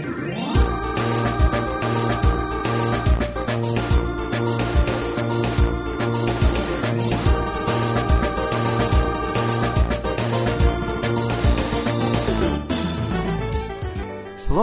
[0.00, 0.08] Hello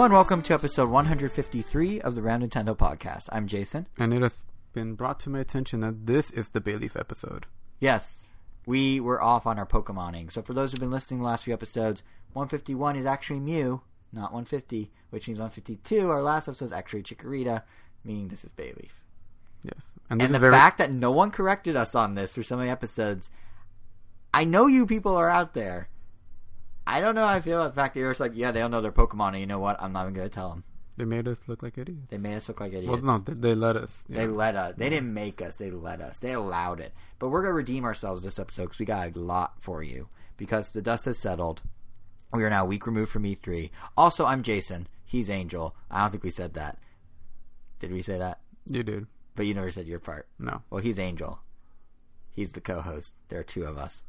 [0.04, 3.30] and welcome to episode 153 of the Round Nintendo podcast.
[3.32, 3.86] I'm Jason.
[4.00, 4.40] And it has
[4.74, 7.46] been brought to my attention that this is the Bayleaf episode.
[7.80, 8.26] Yes,
[8.66, 10.32] we were off on our Pokemoning.
[10.32, 12.02] So for those who've been listening the last few episodes,
[12.34, 13.82] 151 is actually Mew,
[14.12, 17.64] not 150, which means 152, our last episode is actually Chikorita,
[18.04, 18.92] meaning this is Bayleaf.
[19.64, 19.92] Yes.
[20.10, 22.70] And, this the very, fact that no one corrected us on this for so many
[22.70, 23.30] episodes,
[24.34, 25.90] I know you people are out there.
[26.86, 28.62] I don't know how I feel about the fact that you're just like, yeah, they
[28.62, 29.82] don't know their Pokemon, and you know what?
[29.82, 30.64] I'm not even going to tell them.
[30.96, 32.08] they made us look like idiots.
[32.10, 32.88] They made us look like idiots.
[32.88, 34.06] Well, no, they, they let us.
[34.08, 34.76] They let us.
[34.78, 35.56] They didn't make us.
[35.58, 36.20] They let us.
[36.20, 36.94] They allowed it.
[37.20, 40.08] But we're gonna redeem ourselves this episode because we got a lot for you.
[40.38, 41.62] Because the dust has settled.
[42.34, 43.70] We are now a week removed from E3.
[43.96, 44.88] Also, I'm Jason.
[45.06, 45.76] He's Angel.
[45.90, 46.78] I don't think we said that.
[47.80, 48.40] Did we say that?
[48.66, 49.08] You did.
[49.36, 50.28] But you never said your part.
[50.38, 50.62] No.
[50.70, 51.40] Well, he's Angel.
[52.34, 53.16] He's the co-host.
[53.30, 54.04] There are two of us.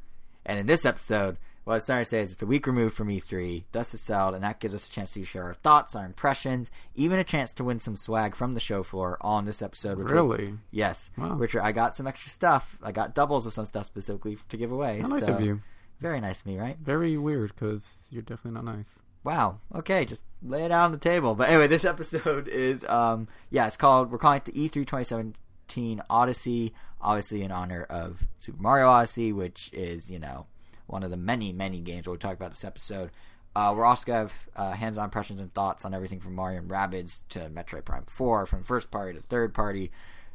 [0.44, 2.96] And in this episode, what I was trying to say is it's a week removed
[2.96, 3.64] from E3.
[3.70, 6.70] Dust has settled, and that gives us a chance to share our thoughts, our impressions,
[6.94, 9.98] even a chance to win some swag from the show floor on this episode.
[9.98, 10.54] Which Really?
[10.70, 11.10] Yes.
[11.16, 11.36] Wow.
[11.36, 12.78] Which are, I got some extra stuff.
[12.82, 15.02] I got doubles of some stuff specifically to give away.
[15.06, 15.60] Nice so- of you.
[16.00, 16.76] Very nice of me, right?
[16.78, 18.98] Very weird because you're definitely not nice.
[19.24, 19.58] Wow.
[19.74, 21.34] Okay, just lay it out on the table.
[21.34, 26.02] But anyway, this episode is um yeah, it's called we're calling it the E3 2017
[26.08, 30.46] Odyssey, obviously in honor of Super Mario Odyssey, which is, you know,
[30.86, 33.10] one of the many, many games we'll talk about this episode.
[33.56, 36.70] Uh, we're also gonna have uh, hands-on impressions and thoughts on everything from Mario and
[36.70, 39.90] Rabbids to Metroid Prime 4, from first party to third party.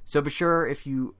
[0.06, 1.16] So be sure if you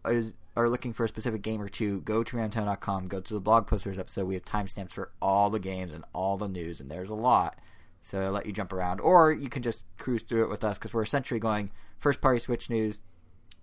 [0.56, 3.68] are, looking for a specific game or two, go to Rantown.com, go to the blog
[3.68, 4.26] post for this episode.
[4.26, 7.60] We have timestamps for all the games and all the news, and there's a lot.
[8.02, 9.00] So I'll let you jump around.
[9.00, 12.40] Or you can just cruise through it with us because we're essentially going first party
[12.40, 13.00] Switch news,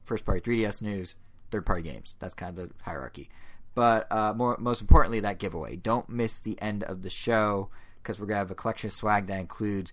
[0.04, 1.14] first party 3DS news,
[1.50, 2.16] third party games.
[2.18, 3.28] That's kind of the hierarchy.
[3.74, 5.76] But uh, more, most importantly, that giveaway.
[5.76, 7.70] Don't miss the end of the show
[8.02, 9.92] because we're going to have a collection of swag that includes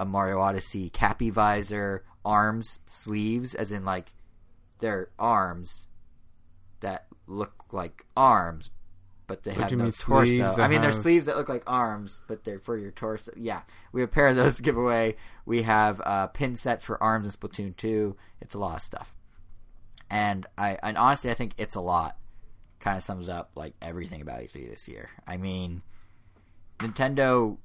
[0.00, 4.14] a Mario Odyssey cappy visor, arms, sleeves, as in like
[4.78, 5.86] they're arms
[6.82, 8.70] that look like arms,
[9.26, 10.54] but they have no torso.
[10.60, 13.32] I mean, they're sleeves that look like arms, but they're for your torso.
[13.36, 13.62] Yeah,
[13.92, 15.16] we have a pair of those to give away.
[15.46, 18.16] We have a pin set for arms in Splatoon 2.
[18.40, 19.14] It's a lot of stuff.
[20.10, 22.18] And I and honestly, I think it's a lot.
[22.80, 25.08] Kind of sums up like everything about E3 this year.
[25.26, 25.82] I mean,
[26.78, 27.56] Nintendo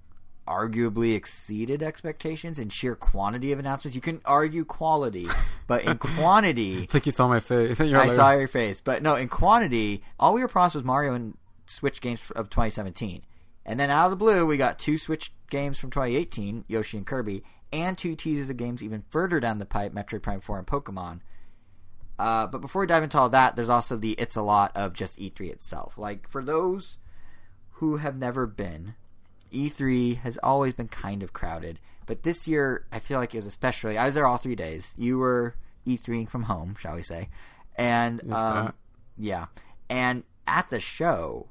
[0.47, 3.96] arguably exceeded expectations in sheer quantity of announcements.
[3.96, 5.28] You can argue quality,
[5.68, 7.80] but in quantity, It's like you saw my face.
[7.80, 8.81] You're I like, saw your face.
[8.81, 13.24] But no, in quantity, all we were promised was Mario and Switch games of 2017.
[13.66, 17.06] And then out of the blue, we got two Switch games from 2018, Yoshi and
[17.06, 17.44] Kirby,
[17.74, 21.19] and two teasers of games even further down the pipe, Metroid Prime 4 and Pokemon.
[22.18, 24.94] Uh, but before we dive into all that, there's also the It's a Lot of
[24.94, 25.97] just E3 itself.
[25.97, 26.97] Like, for those
[27.74, 28.96] who have never been,
[29.52, 31.80] E3 has always been kind of crowded.
[32.06, 33.97] But this year, I feel like it was especially.
[33.97, 34.94] I was there all three days.
[34.97, 37.30] You were E3ing from home, shall we say.
[37.75, 38.74] And, um,
[39.18, 39.47] yeah.
[39.90, 41.47] And at the show,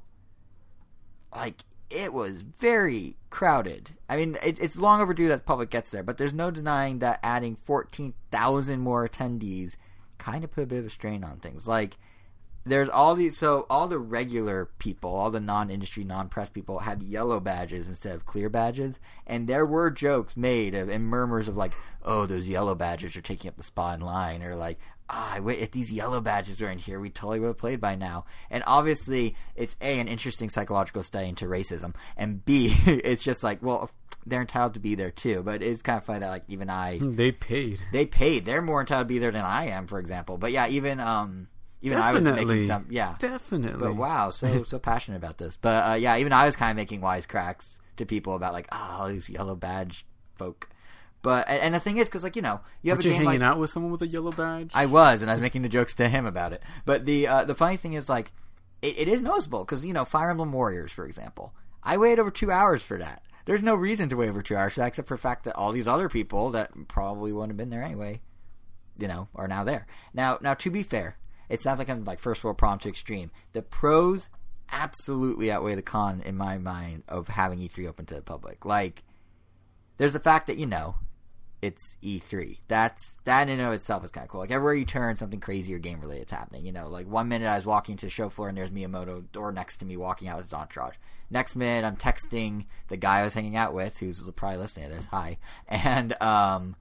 [1.33, 3.91] like, it was very crowded.
[4.09, 6.99] I mean, it, it's long overdue that the public gets there, but there's no denying
[6.99, 9.77] that adding 14,000 more attendees
[10.17, 11.67] kind of put a bit of a strain on things.
[11.67, 11.97] Like,
[12.69, 16.79] there's all these, so all the regular people, all the non industry, non press people
[16.79, 18.99] had yellow badges instead of clear badges.
[19.25, 21.73] And there were jokes made of, and murmurs of, like,
[22.03, 24.77] oh, those yellow badges are taking up the spot in line, or like,
[25.09, 27.95] ah, wait, if these yellow badges were in here, we totally would have played by
[27.95, 28.25] now.
[28.49, 33.61] And obviously, it's A, an interesting psychological study into racism, and B, it's just like,
[33.61, 33.89] well,
[34.25, 35.41] they're entitled to be there too.
[35.43, 37.81] But it's kind of funny that, like, even I They paid.
[37.93, 38.43] they paid.
[38.45, 40.37] They're more entitled to be there than I am, for example.
[40.37, 41.47] But yeah, even um,
[41.87, 42.53] even I was Definitely.
[42.53, 43.15] making some yeah.
[43.19, 43.79] Definitely.
[43.79, 45.57] But wow, so so passionate about this.
[45.57, 48.97] But uh, yeah, even I was kind of making wisecracks to people about like, oh,
[48.99, 50.05] all these yellow badge
[50.35, 50.69] folk.
[51.21, 53.25] But and, the thing is, because like you know, you have Weren't a you game
[53.25, 54.71] hanging like out with someone with a yellow badge?
[54.73, 56.61] I was, and I was making the jokes to him about it.
[56.85, 58.31] But the uh, the funny thing is, like,
[58.81, 61.53] it, it is noticeable because you know, Fire Emblem Warriors, for example,
[61.83, 63.23] I waited over two hours for that.
[63.45, 65.55] There's no reason to wait over two hours for that, except for the fact that
[65.55, 68.21] all these other people that probably wouldn't have been there anyway,
[68.99, 69.87] you know, are now there.
[70.13, 71.17] Now, now to be fair,
[71.49, 73.31] it sounds like I'm like first world problem to extreme.
[73.53, 74.29] The pros
[74.71, 78.65] absolutely outweigh the con in my mind of having E3 open to the public.
[78.65, 79.03] Like,
[79.97, 80.95] there's the fact that you know
[81.61, 82.59] it's E3.
[82.67, 84.41] That's that in and of itself is kind of cool.
[84.41, 86.65] Like everywhere you turn, something crazy or game related is happening.
[86.65, 89.31] You know, like one minute I was walking to the show floor and there's Miyamoto
[89.31, 90.95] door next to me walking out with his entourage.
[91.29, 94.95] Next minute I'm texting the guy I was hanging out with, who's probably listening to
[94.95, 95.05] this.
[95.05, 96.75] Hi, and um,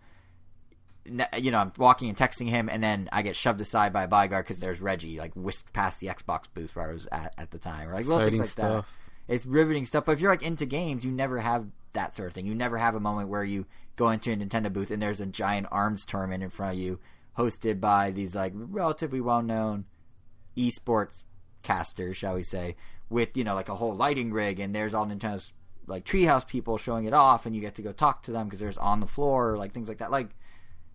[1.38, 4.08] you know I'm walking and texting him, and then I get shoved aside by a
[4.08, 7.50] bodyguard because there's Reggie like whisked past the Xbox booth where I was at at
[7.50, 8.84] the time, or like little things like that
[9.28, 10.04] it's riveting stuff.
[10.04, 12.46] But if you're like into games, you never have that sort of thing.
[12.46, 13.66] You never have a moment where you
[13.96, 17.00] go into a Nintendo booth and there's a giant arms tournament in front of you,
[17.36, 19.86] hosted by these like relatively well known
[20.56, 21.24] esports
[21.62, 22.76] casters, shall we say,
[23.08, 25.52] with you know like a whole lighting rig, and there's all Nintendo's
[25.86, 28.60] like treehouse people showing it off, and you get to go talk to them because
[28.60, 30.10] there's on the floor, like things like that.
[30.10, 30.30] Like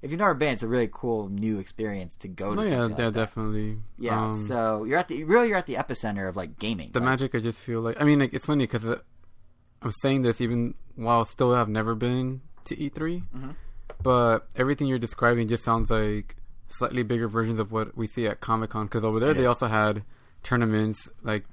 [0.02, 2.62] if you've never been, it's a really cool new experience to go to.
[2.62, 3.78] Oh yeah, yeah, like definitely.
[3.98, 6.92] Yeah, Um, so you're at the really you're at the epicenter of like gaming.
[6.92, 8.02] the Like, magic, I just feel like.
[8.02, 8.84] I mean, like, it's funny because
[9.82, 13.56] I'm saying this even while still I've never been to E3, Mhm.
[14.04, 16.36] but everything you're describing just sounds like
[16.70, 18.86] slightly bigger versions of what we see at Comic Con.
[18.86, 19.48] Because over there, It they is.
[19.48, 20.04] also had
[20.44, 21.46] tournaments like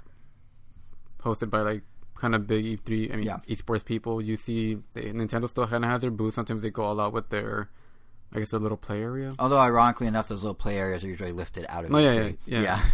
[1.23, 1.83] hosted by like
[2.15, 3.13] kind of big E3.
[3.13, 3.39] I mean, Yeah.
[3.49, 4.21] esports people.
[4.21, 6.35] You see, they, Nintendo still kind of has their booth.
[6.35, 7.69] Sometimes they go all out with their,
[8.35, 9.35] I guess, their little play area.
[9.39, 12.37] Although ironically enough, those little play areas are usually lifted out of Oh, yeah, E3.
[12.47, 12.85] yeah, yeah.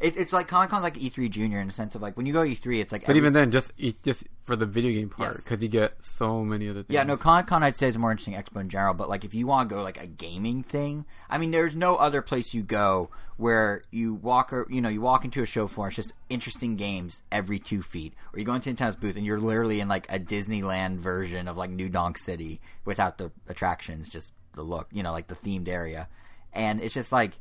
[0.00, 2.32] It, it's like Comic Con's like E3 Junior in the sense of like when you
[2.32, 3.72] go E3, it's like But every- even then, just
[4.04, 5.42] just for the video game part, Yes.
[5.42, 6.94] because you get so many other things.
[6.94, 8.94] yeah, no Comic Con I'd say is more interesting expo in general.
[8.94, 11.96] But like if you want to go like a gaming thing, I mean, there's no
[11.96, 15.66] other place you go where you walk or you know you walk into a show
[15.66, 19.26] floor, it's just interesting games every two feet, or you go into Nintendo's booth and
[19.26, 24.08] you're literally in like a Disneyland version of like New Donk City without the attractions,
[24.08, 26.08] just the look, you know, like the themed area,
[26.52, 27.32] and it's just like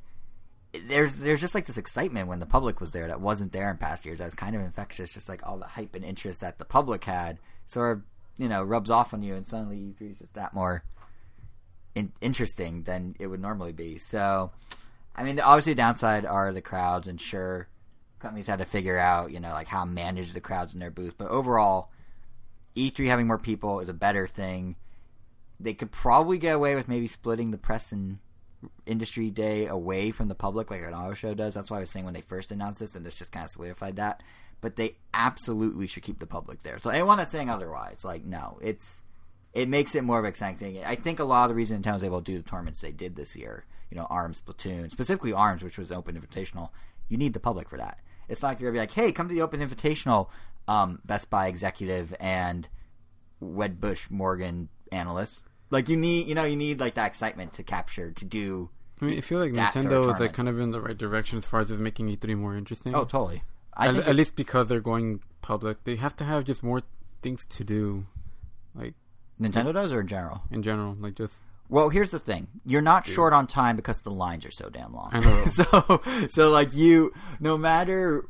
[0.73, 3.77] there's there's just like this excitement when the public was there that wasn't there in
[3.77, 4.19] past years.
[4.19, 5.13] That was kind of infectious.
[5.13, 8.03] Just like all the hype and interest that the public had, sort of
[8.37, 10.83] you know rubs off on you, and suddenly you feel just that more
[11.95, 13.97] in- interesting than it would normally be.
[13.97, 14.51] So,
[15.15, 17.67] I mean, obviously the downside are the crowds, and sure,
[18.19, 21.15] companies had to figure out you know like how manage the crowds in their booth.
[21.17, 21.91] But overall,
[22.75, 24.75] E3 having more people is a better thing.
[25.59, 28.19] They could probably get away with maybe splitting the press and
[28.85, 31.53] industry day away from the public like an auto show does.
[31.53, 33.49] That's why I was saying when they first announced this, and this just kind of
[33.49, 34.23] solidified that.
[34.61, 36.79] But they absolutely should keep the public there.
[36.79, 39.03] So anyone that's saying otherwise, like no, it's
[39.53, 40.83] it makes it more of an exciting thing.
[40.83, 42.91] I think a lot of the reason Nintendo was able to do the tournaments they
[42.91, 46.69] did this year, you know, Arms, Splatoon, specifically Arms, which was open invitational,
[47.09, 47.99] you need the public for that.
[48.29, 50.29] It's not like you're gonna be like, hey, come to the open invitational,
[50.67, 52.67] um, Best Buy executive and
[53.41, 55.43] Wedbush Morgan analyst.
[55.69, 58.69] Like you need, you know, you need like that excitement to capture to do.
[59.01, 60.81] I mean, I feel like that sort of Nintendo is like kind of in the
[60.81, 62.95] right direction as far as making E3 more interesting.
[62.95, 63.43] Oh, totally.
[63.75, 66.81] I at, at least because they're going public, they have to have just more
[67.21, 68.05] things to do,
[68.73, 68.95] like
[69.39, 70.41] Nintendo does, or in general.
[70.51, 71.39] in general, like just
[71.69, 74.93] Well, here's the thing: you're not short on time because the lines are so damn
[74.93, 75.09] long.
[75.11, 75.45] I know.
[75.45, 78.25] so, so like you, no matter.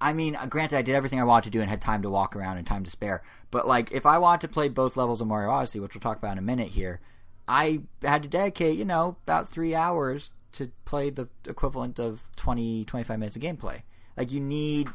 [0.00, 2.10] I mean, uh, granted, I did everything I wanted to do and had time to
[2.10, 3.22] walk around and time to spare.
[3.50, 6.18] But like, if I wanted to play both levels of Mario Odyssey, which we'll talk
[6.18, 7.00] about in a minute here,
[7.46, 12.84] I had to dedicate, you know, about three hours to play the equivalent of 20,
[12.84, 13.82] 25 minutes of gameplay.
[14.16, 14.88] Like, you need.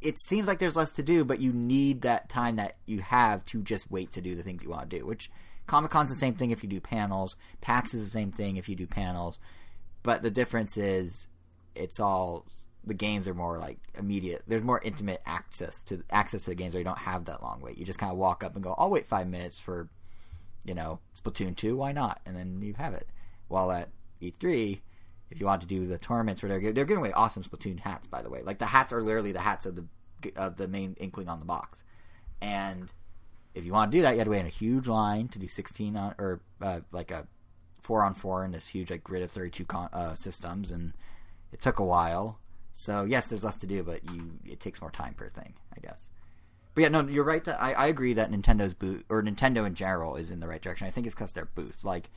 [0.00, 3.44] It seems like there's less to do, but you need that time that you have
[3.46, 5.04] to just wait to do the things you want to do.
[5.04, 5.28] Which
[5.66, 7.36] Comic Con's the same thing if you do panels.
[7.60, 9.40] PAX is the same thing if you do panels.
[10.02, 11.26] But the difference is,
[11.74, 12.46] it's all
[12.84, 14.42] the games are more like immediate.
[14.46, 17.60] There's more intimate access to access to the games where you don't have that long
[17.60, 17.78] wait.
[17.78, 19.88] You just kind of walk up and go, "I'll wait five minutes for,
[20.64, 21.76] you know, Splatoon two.
[21.76, 23.06] Why not?" And then you have it.
[23.48, 23.88] While at
[24.22, 24.80] E3,
[25.30, 28.06] if you want to do the tournaments where they're they're giving away awesome Splatoon hats,
[28.06, 28.42] by the way.
[28.42, 29.86] Like the hats are literally the hats of the
[30.36, 31.84] of the main inkling on the box,
[32.40, 32.90] and
[33.54, 35.38] if you want to do that, you had to wait in a huge line to
[35.38, 37.26] do 16 on or uh, like a
[37.82, 40.92] four on four in this huge like grid of 32 con- uh, systems, and
[41.52, 42.38] it took a while.
[42.78, 45.80] So yes, there's less to do, but you it takes more time per thing, I
[45.80, 46.12] guess.
[46.74, 47.42] But yeah, no, you're right.
[47.42, 50.62] That I, I agree that Nintendo's booth or Nintendo in general is in the right
[50.62, 50.86] direction.
[50.86, 52.08] I think it's because their booth, like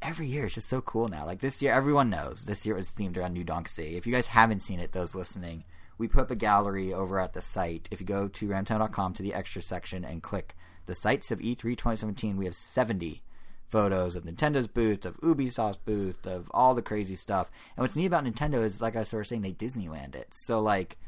[0.00, 1.26] every year, is just so cool now.
[1.26, 3.96] Like this year, everyone knows this year was themed around New Donk City.
[3.96, 5.64] If you guys haven't seen it, those listening,
[5.98, 7.88] we put up a gallery over at the site.
[7.90, 10.54] If you go to ramtown.com to the extra section and click
[10.86, 13.24] the sites of E E3 2017, we have 70
[13.70, 17.50] photos of Nintendo's booth, of Ubisoft's booth, of all the crazy stuff.
[17.76, 20.32] And what's neat about Nintendo is, like I was saying, they Disneyland it.
[20.34, 20.98] So like,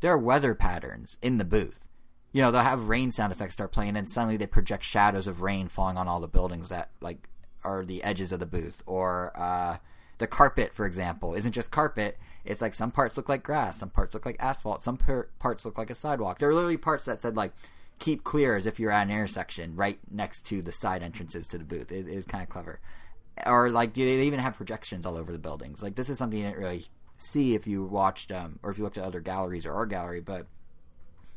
[0.00, 1.88] there are weather patterns in the booth.
[2.32, 5.40] You know, they'll have rain sound effects start playing, and suddenly they project shadows of
[5.40, 7.28] rain falling on all the buildings that like
[7.64, 8.82] are the edges of the booth.
[8.86, 9.78] Or uh,
[10.18, 12.18] the carpet, for example, isn't just carpet.
[12.44, 14.98] It's like some parts look like grass, some parts look like asphalt, some
[15.38, 16.38] parts look like a sidewalk.
[16.38, 17.52] There are literally parts that said like
[17.98, 21.58] keep clear as if you're at an intersection right next to the side entrances to
[21.58, 21.92] the booth.
[21.92, 22.80] It is kind of clever.
[23.46, 25.82] Or like they even have projections all over the buildings.
[25.82, 26.86] Like this is something you didn't really
[27.16, 30.20] see if you watched um, or if you looked at other galleries or our gallery,
[30.20, 30.46] but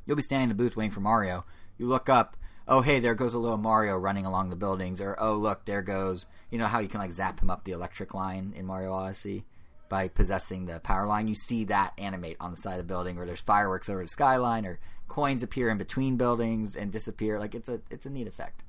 [0.05, 1.45] you'll be standing in the booth waiting for Mario.
[1.77, 2.37] You look up,
[2.67, 5.81] oh hey, there goes a little Mario running along the buildings, or oh look, there
[5.81, 8.93] goes you know how you can like zap him up the electric line in Mario
[8.93, 9.45] Odyssey
[9.89, 11.27] by possessing the power line.
[11.27, 14.07] You see that animate on the side of the building, or there's fireworks over the
[14.07, 14.79] skyline, or
[15.11, 17.37] coins appear in between buildings and disappear.
[17.37, 18.63] Like it's a it's a neat effect.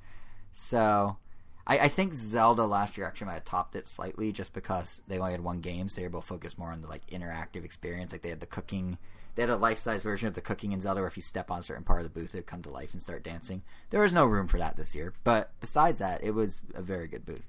[0.53, 1.17] So
[1.67, 5.19] I, I think Zelda last year actually might have topped it slightly just because they
[5.19, 7.65] only had one game, so they were able to focus more on the like interactive
[7.65, 8.11] experience.
[8.11, 8.99] Like they had the cooking
[9.37, 11.51] they had a life size version of the cooking in Zelda where if you step
[11.51, 13.63] on a certain part of the booth, it would come to life and start dancing.
[13.91, 17.07] There was no room for that this year, but besides that, it was a very
[17.07, 17.49] good booth.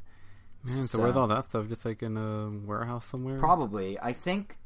[0.63, 1.67] Man, so, where's all that stuff?
[1.67, 3.39] Just like in a warehouse somewhere?
[3.39, 3.99] Probably.
[3.99, 4.57] I think.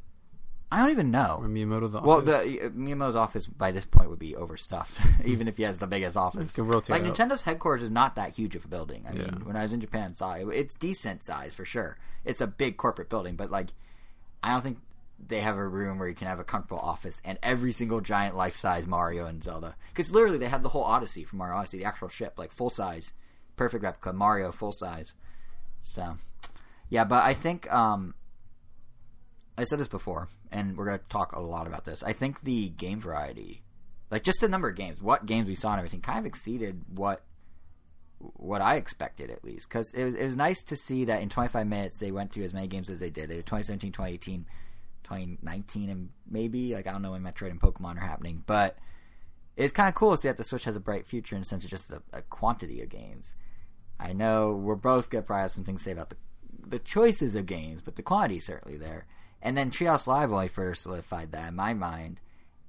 [0.69, 1.39] I don't even know.
[1.41, 2.07] Or Miyamoto's office.
[2.07, 5.77] Well, the uh, Miyamoto's office by this point would be overstuffed, even if he has
[5.79, 6.57] the biggest office.
[6.57, 7.03] Like.
[7.03, 9.05] Nintendo's headquarters is not that huge of a building.
[9.07, 9.23] I yeah.
[9.23, 10.47] mean, when I was in Japan, saw it.
[10.49, 11.97] It's decent size for sure.
[12.25, 13.69] It's a big corporate building, but like,
[14.43, 14.79] I don't think
[15.25, 18.35] they have a room where you can have a comfortable office and every single giant
[18.35, 19.75] life size Mario and Zelda.
[19.93, 22.69] Because literally, they had the whole Odyssey from Mario Odyssey, the actual ship, like full
[22.69, 23.13] size,
[23.55, 25.13] perfect replica Mario full size.
[25.79, 26.17] So,
[26.89, 28.15] yeah, but I think um,
[29.57, 32.03] I said this before, and we're going to talk a lot about this.
[32.03, 33.63] I think the game variety,
[34.11, 36.83] like just the number of games, what games we saw and everything, kind of exceeded
[36.93, 37.23] what
[38.19, 39.69] what I expected at least.
[39.69, 42.45] Because it was, it was nice to see that in 25 minutes they went through
[42.45, 43.29] as many games as they did.
[43.29, 44.45] They did 2017, 2018,
[45.03, 48.77] 2019, and maybe like I don't know when Metroid and Pokemon are happening, but
[49.55, 51.45] it's kind of cool to see that the Switch has a bright future in the
[51.45, 53.35] sense of just a, a quantity of games.
[53.99, 56.17] I know we're both gonna probably have some things to say about the
[56.65, 59.07] the choices of games, but the quantity certainly there.
[59.41, 62.19] And then Treehouse Live only further solidified that in my mind,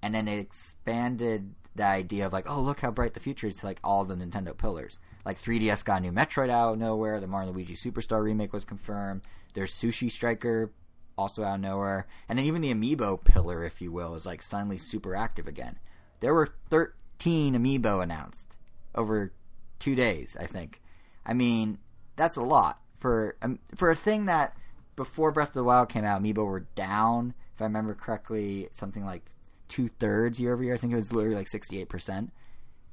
[0.02, 3.54] and then it expanded the idea of like, oh look how bright the future is
[3.56, 4.98] to like all the Nintendo pillars.
[5.24, 7.20] Like 3DS got a new Metroid out of nowhere.
[7.20, 9.22] The Mario Luigi Superstar remake was confirmed.
[9.54, 10.72] There's Sushi Striker
[11.16, 14.42] also out of nowhere, and then even the Amiibo pillar, if you will, is like
[14.42, 15.78] suddenly super active again.
[16.20, 18.56] There were 13 Amiibo announced
[18.94, 19.32] over
[19.78, 20.80] two days, I think.
[21.24, 21.78] I mean,
[22.16, 24.56] that's a lot for um, for a thing that
[24.98, 27.32] before Breath of the Wild came out, Amiibo were down.
[27.54, 29.22] If I remember correctly, something like
[29.68, 30.74] two thirds year over year.
[30.74, 32.32] I think it was literally like sixty eight percent.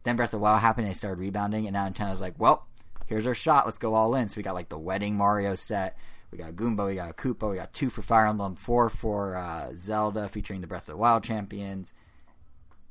[0.04, 2.68] Then Breath of the Wild happened, and they started rebounding, and now Nintendo's like, well,
[3.08, 3.66] here's our shot.
[3.66, 4.30] Let's go all in.
[4.30, 5.98] So we got like the wedding Mario set.
[6.32, 8.90] We got a Goomba, we got a Koopa, we got two for Fire Emblem, four
[8.90, 11.94] for uh, Zelda featuring the Breath of the Wild champions,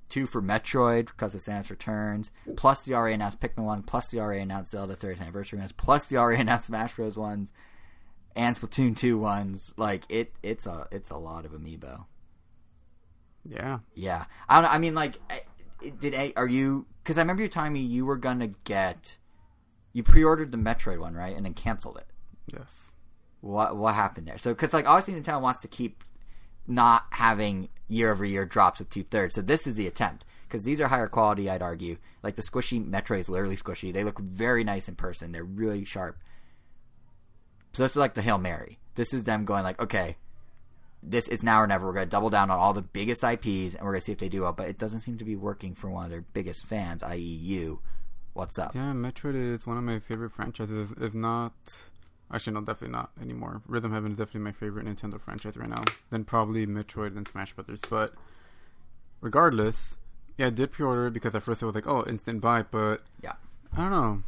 [0.09, 4.21] two for Metroid because of Samus Returns, plus the already announced Pikmin one, plus the
[4.21, 7.52] already announced Zelda 30th anniversary ones, plus the already announced Smash Bros ones,
[8.36, 9.74] and Splatoon 2 ones.
[9.76, 12.06] Like it, it's a it's a lot of amiibo.
[13.44, 14.24] Yeah, yeah.
[14.48, 14.72] I don't.
[14.72, 15.18] I mean, like,
[15.98, 16.86] did a are you?
[17.02, 19.18] Because I remember you telling me you were gonna get,
[19.92, 22.06] you pre-ordered the Metroid one, right, and then canceled it.
[22.52, 22.92] Yes.
[23.40, 24.38] What what happened there?
[24.38, 26.02] So because like obviously Nintendo wants to keep
[26.66, 29.34] not having year over year drops of two thirds.
[29.34, 31.50] So this is the attempt because these are higher quality.
[31.50, 33.92] I'd argue like the squishy Metroid is literally squishy.
[33.92, 35.32] They look very nice in person.
[35.32, 36.18] They're really sharp.
[37.75, 38.78] So this is like the hail mary.
[38.95, 40.16] This is them going like, okay,
[41.02, 41.87] this is now or never.
[41.87, 44.12] We're going to double down on all the biggest IPs and we're going to see
[44.12, 44.52] if they do well.
[44.52, 47.81] But it doesn't seem to be working for one of their biggest fans, i.e., you.
[48.33, 48.75] What's up?
[48.75, 51.52] Yeah, Metroid is one of my favorite franchises, if not
[52.33, 53.62] Actually, no, definitely not anymore.
[53.66, 55.85] Rhythm Heaven is definitely my favorite Nintendo franchise right now.
[56.11, 57.81] Then probably Metroid and Smash Brothers.
[57.88, 58.14] But
[59.21, 59.97] regardless,
[60.38, 62.62] yeah, I did pre-order it because at first it was like, oh, instant buy.
[62.62, 63.35] But yeah,
[63.76, 64.23] I don't know.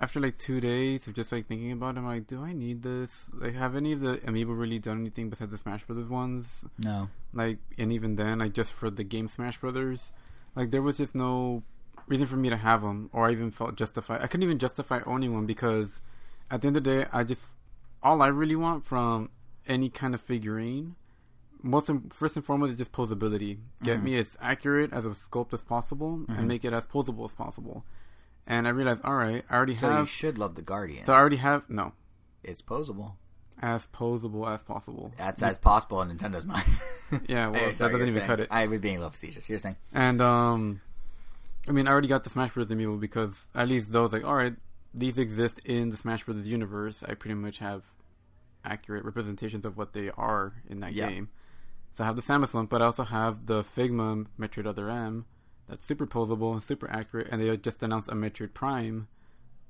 [0.00, 2.82] After like two days of just like thinking about it, I'm like, do I need
[2.82, 3.12] this?
[3.34, 6.64] Like, have any of the amiibo really done anything besides the Smash Brothers ones?
[6.78, 7.10] No.
[7.34, 10.10] Like, and even then, like just for the game Smash Brothers,
[10.56, 11.62] like there was just no
[12.06, 14.22] reason for me to have them, or I even felt justified.
[14.22, 16.00] I couldn't even justify owning one because
[16.50, 17.42] at the end of the day, I just
[18.02, 19.30] all I really want from
[19.68, 20.96] any kind of figurine,
[21.62, 23.58] most first and foremost, is just posability.
[23.82, 24.04] Get mm-hmm.
[24.04, 26.32] me as accurate as a sculpt as possible, mm-hmm.
[26.32, 27.84] and make it as posable as possible.
[28.50, 30.00] And I realized, all right, I already so have.
[30.00, 31.04] you should love the Guardian.
[31.04, 31.92] So I already have no.
[32.42, 33.12] It's posable.
[33.62, 35.12] As posable as possible.
[35.16, 36.64] That's as possible in Nintendo's mind.
[37.28, 38.48] yeah, well, hey, sorry, that doesn't even saying, cut it.
[38.50, 39.48] I was being a little facetious.
[39.48, 39.76] You're saying.
[39.94, 40.80] And um,
[41.68, 42.66] I mean, I already got the Smash Bros.
[42.70, 44.54] amiibo because at least those like, all right,
[44.92, 46.44] these exist in the Smash Bros.
[46.48, 47.84] universe, I pretty much have
[48.64, 51.28] accurate representations of what they are in that game.
[51.96, 55.26] So I have the Samus one, but I also have the Figma Metroid Other M
[55.70, 59.08] that's super posable and super accurate, and they just announced a Metroid Prime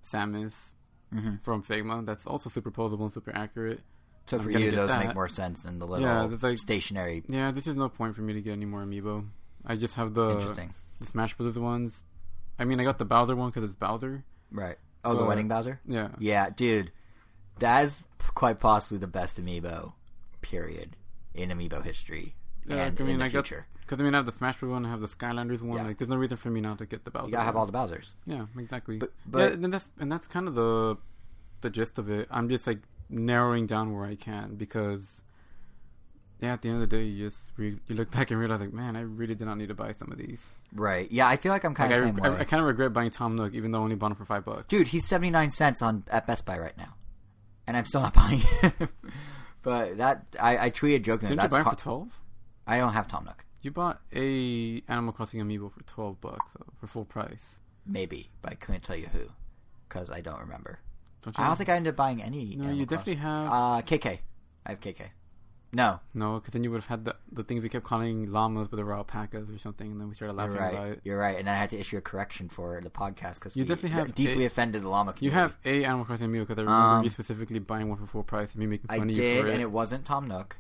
[0.05, 0.73] Samus
[1.15, 1.37] mm-hmm.
[1.43, 3.81] from Figma that's also super posable and super accurate.
[4.27, 5.05] So I'm for you, those that.
[5.05, 7.23] make more sense than the little yeah, like, stationary.
[7.29, 9.27] Yeah, this is no point for me to get any more amiibo.
[9.67, 12.03] I just have the, the Smash Brothers ones,
[12.61, 14.23] I mean, I got the Bowser one because it's Bowser.
[14.53, 14.77] Right.
[15.03, 15.81] Oh, the Uh, wedding Bowser.
[15.87, 16.11] Yeah.
[16.19, 16.93] Yeah, dude,
[17.59, 18.05] that is
[18.35, 19.95] quite possibly the best amiibo,
[20.43, 20.95] period,
[21.35, 22.35] in amiibo history
[22.67, 23.67] Yeah, and I mean, in the I got future.
[23.91, 24.71] Because I mean, I have the Smash Bros.
[24.71, 25.77] one, I have the Skylanders one.
[25.79, 25.85] Yeah.
[25.87, 27.27] Like, there's no reason for me not to get the Bowser.
[27.27, 28.07] You gotta have all the Bowsers.
[28.25, 28.99] Yeah, exactly.
[28.99, 30.97] But- But, yeah, and that's and that's kind of the
[31.63, 32.29] the gist of it.
[32.31, 32.79] I'm just like
[33.09, 35.23] narrowing down where I can because
[36.41, 38.61] yeah, at the end of the day, you just re- you look back and realize
[38.61, 40.43] like, man, I really did not need to buy some of these.
[40.73, 41.11] Right.
[41.11, 42.41] Yeah, I feel like I'm kind Like, of I, same I.
[42.41, 44.45] I kind of regret buying Tom Nook, even though I only bought him for five
[44.47, 44.65] bucks.
[44.69, 46.95] Dude, he's 79 cents on at Best Buy right now.
[47.67, 48.73] And I'm still not buying him.
[49.63, 52.09] but that I, I tweeted joking Didn't you that's buy him co- for twelve?
[52.67, 53.45] I don't have Tom Nook.
[53.63, 57.57] You bought a Animal Crossing amiibo for twelve bucks though, for full price.
[57.87, 59.27] Maybe, but I couldn't tell you who
[59.89, 60.79] because I don't remember.
[61.23, 61.45] Don't you?
[61.45, 62.57] I don't think I ended up buying any.
[62.57, 63.47] No, Animal you definitely Crossing.
[63.47, 63.53] have.
[63.53, 64.19] Uh, KK.
[64.67, 65.09] I have KK.
[65.73, 68.67] No, no, because then you would have had the the things we kept calling llamas,
[68.69, 70.93] but they were alpacas or something, and then we started you're laughing about right.
[70.95, 71.01] it.
[71.05, 73.63] You're right, and then I had to issue a correction for the podcast because You
[73.63, 75.13] we definitely have deeply a- offended the llama.
[75.13, 75.27] community.
[75.27, 78.07] You have a Animal Crossing amiibo because I remember Um, you specifically buying one for
[78.07, 79.53] full price and me making I fun of you did, for it.
[79.53, 80.57] and it wasn't Tom Nook,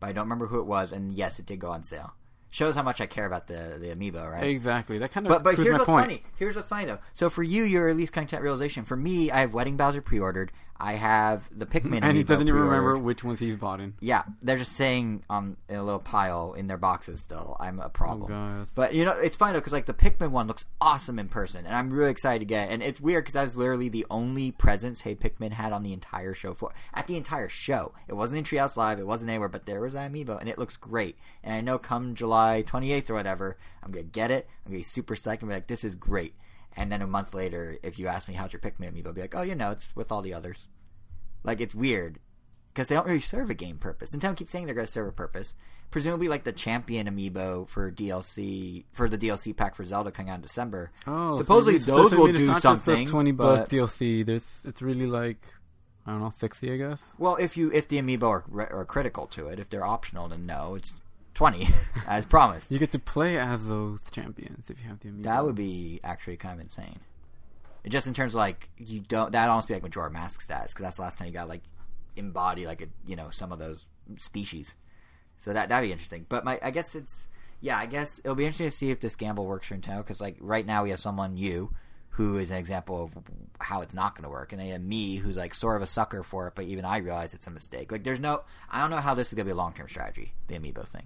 [0.00, 0.92] but I don't remember who it was.
[0.92, 2.12] And yes, it did go on sale.
[2.52, 4.44] Shows how much I care about the the amiibo, right?
[4.44, 4.98] Exactly.
[4.98, 5.30] That kind of.
[5.30, 6.04] But but here's what's point.
[6.04, 6.22] funny.
[6.36, 6.98] Here's what's funny though.
[7.14, 8.84] So for you, you're at least content realization.
[8.84, 10.52] For me, I have Wedding Bowser pre-ordered.
[10.82, 13.94] I have the Pikmin, And he doesn't even remember which ones he's bought in.
[14.00, 17.22] Yeah, they're just saying on in a little pile in their boxes.
[17.22, 18.32] Still, I'm a problem.
[18.32, 21.28] Oh, But you know, it's funny though because like the Pikmin one looks awesome in
[21.28, 22.68] person, and I'm really excited to get.
[22.68, 22.74] it.
[22.74, 25.92] And it's weird because that was literally the only presence Hey Pikmin had on the
[25.92, 26.72] entire show floor.
[26.92, 29.92] At the entire show, it wasn't in Treehouse Live, it wasn't anywhere, but there was
[29.92, 31.16] that amiibo, and it looks great.
[31.44, 34.48] And I know come July 28th or whatever, I'm gonna get it.
[34.66, 36.34] I'm gonna be super psyched and be like, this is great.
[36.76, 39.20] And then a month later, if you ask me how's your Pikmin amiibo, I'll be
[39.20, 40.68] like, oh, you know, it's with all the others.
[41.44, 42.18] Like it's weird
[42.72, 44.14] because they don't really serve a game purpose.
[44.14, 45.54] Nintendo keeps saying they're going to serve a purpose.
[45.90, 50.36] Presumably, like the champion amiibo for DLC for the DLC pack for Zelda coming out
[50.36, 50.90] in December.
[51.06, 54.24] Oh, Supposedly so those so will do not something, Twenty but- DLC.
[54.24, 55.46] There's, it's really like
[56.06, 57.02] I don't know, sixty, I guess.
[57.18, 60.46] Well, if you if the amiibo are, are critical to it, if they're optional, then
[60.46, 60.94] no, it's
[61.34, 61.68] twenty
[62.06, 62.70] as promised.
[62.70, 65.24] You get to play as those champions if you have the amiibo.
[65.24, 67.00] That would be actually kind of insane.
[67.88, 70.84] Just in terms of like you don't that almost be like Majora Mask status because
[70.84, 71.62] that's the last time you got like
[72.16, 73.86] embody like a you know some of those
[74.18, 74.76] species.
[75.38, 76.26] So that that'd be interesting.
[76.28, 77.28] But my I guess it's
[77.60, 80.20] yeah I guess it'll be interesting to see if this gamble works for Nintendo because
[80.20, 81.74] like right now we have someone you
[82.10, 83.12] who is an example of
[83.58, 85.82] how it's not going to work, and then you have me who's like sort of
[85.82, 87.90] a sucker for it, but even I realize it's a mistake.
[87.90, 89.88] Like there's no I don't know how this is going to be a long term
[89.88, 90.34] strategy.
[90.46, 91.04] The amiibo thing.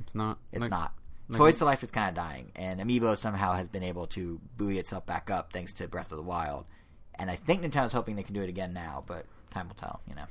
[0.00, 0.38] It's not.
[0.52, 0.92] It's like- not.
[1.28, 4.40] like- Toys to Life is kind of dying, and Amiibo somehow has been able to
[4.56, 6.66] buoy itself back up thanks to Breath of the Wild.
[7.14, 10.00] And I think Nintendo's hoping they can do it again now, but time will tell,
[10.06, 10.26] you know.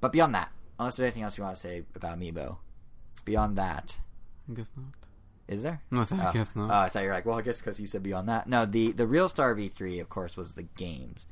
[0.00, 2.56] But beyond that, unless there's anything else you want to say about Amiibo,
[3.24, 3.96] beyond that,
[4.48, 4.94] I guess not.
[5.48, 5.82] is there?
[5.90, 6.32] No, I Oh.
[6.32, 6.70] guess not.
[6.70, 8.48] Oh, I thought you were like, well, I guess because you said beyond that.
[8.48, 11.26] No, the the real star of E3, of course, was the games,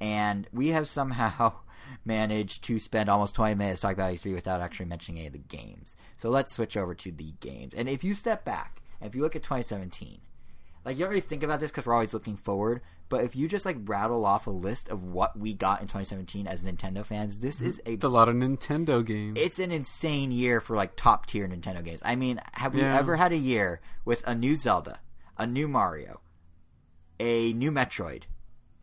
[0.00, 1.56] and we have somehow
[2.04, 5.38] managed to spend almost 20 minutes talking about E3 without actually mentioning any of the
[5.38, 5.96] games.
[6.16, 7.74] So let's switch over to the games.
[7.74, 10.20] And if you step back, if you look at 2017,
[10.84, 12.80] like you don't really think about this because we're always looking forward.
[13.08, 16.46] But if you just like rattle off a list of what we got in 2017
[16.46, 19.38] as Nintendo fans, this is a a lot of Nintendo games.
[19.40, 22.00] it's an insane year for like top tier Nintendo games.
[22.04, 25.00] I mean, have we ever had a year with a new Zelda,
[25.38, 26.20] a new Mario,
[27.20, 28.24] a new Metroid,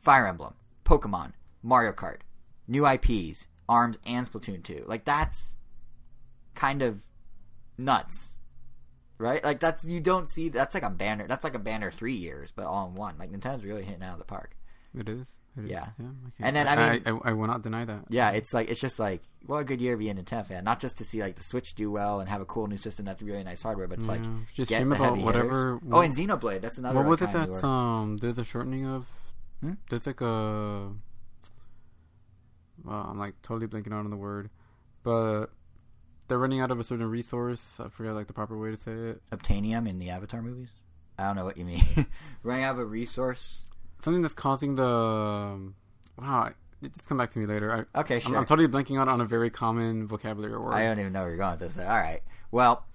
[0.01, 2.19] Fire Emblem, Pokemon, Mario Kart,
[2.67, 4.85] new IPs, Arms, and Splatoon 2?
[4.87, 5.57] Like that's
[6.55, 6.99] kind of
[7.77, 8.39] nuts.
[9.17, 9.43] Right?
[9.43, 12.51] Like that's you don't see that's like a banner that's like a banner 3 years
[12.55, 13.17] but all in one.
[13.17, 14.55] Like Nintendo's really hitting out of the park.
[14.97, 15.27] It is.
[15.57, 15.69] It is.
[15.69, 15.89] Yeah.
[15.99, 16.07] yeah
[16.39, 18.05] And then, I mean- I, I, will not deny that.
[18.09, 20.63] Yeah, it's like it's just like what a good year to be a Nintendo fan.
[20.63, 23.05] Not just to see like the Switch do well and have a cool new system
[23.05, 24.21] that's really nice hardware, but it's like
[24.55, 25.89] just get the about whatever- hitters.
[25.91, 26.95] Oh, and Xenoblade, that's another.
[26.95, 27.05] One.
[27.05, 28.17] What was it that's um?
[28.17, 29.05] There's a shortening of.
[29.61, 29.73] Hmm?
[29.89, 30.91] There's like a.
[32.83, 34.49] Well, I'm like totally blanking out on the word,
[35.03, 35.47] but
[36.27, 37.61] they're running out of a certain resource.
[37.79, 39.21] I forget like the proper way to say it.
[39.31, 40.69] Obtainium in the Avatar movies?
[41.17, 41.83] I don't know what you mean.
[42.43, 43.63] Running out of a resource?
[44.01, 44.85] Something that's causing the.
[44.85, 45.75] um,
[46.17, 47.87] Wow, just come back to me later.
[47.95, 48.37] I, Okay, I'm, sure.
[48.37, 50.73] I'm totally blanking out on a very common vocabulary word.
[50.73, 51.77] I don't even know where you're going with this.
[51.77, 52.21] All right.
[52.51, 52.85] Well,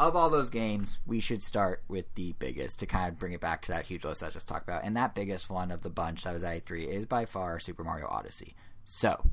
[0.00, 3.40] of all those games, we should start with the biggest to kind of bring it
[3.40, 4.84] back to that huge list I just talked about.
[4.84, 7.84] And that biggest one of the bunch that was at E3 is by far Super
[7.84, 8.54] Mario Odyssey.
[8.84, 9.30] So,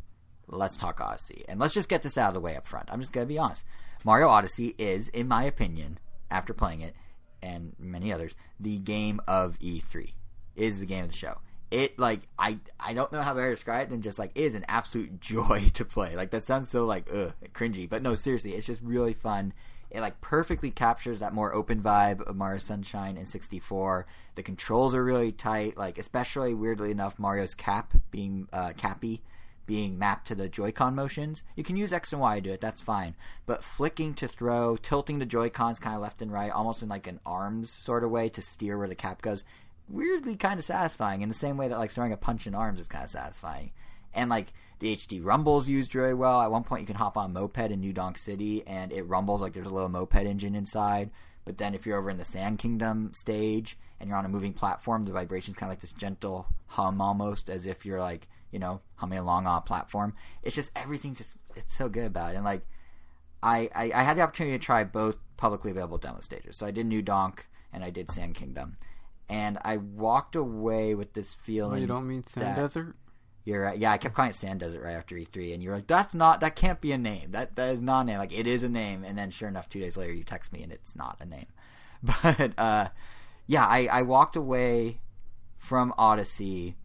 [0.48, 1.46] let's talk Odyssey.
[1.48, 2.90] And let's just get this out of the way up front.
[2.92, 3.64] I'm just going to be honest.
[4.04, 6.00] Mario Odyssey is, in my opinion,
[6.32, 6.96] after playing it,
[7.42, 10.14] and many others, the game of E3.
[10.56, 11.38] Is the game of the show.
[11.72, 14.42] It like I I don't know how better to describe it than just like it
[14.42, 16.16] is an absolute joy to play.
[16.18, 19.54] Like that sounds so like ugh cringy, but no seriously, it's just really fun.
[19.90, 24.06] It like perfectly captures that more open vibe of Mario Sunshine in 64.
[24.36, 29.22] The controls are really tight, like especially weirdly enough, Mario's cap being uh, cappy
[29.70, 31.44] being mapped to the Joy-Con motions.
[31.56, 33.14] You can use X and Y to do it, that's fine.
[33.46, 37.06] But flicking to throw, tilting the Joy-Cons kind of left and right, almost in like
[37.06, 39.46] an arms sort of way to steer where the cap goes,
[39.88, 42.80] weirdly kind of satisfying in the same way that like throwing a punch in arms
[42.80, 43.70] is kind of satisfying.
[44.12, 46.42] And like the HD rumbles used really well.
[46.42, 49.40] At one point, you can hop on moped in New Donk City, and it rumbles
[49.40, 51.12] like there's a little moped engine inside.
[51.46, 54.54] But then if you're over in the Sand Kingdom stage and you're on a moving
[54.54, 58.60] platform, the vibrations kind of like this gentle hum almost, as if you're like you
[58.60, 60.14] know, humming along on a platform.
[60.44, 62.38] It's just everything's just it's so good about it.
[62.38, 62.66] And like
[63.42, 66.58] I, I, I had the opportunity to try both publicly available demo stages.
[66.58, 68.78] So I did New Donk and I did Sand Kingdom.
[69.30, 71.78] And I walked away with this feeling.
[71.78, 72.96] Oh, you don't mean Sand Desert?
[73.46, 73.78] You're right.
[73.78, 76.40] Yeah, I kept calling it Sand Desert right after E3, and you're like, "That's not.
[76.40, 77.32] That can't be a name.
[77.32, 78.18] That that is not a name.
[78.18, 80.62] Like it is a name." And then, sure enough, two days later, you text me,
[80.62, 81.48] and it's not a name.
[82.02, 82.90] But uh,
[83.48, 85.00] yeah, I, I walked away
[85.58, 86.78] from Odyssey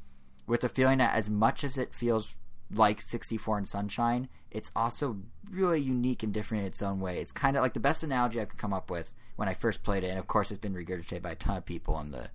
[0.46, 2.34] with the feeling that as much as it feels
[2.72, 5.18] like 64 and Sunshine, it's also
[5.50, 7.18] really unique and different in its own way.
[7.18, 9.82] It's kind of like the best analogy I could come up with when I first
[9.82, 12.30] played it, and of course it's been regurgitated by a ton of people in the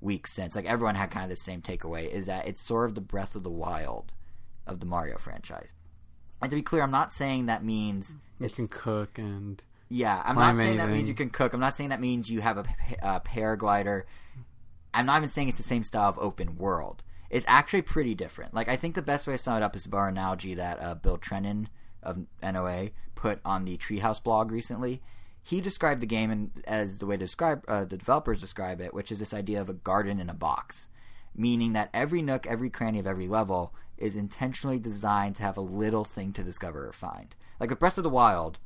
[0.00, 0.56] weeks since.
[0.56, 3.34] Like everyone had kind of the same takeaway: is that it's sort of the Breath
[3.34, 4.12] of the Wild
[4.66, 5.72] of the Mario franchise.
[6.40, 10.34] And to be clear, I'm not saying that means you can cook and yeah, I'm
[10.34, 10.78] not saying anything.
[10.78, 11.52] that means you can cook.
[11.52, 12.64] I'm not saying that means you have a,
[13.02, 14.04] a paraglider.
[14.94, 18.54] I'm not even saying it's the same style of open world is actually pretty different.
[18.54, 20.94] Like I think the best way to sum it up is bar analogy that uh,
[20.94, 21.66] Bill Trinen
[22.02, 25.02] of NOA put on the Treehouse blog recently.
[25.42, 28.94] He described the game in, as the way to describe uh, the developers describe it,
[28.94, 30.88] which is this idea of a garden in a box,
[31.34, 35.62] meaning that every nook, every cranny of every level is intentionally designed to have a
[35.62, 37.34] little thing to discover or find.
[37.58, 38.58] Like with Breath of the Wild,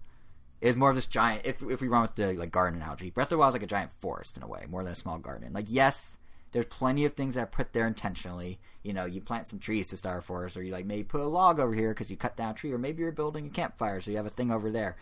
[0.60, 1.42] is more of this giant.
[1.44, 3.62] If if we run with the like garden analogy, Breath of the Wild is like
[3.62, 5.52] a giant forest in a way, more than a small garden.
[5.52, 6.18] Like yes,
[6.52, 8.58] there's plenty of things that are put there intentionally.
[8.82, 11.20] You know, you plant some trees to start a forest, or you like maybe put
[11.20, 13.50] a log over here because you cut down a tree, or maybe you're building a
[13.50, 14.96] campfire, so you have a thing over there.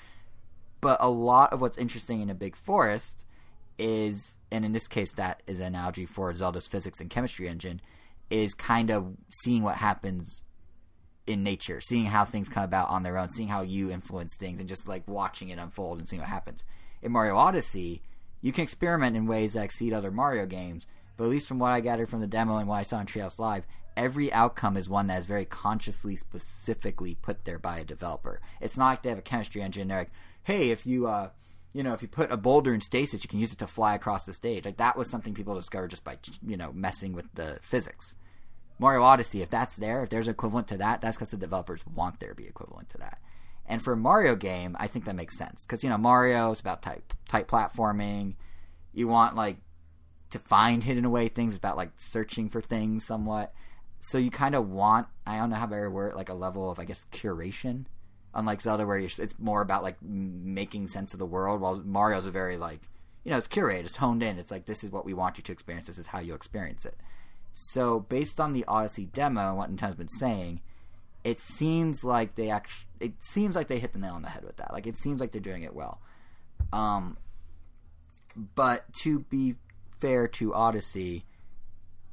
[0.81, 3.25] But a lot of what's interesting in a big forest
[3.79, 7.81] is, and in this case, that is an analogy for Zelda's physics and chemistry engine,
[8.31, 10.43] is kind of seeing what happens
[11.27, 14.61] in nature, seeing how things come about on their own, seeing how you influence things,
[14.61, 16.65] and just like watching it unfold and seeing what happens.
[17.03, 18.03] In Mario Odyssey,
[18.41, 21.73] you can experiment in ways that exceed other Mario games, but at least from what
[21.73, 24.89] I gathered from the demo and what I saw in Treehouse Live, every outcome is
[24.89, 28.41] one that is very consciously, specifically put there by a developer.
[28.61, 29.89] It's not like they have a chemistry engine.
[29.89, 31.31] They're like, hey, if you, uh,
[31.73, 33.95] you know, if you put a boulder in stasis, you can use it to fly
[33.95, 34.65] across the stage.
[34.65, 38.17] Like that was something people discovered just by, you know, messing with the physics.
[38.79, 42.19] Mario Odyssey, if that's there, if there's equivalent to that, that's because the developers want
[42.19, 43.21] there to be equivalent to that.
[43.67, 46.61] And for a Mario game, I think that makes sense because you know Mario is
[46.61, 48.35] about tight tight platforming.
[48.93, 49.57] You want like
[50.35, 51.57] to find hidden away things.
[51.57, 53.53] about like searching for things somewhat.
[54.01, 56.79] So you kind of want I don't know how better word like a level of
[56.79, 57.87] I guess curation.
[58.35, 62.33] Unlike Zelda, where it's more about like making sense of the world, while Mario's a
[62.33, 62.81] very like
[63.23, 64.39] you know it's curated, it's honed in.
[64.39, 65.87] It's like this is what we want you to experience.
[65.87, 66.97] This is how you experience it.
[67.53, 70.61] So based on the Odyssey demo and what Nintendo's been saying,
[71.23, 74.45] it seems like they actually it seems like they hit the nail on the head
[74.45, 74.73] with that.
[74.73, 76.01] Like it seems like they're doing it well.
[76.73, 77.19] Um,
[78.57, 79.55] but to be
[80.05, 81.25] to Odyssey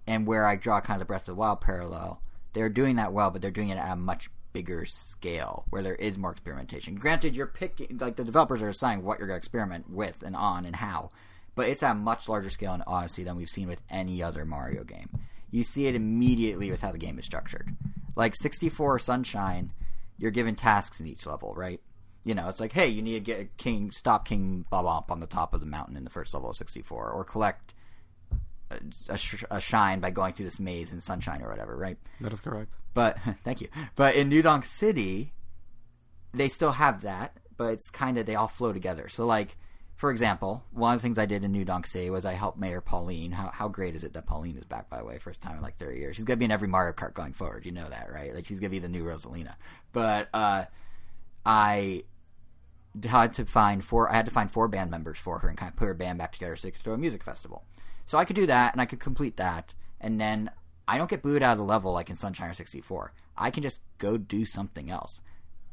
[0.07, 2.21] and where I draw kind of the Breath of the Wild parallel,
[2.53, 5.95] they're doing that well, but they're doing it at a much bigger scale where there
[5.95, 6.95] is more experimentation.
[6.95, 10.35] Granted, you're picking like the developers are deciding what you're going to experiment with and
[10.35, 11.09] on and how,
[11.55, 14.45] but it's at a much larger scale in Odyssey than we've seen with any other
[14.45, 15.09] Mario game.
[15.49, 17.75] You see it immediately with how the game is structured.
[18.15, 19.71] Like 64 Sunshine,
[20.17, 21.81] you're given tasks in each level, right?
[22.23, 25.27] You know, it's like, hey, you need to get King, stop King Bob on the
[25.27, 27.73] top of the mountain in the first level of 64, or collect
[29.09, 31.97] a, a, shine by going through this maze in sunshine or whatever, right?
[32.19, 32.75] That is correct.
[32.93, 33.67] But thank you.
[33.95, 35.33] But in New Donk City,
[36.33, 39.09] they still have that, but it's kind of they all flow together.
[39.09, 39.57] So like,
[39.95, 42.57] for example, one of the things I did in New Donk City was I helped
[42.57, 43.31] Mayor Pauline.
[43.31, 45.61] How how great is it that Pauline is back by the way, first time in
[45.61, 46.15] like thirty years.
[46.15, 47.65] She's gonna be in every Mario Kart going forward.
[47.65, 48.33] You know that, right?
[48.33, 49.55] Like she's gonna be the new Rosalina.
[49.93, 50.65] But uh,
[51.45, 52.03] I
[53.03, 54.11] had to find four.
[54.11, 56.19] I had to find four band members for her and kind of put her band
[56.19, 57.63] back together so they could throw a music festival.
[58.11, 60.51] So I could do that, and I could complete that, and then
[60.85, 63.13] I don't get booted out of the level like in Sunshine or 64.
[63.37, 65.21] I can just go do something else.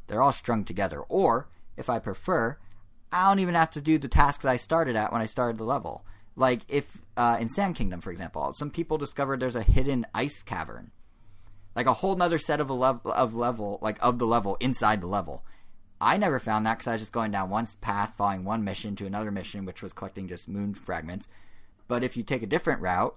[0.07, 1.01] They're all strung together.
[1.09, 2.57] Or, if I prefer,
[3.11, 5.59] I don't even have to do the task that I started at when I started
[5.59, 6.05] the level.
[6.37, 10.45] Like if uh, in Sand Kingdom, for example, some people discovered there's a hidden ice
[10.45, 10.93] cavern,
[11.75, 15.01] like a whole nother set of a level of level, like of the level inside
[15.01, 15.45] the level.
[16.01, 18.95] I never found that because I was just going down one path, following one mission
[18.95, 21.27] to another mission, which was collecting just moon fragments.
[21.89, 23.17] But if you take a different route,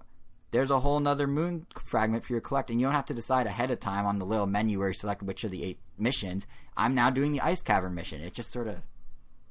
[0.51, 2.79] there's a whole nother moon fragment for your collecting.
[2.79, 5.21] You don't have to decide ahead of time on the little menu where you select
[5.23, 6.45] which of the eight missions.
[6.75, 8.21] I'm now doing the ice cavern mission.
[8.21, 8.77] It just sort of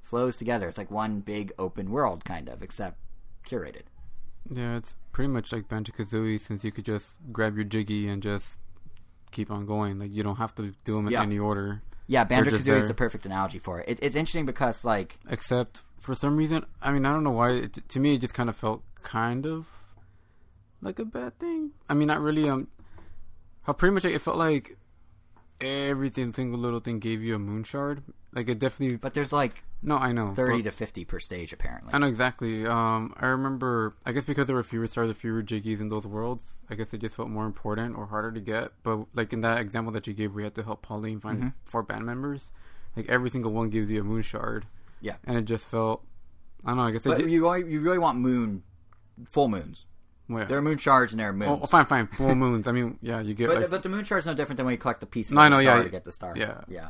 [0.02, 0.68] flows together.
[0.68, 2.98] It's like one big open world, kind of, except
[3.46, 3.82] curated.
[4.50, 8.22] Yeah, it's pretty much like Banjo Kazooie since you could just grab your Jiggy and
[8.22, 8.58] just
[9.30, 9.98] keep on going.
[9.98, 11.22] Like you don't have to do them in Yeah.
[11.22, 11.82] any order.
[12.08, 13.88] Yeah, Banjo Kazooie is the perfect analogy for it.
[13.88, 13.98] it.
[14.02, 17.50] It's interesting because, like, Except for some reason, I mean, I don't know why.
[17.52, 19.66] It, to me, it just kind of felt kind of
[20.80, 21.72] like a bad thing.
[21.88, 22.48] I mean, not really.
[22.48, 22.68] Um,
[23.62, 24.76] how pretty much it felt like
[25.60, 28.02] everything, single little thing, gave you a moon shard.
[28.32, 28.96] Like it definitely.
[28.96, 30.32] but there's like No, I know.
[30.34, 31.92] 30 but- to 50 per stage, apparently.
[31.92, 32.64] I know exactly.
[32.66, 33.94] Um, I remember.
[34.06, 36.58] I guess because there were fewer stars, fewer jiggies in those worlds.
[36.70, 38.70] I guess they just felt more important or harder to get.
[38.84, 41.52] But like in that example that you gave, you had to help Pauline find Mhm.
[41.64, 42.50] four band members.
[42.96, 44.66] Like every single one gives you a moon shard.
[45.02, 45.16] Yeah.
[45.24, 46.04] and it just felt.
[46.64, 46.82] I don't know.
[46.84, 48.62] I guess But you, really- you really want moon,
[49.28, 49.86] full moons.
[50.28, 51.60] well, There are moon shards and there are moons.
[51.62, 52.06] Oh, fine, fine.
[52.08, 52.66] Full moons.
[52.68, 53.48] I mean, yeah, you get.
[53.48, 55.34] but, like, but the moon shard's no different than when you collect the piece of
[55.34, 56.34] No, I the know, star yeah, to get the star.
[56.36, 56.60] yeah.
[56.68, 56.88] Yeah.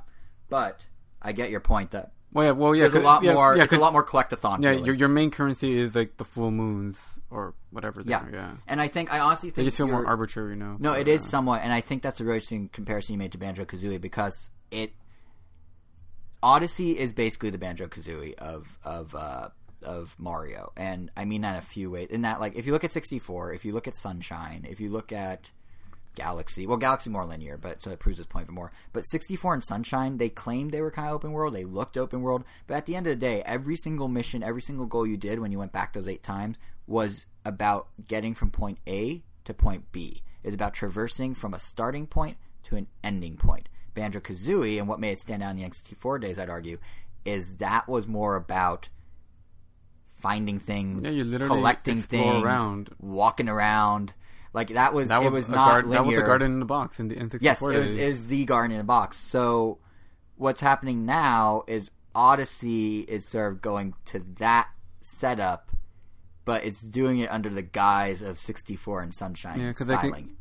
[0.49, 0.85] But
[1.23, 2.89] I get your point that well, yeah, well, yeah.
[2.89, 4.63] there's a lot yeah, more, Yeah, it's a lot more collectathon.
[4.63, 4.85] Yeah, feeling.
[4.87, 8.03] your your main currency is like the full moons or whatever.
[8.05, 8.21] Yeah.
[8.21, 8.53] are, yeah.
[8.69, 10.77] And I think, I honestly They think just feel more arbitrary now.
[10.79, 13.33] No, it is uh, somewhat, and I think that's a really interesting comparison you made
[13.33, 14.93] to Banjo Kazooie because it
[16.43, 19.49] Odyssey is basically the Banjo Kazooie of of uh,
[19.83, 22.09] of Mario, and I mean that in a few ways.
[22.11, 24.81] In that, like, if you look at sixty four, if you look at Sunshine, if
[24.81, 25.51] you look at
[26.15, 28.73] Galaxy, well, Galaxy more linear, but so it proves this point even more.
[28.93, 31.97] But sixty four and Sunshine, they claimed they were kind of open world, they looked
[31.97, 35.07] open world, but at the end of the day, every single mission, every single goal
[35.07, 39.23] you did when you went back those eight times was about getting from point A
[39.45, 40.23] to point B.
[40.43, 43.69] It's about traversing from a starting point to an ending point.
[43.95, 46.79] Banjo Kazooie, and what made it stand out in the N64 days, I'd argue,
[47.25, 48.89] is that was more about
[50.21, 52.91] finding things, Yeah, you literally collecting things, around.
[53.01, 54.15] walking around.
[54.53, 55.93] Like that was, That it was, was not linear.
[56.03, 58.45] That was the garden in the box in the N64 Yes, it was is the
[58.47, 59.17] garden in a box.
[59.17, 59.79] So
[60.37, 64.69] what's happening now is Odyssey is sort of going to that
[65.01, 65.71] setup,
[66.45, 70.37] but it's doing it under the guise of 64 and Sunshine Yeah, they can- styling,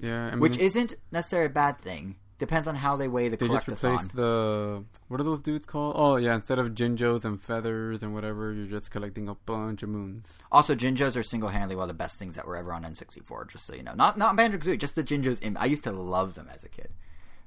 [0.00, 2.16] yeah, I mean, which isn't necessarily a bad thing.
[2.38, 5.94] Depends on how they weigh the they just replaced the what are those dudes called?
[5.96, 9.88] Oh yeah, instead of Jinjos and feathers and whatever, you're just collecting a bunch of
[9.88, 10.38] moons.
[10.50, 13.50] Also, Jinjos are single-handedly one of the best things that were ever on N64.
[13.50, 15.40] Just so you know, not not Banjo Kazooie, just the Jinjos.
[15.42, 16.88] In, I used to love them as a kid.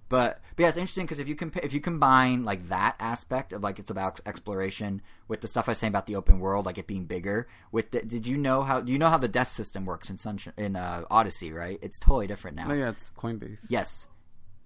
[0.09, 3.51] But, but yeah, it's interesting because if you compa- if you combine like that aspect
[3.51, 6.65] of like it's about exploration with the stuff I was saying about the open world,
[6.65, 7.47] like it being bigger.
[7.71, 10.17] With the, did you know how do you know how the death system works in
[10.17, 11.51] Sunshine in uh, Odyssey?
[11.51, 12.67] Right, it's totally different now.
[12.69, 13.65] Oh yeah, it's coin-based.
[13.67, 14.07] Yes,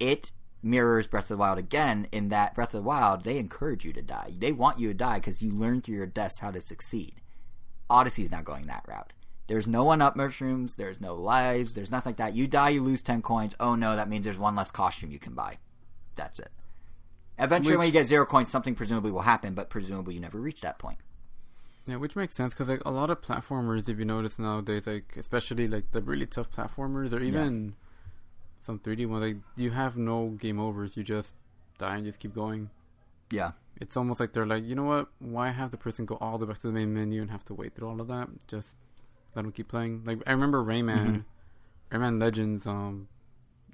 [0.02, 3.84] it mirrors Breath of the Wild again in that Breath of the Wild they encourage
[3.84, 4.32] you to die.
[4.36, 7.14] They want you to die because you learn through your deaths how to succeed.
[7.88, 9.12] Odyssey is not going that route.
[9.46, 10.76] There's no one up mushrooms.
[10.76, 11.74] There's no lives.
[11.74, 12.34] There's nothing like that.
[12.34, 13.54] You die, you lose ten coins.
[13.60, 15.58] Oh no, that means there's one less costume you can buy.
[16.16, 16.50] That's it.
[17.38, 20.60] Eventually, when you get zero coins, something presumably will happen, but presumably you never reach
[20.62, 20.98] that point.
[21.86, 25.14] Yeah, which makes sense because like a lot of platformers, if you notice nowadays, like
[25.16, 27.74] especially like the really tough platformers, or even
[28.62, 30.96] some 3D ones, like you have no game overs.
[30.96, 31.34] You just
[31.78, 32.70] die and just keep going.
[33.30, 35.08] Yeah, It's almost like they're like, you know what?
[35.18, 37.44] Why have the person go all the way back to the main menu and have
[37.46, 38.28] to wait through all of that?
[38.46, 38.76] Just
[39.34, 40.02] let them keep playing.
[40.04, 41.24] Like I remember Rayman, Mhm.
[41.90, 42.66] Rayman Legends.
[42.66, 43.08] Um,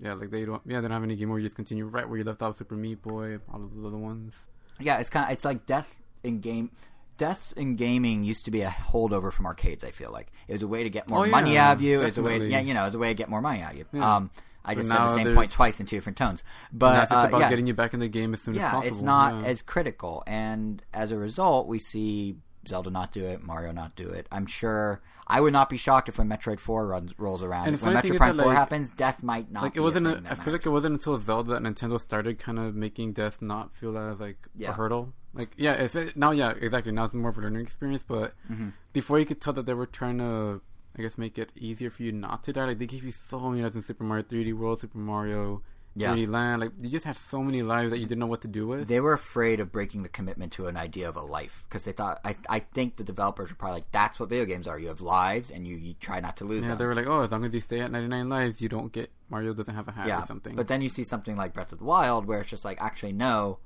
[0.00, 0.62] yeah, like they don't.
[0.64, 1.40] Yeah, they don't have any game over.
[1.40, 2.56] You just continue right where you left off.
[2.56, 4.46] Super Meat Boy, all of the other ones.
[4.78, 4.98] yeah.
[4.98, 6.70] It's kind of it's like death in game.
[7.16, 9.82] Deaths in gaming used to be a holdover from arcades.
[9.82, 11.82] I feel like it was a way to get more Oh, yeah, money out of
[11.82, 12.00] you.
[12.00, 12.52] It was a way, definitely.
[12.52, 13.86] yeah, you know, it was a way to get more money out of you.
[13.92, 14.14] Yeah.
[14.16, 14.30] Um,
[14.64, 16.42] I just said the same point twice in two different tones,
[16.72, 18.54] but and that's just uh, about yeah, getting you back in the game as soon
[18.54, 18.92] as yeah, possible.
[18.94, 19.48] it's not yeah.
[19.48, 24.08] as critical, and as a result, we see Zelda not do it, Mario not do
[24.08, 24.26] it.
[24.30, 27.80] I'm sure I would not be shocked if when Metroid Four runs rolls around, And
[27.80, 29.62] when Metroid Prime that, Four happens, death might not.
[29.62, 30.06] like be it wasn't.
[30.06, 32.58] A A, thing I that feel like it wasn't until Zelda that Nintendo started kind
[32.58, 34.70] of making death not feel as like Yeah.
[34.70, 35.14] a hurdle.
[35.34, 36.92] Like yeah, if it, now yeah, exactly.
[36.92, 38.02] Now it's more of a learning experience.
[38.06, 38.72] But Mhm.
[38.92, 40.60] before you could tell that they were trying to,
[40.98, 42.66] I guess, make it easier for you not to die.
[42.66, 45.62] Like they gave you so many lives in Super Mario 3D World, Super Mario
[45.94, 46.12] Yeah.
[46.12, 46.60] 3D Land.
[46.62, 48.88] Like you just had so many lives that you didn't know what to do with.
[48.88, 51.92] They were afraid of breaking the commitment to an idea of a life because they
[51.92, 52.20] thought.
[52.24, 54.78] I, I think the developers were probably like, "That's what video games are.
[54.78, 57.06] You have lives, and you, you try not to lose yeah, them." they were like,
[57.06, 59.88] oh, as long as you stay at 99 lives, you don't get Mario doesn't have
[59.88, 60.56] a hat yeah, or something.
[60.56, 63.12] But then you see something like Breath of the Wild where it's just like, actually,
[63.12, 63.58] no,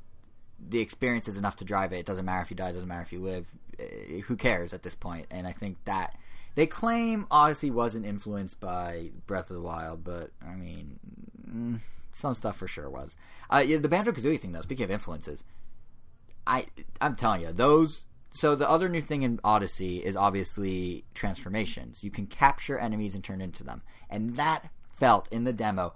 [0.59, 1.99] the experience is enough to drive it.
[1.99, 3.47] It doesn't matter if you die, it doesn't matter if you live.
[3.79, 5.27] Eh, Who cares at this point?
[5.31, 6.17] And I think that
[6.55, 10.99] they claim Odyssey wasn't influenced by Breath of the Wild, but I mean,
[11.49, 11.81] mm,
[12.13, 13.17] some stuff for sure was.
[13.51, 15.45] Uh, yeah, the Banjo Kazooie thing, though, speaking of influences,
[16.47, 16.67] I
[17.01, 18.05] I'm telling you those.
[18.35, 22.03] So the other new thing in Odyssey is obviously transformations.
[22.03, 25.95] You can capture enemies and turn into them, and that felt in the demo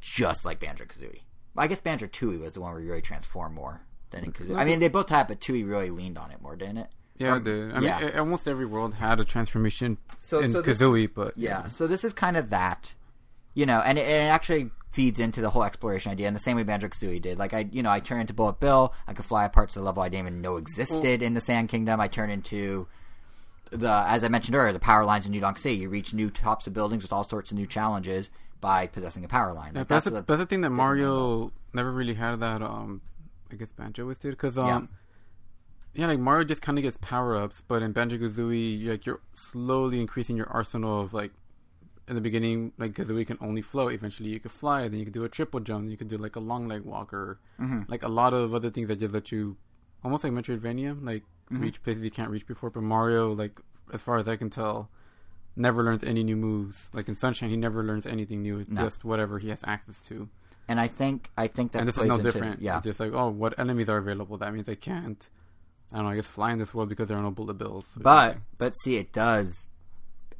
[0.00, 1.22] just like Banjo Kazooie.
[1.56, 4.56] I guess Banjo Tooie was the one where you really transform more than in Kazooie.
[4.56, 6.88] I mean, they both had, but Tooie really leaned on it more, didn't it?
[7.18, 7.72] Yeah, it did.
[7.72, 8.00] I yeah.
[8.00, 12.04] mean, almost every world had a transformation So- in so Kazooie, but Yeah, so this
[12.04, 12.94] is kind of that,
[13.54, 16.56] you know, and it, it actually feeds into the whole exploration idea in the same
[16.56, 17.38] way Banjo Kazooie did.
[17.38, 18.94] Like I, you know, I turn into Bullet Bill.
[19.06, 21.68] I could fly parts of the level I didn't even know existed in the Sand
[21.68, 22.00] Kingdom.
[22.00, 22.86] I turn into
[23.70, 25.76] the, as I mentioned earlier, the power lines in New Donk City.
[25.76, 29.28] You reach new tops of buildings with all sorts of new challenges by possessing a
[29.28, 29.72] power line.
[29.74, 32.62] Yeah, that's, that's the, the that's the thing that Mario never really had that.
[32.62, 33.02] Um,
[33.52, 34.80] I guess Banjo with it because um, yeah.
[36.06, 40.00] Like Mario just kind of gets power ups, but in Banjo Kazooie, like you're slowly
[40.00, 41.32] increasing your arsenal of like.
[42.06, 43.92] In the beginning, like Kazooie can only float.
[43.92, 44.88] Eventually, you could fly.
[44.88, 45.90] Then you could do a triple jump.
[45.90, 47.38] You could do like a long leg walker.
[47.60, 47.82] Mm-hmm.
[47.86, 49.58] Like a lot of other things that just let you,
[50.02, 51.62] almost like Metroidvania, like Mm-hmm.
[51.62, 52.68] reach places you can't reach before.
[52.70, 53.58] But Mario, like
[53.92, 54.88] as far as I can tell,
[55.56, 56.88] never learns any new moves.
[56.94, 58.58] Like in Sunshine, he never learns anything new.
[58.60, 58.82] It's No.
[58.84, 60.28] just whatever he has access to.
[60.68, 62.60] and I think I think that and this is no different.
[62.62, 64.36] Yeah, It's just like, oh, what enemies are available?
[64.38, 65.28] That means I can't.
[65.92, 66.10] I don't know.
[66.10, 67.86] I guess fly in this world because there are no bullet bills.
[67.96, 69.68] But but see, it does.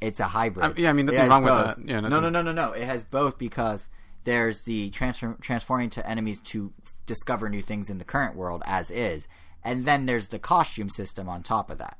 [0.01, 0.65] It's a hybrid.
[0.77, 1.85] I- yeah, I mean, nothing wrong with that.
[1.87, 2.71] Yeah, no, nothing- no, no, no, no.
[2.73, 3.89] It has both because
[4.23, 6.71] there's the transform transforming to enemies to
[7.05, 9.27] discover new things in the current world as is,
[9.63, 11.97] and then there's the costume system on top of that.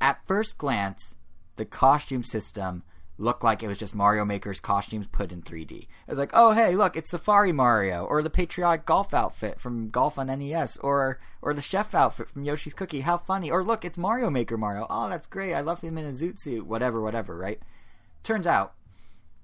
[0.00, 1.14] At first glance,
[1.56, 2.82] the costume system
[3.18, 5.72] looked like it was just Mario Maker's costumes put in 3D.
[5.72, 9.90] It was like, oh hey, look, it's Safari Mario, or the patriotic golf outfit from
[9.90, 13.00] Golf on NES, or or the chef outfit from Yoshi's Cookie.
[13.00, 13.50] How funny!
[13.50, 14.86] Or look, it's Mario Maker Mario.
[14.90, 15.54] Oh, that's great.
[15.54, 16.66] I love him in a zoot suit.
[16.66, 17.36] Whatever, whatever.
[17.36, 17.60] Right?
[18.22, 18.74] Turns out,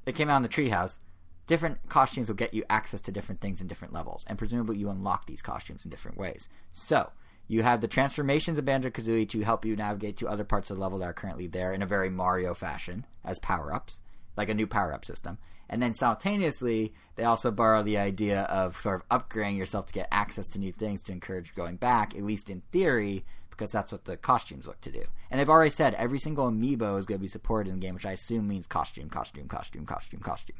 [0.07, 0.99] it came out in the treehouse.
[1.47, 4.91] Different costumes will get you access to different things in different levels, and presumably you
[4.91, 6.49] unlock these costumes in different ways.
[6.71, 7.11] So
[7.48, 10.76] you have the transformations of Banjo Kazooie to help you navigate to other parts of
[10.76, 14.00] the level that are currently there in a very Mario fashion as power ups,
[14.37, 15.38] like a new power up system.
[15.68, 20.09] And then simultaneously, they also borrow the idea of sort of upgrading yourself to get
[20.12, 24.05] access to new things to encourage going back, at least in theory, because that's what
[24.05, 25.05] the costumes look to do.
[25.31, 27.94] And they've already said every single amiibo is going to be supported in the game,
[27.94, 30.57] which I assume means costume, costume, costume, costume, costume.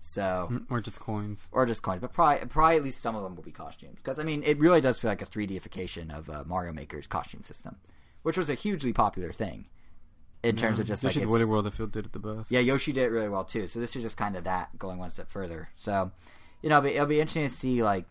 [0.00, 1.40] So or just coins.
[1.52, 4.18] or just coins, but probably probably at least some of them will be costumes because
[4.18, 7.76] I mean it really does feel like a 3Dification of uh, Mario Maker's costume system,
[8.22, 9.66] which was a hugely popular thing
[10.42, 12.50] in terms of just like Yoshi's it's- Woolly World, I feel did it the best.
[12.50, 13.66] yeah, Yoshi did it really well too.
[13.66, 15.68] So this is just kind of that going one step further.
[15.76, 16.12] So
[16.62, 18.04] you know, it'll be, it'll be interesting to see like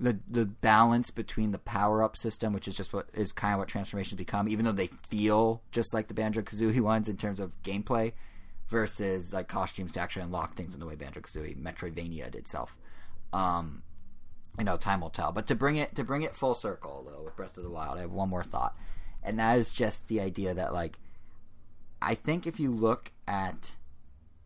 [0.00, 3.58] the the balance between the power up system, which is just what is kind of
[3.58, 7.40] what transformations become, even though they feel just like the Banjo Kazooie ones in terms
[7.40, 8.12] of gameplay,
[8.68, 12.76] versus like costumes to actually unlock things in the way Banjo Kazooie Metroidvania itself.
[13.32, 13.82] Um,
[14.58, 15.32] you know, time will tell.
[15.32, 17.98] But to bring it to bring it full circle though with Breath of the Wild,
[17.98, 18.76] I have one more thought,
[19.22, 20.98] and that is just the idea that like
[22.00, 23.76] I think if you look at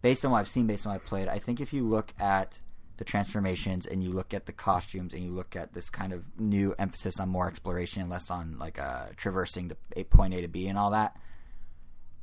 [0.01, 2.13] based on what I've seen, based on what I've played, I think if you look
[2.19, 2.61] at
[2.99, 6.25] the transformations and you look at the costumes and you look at this kind of
[6.39, 10.49] new emphasis on more exploration and less on like uh, traversing the point A to
[10.49, 11.17] B and all that,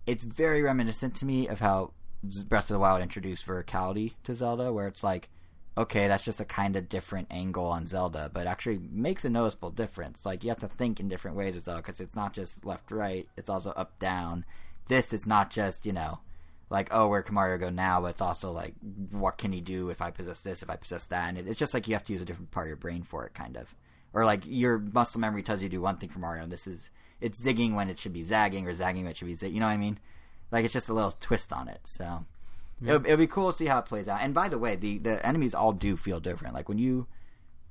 [0.09, 1.91] it's very reminiscent to me of how
[2.23, 5.29] Breath of the Wild introduced verticality to Zelda, where it's like,
[5.77, 9.69] okay, that's just a kind of different angle on Zelda, but actually makes a noticeable
[9.69, 10.25] difference.
[10.25, 12.89] Like you have to think in different ways as well, because it's not just left
[12.89, 14.45] right; it's also up down.
[14.87, 16.21] This is not just you know,
[16.71, 18.73] like oh where can Mario go now, but it's also like
[19.11, 21.59] what can he do if I possess this, if I possess that, and it, it's
[21.59, 23.55] just like you have to use a different part of your brain for it, kind
[23.55, 23.75] of,
[24.11, 26.65] or like your muscle memory tells you to do one thing for Mario, and this
[26.65, 26.89] is
[27.21, 29.53] it's zigging when it should be zagging, or zagging when it should be zig.
[29.53, 29.99] You know what I mean?
[30.51, 31.81] Like it's just a little twist on it.
[31.85, 32.25] So
[32.85, 34.21] it'll, it'll be cool to see how it plays out.
[34.21, 36.55] And by the way, the the enemies all do feel different.
[36.55, 37.07] Like when you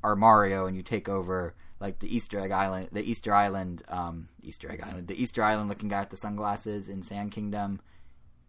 [0.03, 4.29] are Mario and you take over like the Easter Egg Island, the Easter Island, um,
[4.43, 7.81] Easter Egg Island, the Easter Island looking guy with the sunglasses in Sand Kingdom.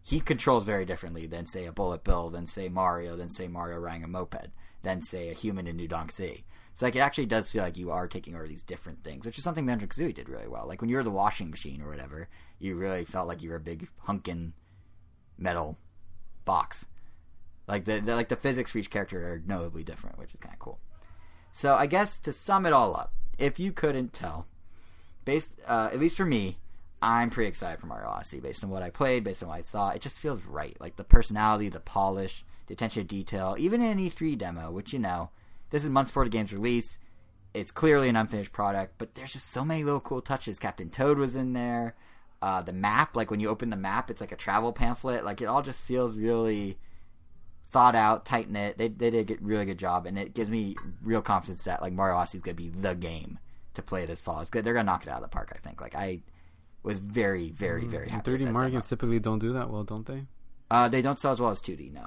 [0.02, 3.78] He controls very differently than say a Bullet Bill, than say Mario, than say Mario
[3.78, 4.48] riding a moped,
[4.82, 6.44] than say a human in New Donk Sea.
[6.82, 9.44] Like it actually does feel like you are taking over these different things, which is
[9.44, 10.66] something Banjo Kazooie did really well.
[10.66, 13.56] Like when you were the washing machine or whatever, you really felt like you were
[13.56, 14.52] a big hunkin'
[15.38, 15.78] metal
[16.44, 16.86] box.
[17.66, 20.54] Like the, the like the physics for each character are notably different, which is kind
[20.54, 20.80] of cool.
[21.52, 24.46] So I guess to sum it all up, if you couldn't tell,
[25.24, 26.58] based uh, at least for me,
[27.02, 29.62] I'm pretty excited for Mario Odyssey based on what I played, based on what I
[29.62, 29.90] saw.
[29.90, 33.98] It just feels right, like the personality, the polish, the attention to detail, even in
[33.98, 35.30] an E3 demo, which you know,
[35.70, 36.98] this is months before the game's release.
[37.52, 40.58] It's clearly an unfinished product, but there's just so many little cool touches.
[40.58, 41.96] Captain Toad was in there.
[42.40, 45.24] Uh, the map, like when you open the map, it's like a travel pamphlet.
[45.24, 46.78] Like it all just feels really
[47.70, 48.78] thought out, tight knit.
[48.78, 51.92] They they did a really good job, and it gives me real confidence that like
[51.92, 53.38] Mario Odyssey is gonna be the game
[53.74, 54.40] to play this fall.
[54.40, 54.64] It's good.
[54.64, 55.52] They're gonna knock it out of the park.
[55.54, 55.80] I think.
[55.80, 56.22] Like I
[56.82, 58.30] was very, very, very And happy.
[58.30, 60.26] 3D with Mario games typically don't do that well, don't they?
[60.70, 61.92] Uh, they don't sell as well as 2D.
[61.92, 62.06] No.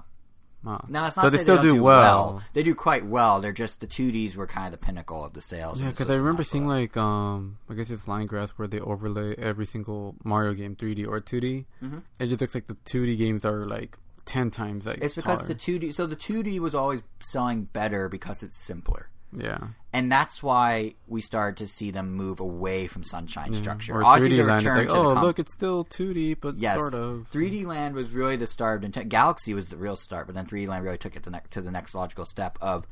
[0.64, 0.86] Wow.
[0.88, 1.24] No, it's not.
[1.24, 2.42] So they still don't do well.
[2.54, 3.42] They do quite well.
[3.42, 5.82] They're just the 2Ds were kind of the pinnacle of the sales.
[5.82, 6.78] Yeah, because I remember seeing well.
[6.78, 11.06] like um, I guess it's Line Grass where they overlay every single Mario game 3D
[11.08, 11.66] or 2D.
[11.84, 12.04] Mhm.
[12.20, 15.00] It just looks like the 2D games are like ten times like.
[15.02, 15.54] It's because taller.
[15.54, 15.94] the 2D.
[15.94, 19.10] So the 2D was always selling better because it's simpler.
[19.36, 19.68] Yeah.
[19.92, 23.96] and that's why we started to see them move away from sunshine structure.
[23.96, 26.94] Or Obviously, 3D the Land like, oh com- look, it's still 2D, but yes, sort
[26.94, 27.28] of.
[27.32, 29.10] 3D Land was really the start of Nintendo.
[29.10, 31.62] Galaxy was the real start, but then 3D Land really took it to, ne- to
[31.62, 32.86] the next logical step of,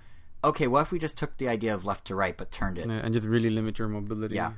[0.44, 2.88] okay, what if we just took the idea of left to right but turned it?
[2.88, 4.36] Yeah, and just really limit your mobility.
[4.36, 4.54] Yeah.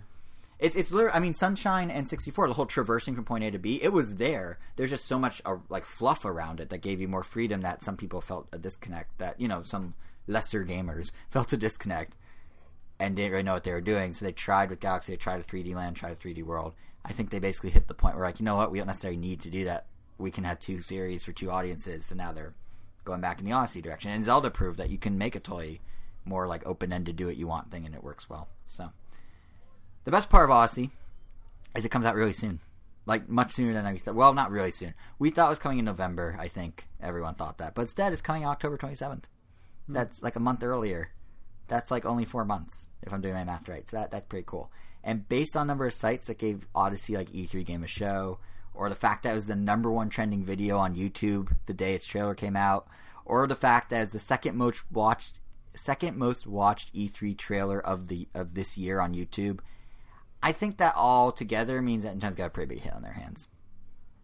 [0.59, 1.15] It's it's literally.
[1.15, 4.15] I mean, Sunshine and 64, the whole traversing from point A to B, it was
[4.15, 4.59] there.
[4.77, 7.83] There's just so much uh, like fluff around it that gave you more freedom that
[7.83, 9.17] some people felt a disconnect.
[9.17, 9.93] That you know, some
[10.27, 12.15] lesser gamers felt a disconnect
[12.99, 14.13] and didn't really know what they were doing.
[14.13, 16.73] So they tried with Galaxy, they tried with 3D Land, tried with 3D World.
[17.05, 19.17] I think they basically hit the point where like, you know what, we don't necessarily
[19.17, 19.87] need to do that.
[20.17, 22.05] We can have two series for two audiences.
[22.05, 22.53] So now they're
[23.03, 24.11] going back in the Odyssey direction.
[24.11, 25.79] And Zelda proved that you can make a toy
[26.25, 28.47] more like open ended, do what you want thing, and it works well.
[28.65, 28.91] So
[30.05, 30.91] the best part of Odyssey
[31.75, 32.59] is it comes out really soon.
[33.05, 34.15] Like much sooner than I thought.
[34.15, 34.93] Well, not really soon.
[35.19, 36.37] We thought it was coming in November.
[36.39, 39.27] I think everyone thought that, but instead it's coming October twenty seventh.
[39.87, 39.93] Hmm.
[39.93, 41.11] That's like a month earlier.
[41.67, 43.89] That's like only four months if I'm doing my math right.
[43.89, 44.71] So that that's pretty cool.
[45.03, 48.39] And based on number of sites that gave Odyssey like E3 Game of Show,
[48.73, 51.93] or the fact that it was the number one trending video on YouTube the day
[51.93, 52.87] its trailer came out,
[53.25, 55.39] or the fact that it was the second most watched
[55.75, 59.59] second most watched E3 trailer of the of this year on YouTube.
[60.41, 63.13] I think that all together means that Nintendo's got a pretty big hit on their
[63.13, 63.47] hands.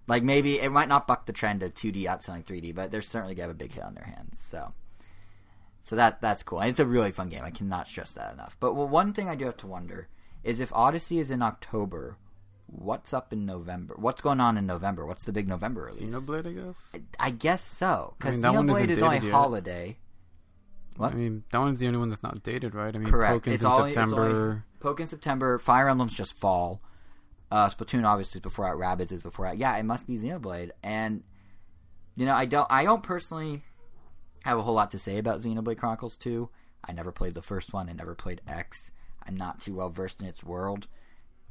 [0.07, 3.35] Like maybe it might not buck the trend of 2D outselling 3D, but they're certainly
[3.35, 4.39] gonna have a big hit on their hands.
[4.39, 4.73] So,
[5.83, 6.59] so that that's cool.
[6.59, 7.43] And it's a really fun game.
[7.43, 8.55] I cannot stress that enough.
[8.59, 10.07] But well, one thing I do have to wonder
[10.43, 12.17] is if Odyssey is in October,
[12.67, 13.95] what's up in November?
[13.97, 15.05] What's going on in November?
[15.05, 16.13] What's the big November release?
[16.13, 17.03] Xenoblade, I guess.
[17.19, 19.31] I guess so I because mean, that Xenoblade isn't only yet.
[19.31, 19.97] holiday.
[20.97, 21.13] What?
[21.13, 22.93] I mean, that one's the only one that's not dated, right?
[22.93, 23.45] I mean, Correct.
[23.45, 24.65] Pokemon's It's in it's September.
[24.81, 25.57] Poke in September.
[25.57, 26.81] Fire Emblem's just fall.
[27.51, 28.77] Uh, Splatoon obviously is before out.
[28.77, 29.57] Rabbids is before out.
[29.57, 30.71] Yeah, it must be Xenoblade.
[30.83, 31.23] And
[32.15, 32.67] you know, I don't.
[32.69, 33.63] I don't personally
[34.43, 36.49] have a whole lot to say about Xenoblade Chronicles 2.
[36.83, 37.89] I never played the first one.
[37.89, 38.91] I never played X.
[39.25, 40.87] I'm not too well versed in its world.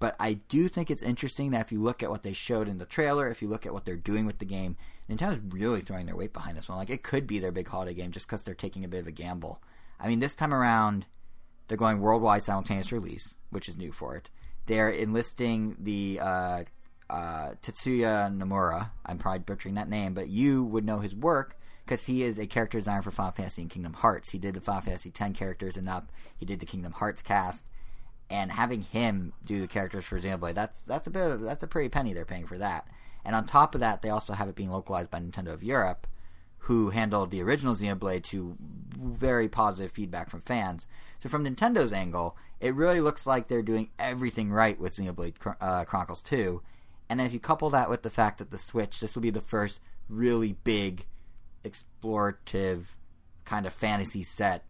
[0.01, 2.78] But I do think it's interesting that if you look at what they showed in
[2.78, 4.76] the trailer, if you look at what they're doing with the game,
[5.09, 6.78] Nintendo's really throwing their weight behind this one.
[6.78, 9.07] Like, it could be their big holiday game just because they're taking a bit of
[9.09, 9.61] a gamble.
[9.99, 11.07] I mean, this time around,
[11.66, 14.30] they're going worldwide simultaneous release, which is new for it.
[14.66, 16.64] They're enlisting the uh,
[17.11, 18.91] uh, Tetsuya Nomura.
[19.05, 21.57] I'm probably butchering that name, but you would know his work
[21.89, 24.30] because he is a character designer for Final Fantasy and Kingdom Hearts.
[24.30, 26.12] He did the Final Fantasy X characters and up.
[26.36, 27.64] He did the Kingdom Hearts cast,
[28.28, 31.66] and having him do the characters for Xenoblade, that's that's a bit of, that's a
[31.66, 32.86] pretty penny they're paying for that.
[33.24, 36.07] And on top of that, they also have it being localized by Nintendo of Europe,
[36.59, 38.57] who handled the original Xenoblade to
[38.95, 40.86] very positive feedback from fans.
[41.20, 45.84] So from Nintendo's angle, it really looks like they're doing everything right with Xenoblade uh,
[45.84, 46.61] Chronicles 2.
[47.09, 49.41] And if you couple that with the fact that the Switch, this will be the
[49.41, 51.07] first really big
[51.64, 52.86] explorative
[53.44, 54.64] kind of fantasy set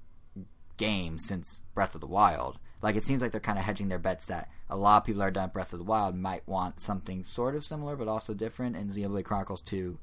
[0.77, 2.59] game since Breath of the Wild.
[2.81, 5.23] Like it seems like they're kind of hedging their bets that a lot of people
[5.23, 8.77] are done Breath of the Wild might want something sort of similar but also different.
[8.77, 9.99] And Xenoblade Chronicles 2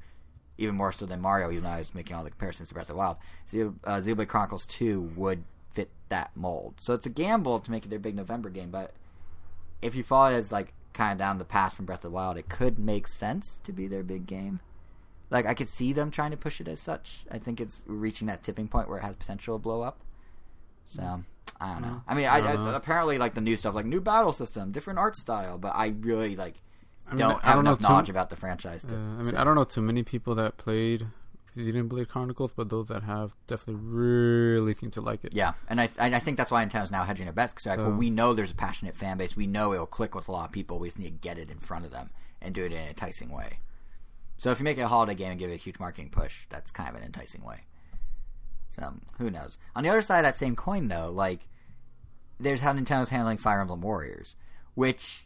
[0.57, 2.89] even more so than Mario, even though I was making all the comparisons to Breath
[2.89, 3.17] of the Wild.
[3.47, 6.75] Xeno- uh, Xenoblade Chronicles 2 would fit that mold.
[6.79, 8.93] So it's a gamble to make it their big November game, but
[9.81, 12.15] if you follow it as like kind of down the path from Breath of the
[12.15, 14.61] Wild, it could make sense to be their big game.
[15.35, 17.25] Like I could see them trying to push it as such.
[17.29, 19.99] I think it's reaching that tipping point where it has potential to blow up.
[20.85, 21.23] So
[21.59, 22.01] I don't know.
[22.07, 24.71] I mean, I, I don't I, apparently like the new stuff, like new battle system,
[24.71, 26.55] different art style, but I really like
[27.05, 28.85] I mean, don't I have don't know enough too- knowledge about the franchise.
[28.85, 29.37] To Uh, I mean, say.
[29.37, 31.05] I don't know too many people that played
[31.57, 35.33] Xenoblade Blade Chronicles, but those that have definitely really seem to like it.
[35.33, 37.79] Yeah, and I and I think that's why Nintendo's now hedging their bets because like,
[37.79, 39.35] well, we know there's a passionate fan base.
[39.35, 40.79] We know it'll click with a lot of people.
[40.79, 42.09] We just need to get it in front of them
[42.41, 43.59] and do it in an enticing way.
[44.37, 46.45] So if you make it a holiday game and give it a huge marketing push,
[46.49, 47.61] that's kind of an enticing way.
[48.67, 49.57] So who knows?
[49.75, 51.47] On the other side of that same coin, though, like
[52.39, 54.35] there's how Nintendo's handling Fire Emblem Warriors,
[54.73, 55.25] which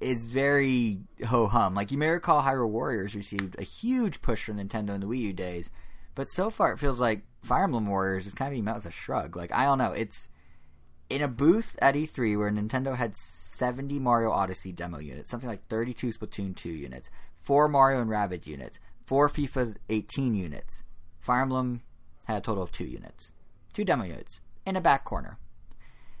[0.00, 1.74] is very ho hum.
[1.74, 5.20] Like you may recall, Hyrule Warriors received a huge push from Nintendo in the Wii
[5.20, 5.70] U days,
[6.14, 8.86] but so far it feels like Fire Emblem Warriors is kind of being met with
[8.86, 9.36] a shrug.
[9.36, 10.28] Like I don't know, it's
[11.08, 15.68] in a booth at E3 where Nintendo had 70 Mario Odyssey demo units, something like
[15.68, 17.10] 32 Splatoon 2 units,
[17.42, 20.82] four Mario and Rabbit units, four FIFA 18 units.
[21.20, 21.82] Fire Emblem
[22.24, 23.32] had a total of two units,
[23.72, 25.38] two demo units in a back corner.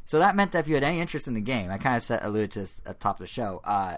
[0.04, 2.02] So that meant that if you had any interest in the game, I kind of
[2.02, 3.60] said, alluded to this at the top of the show.
[3.64, 3.96] Uh,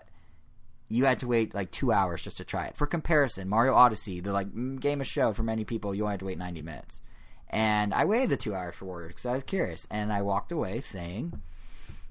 [0.89, 2.77] you had to wait like two hours just to try it.
[2.77, 6.12] For comparison, Mario Odyssey, the like mm, game of show for many people, you only
[6.12, 7.01] had to wait ninety minutes.
[7.49, 10.53] And I waited the two hours for Warriors because I was curious, and I walked
[10.53, 11.41] away saying,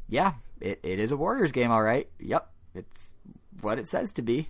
[0.07, 2.09] "Yeah, it, it is a Warriors game, all right.
[2.20, 3.11] Yep, it's
[3.61, 4.49] what it says to be."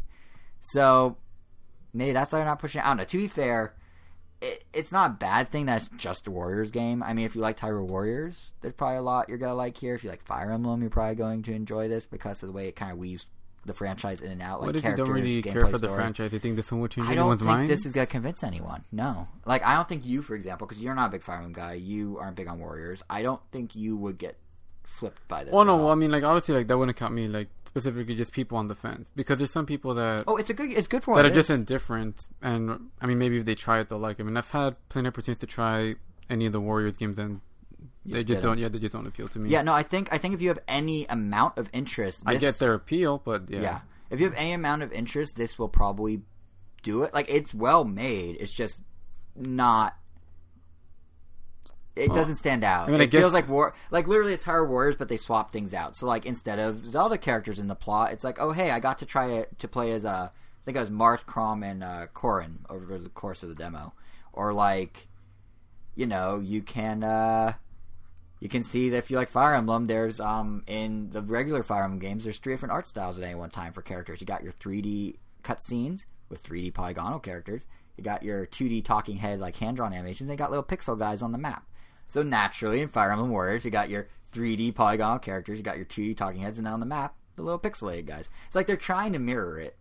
[0.64, 1.18] So
[1.94, 2.80] maybe that's why they're not pushing.
[2.80, 2.86] It.
[2.86, 3.04] I don't know.
[3.04, 3.76] To be fair,
[4.42, 7.04] it, it's not a bad thing that's just a Warriors game.
[7.04, 9.96] I mean, if you like Hyrule Warriors, there's probably a lot you're gonna like here.
[9.96, 12.68] If you like Fire Emblem, you're probably going to enjoy this because of the way
[12.68, 13.26] it kind of weaves
[13.66, 14.60] the franchise in and out.
[14.60, 15.96] Like what if you don't really care for the story.
[15.96, 16.34] franchise?
[16.34, 17.68] You think this one will change I don't anyone's think mind?
[17.68, 18.84] this is gonna convince anyone.
[18.92, 21.54] No, like I don't think you, for example, because you're not a big Fire Emblem
[21.54, 23.04] guy, you aren't big on Warriors.
[23.10, 24.38] I don't think you would get
[24.84, 25.54] flipped by this.
[25.54, 28.32] Oh no, well, I mean, like obviously, like that wouldn't count me, like specifically just
[28.32, 30.72] people on the fence, because there's some people that oh, it's a good.
[30.72, 33.90] It's good for that are just indifferent, and I mean, maybe if they try it,
[33.90, 34.24] they'll like it.
[34.24, 35.96] I mean, I've had plenty of opportunities to try
[36.30, 37.42] any of the Warriors games, and
[38.06, 38.60] they just just don't.
[38.60, 39.50] Yeah, they just don't appeal to me.
[39.50, 42.60] Yeah, no, I think I think if you have any amount of interest, I get
[42.60, 43.80] their appeal, but yeah, Yeah.
[44.12, 46.22] If you have any amount of interest, this will probably
[46.84, 47.12] do it.
[47.12, 48.38] Like it's well made.
[48.40, 48.84] It's just
[49.36, 49.98] not.
[51.96, 52.88] It doesn't stand out.
[52.88, 53.76] I mean, I it feels like war.
[53.92, 55.96] Like literally, it's Hyrule Warriors, but they swap things out.
[55.96, 58.98] So like instead of Zelda characters in the plot, it's like, oh hey, I got
[59.00, 62.08] to try it to play as uh, I think it was Marth, Crom, and uh,
[62.14, 63.94] Corin over the course of the demo,
[64.32, 65.08] or like,
[65.96, 67.04] you know, you can.
[67.04, 67.54] uh
[68.40, 71.84] you can see that if you like Fire Emblem, there's um in the regular Fire
[71.84, 74.20] Emblem games, there's three different art styles at any one time for characters.
[74.20, 77.68] You got your 3D cutscenes with 3D polygonal characters.
[77.96, 80.28] You got your 2D talking head like hand drawn animations.
[80.28, 81.66] They got little pixel guys on the map.
[82.14, 85.58] So naturally, in Fire Emblem Warriors, you got your 3D polygonal characters.
[85.58, 88.30] You got your 2D talking heads, and on the map, the little pixelated guys.
[88.46, 89.80] It's like they're trying to mirror it,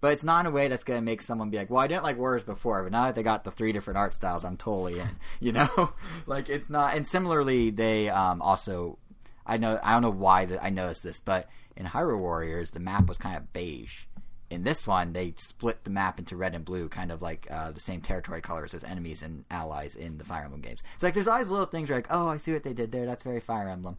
[0.00, 1.88] but it's not in a way that's going to make someone be like, "Well, I
[1.88, 4.56] didn't like Warriors before, but now that they got the three different art styles, I'm
[4.56, 5.94] totally in." You know,
[6.26, 6.94] like it's not.
[6.94, 9.00] And similarly, they um, also,
[9.44, 12.78] I know, I don't know why that I noticed this, but in Hyrule Warriors, the
[12.78, 14.04] map was kind of beige.
[14.50, 17.72] In this one, they split the map into red and blue, kind of like uh,
[17.72, 20.82] the same territory colors as enemies and allies in the Fire Emblem games.
[20.94, 23.06] It's like there's always little things like, oh, I see what they did there.
[23.06, 23.96] That's very Fire Emblem,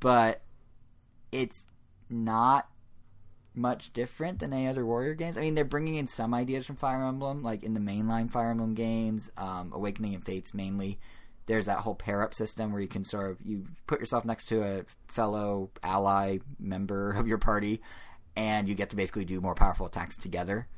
[0.00, 0.42] but
[1.32, 1.66] it's
[2.08, 2.68] not
[3.56, 5.38] much different than any other Warrior games.
[5.38, 8.50] I mean, they're bringing in some ideas from Fire Emblem, like in the mainline Fire
[8.50, 10.98] Emblem games, um, Awakening and Fates mainly.
[11.46, 14.46] There's that whole pair up system where you can sort of you put yourself next
[14.46, 17.80] to a fellow ally member of your party,
[18.36, 20.68] and you get to basically do more powerful attacks together.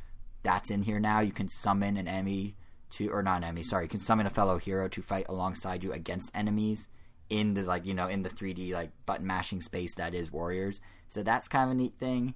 [0.42, 1.20] That's in here now.
[1.20, 2.54] You can summon an enemy
[2.90, 5.84] to, or not an enemy, sorry, you can summon a fellow hero to fight alongside
[5.84, 6.88] you against enemies
[7.28, 10.80] in the like you know in the 3D like button mashing space that is Warriors.
[11.08, 12.34] So that's kind of a neat thing.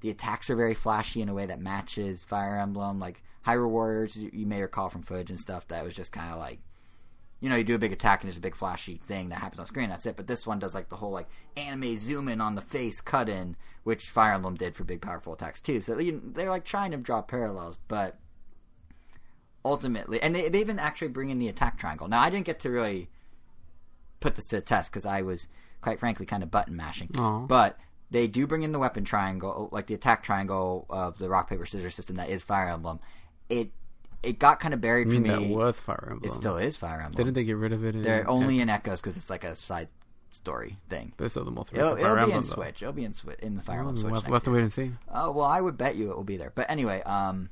[0.00, 2.98] The attacks are very flashy in a way that matches Fire Emblem.
[2.98, 6.38] Like Hyrule Warriors, you may recall from footage and stuff that was just kind of
[6.38, 6.58] like,
[7.42, 9.58] you know, you do a big attack and there's a big flashy thing that happens
[9.58, 9.90] on screen.
[9.90, 10.16] That's it.
[10.16, 11.26] But this one does like the whole like
[11.56, 15.32] anime zoom in on the face cut in, which Fire Emblem did for big powerful
[15.32, 15.80] attacks too.
[15.80, 18.16] So you, they're like trying to draw parallels, but
[19.64, 22.06] ultimately, and they they even actually bring in the attack triangle.
[22.06, 23.08] Now I didn't get to really
[24.20, 25.48] put this to the test because I was
[25.80, 27.40] quite frankly kind of button mashing, Aw.
[27.46, 27.76] but
[28.12, 31.66] they do bring in the weapon triangle, like the attack triangle of the rock paper
[31.66, 33.00] scissors system that is Fire Emblem.
[33.48, 33.72] It
[34.22, 35.54] it got kind of I buried mean for that me.
[35.54, 36.30] was Fire Emblem.
[36.30, 37.12] it still is Fire Emblem.
[37.12, 37.94] Didn't they get rid of it?
[37.94, 39.88] In They're only in Echoes because it's like a side
[40.30, 41.12] story thing.
[41.16, 42.46] But still the most It'll, it'll Fire be in though.
[42.46, 42.82] Switch.
[42.82, 44.10] It'll be in Switch in the Fire Well, Emblem Switch.
[44.12, 44.92] We'll have, we'll have to wait and see.
[45.12, 46.52] Oh well, I would bet you it will be there.
[46.54, 47.50] But anyway, um,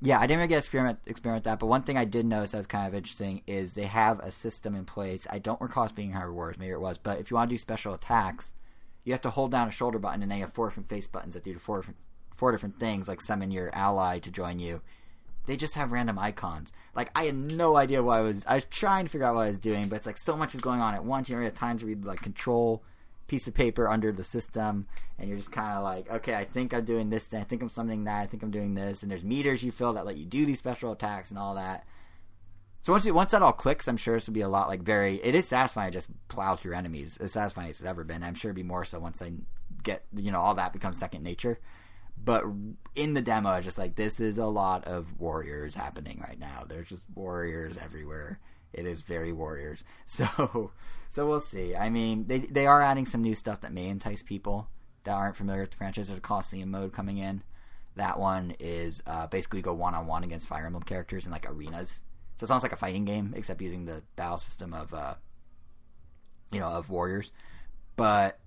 [0.00, 1.60] yeah, I didn't really get to experiment experiment that.
[1.60, 4.30] But one thing I did notice that was kind of interesting is they have a
[4.30, 5.26] system in place.
[5.30, 6.98] I don't recall it being Hyrule Wars, maybe it was.
[6.98, 8.52] But if you want to do special attacks,
[9.04, 11.06] you have to hold down a shoulder button, and then you have four different face
[11.06, 11.98] buttons that do four different
[12.34, 14.80] four different things, like summon your ally to join you.
[15.46, 16.72] They just have random icons.
[16.94, 18.44] Like I had no idea what I was.
[18.46, 20.54] I was trying to figure out what I was doing, but it's like so much
[20.54, 21.28] is going on at once.
[21.28, 22.82] You don't have time to read like control
[23.26, 24.86] piece of paper under the system,
[25.18, 27.62] and you're just kind of like, okay, I think I'm doing this, and I think
[27.62, 30.18] I'm summoning that, I think I'm doing this, and there's meters you fill that let
[30.18, 31.86] you do these special attacks and all that.
[32.82, 34.82] So once you, once that all clicks, I'm sure this will be a lot like
[34.82, 35.22] very.
[35.22, 37.16] It is satisfying to just plow through enemies.
[37.18, 38.24] As satisfying as it's ever been.
[38.24, 39.32] I'm sure it'll be more so once I
[39.82, 41.60] get you know all that becomes second nature.
[42.24, 42.44] But
[42.94, 46.64] in the demo, it's just like this is a lot of warriors happening right now.
[46.68, 48.38] There's just warriors everywhere.
[48.72, 49.84] It is very warriors.
[50.06, 50.72] So
[51.08, 51.74] so we'll see.
[51.74, 54.68] I mean, they they are adding some new stuff that may entice people
[55.04, 56.08] that aren't familiar with the franchise.
[56.08, 57.42] There's a Coliseum mode coming in.
[57.96, 61.50] That one is uh, basically go one on one against Fire Emblem characters in like
[61.50, 62.02] arenas.
[62.36, 65.14] So it sounds like a fighting game, except using the battle system of uh,
[66.50, 67.32] you know of warriors.
[67.96, 68.38] But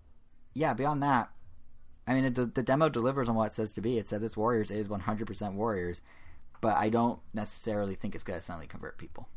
[0.54, 1.30] yeah, beyond that,
[2.08, 3.98] I mean, the, the demo delivers on what it says to be.
[3.98, 6.02] It said this Warriors is 100% Warriors,
[6.62, 9.28] but I don't necessarily think it's going to suddenly convert people.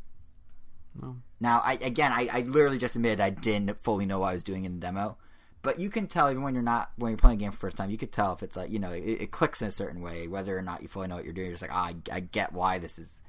[0.99, 1.17] No.
[1.39, 4.43] Now, I again, I, I literally just admitted I didn't fully know what I was
[4.43, 5.17] doing in the demo,
[5.61, 7.61] but you can tell even when you're not when you're playing a game for the
[7.61, 9.71] first time, you could tell if it's like you know it, it clicks in a
[9.71, 11.47] certain way, whether or not you fully know what you're doing.
[11.47, 13.21] You're just like, ah, I, I get why this is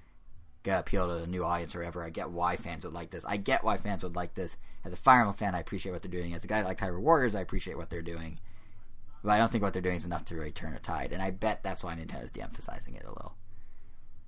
[0.62, 2.03] gonna appeal to a new audience or whatever.
[2.03, 3.24] I get why fans would like this.
[3.24, 4.57] I get why fans would like this.
[4.84, 6.34] As a Fire Emblem fan, I appreciate what they're doing.
[6.34, 8.38] As a guy like Hyrule Warriors, I appreciate what they're doing.
[9.23, 11.23] But I don't think what they're doing is enough to really turn a tide, and
[11.23, 13.35] I bet that's why Nintendo's de-emphasizing it a little.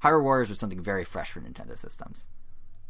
[0.03, 2.27] Hyrule Warriors was something very fresh for Nintendo systems,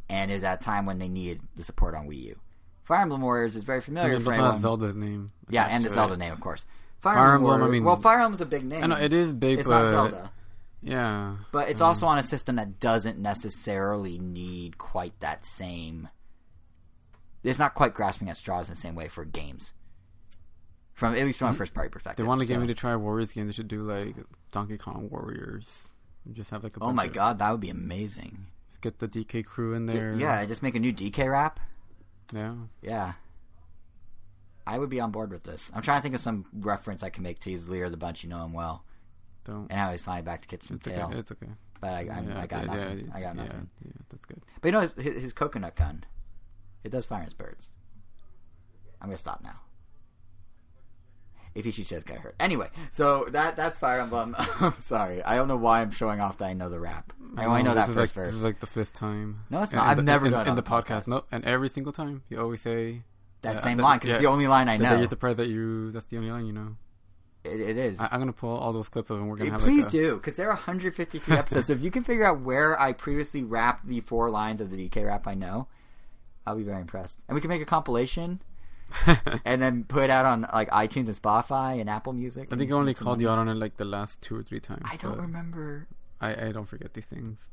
[0.09, 2.38] and is at a time when they needed the support on Wii U.
[2.84, 4.61] Fire Emblem Warriors is very familiar for anyone.
[4.61, 5.28] Zelda's name.
[5.48, 6.64] Yeah, and the to Zelda name, of course.
[7.00, 8.82] Fire, Fire Emblem, Emblem, I Warriors- mean- well, Fire Emblem's a big name.
[8.82, 10.32] I know it is big, it's but not Zelda,
[10.82, 11.86] yeah, but it's hmm.
[11.86, 16.09] also on a system that doesn't necessarily need quite that same.
[17.44, 19.74] It's not quite grasping at straws in the same way for games.
[21.03, 21.59] From at least from a mm-hmm.
[21.59, 22.24] first party perspective.
[22.24, 23.48] they want to get me to try a Warriors game.
[23.48, 24.14] They should do like
[24.53, 25.88] Donkey Kong Warriors.
[26.24, 26.80] And Just have like a.
[26.80, 28.46] Oh my of- god, that would be amazing.
[28.68, 30.14] Just get the DK crew in there.
[30.14, 31.59] Yeah, just make a new DK rap.
[32.32, 32.55] yeah.
[32.82, 33.14] Yeah.
[34.64, 35.72] I would be on board with this.
[35.74, 38.22] I'm trying to think of some reference I can make to his Lear the Bunch.
[38.22, 38.84] You know him well,
[39.42, 39.66] Don't.
[39.70, 41.09] and how he's finally back to get some It's tail.
[41.11, 41.18] okay.
[41.18, 41.50] It's okay.
[41.80, 42.98] But I, I, Yeah, I got yeah, nothing.
[43.00, 43.70] yeah, I got nothing.
[43.84, 44.40] Yeah, that's good.
[44.61, 46.05] But you know his, his coconut gun,
[46.84, 47.72] it does fire his birds.
[49.00, 49.62] I'm gonna stop now.
[51.55, 52.34] If this guy hurt.
[52.40, 54.34] Anyway, so that that's Fire Emblem.
[54.61, 57.12] I'm sorry, I don't know why I'm showing off that I know the rap.
[57.36, 58.26] I only know that first like, verse.
[58.28, 59.40] This is like the fifth time.
[59.50, 59.84] No, it's not.
[59.84, 61.03] in I've the- never in, done it in the the podcast.
[61.05, 61.09] podcast.
[61.09, 63.03] No, and every single time you always say
[63.42, 64.98] that uh, same that- line because yeah, it's the only line I know.
[64.98, 65.92] You're surprised that you.
[65.92, 66.76] That's the only line you know.
[67.44, 68.00] It, it is.
[68.00, 69.28] I, I'm gonna pull all those clips of them.
[69.28, 71.66] We're gonna Hey, have please like a, do, because there are 153 episodes.
[71.66, 74.88] so if you can figure out where I previously rapped the four lines of the
[74.88, 75.66] DK rap I know,
[76.46, 77.22] I'll be very impressed.
[77.28, 78.40] And we can make a compilation
[79.45, 82.49] and then put it out on like iTunes and Spotify and Apple Music.
[82.51, 84.61] I think I only called you out on it like the last two or three
[84.61, 84.82] times.
[84.84, 85.88] I don't remember.
[86.20, 87.49] I, I don't forget these things.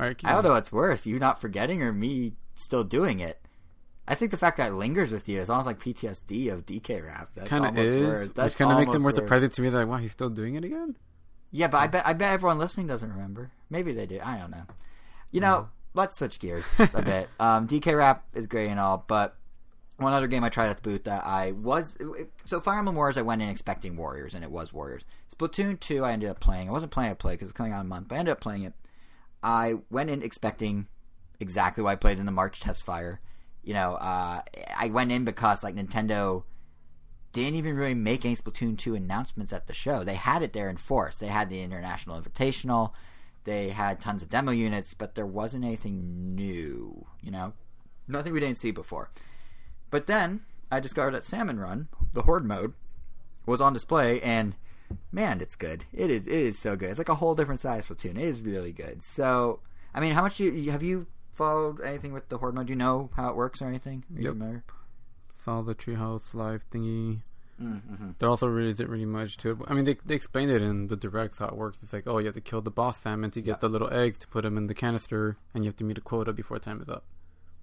[0.00, 0.44] All right, I don't going.
[0.44, 3.38] know what's worse, you not forgetting or me still doing it.
[4.06, 7.04] I think the fact that it lingers with you is almost like PTSD of DK
[7.06, 7.28] rap.
[7.34, 8.28] That's Kind of is, worse.
[8.34, 9.14] That's which kind of makes it worth worse.
[9.14, 9.68] surprising to me.
[9.68, 10.96] That like, wow, he's still doing it again.
[11.50, 13.52] Yeah, but I bet I bet everyone listening doesn't remember.
[13.70, 14.18] Maybe they do.
[14.22, 14.64] I don't know.
[15.30, 17.28] You know, let's switch gears a bit.
[17.38, 19.36] Um, DK Rap is great and all, but
[20.02, 21.96] one other game I tried at the booth that I was
[22.44, 23.16] so Fire Emblem Warriors.
[23.16, 25.04] I went in expecting Warriors, and it was Warriors.
[25.34, 26.68] Splatoon two, I ended up playing.
[26.68, 28.32] I wasn't playing it play because it's coming out in a month, but I ended
[28.32, 28.74] up playing it.
[29.42, 30.86] I went in expecting
[31.40, 33.20] exactly what I played in the March test fire.
[33.64, 34.42] You know, uh,
[34.76, 36.44] I went in because like Nintendo
[37.32, 40.04] didn't even really make any Splatoon 2 announcements at the show.
[40.04, 41.18] They had it there in force.
[41.18, 42.92] They had the International Invitational.
[43.44, 47.54] They had tons of demo units, but there wasn't anything new, you know?
[48.06, 49.10] Nothing we didn't see before.
[49.92, 50.40] But then
[50.72, 52.72] I discovered that Salmon Run, the Horde mode,
[53.46, 54.56] was on display and
[55.12, 55.84] man, it's good.
[55.92, 56.90] It is it is so good.
[56.90, 58.16] It's like a whole different size Splatoon.
[58.18, 59.02] It is really good.
[59.02, 59.60] So,
[59.94, 62.66] I mean, how much do you have you followed anything with the Horde mode?
[62.66, 64.04] Do you know how it works or anything?
[64.10, 64.32] Are you Yep.
[64.32, 64.64] familiar?
[65.34, 67.20] Saw the treehouse live thingy.
[67.60, 68.12] Mm-hmm.
[68.18, 69.58] There also really isn't really much to it.
[69.68, 71.82] I mean, they they explained it in the direct how it works.
[71.82, 73.56] It's like, oh, you have to kill the boss salmon to get Yeah.
[73.60, 76.00] the little eggs to put them in the canister, and you have to meet a
[76.00, 77.04] quota before time is up.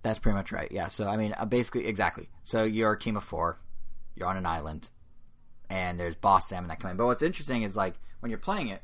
[0.02, 0.72] That's pretty much right.
[0.72, 0.88] Yeah.
[0.88, 2.30] So I mean, uh, basically, exactly.
[2.44, 3.60] So you're a team of four.
[4.16, 4.90] You're on an island,
[5.70, 6.98] and there's boss salmon that come in.
[6.98, 8.82] But what's interesting is like when you're playing it,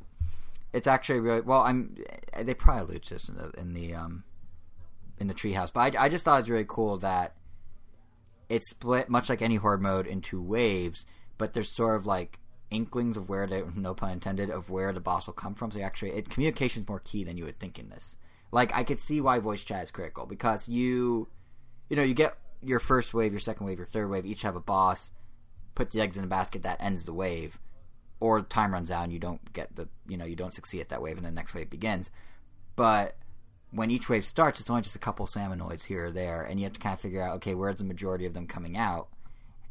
[0.74, 1.62] it's actually really well.
[1.62, 1.96] I'm.
[2.38, 4.24] They probably allude to this in the in the um
[5.18, 7.36] in the treehouse, but I, I just thought it was really cool that
[8.50, 11.06] it's split much like any horde mode into waves,
[11.38, 12.40] but there's sort of like
[12.70, 15.72] inklings of where they no pun intended of where the boss will come from.
[15.72, 18.16] So actually, it, communication's more key than you would think in this.
[18.56, 21.28] Like I could see why voice chat is critical because you,
[21.90, 24.56] you know, you get your first wave, your second wave, your third wave, each have
[24.56, 25.12] a boss.
[25.76, 27.60] Put the eggs in a basket that ends the wave,
[28.22, 30.88] or time runs out and you don't get the, you know, you don't succeed at
[30.88, 32.10] that wave and the next wave begins.
[32.78, 33.18] But
[33.72, 36.64] when each wave starts, it's only just a couple salmonoids here or there, and you
[36.64, 39.10] have to kind of figure out, okay, where's the majority of them coming out,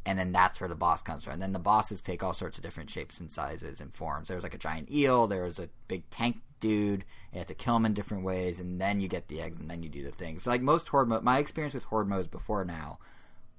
[0.06, 1.34] and then that's where the boss comes from.
[1.34, 4.28] And then the bosses take all sorts of different shapes and sizes and forms.
[4.28, 7.86] There's like a giant eel, there's a big tank dude, you have to kill him
[7.86, 10.44] in different ways, and then you get the eggs, and then you do the things.
[10.44, 12.98] So like most horde mode, my experience with horde modes before now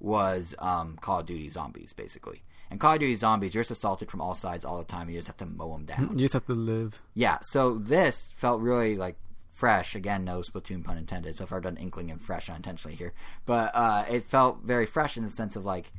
[0.00, 2.42] was um, Call of Duty Zombies, basically.
[2.70, 5.08] And Call of Duty Zombies, you're just assaulted from all sides all the time.
[5.08, 6.10] You just have to mow them down.
[6.18, 7.00] You just have to live.
[7.14, 9.16] Yeah, so this felt really like
[9.52, 9.94] fresh.
[9.94, 11.36] Again, no Splatoon pun intended.
[11.36, 13.12] So far, I've done inkling and fresh unintentionally here,
[13.46, 15.92] but uh, it felt very fresh in the sense of like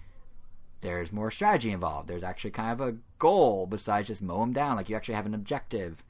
[0.82, 2.08] there's more strategy involved.
[2.08, 4.76] There's actually kind of a goal besides just mow them down.
[4.76, 6.04] Like you actually have an objective,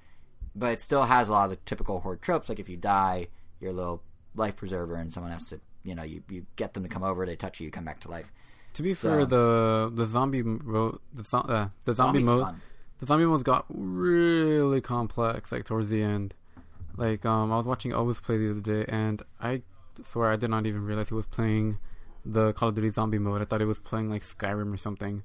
[0.56, 2.50] but it still has a lot of the typical horde tropes.
[2.50, 3.28] Like if you die,
[3.60, 4.04] you're a little
[4.36, 7.26] life preserver, and someone has to, you know, you you get them to come over.
[7.26, 8.32] They touch you, you come back to life.
[8.74, 12.62] To be So- fair, the the zombie mode, the, zo- uh, the zombie mode, fun.
[13.00, 15.52] the zombie modes got really complex.
[15.52, 16.36] Like towards the end,
[16.98, 19.62] like um, I was watching Always play the other day, and I
[20.04, 21.80] swear I did not even realize he was playing
[22.30, 23.42] the Call of Duty Zombie mode.
[23.42, 25.24] I thought he was playing like Skyrim or something,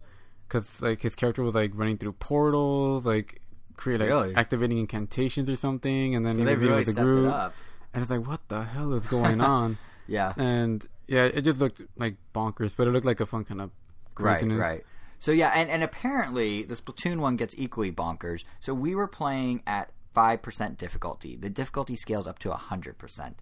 [0.48, 3.40] because like his character was like running through portals, like
[3.76, 4.34] create like Really?
[4.36, 7.32] activating incantations or something, and then So he was really with the it group.
[7.34, 7.54] up.
[7.94, 9.78] And it's like, what the hell is going on?
[10.06, 10.32] Yeah.
[10.36, 13.70] and yeah, it just looked like bonkers, but it looked like a fun kind of
[14.18, 14.58] Right, craziness.
[14.60, 14.84] right.
[15.18, 18.44] So yeah, and, and apparently the Splatoon one gets equally bonkers.
[18.60, 21.36] So we were playing at five percent difficulty.
[21.36, 23.40] The difficulty scales up to hundred percent,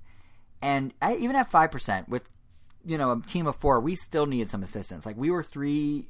[0.62, 2.22] and I, even at five percent, with
[2.84, 5.06] you know a team of four, we still needed some assistance.
[5.06, 6.08] Like we were three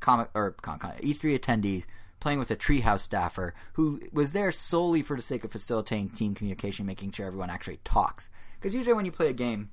[0.00, 1.84] comic or con, con, E3 attendees
[2.20, 6.34] playing with a treehouse staffer who was there solely for the sake of facilitating team
[6.34, 8.30] communication, making sure everyone actually talks.
[8.58, 9.70] Because usually when you play a game,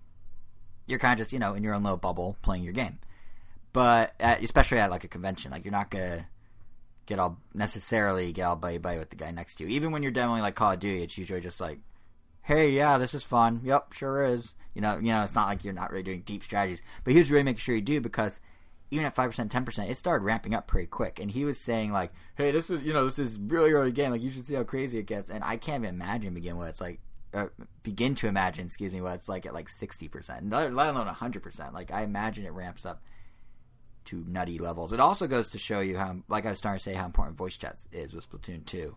[0.88, 3.00] you're kind of just you know in your own little bubble playing your game
[3.76, 6.30] but at, especially at like a convention, like you're not gonna
[7.08, 9.70] get all necessarily get all buddy buddy with the guy next to you.
[9.72, 11.80] Even when you're demoing like Call of Duty, it's usually just like,
[12.46, 13.62] "Hey, yeah, this is fun.
[13.64, 16.44] Yep, sure is." You know, you know, it's not like you're not really doing deep
[16.44, 18.42] strategies, but he was really making sure you do because
[18.92, 21.20] even at five percent, ten percent, it started ramping up pretty quick.
[21.20, 24.12] And he was saying like, "Hey, this is you know this is really early game.
[24.12, 26.70] Like you should see how crazy it gets." And I can't even imagine begin what
[26.70, 27.00] it's like.
[27.34, 27.48] Uh,
[27.84, 31.44] begin to imagine, excuse me, what it's like at like sixty percent, let alone hundred
[31.44, 31.74] percent.
[31.74, 33.02] Like I imagine it ramps up
[34.06, 34.94] to nutty levels.
[34.94, 37.38] It also goes to show you how, like I was starting to say, how important
[37.38, 38.96] voice chats is with Splatoon 2.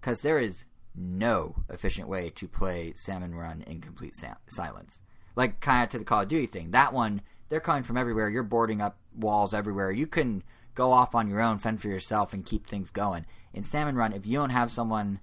[0.00, 0.64] Because there is
[0.94, 5.02] no efficient way to play Salmon Run in complete sa- silence.
[5.36, 6.70] Like, kind of to the Call of Duty thing.
[6.70, 8.28] That one, they're coming from everywhere.
[8.28, 9.90] You're boarding up walls everywhere.
[9.90, 10.42] You can
[10.74, 13.26] go off on your own, fend for yourself, and keep things going.
[13.52, 15.20] In Salmon Run, if you don't have someone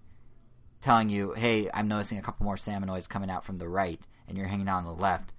[0.81, 4.37] telling you, hey, I'm noticing a couple more salmonoids coming out from the right, and
[4.37, 5.33] you're hanging out on the left,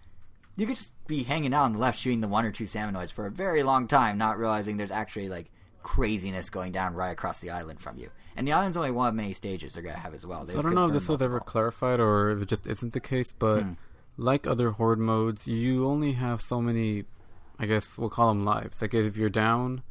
[0.56, 3.12] you could just be hanging out on the left shooting the one or two salmonoids
[3.12, 5.50] for a very long time, not realizing there's actually like
[5.82, 8.10] craziness going down right across the island from you.
[8.36, 10.46] And the island's only one of many stages they're gonna have as well.
[10.46, 13.00] So I don't know if this was ever clarified or if it just isn't the
[13.00, 13.72] case, but Hmm.
[14.16, 17.04] like other horde modes, you only have so many.
[17.58, 18.80] I guess we'll call them lives.
[18.82, 19.82] Like if you're down,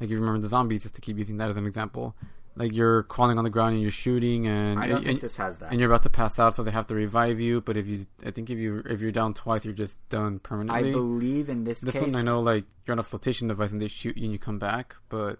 [0.00, 2.14] like if you remember the zombies, just to keep using that as an example,
[2.56, 5.36] like you're crawling on the ground and you're shooting, and I don't and, think this
[5.36, 5.70] has that.
[5.70, 7.60] and you're about to pass out, so they have to revive you.
[7.60, 10.90] But if you, I think if you if you're down twice, you're just done permanently.
[10.90, 13.72] I believe in this, this case, one I know, like you're on a flotation device
[13.72, 15.38] and they shoot you and you come back, but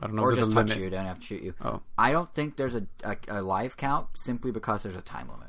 [0.00, 0.22] I don't know.
[0.22, 0.82] or just touch limit.
[0.82, 1.54] you, don't have to shoot you.
[1.64, 5.28] Oh, I don't think there's a, a, a live count simply because there's a time
[5.28, 5.48] limit.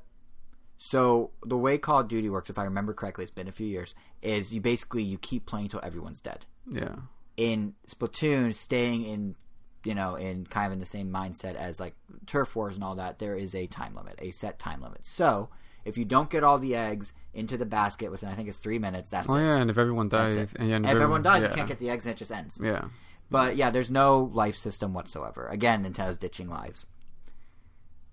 [0.78, 3.68] So the way Call of Duty works, if I remember correctly, it's been a few
[3.68, 6.45] years, is you basically you keep playing till everyone's dead.
[6.70, 6.95] yeah.
[7.38, 9.36] in Splatoon, staying in,
[9.86, 12.95] you know, in kind of in the same mindset as like turf wars and all
[12.95, 14.99] that, there is a time limit, a set time limit.
[15.03, 15.49] So
[15.86, 18.79] if you don't get all the eggs into the basket within, I think it's three
[18.79, 19.41] minutes, that's Oh it.
[19.41, 21.49] yeah, and if everyone dies, and, yeah, And if everyone dies, yeah.
[21.49, 22.61] you can't get the eggs, and it just ends.
[22.63, 22.86] Yeah.
[23.29, 25.47] But yeah, there's no life system whatsoever.
[25.47, 26.86] Again, Nintendo's ditching lives.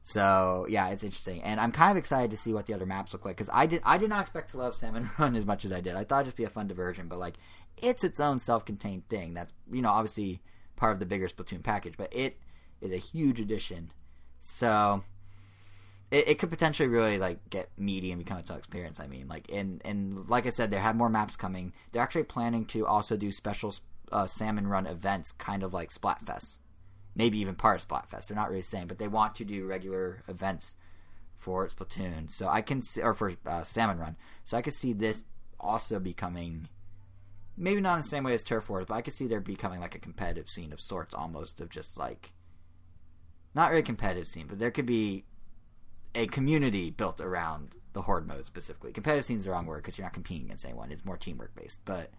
[0.02, 3.12] So yeah, it's interesting, and I'm kind of excited to see what the other maps
[3.12, 5.64] look like because I did I did not expect to love Salmon Run as much
[5.64, 5.94] as I did.
[5.94, 7.34] I thought it'd just be a fun diversion, but like
[7.76, 9.34] it's its own self-contained thing.
[9.34, 10.40] That's you know obviously
[10.80, 12.38] part of the bigger Splatoon package, but it
[12.80, 13.92] is a huge addition.
[14.40, 15.04] So
[16.10, 18.98] it, it could potentially really like get meaty and become its own experience.
[18.98, 21.74] I mean, like and and like I said, they have more maps coming.
[21.92, 23.74] They're actually planning to also do special
[24.10, 26.58] uh, salmon run events, kind of like Splatfest,
[27.14, 28.28] maybe even part of Splatfest.
[28.28, 30.76] They're not really saying, but they want to do regular events
[31.36, 32.30] for Splatoon.
[32.30, 34.16] So I can see, or for uh, salmon run.
[34.44, 35.24] So I could see this
[35.60, 36.68] also becoming.
[37.60, 39.80] Maybe not in the same way as Turf Wars, but I could see there becoming
[39.80, 42.32] like a competitive scene of sorts, almost of just like,
[43.54, 45.26] not really competitive scene, but there could be
[46.14, 48.92] a community built around the horde mode specifically.
[48.92, 51.54] Competitive scene is the wrong word because you're not competing against anyone; it's more teamwork
[51.54, 51.80] based.
[51.84, 52.10] But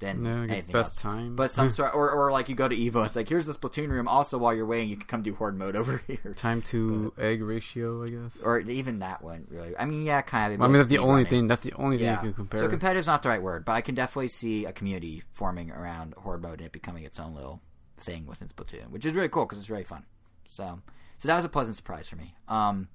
[0.00, 0.96] then Yeah, anything best else.
[0.96, 1.36] time.
[1.36, 3.88] But some sort, or, or like you go to Evo, it's like here's the Splatoon
[3.90, 4.06] room.
[4.08, 6.34] Also, while you're waiting, you can come do horde mode over here.
[6.36, 8.36] Time to egg ratio, I guess.
[8.42, 9.76] Or even that one, really.
[9.78, 10.60] I mean, yeah, kind of.
[10.60, 11.26] Well, I mean, that's the only running.
[11.30, 11.46] thing.
[11.48, 12.12] That's the only thing Yeah.
[12.22, 12.60] you can compare.
[12.60, 16.14] So competitive's not the right word, but I can definitely see a community forming around
[16.18, 17.60] horde mode and it becoming its own little
[18.00, 20.04] thing within Splatoon, which is really cool because it's really fun.
[20.48, 20.80] So,
[21.18, 22.34] so that was a pleasant surprise for me.
[22.46, 22.88] Um,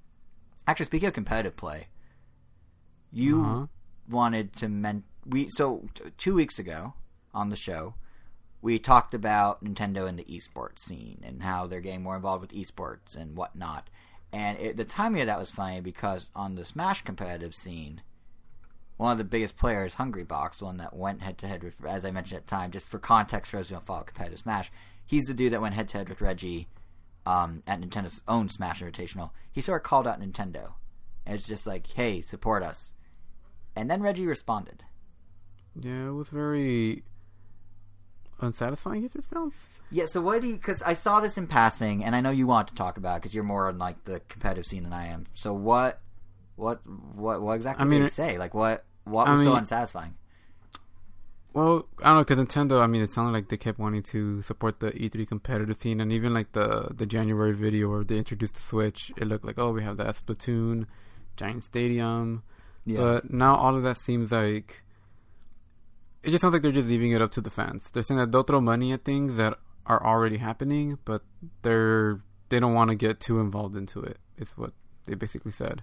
[0.66, 1.88] actually, speaking of competitive play,
[3.12, 3.66] you Uh-huh.
[4.08, 6.94] wanted to men we so t- two weeks ago
[7.32, 7.94] on the show
[8.64, 12.52] we talked about Nintendo and the esports scene and how they're getting more involved with
[12.52, 13.90] esports and whatnot.
[14.32, 18.00] And it, the timing of that was funny because on the Smash competitive scene,
[18.96, 22.10] one of the biggest players, Hungrybox, one that went head to head with, as I
[22.10, 24.72] mentioned at the time, just for context for those who don't follow competitive Smash,
[25.04, 26.66] he's the dude that went head to head with Reggie
[27.26, 29.28] um, at Nintendo's own Smash Invitational.
[29.52, 30.72] He sort of called out Nintendo.
[31.26, 32.94] And it's just like, hey, support us.
[33.76, 34.84] And then Reggie responded.
[35.80, 37.02] Yeah, it was very
[38.40, 39.02] unsatisfying.
[39.02, 39.54] His response.
[39.90, 40.54] Yeah, so what do you?
[40.54, 43.34] Because I saw this in passing, and I know you want to talk about because
[43.34, 45.26] you're more on like the competitive scene than I am.
[45.34, 46.00] So what,
[46.56, 48.38] what, what, what exactly I mean, did it- say?
[48.38, 48.84] Like what?
[49.04, 50.14] What I was so unsatisfying?
[51.52, 52.80] Well, I don't know because Nintendo.
[52.82, 56.10] I mean, it sounded like they kept wanting to support the E3 competitive scene, and
[56.12, 59.70] even like the the January video where they introduced the Switch, it looked like oh,
[59.72, 60.86] we have that Splatoon,
[61.36, 62.42] giant stadium.
[62.84, 62.98] Yeah.
[62.98, 64.82] But now all of that seems like
[66.24, 67.90] it just sounds like they're just leaving it up to the fans.
[67.92, 71.22] They're saying that they'll throw money at things that are already happening, but
[71.62, 74.18] they're they don't want to get too involved into it.
[74.38, 74.72] Is what
[75.06, 75.82] they basically said.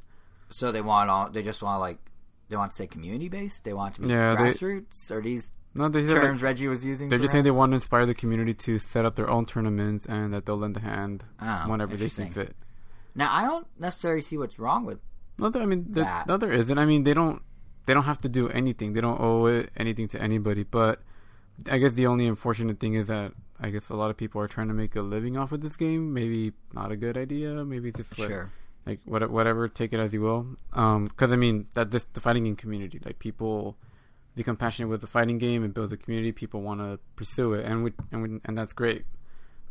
[0.50, 1.30] so they want all.
[1.30, 2.00] They just want like
[2.50, 3.64] they want to say community based.
[3.64, 5.10] They want to be Yeah, they- grassroots.
[5.12, 7.08] Or these No, they said like, terms Reggie was using.
[7.10, 10.06] they're just saying they want to inspire the community to set up their own tournaments
[10.06, 12.56] and that they'll lend a hand Oh, whenever they see fit.
[13.16, 15.00] Now I don't necessarily see what's wrong with.
[15.40, 16.78] No, I mean, there, no, there isn't.
[16.78, 17.42] I mean, they don't
[17.86, 18.94] they don't have to do anything.
[18.94, 20.64] They don't owe it anything to anybody.
[20.64, 21.02] But
[21.70, 24.48] I guess the only unfortunate thing is that I guess a lot of people are
[24.48, 26.14] trying to make a living off of this game.
[26.14, 27.64] Maybe not a good idea.
[27.66, 28.52] Maybe just like, Sure.
[28.86, 29.68] like what, whatever.
[29.68, 30.56] Take it as you will.
[30.74, 33.78] Um, because I mean that this the fighting game community, like people
[34.36, 36.32] become passionate with the fighting game and build a community.
[36.32, 39.04] People want to pursue it, and we, and we, and that's great.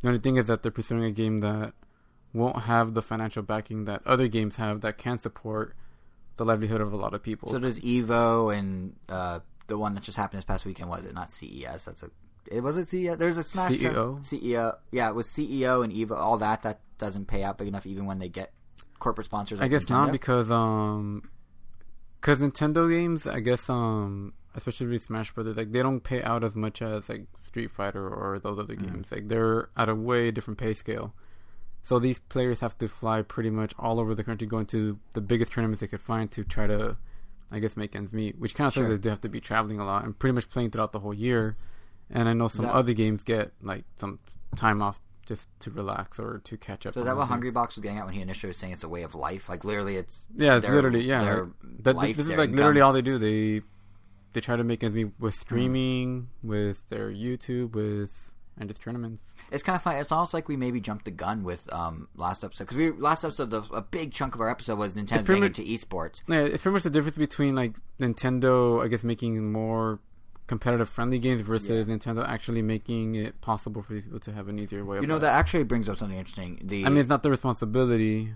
[0.02, 1.72] The only thing is that they're pursuing a game that
[2.32, 5.74] won't have the financial backing that other games have that can support
[6.40, 7.50] the livelihood of a lot of people.
[7.50, 11.14] So does Evo and uh, the one that just happened this past weekend was it
[11.14, 11.84] not CES?
[11.84, 12.10] That's a
[12.50, 13.18] it was it CES.
[13.18, 13.92] There's a Smash CEO?
[13.92, 14.76] term- CEO.
[14.90, 16.16] Yeah, it was CEO and Evo.
[16.16, 18.52] All that that doesn't pay out big enough even when they get
[18.98, 19.60] corporate sponsors.
[19.60, 21.28] I Like guess not because um,
[22.20, 26.42] because Nintendo games, I guess um, especially with Smash Brothers, like they don't pay out
[26.42, 28.82] as much as like Street Fighter or those other Mm.
[28.86, 29.12] games.
[29.12, 31.12] Like they're at a way different pay scale.
[31.82, 35.20] So these players have to fly pretty much all over the country, going to the
[35.20, 36.96] biggest tournaments they could find to try to,
[37.50, 38.38] I guess, make ends meet.
[38.38, 38.84] Which kind of Sure.
[38.84, 41.00] says that they have to be traveling a lot and pretty much playing throughout the
[41.00, 41.56] whole year.
[42.10, 44.18] And I know some that- other games get like some
[44.56, 46.94] time off just to relax or to catch up.
[46.94, 47.28] So is that what.
[47.28, 49.48] Hungry Box was getting at when he initially was saying it's a way of life?
[49.48, 51.22] Like literally, it's Yeah, it's their- literally yeah.
[51.24, 51.48] their
[51.80, 52.56] that, life, this is like income.
[52.56, 53.16] literally all they do.
[53.18, 53.62] They
[54.32, 55.40] they try to make ends meet with Hmm.
[55.40, 58.29] streaming, with their YouTube, with
[58.60, 59.24] and just tournaments.
[59.50, 59.98] It's kind of funny.
[59.98, 63.24] It's almost like we maybe jumped the gun with um last episode because we last
[63.24, 66.22] episode the, a big chunk of our episode was Nintendo's pretty getting much- into esports.
[66.28, 69.98] Yeah, it's pretty much the difference between like Nintendo, I guess, making more
[70.46, 74.58] competitive friendly games versus Nintendo actually making it possible for these people to have an
[74.58, 74.96] easier way.
[74.96, 76.60] You of know that actually brings up something interesting.
[76.64, 78.32] The I mean, it's not the responsibility,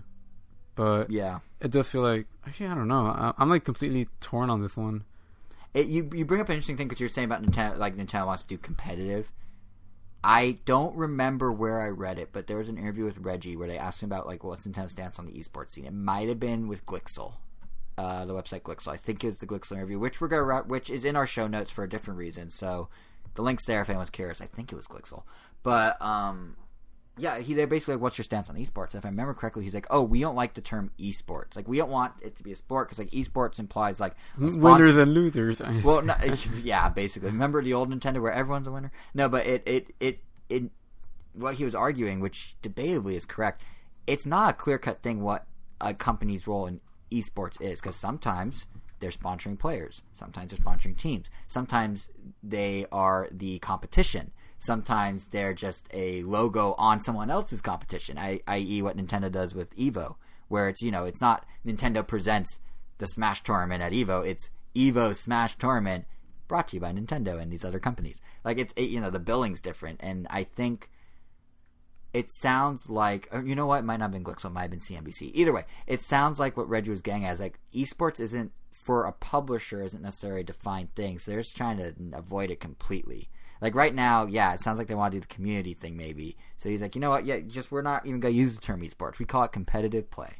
[0.75, 3.05] but yeah, it does feel like actually I don't know.
[3.07, 5.03] I, I'm like completely torn on this one.
[5.73, 8.25] it, you you bring up an interesting thing because you're saying about Nintendo, like Nintendo
[8.27, 9.31] wants to do competitive.
[10.27, 13.67] I don't remember where I read it, but there was an interview with Reggie where
[13.67, 15.85] they asked him about like what's intense stance on the esports scene.
[15.85, 17.33] It might have been with Glixel,
[17.95, 18.87] uh, the website Glixel.
[18.87, 21.45] I think it was the Glixel interview, which we're gonna which is in our show
[21.45, 22.49] notes for a different reason.
[22.49, 22.89] So
[23.35, 24.41] the links there if anyone's curious.
[24.41, 25.25] I think it was Glixel,
[25.61, 26.55] but um,
[27.17, 29.73] yeah, he they're basically like, "What's your stance on esports?" If I remember correctly, he's
[29.73, 31.55] like, "Oh, we don't like the term esports.
[31.55, 34.59] Like, we don't want it to be a sport because like esports implies like sponsor-
[34.59, 35.61] Winners and losers.
[35.83, 36.15] well, no,
[36.63, 37.29] yeah, basically.
[37.31, 38.91] Remember the old Nintendo where everyone's a winner?
[39.13, 40.63] No, but it, it, it, it,
[41.33, 43.61] what he was arguing, which debatably is correct,
[44.07, 45.45] it's not a clear cut thing what
[45.79, 48.67] a company's role in esports is because sometimes
[48.99, 52.09] they're sponsoring players, sometimes they're sponsoring teams, sometimes
[52.43, 54.31] they are the competition.
[54.65, 59.75] Sometimes they're just a logo on someone else's competition, i- i.e., what Nintendo does with
[59.75, 60.15] Evo,
[60.47, 62.59] where it's you know it's not Nintendo presents
[62.97, 64.25] the Smash tournament at Evo.
[64.25, 66.05] It's Evo Smash tournament
[66.47, 68.21] brought to you by Nintendo and these other companies.
[68.43, 70.89] Like it's it, you know the billing's different, and I think
[72.13, 74.71] it sounds like you know what it might not have been Glixel, it might have
[74.71, 75.31] been CNBC.
[75.33, 79.05] Either way, it sounds like what Reggie was getting at is like esports isn't for
[79.05, 83.29] a publisher isn't necessarily a defined thing, so they're just trying to avoid it completely.
[83.61, 86.37] Like right now, yeah, it sounds like they want to do the community thing maybe.
[86.57, 87.25] So he's like, you know what?
[87.25, 89.19] Yeah, just we're not even gonna use the term esports.
[89.19, 90.37] We call it competitive play.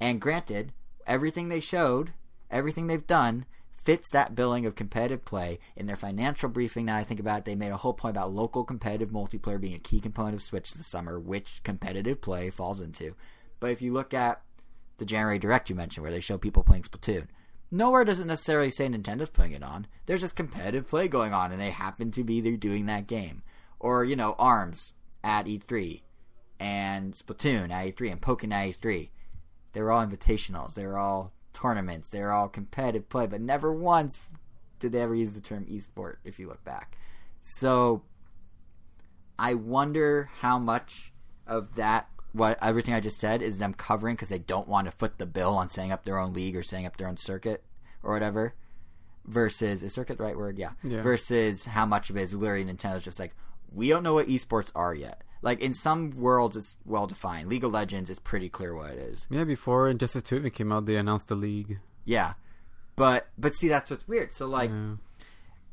[0.00, 0.72] And granted,
[1.06, 2.12] everything they showed,
[2.50, 3.46] everything they've done,
[3.86, 5.58] fits that billing of competitive play.
[5.76, 8.32] In their financial briefing, now I think about it, they made a whole point about
[8.32, 12.80] local competitive multiplayer being a key component of Switch this summer, which competitive play falls
[12.80, 13.14] into.
[13.60, 14.42] But if you look at
[14.98, 17.28] the January Direct you mentioned, where they show people playing Splatoon,
[17.70, 19.86] nowhere does it necessarily say Nintendo's putting it on.
[20.06, 23.42] There's just competitive play going on, and they happen to be there doing that game.
[23.78, 26.02] Or, you know, ARMS at E3,
[26.58, 29.10] and Splatoon at E3, and Pokemon at E3
[29.76, 30.72] they were all invitationals.
[30.72, 32.08] They were all tournaments.
[32.08, 34.22] They were all competitive play, but never once
[34.78, 36.16] did they ever use the term esport.
[36.24, 36.96] If you look back,
[37.42, 38.02] so
[39.38, 41.12] I wonder how much
[41.46, 44.90] of that, what everything I just said, is them covering because they don't want to
[44.92, 47.64] foot the bill on setting up their own league or setting up their own circuit
[48.02, 48.54] or whatever.
[49.24, 50.58] Versus is circuit the right word?
[50.58, 50.72] Yeah.
[50.84, 51.02] Yeah.
[51.02, 53.34] Versus how much of it is literally Nintendo's just like
[53.72, 55.22] we don't know what esports are yet.
[55.42, 57.48] Like in some worlds, it's well defined.
[57.48, 59.26] League of Legends, it's pretty clear what it is.
[59.28, 61.78] Yeah, before Injustice 2 even came out, they announced the league.
[62.04, 62.34] Yeah.
[62.94, 64.32] But but see, that's what's weird.
[64.32, 64.94] So like, Yeah.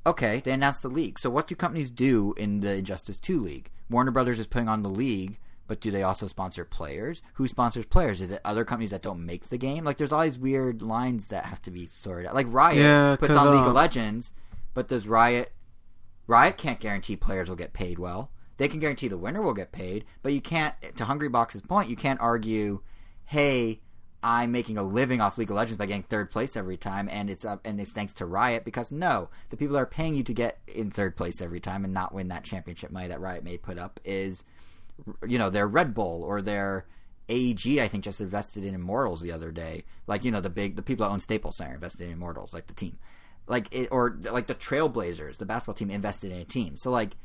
[0.07, 1.19] okay, they announced the league.
[1.19, 3.69] So what do companies do in the Injustice Two league?
[3.89, 5.37] Warner Brothers is putting on the league,
[5.67, 7.21] but do they also sponsor players?
[7.35, 8.21] Who sponsors players?
[8.21, 9.83] Is it other companies that don't make the game?
[9.83, 12.35] Like, there's all these weird lines that have to be sorted out.
[12.35, 14.33] Like Riot Yeah, puts on League uh, of Legends,
[14.73, 15.51] but does Riot?
[16.27, 18.31] Riot can't guarantee players will get paid well.
[18.57, 20.75] They can guarantee the winner will get paid, but you can't.
[20.97, 22.81] To Hungry Box's point, you can't argue,
[23.25, 23.81] "Hey,
[24.21, 27.29] I'm making a living off League of Legends by getting third place every time, and
[27.29, 30.23] it's up, and it's thanks to Riot." Because no, the people that are paying you
[30.23, 33.43] to get in third place every time and not win that championship money that Riot
[33.43, 34.43] may put up is,
[35.27, 36.85] you know, their Red Bull or their
[37.29, 37.79] AEG.
[37.79, 39.83] I think just invested in Immortals the other day.
[40.07, 42.67] Like you know, the big the people that own Staples Center invested in Immortals, like
[42.67, 42.97] the team,
[43.47, 46.77] like it, or like the Trailblazers, the basketball team invested in a team.
[46.77, 47.15] So like.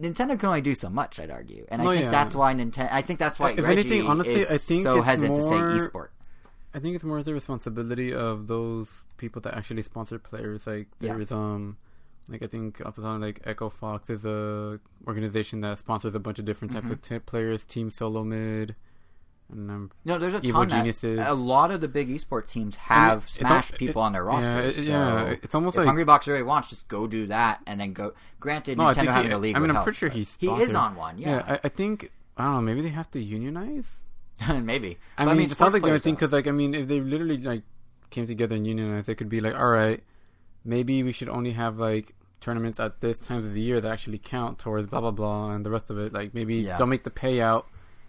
[0.00, 2.10] Nintendo can only do so much, I'd argue, and I Oh, think yeah.
[2.10, 2.88] that's why Nintendo.
[2.92, 5.78] I think that's why If Reggie anything, honestly, is I think so hesitant to more-
[5.78, 6.08] say esport.
[6.74, 10.66] I think it's more the responsibility of those people that actually sponsor players.
[10.66, 11.14] Like Yeah.
[11.14, 11.78] there's um,
[12.30, 16.20] like I think off the top like Echo Fox is a organization that sponsors a
[16.20, 16.92] bunch of different types Mm-hmm.
[16.94, 18.76] of t- players, Team Solo Mid,
[19.52, 22.76] and um, No, there's a Evil ton that- a lot of the big esports teams
[22.76, 24.48] have it's Smash people it- on their roster.
[24.50, 27.80] Yeah, it- so yeah, it's almost like Hungrybox really wants, just go do that and
[27.80, 28.12] then go.
[28.38, 29.56] Granted, No, I Nintendo he- having a league.
[29.56, 31.18] I mean, I'm help, pretty sure he's he is on one.
[31.18, 32.60] yeah, Yeah, I, I think I don't know.
[32.62, 34.04] Maybe they have to unionize.
[34.48, 34.98] maybe.
[35.18, 36.20] I But mean, it's not like the only players thing don't.
[36.20, 37.62] because, like, I mean, if they literally like
[38.10, 40.02] came together and unionized, they could be like, all right,
[40.64, 44.18] maybe we should only have like tournaments at this times of the year that actually
[44.18, 46.76] count towards blah blah blah, and the rest of it, like maybe Yeah.
[46.78, 47.64] don't make the payout.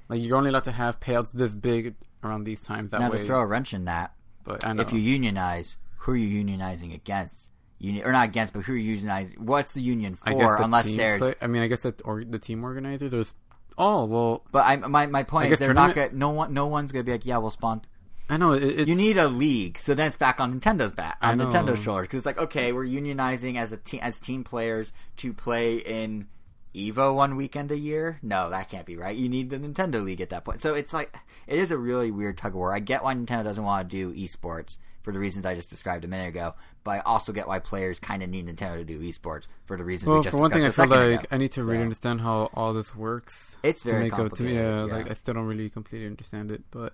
[0.09, 2.91] Like you're only allowed to have payouts this big around these times.
[2.91, 4.13] That now way, to throw a wrench in that,
[4.43, 7.49] but if you unionize, who are you unionizing against?
[7.79, 9.39] Uni- or not against, but who are you unionizing?
[9.39, 10.37] What's the union I for?
[10.37, 11.19] guess the Unless there's.
[11.19, 13.09] play- I mean, I guess that or the team organizers.
[13.11, 13.33] There's
[13.77, 16.11] oh well, But I, my my point is they're not gonna.
[16.13, 16.53] No one.
[16.53, 17.89] No one's gonna be like, yeah, we'll sponsor.
[18.31, 21.17] I know it, it's You need a league, so then it's back on Nintendo's back
[21.21, 21.37] on.
[21.37, 25.33] Nintendo's shoulders because it's like okay, we're unionizing as a team as team players to
[25.33, 26.27] play in
[26.73, 28.19] Evo one weekend a year.
[28.21, 29.15] No, that can't be right.
[29.15, 30.61] You need the Nintendo League at that point.
[30.61, 31.13] So it's like
[31.45, 32.73] it is a really weird tug of war.
[32.73, 36.05] I get why Nintendo doesn't want to do esports for the reasons I just described
[36.05, 36.53] a minute ago,
[36.85, 39.83] but I also get why players kind of need Nintendo to do esports for the
[39.83, 41.25] reasons we Well, just for one thing, I feel like ago.
[41.31, 43.57] I need to really understand how all this works.
[43.61, 44.55] It's to very make up to me.
[44.55, 45.11] Yeah, like.
[45.11, 46.93] I still don't really completely understand it, but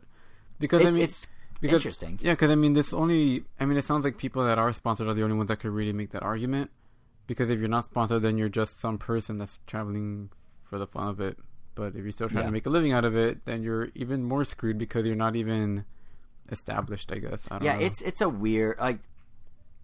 [0.60, 1.28] because It's, I mean, it's
[1.62, 2.20] because, interesting.
[2.22, 3.44] Yeah, because I mean, this only.
[3.60, 5.72] I mean, it sounds like people that are sponsored are the only ones that could
[5.72, 6.72] really make that argument.
[7.28, 10.30] Because if you're not sponsored, then you're just some person that's traveling
[10.64, 11.38] for the fun of it.
[11.76, 12.48] But if you're still trying Yeah.
[12.48, 15.36] to make a living out of it, then you're even more screwed because you're not
[15.36, 15.86] even
[16.50, 17.12] established.
[17.12, 17.46] I guess.
[17.52, 17.86] I don't yeah know.
[17.86, 19.00] it's it's a weird like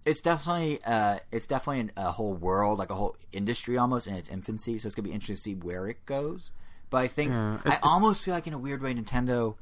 [0.05, 4.30] it's definitely uh it's definitely a whole world like a whole industry almost in its
[4.30, 6.49] infancy so it's gonna be interesting to see where it goes
[6.89, 9.55] but i think Yeah, i almost feel like in a weird way nintendo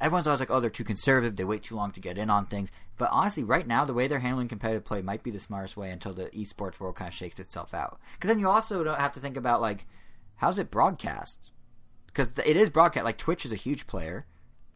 [0.00, 2.46] everyone's always like oh they're too conservative they wait too long to get in on
[2.46, 5.76] things but honestly right now the way they're handling competitive play might be the smartest
[5.76, 8.98] way until the esports world kind of shakes itself out because then you also don't
[9.00, 9.86] have to think about like
[10.36, 11.50] how's it broadcast
[12.06, 14.26] because it is broadcast like twitch is a huge player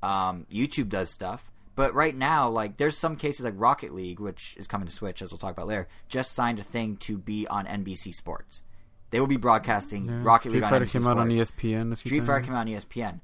[0.02, 1.50] um, YouTube does stuff.
[1.74, 5.22] But right now, like there's some cases like Rocket League, which is coming to Switch,
[5.22, 8.62] as we'll talk about later, just signed a thing to be on NBC Sports.
[9.10, 11.16] They will be broadcasting Yeah, Rocket Street League on Fighter NBC came Sports.
[11.18, 11.96] out on ESPN.
[11.96, 13.20] Street Fighter came out on ESPN.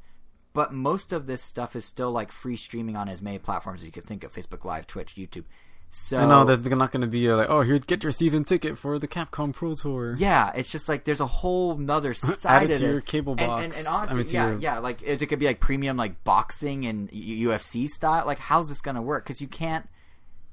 [0.59, 3.86] But most of this stuff is still like free streaming on as many platforms as
[3.86, 5.44] you could think of: Facebook Live, Twitch, YouTube.
[5.92, 8.42] So I know there's not going to be uh, like, oh, here's get your season
[8.42, 10.16] ticket for the Capcom Pro Tour.
[10.18, 12.90] Yeah, it's just like there's a whole nother side it of to it.
[12.90, 13.64] your cable And- box.
[13.66, 15.96] And, and, I honestly, mean, yeah, your- yeah, like it, it could be like premium,
[15.96, 18.26] like boxing and UFC style.
[18.26, 19.24] Like, how's this gonna work?
[19.24, 19.88] Because you can't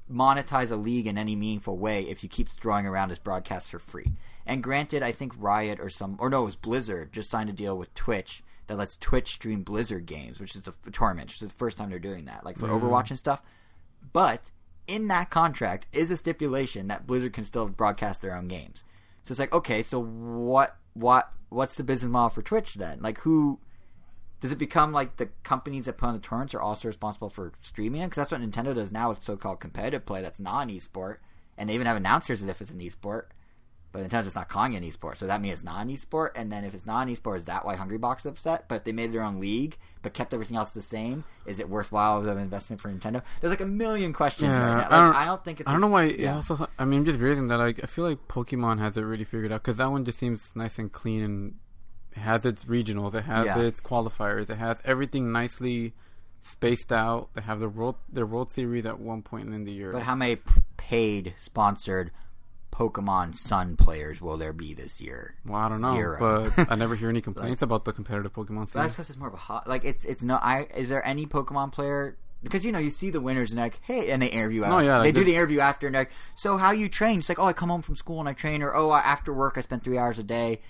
[0.08, 3.80] monetize a league in any meaningful way if you keep throwing around as broadcasts for
[3.80, 4.12] free.
[4.46, 7.52] And granted, I think Riot or some, or no, it was Blizzard just signed a
[7.52, 11.48] deal with Twitch that lets Twitch stream Blizzard games, which is the tournament, which is
[11.48, 12.84] the first time they're doing that, like for mm-hmm.
[12.84, 13.42] Overwatch and stuff.
[14.12, 14.50] But
[14.86, 18.84] in that contract is a stipulation that Blizzard can still broadcast their own games.
[19.24, 23.00] So it's like, okay, so what what what's the business model for Twitch then?
[23.00, 23.58] Like who
[24.40, 27.52] does it become like the companies that put on the tournaments are also responsible for
[27.62, 28.06] streaming it?
[28.06, 31.16] Because that's what Nintendo does now with so-called competitive play that's non esport,
[31.56, 33.24] and they even have announcers as if it's an esport.
[33.96, 36.30] But Nintendo's just not calling it an esport, so that means it's not an esport.
[36.34, 38.68] And then if it's not an esport, is that why Hungrybox is upset?
[38.68, 41.68] But if they made their own league but kept everything else the same, is it
[41.70, 43.22] worthwhile of an investment for Nintendo?
[43.40, 44.76] There's like a million questions Yeah, right now.
[44.82, 45.68] Like, I I, don't- don't, think it's.
[45.68, 46.04] I don't know why.
[46.04, 46.36] Yeah.
[46.36, 49.24] also, I mean, I'm just realizing that like I feel like Pokemon has it really
[49.24, 51.54] figured out because that one just seems nice and clean and
[52.16, 53.58] has its regionals, it has Yeah.
[53.60, 55.94] its qualifiers, it has everything nicely
[56.42, 57.30] spaced out.
[57.34, 59.92] They have the world their World Series at one point in the year.
[59.92, 60.38] But how many
[60.76, 62.10] paid sponsored
[62.76, 65.34] Pokemon Sun players will there be this year?
[65.46, 66.52] well, I don't know, Zero.
[66.54, 69.28] but I never hear any complaints about the competitive Pokemon But that's because it's more
[69.28, 69.66] of a hot.
[69.66, 70.34] Like it's it's no.
[70.36, 73.80] I is there any Pokemon player because you know you see the winners and like
[73.82, 74.84] hey and they interview Oh, after.
[74.84, 77.38] yeah, they like do the- interview after and like so how you train it's like
[77.38, 79.82] oh I come home from school and I train or oh after work I spend
[79.82, 80.60] three hours a day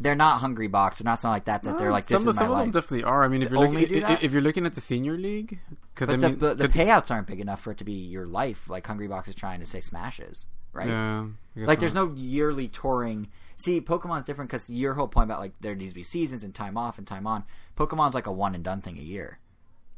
[0.00, 2.34] they're not hungry box they're not something like that that they're like this some, is
[2.34, 3.22] my some of them definitely are.
[3.22, 5.60] I mean, if you're looking, if you're looking at the senior league,
[5.94, 8.68] but I the, mean, the, payouts aren't big enough for it to be your life
[8.68, 12.08] like hungry box is trying to say smashes right yeah, like there's not.
[12.10, 13.28] no yearly touring.
[13.56, 16.54] See, Pokemon's different because your whole point about like there needs to be seasons and
[16.54, 17.44] time off and time on.
[17.76, 19.38] Pokemon's like a one and done thing a year.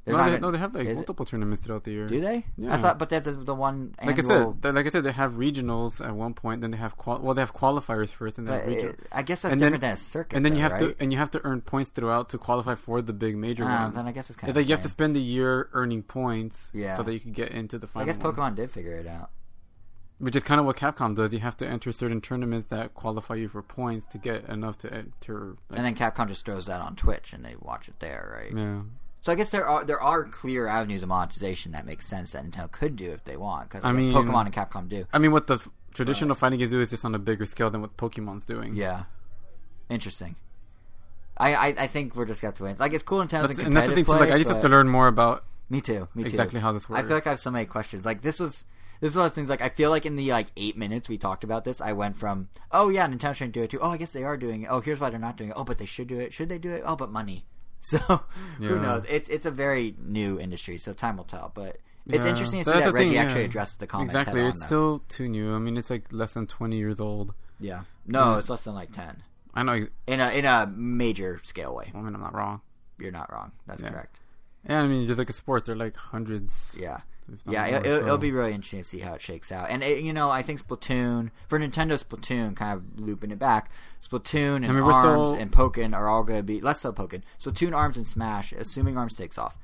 [0.04, 2.06] There's No, they, no, they have like is it- multiple tournaments throughout the year.
[2.06, 2.44] Do they?
[2.56, 2.74] Yeah.
[2.74, 5.02] I thought, but they have the, the one Like I said, they- like I said,
[5.02, 6.60] they have regionals at one point.
[6.60, 8.94] Then they have qual- well, they have qualifiers first, and then regional.
[9.10, 10.36] I guess that's and then- different than a circuit.
[10.36, 10.96] and then you have right?
[10.96, 13.84] to and you have to earn points throughout to qualify for the big major Ah,
[13.84, 13.96] ones.
[13.96, 14.62] then I guess it's kind It's of.
[14.62, 16.96] like you have to spend the year earning points, Yeah.
[16.96, 18.08] so that you can get into the final.
[18.08, 18.32] I guess one.
[18.32, 19.30] Pokemon did figure it out.
[20.18, 21.32] Which is kind of what Capcom does.
[21.32, 24.92] You have to enter certain tournaments that qualify you for points to get enough to
[24.92, 25.56] enter.
[25.68, 28.56] Like, And then Capcom just throws that on Twitch and they watch it there, right?
[28.56, 28.80] yeah,
[29.22, 32.44] So I guess there are there are clear avenues of monetization that make sense that
[32.44, 33.68] Nintendo could do if they want.
[33.68, 35.06] Because I mean- Pokemon and Capcom do.
[35.12, 35.58] I mean, what the
[35.94, 38.74] traditional fighting games do is just on a bigger scale than what Pokemon's doing.
[38.76, 39.04] Yeah,
[39.88, 40.36] interesting.
[41.38, 42.76] I, I, I think we're just got to win.
[42.78, 44.12] Like it's cool Nintendo's That's, and that's the thing too.
[44.12, 46.08] Like, I just have to learn more about Me too.
[46.14, 46.28] Me too.
[46.30, 47.00] exactly how this works.
[47.02, 48.04] I feel like I have so many questions.
[48.06, 48.64] Like this was
[49.00, 49.48] this is one of those things.
[49.50, 52.16] Like I feel like in the like eight minutes we talked about this, I went
[52.18, 54.68] from oh yeah, Nintendo shouldn't do it to oh I guess they are doing it.
[54.70, 55.56] Oh here's why they're not doing it.
[55.56, 56.32] Oh but they should do it.
[56.32, 56.82] Should they do it?
[56.86, 57.46] Oh but money.
[57.80, 57.98] So
[58.58, 59.04] who knows?
[59.08, 61.52] It's it's a very new industry, so time will tell.
[61.54, 62.30] But it's Yeah.
[62.30, 63.22] interesting to see That's that the thing, Reggie yeah.
[63.22, 64.42] actually addressed the comments exactly.
[64.42, 64.66] It's though.
[64.66, 65.54] still too new.
[65.54, 67.34] I mean, it's like less than twenty years old.
[67.60, 67.82] yeah.
[68.06, 68.38] No, Yeah.
[68.38, 69.22] it's less than like ten
[69.54, 69.86] I know.
[70.06, 71.92] in a in a major scale way.
[71.94, 72.60] I mean, I'm not wrong.
[72.98, 73.52] You're not wrong.
[73.68, 73.90] That's Yeah.
[73.90, 74.18] correct.
[74.68, 76.52] Yeah, I mean, just like a sport, they're like hundreds.
[76.76, 77.00] Yeah.
[77.48, 79.68] Yeah, it, so- it'll be really interesting to see how it shakes out.
[79.70, 83.70] And it, you know, I think Splatoon for Nintendo Splatoon, kind of looping it back,
[84.02, 86.92] Splatoon and I mean, Arms still- and Pokken are all going to be less so
[86.92, 87.22] Pokken.
[87.42, 89.56] Splatoon, Arms, and Smash, assuming Arms takes off,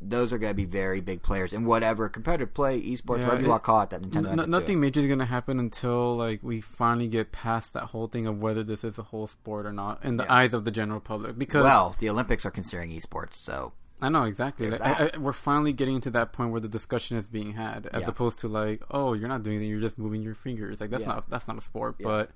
[0.00, 3.42] those are going to be very big players in whatever competitive play, esports, Yeah, whatever
[3.42, 4.40] you want to call it, that Nintendo.
[4.42, 8.24] N- nothing major is gonna happen until like we finally get past that whole thing
[8.28, 10.32] of whether this is a whole sport or not in the Yeah.
[10.32, 11.36] eyes of the general public.
[11.36, 14.70] Because Well, the Olympics are considering esports, so I know exactly.
[14.70, 15.10] Like, I.
[15.14, 18.08] I, we're finally getting to that point where the discussion is being had, as Yeah.
[18.08, 20.80] opposed to like, oh, you're not doing anything, you're just moving your fingers.
[20.80, 21.08] Like that's Yeah.
[21.14, 22.06] not that's not a sport, Yeah.
[22.06, 22.30] but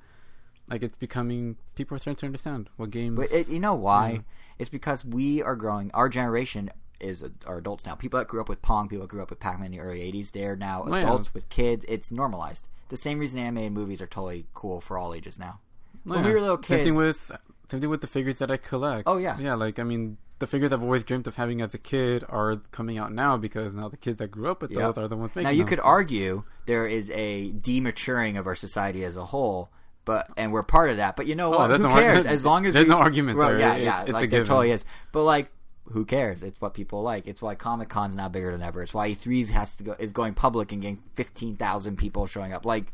[0.69, 3.17] like it's becoming people are starting to understand what games.
[3.17, 4.25] But it, you know why?
[4.59, 5.91] It's because we are growing.
[5.95, 7.95] Our generation is are adults now.
[7.95, 10.01] People that grew up with Pong, people that grew up with Pac-Man in the early
[10.01, 11.85] '80s, they're now Oh, adults with kids.
[11.89, 12.67] It's normalized.
[12.89, 15.61] The same reason animated movies are totally cool for all ages now.
[16.07, 17.31] Oh, when we were little Same kids- thing with
[17.71, 19.05] same thing with the figures that I collect.
[19.07, 19.39] Oh, yeah.
[19.39, 19.55] yeah.
[19.55, 22.99] Like I mean, the figures I've always dreamt of having as a kid are coming
[22.99, 24.81] out now because now the kids that grew up with Yep.
[24.97, 25.45] those are the ones making.
[25.45, 25.69] Now you them.
[25.69, 29.71] could argue there is a dematuring of our society as a whole.
[30.05, 31.15] But and we're part of that.
[31.17, 31.71] But you know Oh, what?
[31.71, 32.27] Who no ar- cares?
[32.37, 33.59] As long as there's we, no argument Well, there.
[33.61, 34.47] Yeah, It's- yeah, it's like there given.
[34.49, 34.85] totally is.
[35.13, 35.53] But like,
[35.93, 36.43] who cares?
[36.43, 37.29] It's what people like.
[37.29, 38.83] It's why Comic Con's now bigger than ever.
[38.83, 42.53] It's why E3 has to go is going public and getting fifteen thousand people showing
[42.53, 42.67] up.
[42.67, 42.93] Like,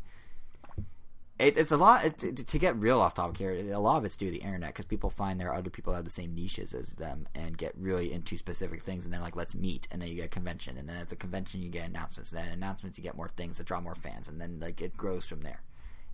[1.39, 3.53] it, it's a lot it, to, get real off topic here.
[3.73, 5.93] A lot of it's due to the internet because people find there are other people
[5.93, 9.05] that have the same niches as them and get really into specific things.
[9.05, 11.15] And then like, let's meet, and then you get a convention, and then at the
[11.15, 12.31] convention you get announcements.
[12.31, 15.25] Then announcements you get more things that draw more fans, and then like it grows
[15.25, 15.63] from there.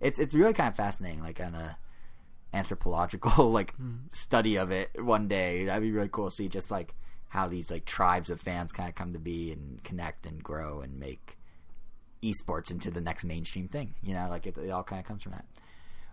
[0.00, 1.76] It's it's really kind of fascinating, like on a
[2.54, 3.96] anthropological like hmm.
[4.08, 5.64] study of it one day.
[5.64, 6.94] That'd be really cool to see just like
[7.30, 10.80] how these like tribes of fans kind of come to be and connect and grow
[10.80, 11.35] and make
[12.22, 13.94] esports into the next mainstream thing.
[14.02, 15.46] You know, like it, it all kind of comes from that.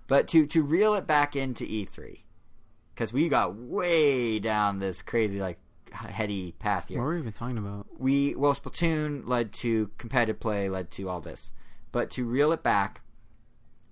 [0.08, 2.22] But to to reel it back into E3,
[2.94, 5.60] because we got way down this crazy like
[5.92, 7.86] heady path here What were we even talking about?
[7.98, 11.52] we well Splatoon led to competitive play, led to all this.
[11.92, 13.02] But to reel it back,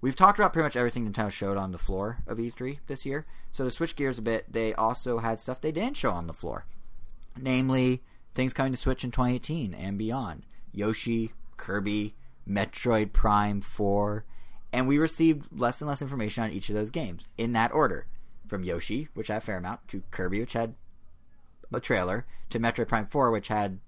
[0.02, 3.28] we've talked about pretty much everything Nintendo showed on the floor of E3 this year.
[3.52, 6.34] So to switch gears a bit, they also had stuff they didn't show on the
[6.34, 6.66] floor,
[7.38, 8.02] namely
[8.34, 10.44] things coming to Switch in 2018 and beyond.
[10.74, 12.16] Yoshi, Kirby,
[12.50, 14.26] Metroid Prime 4,
[14.74, 18.08] and we received less and less information on each of those games in that order.
[18.48, 20.76] From Yoshi, which had a fair amount, to Kirby, which had
[21.72, 23.80] a trailer, to Metroid Prime 4, which had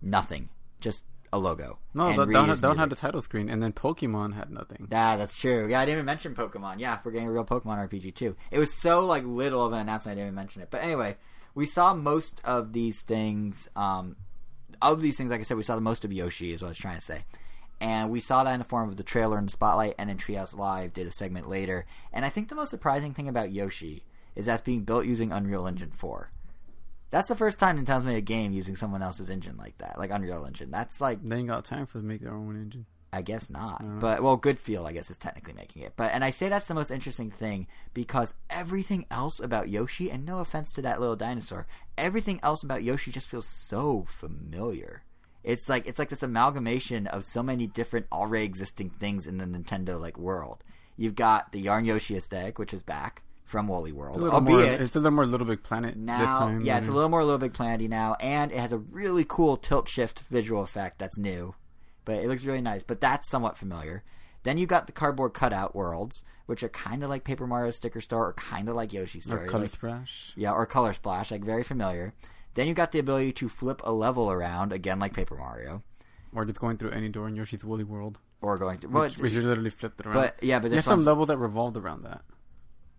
[0.00, 1.02] nothing, just
[1.32, 1.78] a logo.
[1.94, 2.90] No, that, that, Ryu's that one had music.
[2.90, 4.86] the title screen, and then Pokemon had nothing.
[4.92, 5.66] Ah, that's true.
[5.68, 6.78] Yeah, I didn't even mention Pokemon.
[6.78, 8.36] Yeah, we're getting a real Pokemon RPG too.
[8.52, 10.68] It was so like little of an announcement, I didn't even mention it.
[10.70, 11.16] But anyway,
[11.56, 13.68] we saw most of these things.
[13.74, 14.14] Um,
[14.82, 16.70] of these things, like I said, we saw the most of Yoshi, is what I
[16.70, 17.24] was trying to say.
[17.80, 20.18] And we saw that in the form of the trailer and the spotlight, and then
[20.18, 21.86] Treehouse Live did a segment later.
[22.12, 24.02] And I think the most surprising thing about Yoshi
[24.34, 26.30] is that's being built using Unreal Engine 4.
[27.10, 30.10] That's the first time Nintendo's made a game using someone else's engine like that, like
[30.10, 30.70] Unreal Engine.
[30.70, 32.86] That's like They ain't got time for to make their own engine.
[33.12, 33.82] I guess not.
[33.82, 34.00] Mm.
[34.00, 35.94] But well, Good-Feel I guess is technically making it.
[35.96, 40.26] But and I say that's the most interesting thing because everything else about Yoshi, and
[40.26, 41.66] no offense to that little dinosaur,
[41.96, 45.04] everything else about Yoshi just feels so familiar.
[45.44, 49.44] It's like it's like this amalgamation of so many different already existing things in the
[49.46, 50.62] Nintendo like world.
[50.96, 54.40] You've got the Yarn Yoshi aesthetic, which is back from Woolly World, It's a little
[54.42, 54.56] more.
[54.58, 56.60] albeit It's a little more Little Big Planet now, time.
[56.60, 59.56] yeah, it's a little more Little Big Planety now, and it has a really cool
[59.56, 61.54] tilt shift visual effect that's new,
[62.08, 62.82] but it looks really nice.
[62.82, 64.02] But that's somewhat familiar.
[64.42, 68.00] Then you got the cardboard cutout worlds, which are kind of like Paper Mario Sticker
[68.00, 70.32] Star, or kind of like Yoshi Or Color like- Splash.
[70.34, 72.14] yeah, or Color Splash, like very familiar.
[72.54, 75.82] Then you got the ability to flip a level around again, like Paper Mario,
[76.34, 78.18] Or just going through any door in Yoshi's Woolly World.
[78.40, 78.86] or going to.
[78.88, 80.14] Well, which, you literally flipped it around.
[80.14, 82.22] but yeah, but There's some level that revolved around that.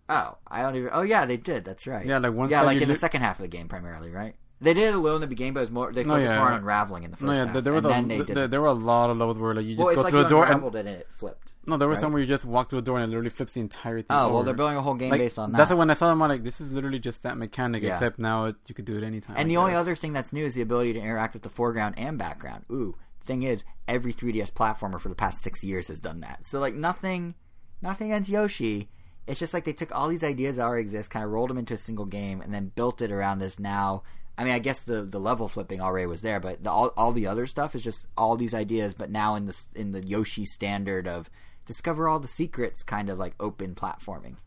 [0.07, 0.89] Oh, I don't even.
[0.93, 1.65] Oh yeah, they did.
[1.65, 2.05] That's right.
[2.05, 4.35] Yeah, like one Yeah, like in the second half of the game, primarily, right?
[4.61, 6.37] They did it a little in the beginning, but it was more they focused yeah.
[6.39, 7.63] more on unraveling in the first No, yeah, half.
[7.63, 9.37] there, was and a then they th- did there, there were a lot of levels
[9.37, 11.53] where like you just Well, go like through a door and and it flipped.
[11.65, 12.01] no, there was right?
[12.01, 14.07] some where you just walk through a door and it literally flips the entire thing.
[14.09, 15.57] Oh well, they're building a whole game Like, based on that.
[15.59, 16.21] That's when I saw them.
[16.21, 17.93] I'm like, this is literally just that mechanic, Yeah.
[17.93, 19.35] except now it, you could do it anytime.
[19.37, 21.95] and the only other thing that's new is the ability to interact with the foreground
[21.97, 22.65] and background.
[22.69, 22.95] Ooh,
[23.25, 26.45] thing is, every 3DS platformer for the past six years has done that.
[26.45, 27.35] So like nothing,
[27.81, 28.89] nothing against Yoshi.
[29.27, 31.59] It's just like they took all these ideas that already exist, kind of rolled them
[31.59, 34.01] into a single game, and then built it around this now.
[34.39, 37.11] I mean, I guess the the level flipping already was there, but the, all all
[37.11, 40.45] the other stuff is just all these ideas, but now in the in the Yoshi
[40.45, 41.29] standard of
[41.65, 44.37] discover all the secrets, kind of like open platforming.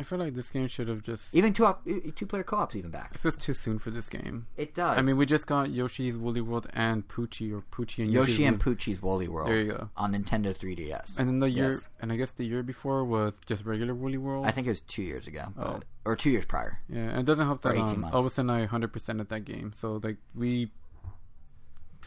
[0.00, 1.34] I feel like this game should have just.
[1.34, 1.84] Even two op-
[2.16, 3.12] two player co ops even back.
[3.14, 4.46] It feels too soon for this game.
[4.56, 4.98] It does.
[4.98, 8.46] I mean, we just got Yoshi's Woolly World and Poochy or Poochy and Yoshi Yoshi's
[8.46, 9.48] and Woolly- Poochy's Woolly World.
[9.48, 9.90] There you go.
[9.96, 11.18] on Nintendo 3DS.
[11.18, 11.86] And then the year, Yes.
[12.00, 14.46] and I guess the year before was just regular Woolly World.
[14.46, 15.80] I think it was two years ago, but, Oh.
[16.04, 16.80] or two years prior.
[16.88, 19.44] Yeah, and it doesn't help that um, all of a sudden I 100% at that
[19.44, 19.74] game.
[19.78, 20.70] So like we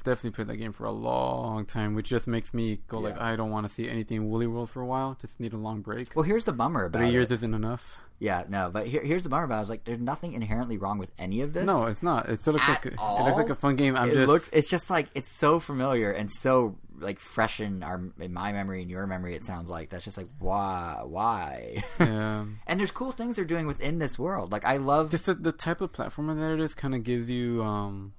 [0.04, 3.36] definitely played that game for a long time, which just makes me go like I
[3.36, 5.18] don't want to see anything Woolly World for a while.
[5.20, 6.16] Just need a long break.
[6.16, 8.00] Well, here's the bummer about Three years isn't enough.
[8.20, 9.58] Yeah, no, but here, here's the bummer about it.
[9.58, 11.66] I was like, there's nothing inherently wrong with any of this.
[11.66, 12.30] No, it's not.
[12.30, 13.98] It still looks At like a, it looks like a fun game.
[13.98, 14.50] I'm it just looks.
[14.54, 18.82] It's just like it's so familiar and so like fresh in our in my memory
[18.82, 19.36] and your memory.
[19.36, 21.84] It sounds like that's just like why, why?
[22.00, 22.46] yeah.
[22.68, 24.52] and there's cool things they're doing within this world.
[24.52, 27.30] Like I love just the, the type of platformer that it is kind of gives
[27.30, 28.14] you um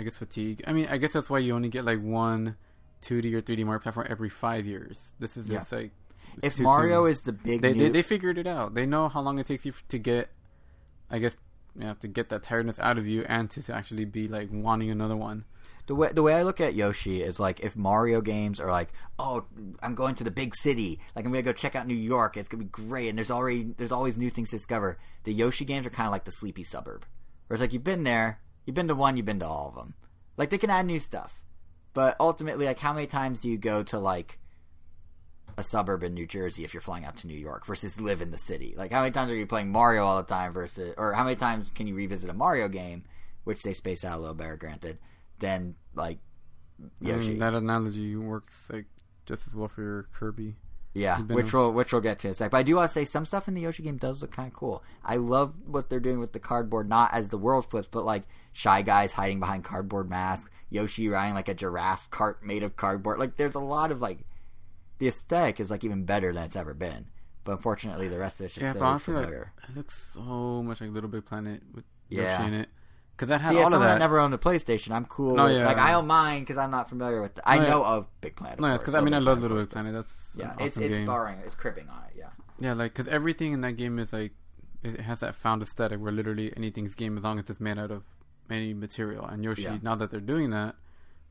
[0.00, 2.56] i guess fatigue i mean i guess that's why you only get like one
[3.02, 5.92] 2d or 3d mario platform every five years this is just like
[6.42, 7.10] if Mario soon.
[7.10, 9.46] is the big they, new, they they figured it out they know how long it
[9.46, 10.30] takes you to get
[11.10, 11.36] i guess
[11.76, 14.90] you know, to get that tiredness out of you and to actually be like wanting
[14.90, 15.44] another one
[15.86, 18.92] The way the way I look at Yoshi is like if Mario games are like,
[19.18, 19.44] oh,
[19.82, 22.36] I'm going to the big city, like I'm gonna go check out New York.
[22.36, 24.98] It's gonna be great, and there's already there's always new things to discover.
[25.24, 27.06] The Yoshi games are kind of like the sleepy suburb,
[27.46, 28.40] where it's like you've been there,
[28.70, 29.94] you've been to one, you've been to all of them.
[30.36, 31.42] Like they can add new stuff,
[31.92, 34.38] but ultimately, like how many times do you go to like
[35.58, 38.30] a suburb in New Jersey if you're flying out to New York versus live in
[38.30, 38.74] the city?
[38.76, 41.34] Like how many times are you playing Mario all the time versus, or how many
[41.34, 43.02] times can you revisit a Mario game,
[43.42, 44.98] which they space out a little better, granted,
[45.40, 46.18] than like
[47.04, 48.86] I mean, that analogy works like
[49.26, 50.54] just as well for your kirby
[50.92, 52.50] Yeah, which we'll which we'll get to in a sec.
[52.50, 54.48] But I do want to say some stuff in the Yoshi game does look kind
[54.48, 54.82] of cool.
[55.04, 58.24] I love what they're doing with the cardboard, not as the world flips, but like
[58.52, 63.20] shy guys hiding behind cardboard masks, Yoshi riding like a giraffe cart made of cardboard.
[63.20, 64.18] Like there's a lot of like
[64.98, 67.06] the aesthetic is like even better than it's ever been.
[67.44, 70.62] But unfortunately, the rest of it's just yeah so but honestly like, it looks so
[70.62, 72.38] much like little big planet with Yeah.
[72.42, 72.68] yoshi in it
[73.16, 73.86] because that had See, all of that.
[73.94, 75.36] that never owned a PlayStation, I'm cool.
[75.36, 75.66] No, with- yeah.
[75.66, 77.36] Like I don't mind because I'm not familiar with.
[77.36, 77.68] The, I No, yeah.
[77.70, 78.58] know of Big Planet.
[78.58, 79.94] no, because I mean, I love Planet, Little Big Planet.
[79.94, 81.06] That's Yeah, it's it's game.
[81.06, 82.14] borrowing, it's cribbing on it.
[82.16, 82.28] Yeah.
[82.58, 84.32] Yeah, like because everything in that game is like
[84.82, 87.90] it has that found aesthetic where literally anything's game as long as it's made out
[87.90, 88.02] of
[88.50, 89.24] any material.
[89.26, 89.78] And Yoshi, Yeah.
[89.82, 90.74] now that they're doing that,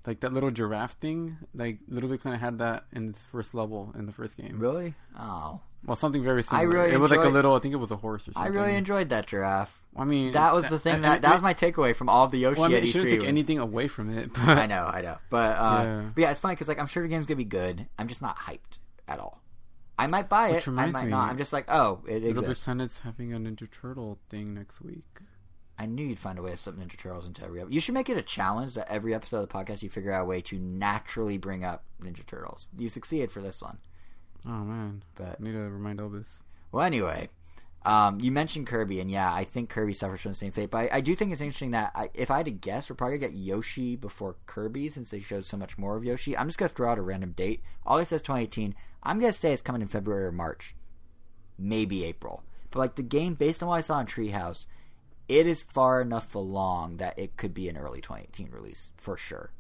[0.07, 3.93] like that little giraffe thing, like Little Big Planet had that in the first level
[3.97, 4.57] in the first game.
[4.59, 4.93] Really?
[5.17, 6.67] Oh, Well, something very similar.
[6.67, 7.53] really it was like a little.
[7.55, 8.51] I think it was a horse or something.
[8.51, 9.81] I really enjoyed that giraffe.
[9.95, 12.37] I mean, That was the thing that that was my takeaway from all of the
[12.39, 14.31] Yoshi Well, I mean, at it E3 shouldn't take was- anything away from it.
[14.33, 16.09] But I know, I know, but uh, Yeah.
[16.15, 17.87] but yeah, it's funny because like I'm sure the game's gonna be good.
[17.99, 18.78] I'm just not hyped
[19.09, 19.41] at all.
[19.97, 20.71] I might buy Which it.
[20.71, 21.29] I might me, not.
[21.29, 22.63] I'm just like, oh, it Little exists.
[22.63, 25.19] Planet's having a Ninja Turtle thing next week.
[25.77, 27.59] I knew you'd find a way to slip Ninja Turtles into every.
[27.59, 27.73] episode.
[27.73, 30.23] You should make it a challenge that every episode of the podcast you figure out
[30.23, 32.69] a way to naturally bring up Ninja Turtles.
[32.77, 33.79] You succeeded for this one,
[34.45, 36.27] Oh man, but I need to remind Elvis.
[36.71, 37.29] Well, anyway,
[37.85, 40.71] um, you mentioned Kirby, and yeah, I think Kirby suffers from the same fate.
[40.71, 42.95] But I, I do think it's interesting that I, if I had to guess, we're
[42.95, 46.37] probably gonna get Yoshi before Kirby since they showed so much more of Yoshi.
[46.37, 47.61] I'm just gonna throw out a random date.
[47.85, 48.75] All it says 2018.
[49.03, 50.75] I'm gonna say it's coming in February or March,
[51.57, 52.43] maybe April.
[52.71, 54.67] But like the game, based on what I saw in Treehouse,
[55.27, 59.51] it is far enough along that it could be an early 2018 release for sure.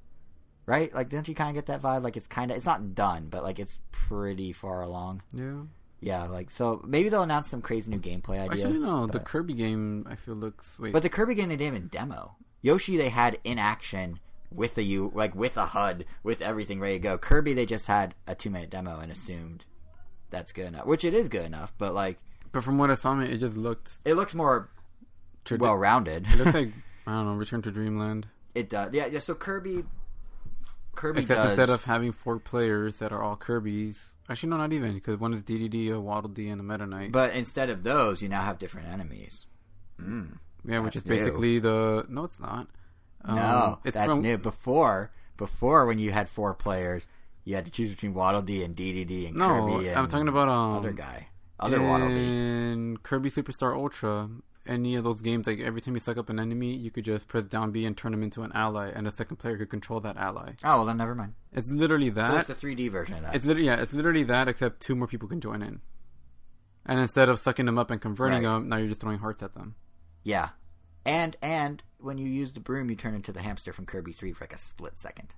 [0.65, 0.93] right?
[0.93, 2.03] Like, don't you kind of get that vibe?
[2.03, 5.23] Like, it's kind of it's not done, but like it's pretty far along.
[5.33, 5.61] Yeah.
[6.01, 8.65] Yeah, like so maybe they'll announce some crazy new gameplay idea.
[8.67, 9.05] Actually, no.
[9.07, 10.79] The Kirby game, I feel looks.
[10.79, 10.93] Wait.
[10.93, 12.35] But the Kirby game they didn't even demo.
[12.61, 14.19] Yoshi they had in action
[14.51, 17.17] with a U like with a HUD with everything ready to go.
[17.17, 19.65] Kirby they just had a two minute demo and assumed
[20.29, 21.73] that's good enough, which it is good enough.
[21.77, 22.19] But like
[22.51, 23.99] but from what I saw, it just looked.
[24.05, 24.69] it looks more
[25.45, 26.25] tradi- well rounded.
[26.27, 26.69] it looks like
[27.07, 27.33] I don't know.
[27.33, 28.27] Return to Dreamland.
[28.55, 28.93] it does.
[28.93, 29.19] Yeah, yeah.
[29.19, 29.83] So Kirby,
[30.95, 31.49] Kirby Except does.
[31.51, 34.15] instead of having four players that are all Kirby's.
[34.29, 37.11] Actually, no, not even because one is DDD, a Waddle Dee, and a Meta Knight.
[37.11, 39.47] but instead of those, you now have different enemies.
[39.99, 40.37] Mm.
[40.65, 41.17] yeah, which is new.
[41.17, 42.05] basically the.
[42.09, 42.67] No, it's not.
[43.25, 44.37] Um, no, it's that's from, new.
[44.37, 47.07] Before, before when you had four players,
[47.43, 49.89] you had to choose between Waddle Dee and DDD and No, Kirby.
[49.89, 51.27] And I'm talking about um, other guy,
[51.59, 52.23] other Waddle Dee.
[52.23, 54.29] in Kirby Superstar Ultra.
[54.67, 57.27] Any of those games, like every time you suck up an enemy, you could just
[57.27, 59.99] press down B and turn them into an ally, and a second player could control
[60.01, 60.51] that ally.
[60.63, 61.33] Oh well, then never mind.
[61.51, 62.39] It's literally So that.
[62.41, 63.35] it's a 3D version of that.
[63.35, 65.81] It's literally yeah, it's literally that, except two more people can join in.
[66.85, 68.53] And instead of sucking them up and converting Right.
[68.53, 69.75] them, now you're just throwing hearts at them.
[70.23, 70.49] Yeah,
[71.05, 74.31] and and when you use the broom, you turn into the hamster from Kirby Three
[74.33, 75.35] for like a split second.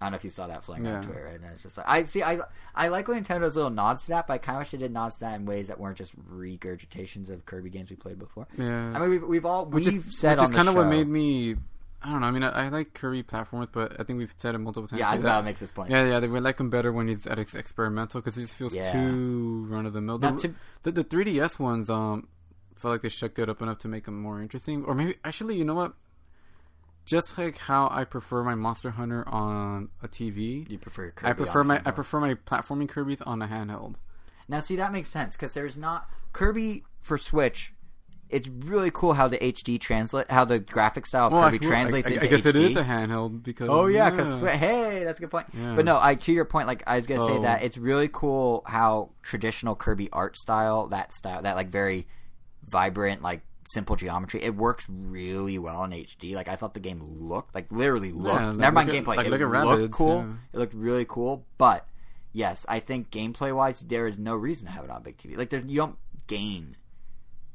[0.00, 0.98] I don't know if you saw that flying Yeah.
[0.98, 2.22] on Twitter, and it's just like I see.
[2.22, 2.38] I
[2.74, 4.92] I like when Nintendo's little nods to that, but I kind of wish they did
[4.92, 8.46] nods to that in ways that weren't just regurgitations of Kirby games we played before.
[8.56, 10.74] Yeah, I mean, we've, we've all which we've is, said which on is kind of
[10.76, 11.56] what made me.
[12.00, 12.28] I don't know.
[12.28, 15.00] I mean, I, I like Kirby platformers, but I think we've said it multiple times.
[15.00, 15.90] Yeah, I was about to make this point.
[15.90, 18.54] Yeah, yeah, they would like him better when he's at ex- experimental because he just
[18.54, 18.92] feels Yeah.
[18.92, 20.18] too run of the mill.
[20.18, 20.54] The, to-
[20.84, 22.28] the the 3DS ones, um,
[22.78, 24.84] felt like they shook it up enough to make them more interesting.
[24.84, 25.94] Or maybe actually, you know what?
[27.04, 31.32] Just like how I prefer my Monster Hunter on a TV, you prefer Kirby I
[31.32, 33.94] prefer my I prefer my platforming Kirby's on a handheld.
[34.46, 37.72] Now, see, that makes sense because there's not Kirby for Switch.
[38.28, 41.68] It's really cool how the HD translate, how the graphic style of Well, Kirby I,
[41.68, 42.48] translates I, I, into I guess HD.
[42.48, 45.46] it is a handheld because Oh yeah, because hey, that's a good point.
[45.54, 45.76] Yeah.
[45.76, 48.64] But no, I to your point, like I was gonna say that it's really cool
[48.66, 52.06] how traditional Kirby art style, that style, that like very
[52.68, 56.34] vibrant, like simple geometry, it works really well in HD.
[56.34, 58.34] Like I thought the game looked like literally looked.
[58.40, 59.16] like, never mind at- gameplay.
[59.16, 60.16] like, it look at looked Rabbids, cool.
[60.26, 60.34] yeah.
[60.52, 61.86] It looked really cool, but
[62.32, 65.36] yes, I think gameplay wise, there is no reason to have it on big TV.
[65.36, 65.96] Like there, you don't
[66.26, 66.76] gain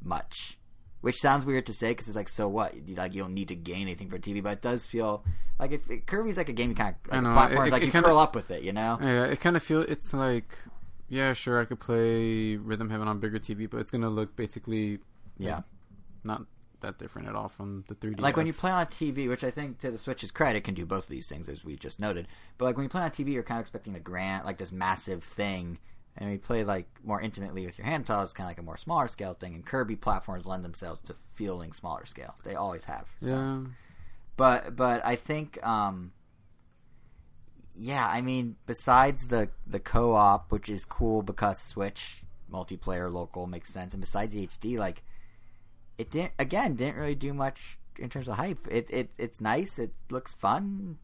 [0.02, 0.58] much.
[1.02, 2.74] Which sounds weird to say because it's like, so what?
[2.88, 5.26] You, like you don't need to gain anything for TV, but it does feel
[5.60, 7.88] like if Kirby's like a game you kind of like know, platform, it- like it
[7.88, 8.98] you kinda- curl up with it, you know?
[9.02, 10.58] Yeah, it kind of feel it's like
[11.14, 15.00] yeah, sure, I could play Rhythm Heaven on bigger TV, but it's gonna look basically
[15.38, 15.62] Yeah.
[16.24, 16.44] not
[16.82, 18.20] that different at all from the 3D.
[18.22, 20.74] Like when you play on a TV, which I think to the Switch's credit can
[20.74, 22.28] do both of these things as we just noted.
[22.58, 24.72] But like when you play on TV, you're kind of expecting the grand, like this
[24.72, 25.80] massive thing,
[26.18, 28.64] and when you play like more intimately with your handheld, it's kind of like a
[28.64, 29.54] more smaller scale thing.
[29.56, 32.36] And Kirby platforms lend themselves to feeling smaller scale.
[32.44, 33.08] They always have.
[33.22, 33.30] So.
[33.32, 33.60] yeah,
[34.36, 36.12] but but I think um
[37.76, 43.72] yeah, I mean besides the the co-op which is cool because Switch multiplayer local makes
[43.74, 45.02] sense and besides the HD like
[45.98, 48.68] it didn't again didn't really do much in terms of hype.
[48.70, 50.98] It it it's nice, it looks fun,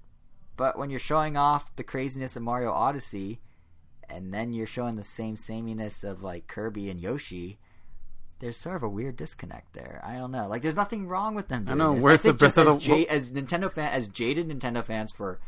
[0.58, 3.40] but when you're showing off the craziness of Mario Odyssey
[4.10, 7.60] and then you're showing the same sameness of like Kirby and Yoshi,
[8.40, 10.02] there's sort of a weird disconnect there.
[10.04, 10.48] I don't know.
[10.48, 11.66] Like, there's nothing wrong with them.
[11.70, 12.02] I know, This.
[12.04, 15.12] where's I think the just Breath of the- as Nintendo fan, as jaded Nintendo fans
[15.12, 15.40] for,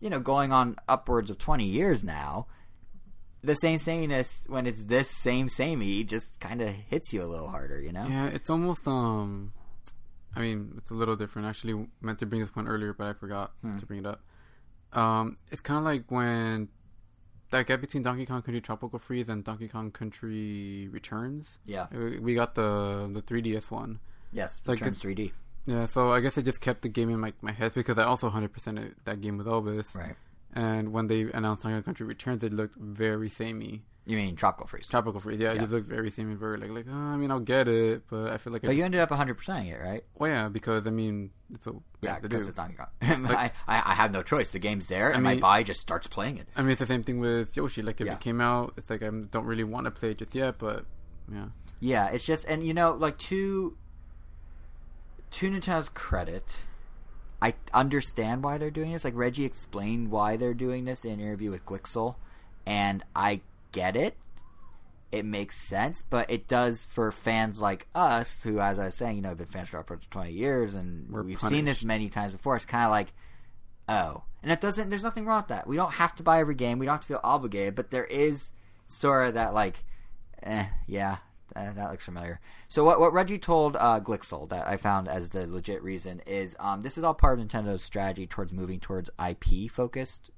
[0.00, 2.46] you know, going on upwards of 20 years now.
[3.42, 7.48] The same sameness when it's this same samey just kind of hits you a little
[7.48, 8.04] harder, you know?
[8.06, 9.52] yeah, it's almost um,
[10.36, 11.46] I mean, it's a little different.
[11.46, 13.78] I actually meant to bring this point earlier, but I forgot Hmm.
[13.78, 14.20] to bring it up.
[14.92, 16.68] Um, it's kind of like when
[17.50, 21.58] that gap between Donkey Kong Country Tropical Freeze and Donkey Kong Country Returns.
[21.64, 21.86] Yeah.
[22.20, 24.00] We got the the 3DS one.
[24.32, 24.60] Yes.
[24.66, 25.32] like Returns 3D.
[25.66, 28.04] Yeah, so I guess I just kept the game in my, my head because I
[28.04, 29.94] also 100% that game with Elvis.
[29.94, 30.14] Right.
[30.52, 33.82] And when they announced Donkey Country Returns, it looked very samey.
[34.06, 34.88] You mean Tropical Freeze?
[34.88, 37.38] Tropical Freeze, yeah, it just looked very samey, very like, like oh, I mean, I'll
[37.38, 40.02] get it, but I feel like I but you just, ended up 100%ing it, right?
[40.16, 42.86] well, yeah, because I mean, it's we Yeah, because it's Donkey Kong.
[43.26, 44.50] I, I, I have no choice.
[44.50, 46.48] The game's there, and mean- my body just starts playing it.
[46.56, 47.82] I mean, it's the same thing with Yoshi.
[47.82, 48.14] Like, if Yeah.
[48.14, 50.86] it came out, it's like I don't really want to play it just yet, but
[51.30, 53.76] yeah, Yeah, it's just and you know like to
[55.40, 56.64] to Nintendo's credit,
[57.40, 59.04] I understand why they're doing this.
[59.04, 62.16] Like Reggie explained why they're doing this in an interview with Glixel,
[62.66, 63.40] and I
[63.72, 64.16] get it.
[65.10, 69.16] It makes sense, but it does for fans like us, who, as I was saying,
[69.16, 72.08] you know, have been fans for of twenty years, and We're we've seen this many
[72.10, 72.54] times before.
[72.54, 73.12] It's kind of like,
[73.88, 74.90] oh, and it doesn't.
[74.90, 75.66] There's nothing wrong with that.
[75.66, 76.78] We don't have to buy every game.
[76.78, 78.52] We don't have to feel obligated, but there is
[78.86, 79.84] sort of that like,
[80.42, 81.16] eh, yeah,
[81.54, 82.40] Uh, that looks familiar.
[82.68, 86.56] So what what Reggie told uh, Glixel that I found as the legit reason is
[86.58, 90.30] um, this is all part of Nintendo's strategy towards moving towards IP focused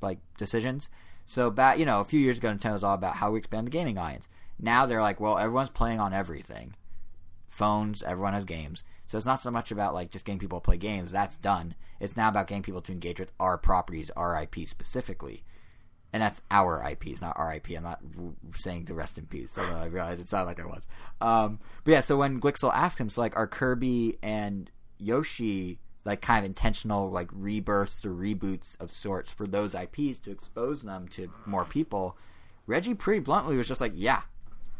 [0.00, 0.90] like decisions.
[1.26, 3.66] So back you know a few years ago Nintendo was all about how we expand
[3.66, 4.28] the gaming audience.
[4.58, 6.74] Now they're like, well, everyone's playing on everything,
[7.48, 8.84] phones, everyone has games.
[9.06, 11.10] So it's not so much about like just getting people to play games.
[11.10, 11.74] That's done.
[11.98, 15.44] It's now about getting people to engage with our properties, our IP specifically
[16.12, 17.68] and that's our IPs, not RIP.
[17.76, 18.00] I'm not
[18.58, 19.56] saying to rest in peace.
[19.56, 20.88] Although I realize it sounded like I was.
[21.20, 26.22] Um, but yeah, so when Glixel asked him, so like, are Kirby and Yoshi like
[26.22, 31.06] kind of intentional like rebirths or reboots of sorts for those IPs to expose them
[31.08, 32.16] to more people?
[32.66, 34.22] Reggie pretty bluntly was just like, yeah.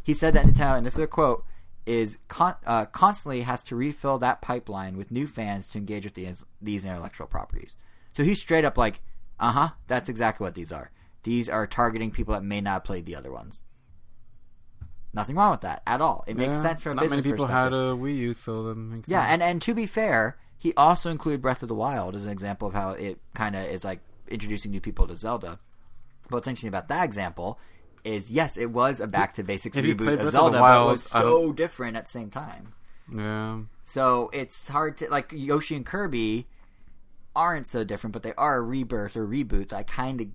[0.03, 1.45] He said that Nintendo, and this is a quote,
[1.85, 6.15] is con- uh, constantly has to refill that pipeline with new fans to engage with
[6.15, 6.27] the,
[6.61, 7.75] these intellectual properties.
[8.13, 9.01] So he's straight up like,
[9.39, 10.91] uh huh, that's exactly what these are
[11.23, 13.61] these are targeting people that may not have played the other ones.
[15.13, 16.23] Nothing wrong with that at all.
[16.25, 18.75] It makes Yeah, sense from a Not many people had a Wii U, so that
[18.75, 19.33] makes Yeah, sense.
[19.33, 22.69] and and to be fair, he also included Breath of the Wild as an example
[22.69, 23.99] of how it kind of is like
[24.29, 25.59] introducing new people to Zelda.
[26.23, 27.59] But what's interesting about that example
[28.05, 30.85] is yes, it was a back to basics reboot of Breath of Zelda, but it
[30.91, 32.73] was so different at the same time.
[33.13, 33.59] yeah.
[33.83, 36.47] So it's hard to like Yoshi and Kirby
[37.35, 39.73] aren't so different, but they are rebirth or reboots.
[39.73, 40.27] I kind of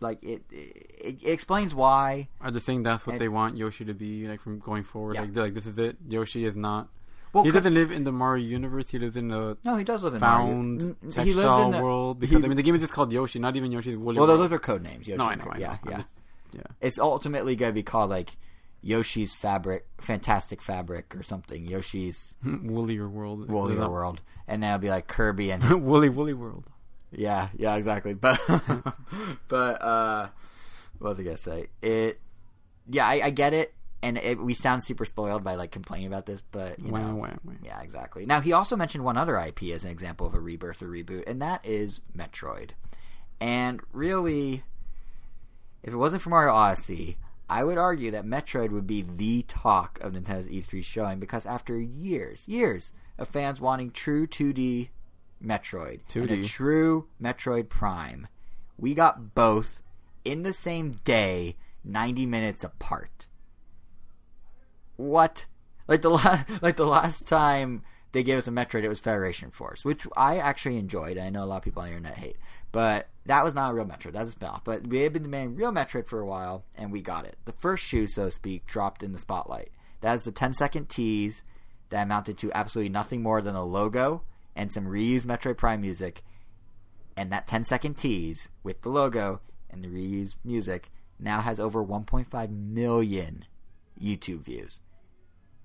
[0.00, 1.20] like it, it.
[1.22, 2.28] It explains why.
[2.40, 5.14] Are they saying that's what And- they want Yoshi to be like from going forward?
[5.14, 5.22] Yeah.
[5.22, 5.96] Like, like this is it.
[6.08, 6.88] Yoshi is not.
[7.32, 8.90] Well, he doesn't live in the Mario universe.
[8.90, 10.96] He lives in the no, he does live in found Mario.
[11.10, 12.20] Textile the- world.
[12.20, 14.28] Because he- I mean, the game is just called Yoshi, not even Yoshi's Woolly Well,
[14.28, 14.40] World.
[14.40, 15.08] those are code names.
[15.08, 15.44] Yoshi no, I know.
[15.50, 15.60] I know.
[15.60, 15.96] Yeah, yeah.
[15.98, 16.14] just-
[16.52, 16.60] yeah.
[16.80, 18.36] It's ultimately going to be called like
[18.82, 21.66] Yoshi's Fabric, Fantastic Fabric, or something.
[21.66, 23.48] Yoshi's Woollier World.
[23.50, 26.70] Woolly World, and then it'll be like Kirby and Woolly Woolly World.
[27.16, 28.14] Yeah, yeah, exactly.
[28.20, 28.40] But
[29.48, 30.28] but uh
[30.98, 31.66] what was I gonna say?
[31.82, 32.20] It
[32.88, 33.72] yeah, I, I get it,
[34.02, 37.16] and it, we sound super spoiled by like complaining about this, but you know,
[37.64, 38.26] yeah, exactly.
[38.26, 41.24] Now he also mentioned one other IP as an example of a rebirth or reboot,
[41.26, 42.70] and that is Metroid.
[43.40, 44.62] And really,
[45.82, 47.16] if it wasn't for Mario Odyssey,
[47.48, 51.78] I would argue that Metroid would be the talk of Nintendo's E3 showing because after
[51.78, 54.88] years, years of fans wanting true 2D
[55.44, 58.28] Metroid and a true Metroid Prime,
[58.78, 59.82] we got both
[60.24, 63.26] in the same day, 90 minutes apart.
[64.96, 65.46] What?
[65.86, 69.50] Like the last, like the last time they gave us a Metroid, it was Federation
[69.50, 71.18] Force, which I actually enjoyed.
[71.18, 72.36] I know a lot of people on the internet hate,
[72.72, 74.12] but that was not a real Metroid.
[74.12, 74.62] That was a spinoff.
[74.64, 77.36] But we had been demanding real Metroid for a while, and we got it.
[77.44, 79.70] The first shoe, so to speak, dropped in the spotlight.
[80.00, 81.42] That is the 10 second tease
[81.90, 84.22] that amounted to absolutely nothing more than a logo
[84.56, 86.22] and some reused Metroid Prime music.
[87.16, 89.40] And that 10 second tease with the logo
[89.70, 93.44] and the reused music now has over 1.5 million
[94.00, 94.80] YouTube views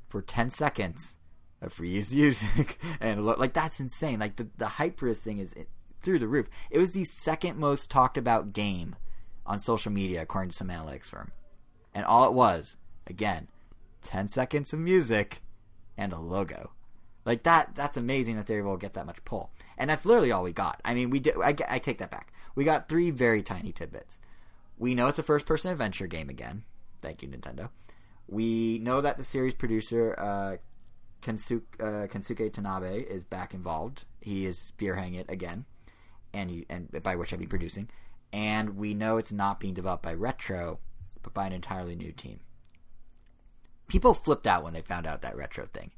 [0.07, 1.17] for 10 seconds
[1.61, 2.79] of reused music.
[3.01, 4.19] And lo- like that's insane.
[4.19, 5.65] Like the, the hype for this thing is i-
[6.01, 6.47] through the roof.
[6.69, 8.95] It was the second most talked about game
[9.45, 11.31] on social media according to some analytics firm.
[11.93, 13.47] And all it was again
[14.03, 15.41] 10 seconds of music
[15.97, 16.71] and a logo
[17.29, 20.31] like that that's amazing that they're able to get that much pull and that's literally
[20.31, 23.11] all we got i mean we did i, I take that back we got three
[23.11, 24.19] very tiny tidbits
[24.77, 26.63] we know it's a first person adventure game again
[27.01, 27.69] thank you nintendo
[28.27, 30.57] we know that the series producer uh,
[31.21, 34.05] Kensuke, uh, Kensuke Tanabe is back involved.
[34.21, 35.65] He is spearheading it again,
[36.33, 37.89] and he, and by which I mean producing.
[38.31, 40.79] And we know it's not being developed by Retro,
[41.21, 42.39] but by an entirely new team.
[43.87, 45.91] People flipped out when they found out that Retro thing.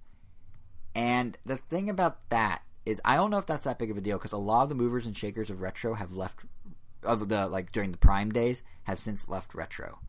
[0.95, 4.01] And the thing about that is, I don't know if that's that big of a
[4.01, 6.39] deal because a lot of the movers and shakers of Retro have left,
[7.03, 9.99] of the like during the Prime days, have since left Retro.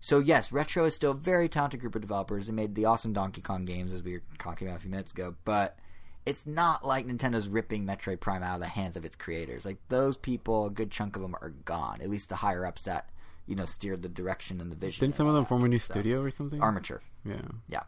[0.00, 2.46] So yes, Retro is still a very talented group of developers.
[2.46, 5.12] They made the awesome Donkey Kong games, as we were talking about a few minutes
[5.12, 5.34] ago.
[5.44, 5.76] But
[6.24, 9.66] it's not like Nintendo's ripping Metroid Prime out of the hands of its creators.
[9.66, 12.00] Like those people, a good chunk of them are gone.
[12.00, 13.10] At least the higher ups that
[13.46, 15.00] you know steered the direction and the vision.
[15.04, 16.62] Didn't some of them form a new So- studio or something?
[16.62, 17.02] Armature.
[17.26, 17.42] Yeah.
[17.68, 17.82] Yeah.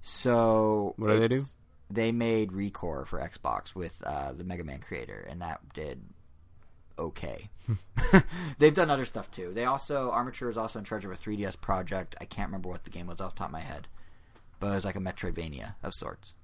[0.00, 1.42] So What do they do?
[1.90, 6.02] They made Recore for Xbox with uh, the Mega Man creator, and that did
[6.98, 7.48] okay.
[8.58, 9.52] They've done other stuff too.
[9.54, 12.14] They also Armature is also in charge of a 3DS project.
[12.20, 13.88] I can't remember what the game was off the top of my head,
[14.60, 16.34] but it was like a Metroidvania of sorts.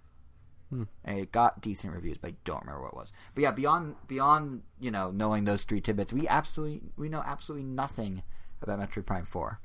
[0.71, 0.85] Hmm.
[1.05, 3.13] And it got decent reviews, but I don't remember what it was.
[3.35, 7.67] But yeah, beyond beyond you know knowing those three tidbits, we absolutely we know absolutely
[7.67, 8.23] nothing
[8.63, 9.61] about Metroid Prime Four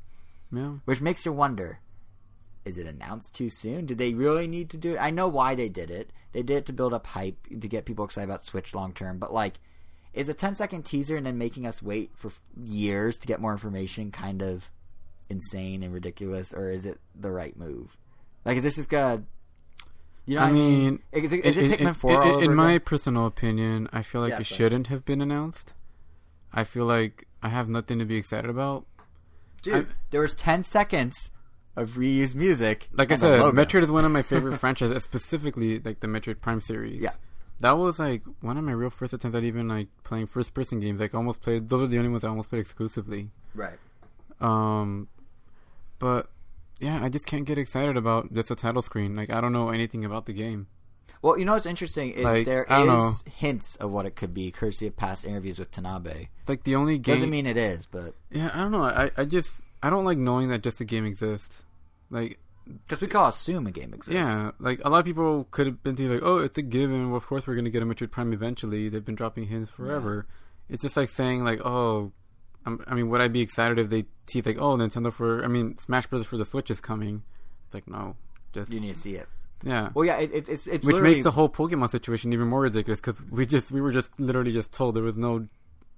[0.52, 0.74] Yeah.
[0.84, 1.80] which makes you wonder
[2.70, 5.56] is it announced too soon did they really need to do it i know why
[5.56, 8.46] they did it they did it to build up hype to get people excited about
[8.46, 9.56] switch long term but like
[10.14, 13.52] is a 10 second teaser and then making us wait for years to get more
[13.52, 14.70] information kind of
[15.30, 17.96] insane and ridiculous, or is it the right move?
[18.44, 19.22] Like, is this just gonna?
[20.26, 22.44] You know, I what mean, is it, is it in- Pikmin in- Four?
[22.44, 22.86] in- my again?
[22.86, 24.58] personal opinion, I feel like Yeah, it sorry.
[24.58, 25.76] shouldn't have been announced.
[26.52, 28.88] I feel like I have nothing to be excited about.
[29.62, 31.30] dude, I- there was ten seconds
[31.76, 32.90] of reused music.
[32.94, 33.42] Like I said.
[33.54, 37.02] Metroid is one of my favorite franchises, specifically like the Metroid Prime series.
[37.02, 37.12] Yeah.
[37.62, 40.80] That was like one of my real first attempts at even like playing first person
[40.80, 41.00] games.
[41.00, 43.30] Like almost played those are the only ones I almost played exclusively.
[43.54, 43.78] right?
[44.40, 45.08] Um
[46.00, 46.30] but
[46.80, 49.16] yeah, I just can't get excited about just a title screen.
[49.16, 50.68] Like I don't know anything about the game.
[51.22, 53.12] Well, you know what's interesting is Like, there know.
[53.26, 56.30] hints of what it could be, courtesy of past interviews with Tanabe.
[56.40, 58.84] It's like the only game Doesn't mean it is, but Yeah, I don't know.
[58.84, 61.64] I, I just I don't like knowing that just a game exists.
[62.10, 62.40] Like
[62.86, 64.14] because we can all assume a game exists.
[64.14, 67.10] yeah, like a lot of people could have been thinking like, oh, it's a given.
[67.10, 68.90] Well, of course, we're gonna get a Metroid Prime eventually.
[68.90, 70.28] They've been dropping hints forever.
[70.70, 72.12] It's just like saying like, oh,
[72.66, 75.48] I'm, I mean, would I be excited if they tease like, oh, Nintendo for I
[75.48, 77.24] mean, Smash Brothers for the Switch is coming?
[77.66, 78.16] It's like no,
[78.54, 79.28] just you need to see it.
[79.64, 79.90] yeah.
[79.94, 82.62] Well, yeah, it, it, it's it's Which literally- makes the whole Pokemon situation even more
[82.62, 85.48] ridiculous because we just we were just literally just told there was no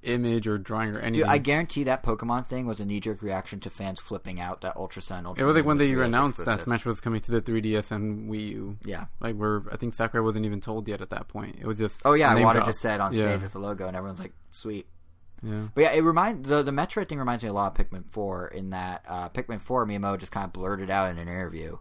[0.03, 1.23] image or drawing or anything.
[1.23, 4.61] Dude, I guarantee that Pokemon thing was a knee jerk reaction to fans flipping out
[4.61, 5.25] that Ultra Sun.
[5.25, 6.61] Ultra it was like when they 3DS announced that.
[6.61, 8.77] Smash was coming to the 3DS and Wii U.
[8.83, 9.05] Yeah.
[9.19, 11.57] Like where I think Sakurai wasn't even told yet at that point.
[11.59, 12.67] It was just Oh yeah, Water drop.
[12.67, 13.37] just said on stage Yeah.
[13.37, 14.87] with the logo, and everyone's like, "Sweet."
[15.43, 15.67] Yeah.
[15.73, 18.47] But yeah, it remind the the Metroid thing reminds me a lot of Pikmin Four
[18.47, 21.77] in that uh, Pikmin Four Miyamoto just kind of blurted out in an interview,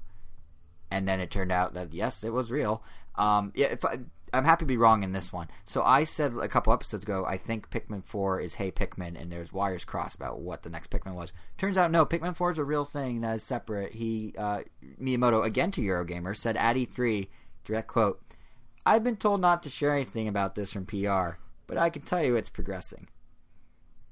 [0.90, 2.82] and then it turned out that yes, it was real.
[3.16, 3.98] Um, yeah, if I,
[4.32, 5.48] I'm happy to be wrong in this one.
[5.64, 9.30] So I said a couple episodes ago, I think Pikmin Four is Hey Pikmin, and
[9.32, 11.32] there's wires crossed about what the next Pikmin was.
[11.58, 13.92] Turns out no, Pikmin Four is a real thing that is separate.
[13.92, 14.60] He uh,
[15.00, 17.28] Miyamoto again to Eurogamer said at E3,
[17.64, 18.20] direct quote.
[18.86, 22.22] I've been told not to share anything about this from PR, but I can tell
[22.24, 23.08] you it's progressing.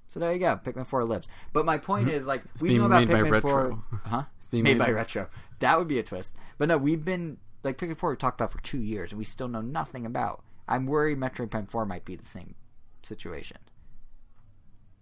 [0.08, 0.56] So there you go.
[0.56, 1.28] Pikmin 4 lives.
[1.52, 2.78] But my point is, like, we Mm-hmm.
[2.78, 3.60] know about Pikmin 4.
[3.62, 3.84] Retro.
[4.04, 4.22] Huh?
[4.50, 5.28] being Made, made by- Retro.
[5.58, 6.34] That would be a twist.
[6.56, 9.24] But no, we've been, like, Pikmin 4 we talked about for two years, and we
[9.24, 10.44] still know nothing about.
[10.66, 12.54] I'm worried Metroid Prime 4 might be the same
[13.02, 13.58] situation.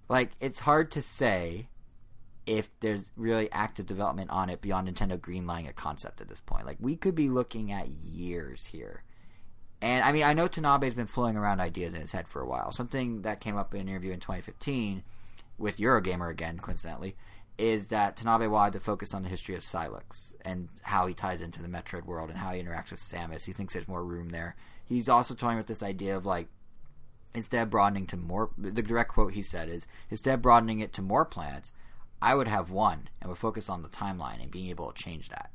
[0.09, 1.69] Like, it's hard to say
[2.47, 6.65] if there's really active development on it beyond Nintendo greenlighting a concept at this point.
[6.65, 9.03] Like, we could be looking at years here.
[9.83, 12.47] And I mean, I know Tanabe's been flowing around ideas in his head for a
[12.47, 12.73] while.
[12.73, 15.03] Something that came up in an interview in 2015
[15.59, 17.16] with Eurogamer again, coincidentally,
[17.59, 21.41] is that Tanabe wanted to focus on the history of Sylux and how he ties
[21.41, 23.47] into the Metroid world and how he interacts with Samus.
[23.47, 24.57] He thinks there's more room there.
[24.85, 26.49] He's also toying with this idea of like
[27.37, 30.93] instead of broadening to more the direct quote he said is instead of broadening it
[30.93, 31.70] to more planets
[32.23, 35.28] i would have one and would focus on the timeline and being able to change
[35.28, 35.51] that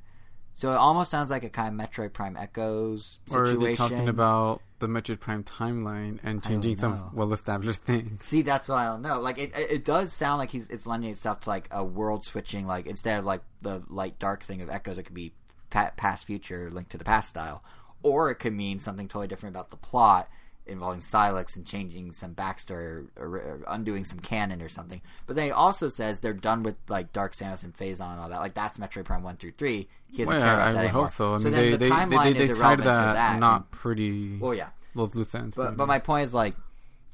[0.54, 3.76] so it almost sounds like a kind of metroid prime echoes Or situation is he
[3.76, 8.26] talking about the Metroid Prime timeline and changing some well-established things?
[8.26, 9.22] see that's what i don't know.
[9.22, 12.26] Like it, it, it does sound like he's it's lending itself to like a world
[12.26, 15.32] switching like instead of like the light dark thing of echoes it could be
[15.72, 17.64] past future linked to the past style.
[18.04, 20.30] Or it could mean something totally different about the plot
[20.68, 25.02] involving Sylux and changing some backstory or, or undoing some canon or something.
[25.26, 28.30] But then he also says they're done with like Dark Samus and Phazon and all
[28.30, 28.40] that.
[28.40, 29.88] Like that's Metroid Prime one through three.
[30.12, 31.04] He doesn't Well, care about I that anymore.
[31.06, 31.34] hope so.
[31.36, 33.40] I so mean, then they the they, timeline they, is irrelevant to that.
[33.40, 34.70] not pretty well, yeah.
[34.96, 35.56] those loose ends.
[35.56, 36.56] But but my point is like,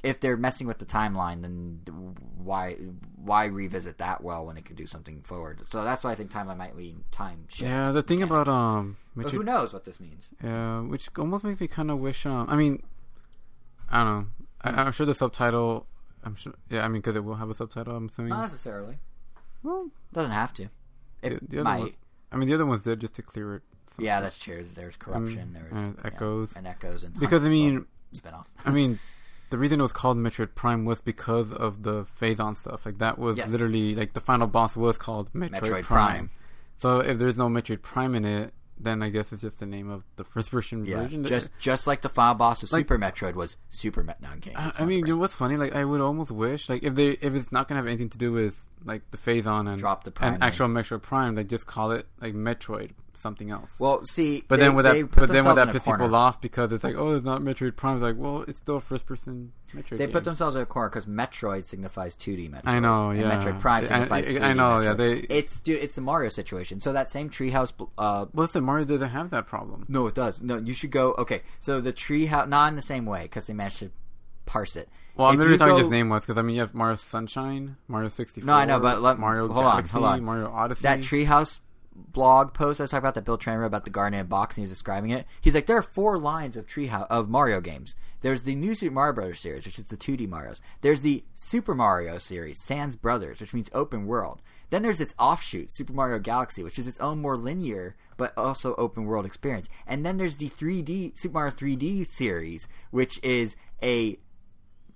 [0.03, 1.81] if they're messing with the timeline, then
[2.37, 2.73] why
[3.15, 5.61] why revisit that well when it could do something forward?
[5.67, 7.63] So that's why I think timeline might mean time shift.
[7.69, 10.29] yeah, the thing about um, But who knows what this means?
[10.43, 12.25] Yeah, which almost makes me kind of wish.
[12.25, 12.83] Um, I mean,
[13.89, 14.27] I don't know.
[14.61, 15.87] I, I'm sure the subtitle.
[16.23, 16.53] I'm sure.
[16.69, 17.95] Yeah, I mean, because it will have a subtitle.
[17.95, 18.29] I'm assuming.
[18.29, 18.97] Not necessarily.
[19.63, 20.69] well, Doesn't have to.
[21.21, 21.79] It the, the might.
[21.79, 21.93] one.
[22.31, 23.63] I mean, the other one's there just to clear it.
[23.95, 24.65] some Yeah, that's true.
[24.75, 25.49] There's corruption.
[25.49, 26.53] Mm, there's and yeah, echoes.
[26.55, 28.45] and echoes and Because I mean, spinoff.
[28.65, 28.99] I mean,
[29.49, 32.85] the reason it was called Metroid Prime was because of the Phazon stuff.
[32.85, 33.49] Like that was Yes.
[33.49, 35.83] literally like the final boss was called Metroid, Metroid Prime.
[35.83, 36.29] Prime.
[36.79, 39.89] So if there's no Metroid Prime in it, then I guess it's just the name
[39.89, 41.23] of the first version yeah, version.
[41.23, 44.21] just just like the final boss of Like- Super Metroid was Super Met.
[44.21, 44.41] No, I'm.
[44.79, 45.57] I, mean, you know what's funny?
[45.57, 48.17] Like, I would almost wish, like, if they if it's not gonna have anything to
[48.17, 51.65] do with like the Phazon and Drop the Prime and actual Metroid Prime, They just
[51.65, 53.71] call it like Metroid something else.
[53.79, 56.71] Well, see, but they- then with that but then with that piss people off because
[56.71, 57.95] it's like oh it's not Metroid Prime.
[57.95, 59.97] It's like well it's still a first person Metroid.
[59.97, 60.11] They game.
[60.11, 62.61] put themselves in a corner because Metroid signifies 2D Metroid.
[62.67, 63.43] I know, and yeah.
[63.43, 66.29] Metroid Prime I- signifies I- 3D I know, yeah, they- It's dude, it's the Mario
[66.29, 66.79] situation.
[66.79, 67.73] So that same treehouse.
[67.97, 69.85] Uh, Well, listen, Mario doesn't have that problem.
[69.89, 70.39] no, it does.
[70.41, 71.13] No, you should go.
[71.17, 73.89] Okay, so the treehouse, not in the same way because they managed to
[74.45, 74.87] parse it.
[75.17, 76.95] Well, I'm literally you talking go- just name wise because I mean you have Mario
[76.95, 78.45] Sunshine, Mario 64.
[78.45, 80.23] No, I know, but let, Mario hold on, Galaxy, hold on.
[80.23, 80.83] Mario Odyssey.
[80.83, 81.59] That treehouse
[81.97, 84.55] blog post I was talking about that Bill Trinen wrote about the Garden and box
[84.55, 85.25] and he's describing it.
[85.41, 87.95] He's like, there are four lines of treehouse of Mario games.
[88.21, 90.61] There's the new Super Mario Brothers series, which is the 2D Mario's.
[90.81, 94.41] There's the Super Mario series, Sans Brothers, which means open world.
[94.69, 98.75] Then there's its offshoot, Super Mario Galaxy, which is its own more linear but also
[98.75, 99.69] open world experience.
[99.85, 104.17] And then there's the 3D Super Mario 3D series, which is a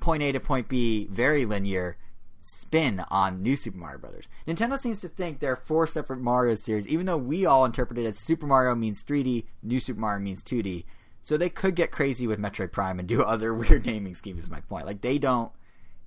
[0.01, 1.97] point A to point B, very linear
[2.43, 4.27] spin on New Super Mario Brothers.
[4.47, 7.99] Nintendo seems to think there are four separate Mario series, even though we all interpret
[7.99, 10.83] it as Super Mario means 3D, New Super Mario means 2D.
[11.21, 14.43] So they could get crazy with Metroid Prime and do other weird naming schemes.
[14.43, 14.85] Is my point.
[14.85, 15.51] Like they don't.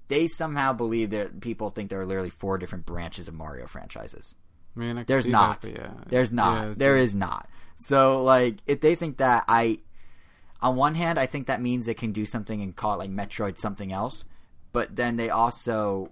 [0.09, 4.35] They somehow believe that people think there are literally four different branches of Mario franchises.
[4.77, 5.63] I mean, I There's not.
[5.63, 5.91] That, yeah.
[6.09, 6.63] There's not.
[6.63, 7.49] Yeah, there is not.
[7.77, 9.79] So like, if they think that, I,
[10.65, 13.11] on one hand, I think that means they can do something and call it like
[13.11, 14.25] Metroid something else.
[14.73, 16.11] But then they also,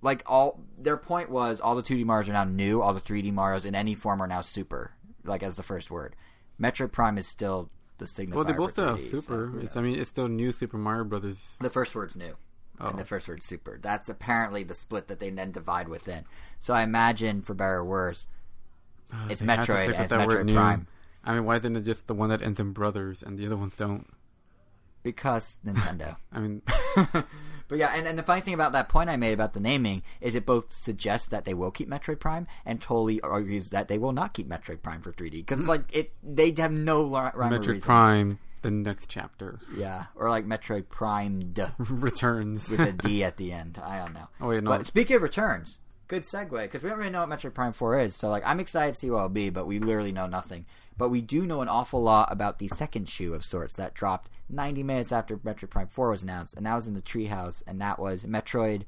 [0.00, 2.80] like all their point was all the 2D Mario's are now new.
[2.80, 4.92] All the 3D Mario's in any form are now super.
[5.24, 6.14] Like as the first word,
[6.58, 7.68] Metroid Prime is still
[7.98, 8.34] the signifier.
[8.36, 9.58] Well, they're both have 3D, so super.
[9.60, 9.76] it's.
[9.76, 11.38] I mean, it's still new Super Mario Brothers.
[11.60, 12.36] The first word's new.
[12.78, 12.90] Oh.
[12.90, 13.80] And the first word's super.
[13.82, 16.24] That's apparently the split that they then divide within.
[16.60, 18.28] So I imagine, for better or worse,
[19.12, 20.86] Uh, it's Metroid and it's Metroid new.
[21.24, 23.56] I mean, why isn't it just the one that ends in brothers and the other
[23.56, 24.06] ones don't?
[25.02, 26.16] because Nintendo.
[26.32, 26.62] I mean,
[27.68, 30.02] but yeah, and, and the funny thing about that point I made about the naming
[30.20, 33.98] is it both suggests that they will keep Metroid Prime and totally argues that they
[33.98, 37.66] will not keep Metroid Prime for 3D because like it, they have no rhyme Metroid
[37.66, 37.80] reason.
[37.80, 42.68] Prime, the next chapter yeah, or like Metroid Prime returns.
[42.68, 43.80] with a D at the end.
[43.82, 44.28] I don't know.
[44.40, 44.70] Oh, wait, no.
[44.70, 45.78] But speaking of returns,
[46.08, 48.14] good segue because we don't really know what Metroid Prime Four is.
[48.16, 50.66] So like, I'm excited to see what it'll be, but we literally know nothing.
[50.96, 54.28] But we do know an awful lot about the second shoe of sorts that dropped
[54.50, 57.80] 90 minutes after Metroid Prime 4 was announced, and that was in the Treehouse, and
[57.80, 58.82] that was Metroid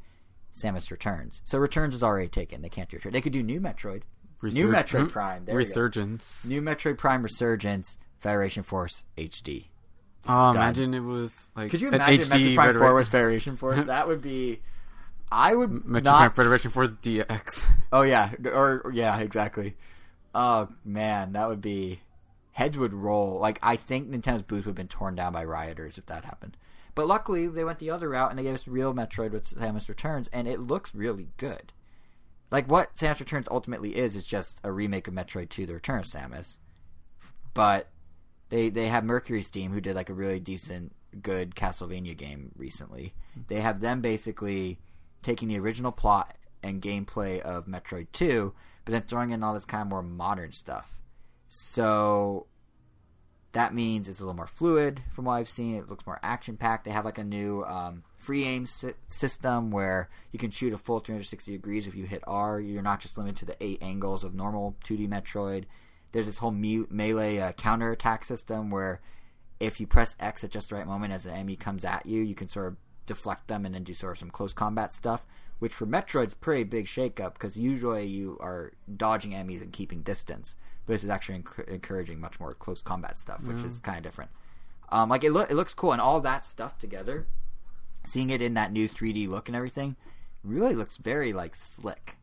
[0.54, 1.40] Samus Returns.
[1.44, 3.12] So Returns is already taken; they can't do Return.
[3.12, 4.02] They could do new Metroid,
[4.42, 5.06] new Metroid Hmm?
[5.08, 5.54] Prime, there.
[5.56, 6.44] Resurgence.
[6.44, 9.68] new Metroid Prime Resurgence, Federation Force HD.
[10.28, 13.56] Oh, imagine it was like Could you an imagine HD Metroid Prime 4 was Federation
[13.56, 13.84] Force?
[13.86, 14.60] that would be.
[15.30, 17.64] I would Metroid not Prime Federation Force DX.
[17.90, 19.76] Oh yeah, or- yeah, exactly.
[20.34, 22.00] Oh man, that would be
[22.52, 23.38] heads would roll.
[23.38, 26.56] Like I think Nintendo's booth would have been torn down by rioters if that happened.
[26.94, 29.88] But luckily, they went the other route and they gave us real Metroid with Samus
[29.88, 31.72] Returns, and it looks really good.
[32.50, 36.00] Like what Samus Returns ultimately is is just a remake of Metroid 2: The Return
[36.00, 36.58] of Samus,
[37.54, 37.88] but
[38.50, 40.92] they they have Mercury Steam who did like a really decent,
[41.22, 43.14] good Castlevania game recently.
[43.48, 44.78] They have them basically
[45.22, 48.52] taking the original plot and gameplay of Metroid 2,
[48.84, 51.00] but then throwing in all this kind of more modern stuff.
[51.48, 52.46] So
[53.52, 55.74] that means it's a little more fluid from what I've seen.
[55.74, 56.84] It looks more action packed.
[56.84, 60.78] They have like a new um, free aim si- system where you can shoot a
[60.78, 62.60] full 360 degrees if you hit R.
[62.60, 65.64] You're not just limited to the eight angles of normal 2D Metroid.
[66.12, 69.00] There's this whole me- melee uh, counter attack system where
[69.60, 72.22] if you press X at just the right moment as an enemy comes at you,
[72.22, 72.76] you can sort of
[73.06, 75.26] deflect them and then do sort of some close combat stuff.
[75.62, 80.56] Which for Metroid's pretty big shakeup because usually you are dodging enemies and keeping distance,
[80.86, 84.02] but this is actually enc- encouraging much more close combat stuff, which is kind of
[84.02, 84.32] different.
[84.88, 87.28] Um, like it, loo- it looks cool, and all that stuff together,
[88.02, 89.94] seeing it in that new 3D look and everything,
[90.42, 92.16] really looks very like slick.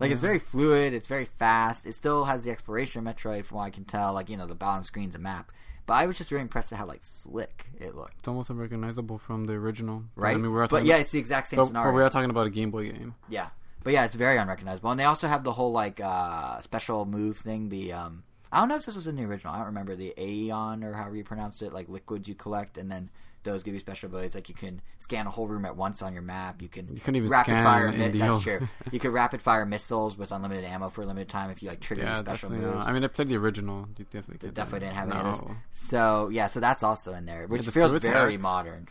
[0.00, 1.84] Like it's very fluid, it's very fast.
[1.84, 4.14] It still has the exploration of Metroid, from what I can tell.
[4.14, 5.52] Like you know, the bottom screen's a map.
[5.86, 8.18] But I was just very impressed at how like slick it looked.
[8.20, 10.04] It's almost unrecognizable from the original.
[10.14, 10.34] Right?
[10.34, 11.90] I mean, we're but yeah, about, it's the exact same but, scenario.
[11.90, 13.14] but we are talking about a Game Boy game.
[13.28, 13.48] Yeah,
[13.82, 17.38] but yeah, it's very unrecognizable, and they also have the whole like uh, special move
[17.38, 17.68] thing.
[17.68, 18.22] The um,
[18.52, 19.54] I don't know if this was in the original.
[19.54, 21.72] I don't remember the Aeon or however you pronounce it.
[21.72, 23.10] Like liquids you collect, and then
[23.44, 24.34] those give you special abilities.
[24.34, 26.62] Like you can scan a whole room at once on your map.
[26.62, 27.88] You can You couldn't even rapid scan fire.
[27.88, 28.68] in mi- the that's true.
[28.92, 31.80] You could rapid fire missiles with unlimited ammo for a limited time if you like
[31.80, 32.62] trigger Yeah, special moves.
[32.62, 32.86] Not.
[32.86, 33.88] I mean, I played the original.
[33.98, 35.20] You definitely definitely didn't have no.
[35.20, 35.50] any of.
[35.70, 38.88] So yeah, so that's also in there, which the feels very modern.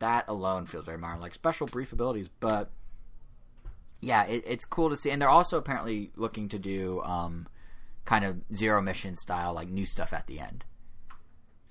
[0.00, 2.28] That alone feels very modern, like special brief abilities.
[2.40, 2.70] But
[4.00, 7.46] yeah, it, it's cool to see, and they're also apparently looking to do um,
[8.04, 10.64] kind of zero mission style, like new stuff at the end.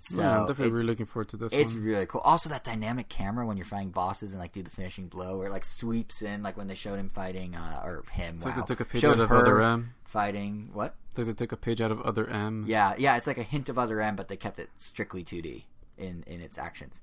[0.05, 1.84] So yeah, I'm definitely really looking forward to this it's one.
[1.84, 2.19] really cool.
[2.21, 5.49] Also, that dynamic camera when you're fighting bosses and like do the finishing blow, or
[5.49, 8.35] like sweeps in, like when they showed him fighting, uh, or him.
[8.38, 9.93] It's like they took a page showed out of Other M.
[10.03, 10.69] fighting.
[10.73, 10.95] What?
[11.11, 12.65] It's like they took a page out of Other M.
[12.67, 15.63] Yeah, yeah, it's like a hint of other M, but they kept it strictly 2D
[15.97, 17.01] in in its actions.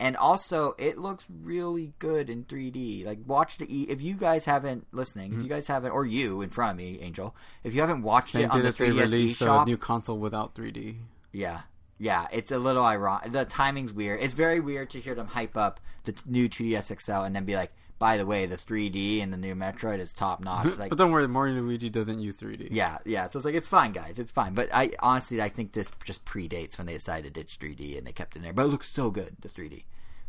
[0.00, 3.06] And also, it looks really good in 3D.
[3.06, 3.86] Like, watch the E.
[3.88, 5.38] If you guys haven't listening, Mm-hmm.
[5.40, 8.32] if you guys haven't, or you in front of me, Angel, if you haven't watched
[8.32, 10.96] Same it on the 3DS released a eShop, new console without 3D.
[11.32, 11.60] yeah,
[12.02, 13.30] yeah, it's a little ironic.
[13.30, 14.20] The timing's weird.
[14.20, 17.54] It's very weird to hear them hype up the new 2DS XL and then be
[17.54, 17.70] like,
[18.00, 20.66] by the way, the 3D and the new Metroid is top notch.
[20.78, 22.70] Like, but don't worry, Mario Luigi doesn't use 3D.
[22.72, 23.28] yeah, yeah.
[23.28, 24.18] So it's like it's fine, guys.
[24.18, 24.52] It's fine.
[24.52, 28.04] But I honestly, I think this just predates when they decided to ditch 3D and
[28.04, 28.52] they kept it in there.
[28.52, 29.84] But it looks so good, the 3D.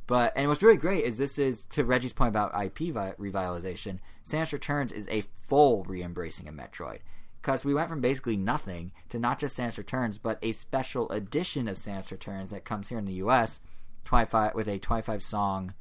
[0.05, 3.97] But and what's really great is this is to Reggie's point about IP vi- revitalization.
[4.23, 6.99] Samus Returns is a full re-embracing of Metroid
[7.43, 11.67] because we went from basically nothing to not just Samus Returns, but a special edition
[11.67, 13.59] of Samus Returns that comes here in the U.S.
[14.05, 15.73] 25 with a 25 song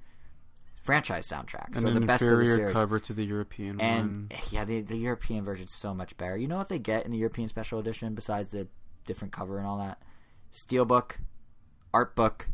[0.83, 1.69] franchise soundtrack.
[1.69, 2.73] And so an the best of the series.
[2.73, 4.41] cover to the European And one.
[4.51, 6.37] yeah, the the European version's so much better.
[6.37, 8.67] You know what they get in the European special edition besides the
[9.07, 10.03] different cover and all that?
[10.53, 11.13] Steelbook,
[11.95, 12.49] art book,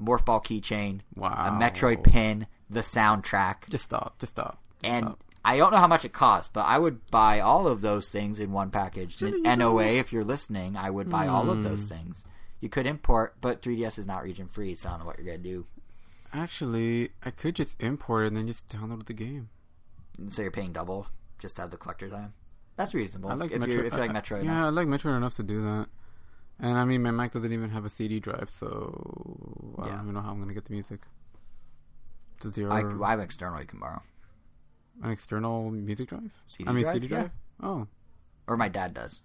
[0.00, 1.32] morph ball keychain, Wow.
[1.46, 4.18] a Metroid pin, the soundtrack, Just stop.
[4.18, 4.58] Just stop.
[4.82, 5.23] Just and stop.
[5.44, 8.38] I don't know how much it costs, but I would buy all of those things
[8.38, 9.20] in one package.
[9.20, 11.64] NOA, if you're listening, I would buy all of Hmm.
[11.64, 12.24] those things.
[12.60, 15.26] You could import, but 3DS is not region free, so I don't know what you're
[15.26, 15.66] gonna do.
[16.32, 19.50] Actually, I could just import it and then just download the game.
[20.28, 21.08] So you're paying double
[21.38, 22.32] just to have the collector's item.
[22.76, 23.30] That's reasonable.
[23.30, 23.72] I like if, Metroid.
[23.72, 24.44] you're, if you like I- Metroid.
[24.44, 25.88] Yeah, I like Metroid enough to do that.
[26.58, 29.92] And I mean, my Mac doesn't even have a CD drive, so I Yeah.
[29.96, 31.02] don't even know how I'm gonna get the music.
[32.40, 34.02] Does the I, I have external you can borrow.
[35.02, 36.30] An external music drive?
[36.48, 36.94] CD I mean, drive?
[36.94, 37.18] CD Yeah.
[37.20, 37.30] drive.
[37.62, 37.86] Oh,
[38.46, 39.22] Or my dad does.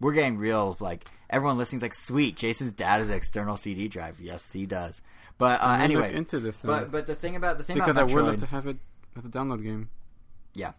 [0.00, 4.18] We're getting real, like, everyone listening's like, sweet, Jason's dad has an external CD drive.
[4.20, 5.02] Yes, he does.
[5.38, 6.68] But uh, I'm gonna look anyway, into this then.
[6.70, 8.66] but but the thing about the thing because I about would Metroid, love to have
[8.66, 8.76] it
[9.16, 9.88] as a download game.
[10.54, 10.72] yeah,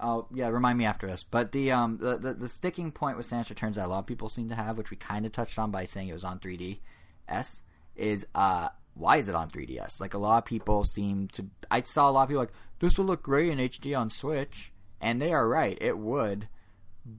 [0.00, 1.22] oh yeah, remind me after this.
[1.22, 4.06] But the um the, the the sticking point with Samus Returns that a lot of
[4.06, 6.40] people seem to have, which we kind of touched on by saying it was on
[6.40, 7.62] 3DS,
[7.94, 10.00] is uh why is it on 3DS?
[10.00, 11.46] Like a lot of people seem to.
[11.70, 12.52] I saw a lot of people like
[12.82, 16.48] this will look great in HD on Switch, and they are right, it would,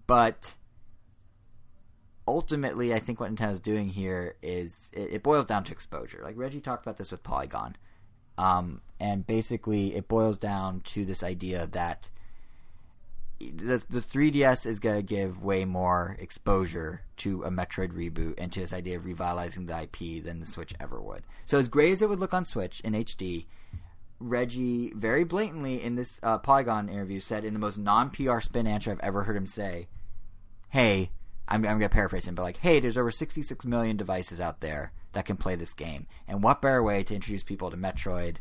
[0.05, 0.55] but
[2.27, 6.19] ultimately, I think what Nintendo's doing here is it, it boils down to exposure.
[6.21, 7.77] Like Reggie talked about this with Polygon,
[8.37, 12.09] um, and basically it boils down to this idea that
[13.39, 18.51] the the 3DS is going to give way more exposure to a Metroid reboot and
[18.51, 21.23] to this idea of revitalizing the IP than the Switch ever would.
[21.45, 23.45] So as great as it would look on Switch in HD,
[24.19, 28.67] Reggie very blatantly in this uh, Polygon interview said in the most non PR spin
[28.67, 29.87] answer I've ever heard him say,
[30.69, 31.11] "Hey,
[31.47, 34.91] I'm, I'm gonna paraphrase him, but like, hey, there's over 66 million devices out there
[35.11, 38.37] that can play this game, and what better way to introduce people to Metroid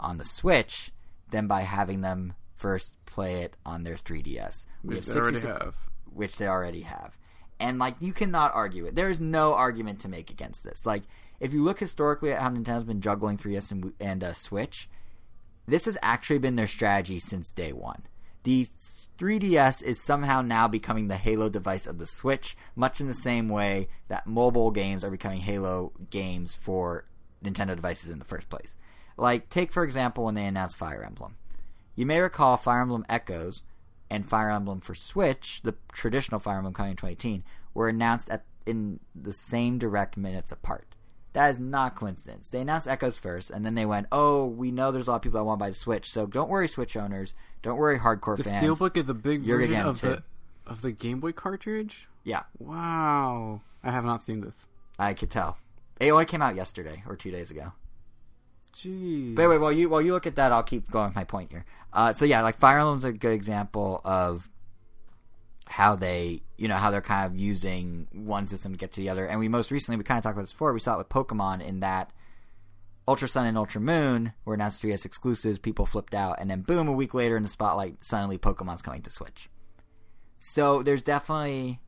[0.00, 0.92] on the Switch
[1.30, 5.36] than by having them first play it on their 3DS, We Which have they already
[5.40, 5.74] 66 have.
[6.12, 7.18] which they already have.
[7.62, 8.96] And like you cannot argue it.
[8.96, 10.84] There is no argument to make against this.
[10.84, 11.04] Like
[11.38, 14.88] if you look historically at how Nintendo's been juggling 3DS and, and uh, Switch,
[15.66, 18.02] this has actually been their strategy since day one.
[18.42, 18.66] The
[19.18, 23.48] 3DS is somehow now becoming the Halo device of the Switch, much in the same
[23.48, 27.04] way that mobile games are becoming Halo games for
[27.44, 28.76] Nintendo devices in the first place.
[29.16, 31.36] Like, take for example when they announced Fire Emblem.
[31.94, 33.62] You may recall Fire Emblem Echoes
[34.12, 38.44] and Fire Emblem for Switch, the traditional Fire Emblem coming in 2018, were announced at
[38.66, 40.94] in the same direct minutes apart.
[41.32, 42.50] That is not coincidence.
[42.50, 45.22] They announced Echoes first, and then they went, "Oh, we know there's a lot of
[45.22, 47.34] people that want to buy the Switch, so don't worry, Switch owners.
[47.62, 50.22] Don't worry, hardcore The fans." Steelbook is a big You're version of the
[50.66, 52.06] of the Game Boy cartridge.
[52.22, 54.66] Yeah, Wow, I have not seen this.
[54.98, 55.56] I could tell.
[55.98, 57.72] It only came out yesterday or two days ago.
[58.74, 59.34] Jeez.
[59.34, 61.50] But anyway, while you while you look at that, I'll keep going with my point
[61.50, 61.64] here.
[61.92, 64.48] Uh, so yeah, like Fire Emblem's a good example of
[65.66, 69.08] how they, you know, how they're kind of using one system to get to the
[69.08, 69.26] other.
[69.26, 70.72] And we most recently, we kind of talked about this before.
[70.72, 72.10] We saw it with Pokemon in that
[73.08, 75.58] Ultra Sun and Ultra Moon were announced 3DS exclusives.
[75.58, 79.02] People flipped out, and then boom, a week later in the spotlight, suddenly Pokemon's coming
[79.02, 79.48] to Switch.
[80.38, 81.80] So there's definitely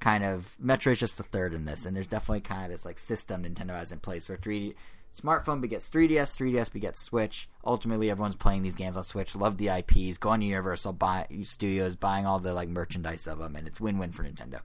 [0.00, 2.98] kind of Metroid's just the third in this, and there's definitely kind of this like
[2.98, 4.74] system Nintendo has in place where 3D
[5.20, 7.48] smartphone begets 3DS, 3DS begets Switch.
[7.64, 9.34] Ultimately, everyone's playing these games on Switch.
[9.34, 10.18] Love the IPs.
[10.18, 13.80] Go on to Universal buy Studios, buying all the like merchandise of them, and it's
[13.80, 14.60] win-win for Nintendo.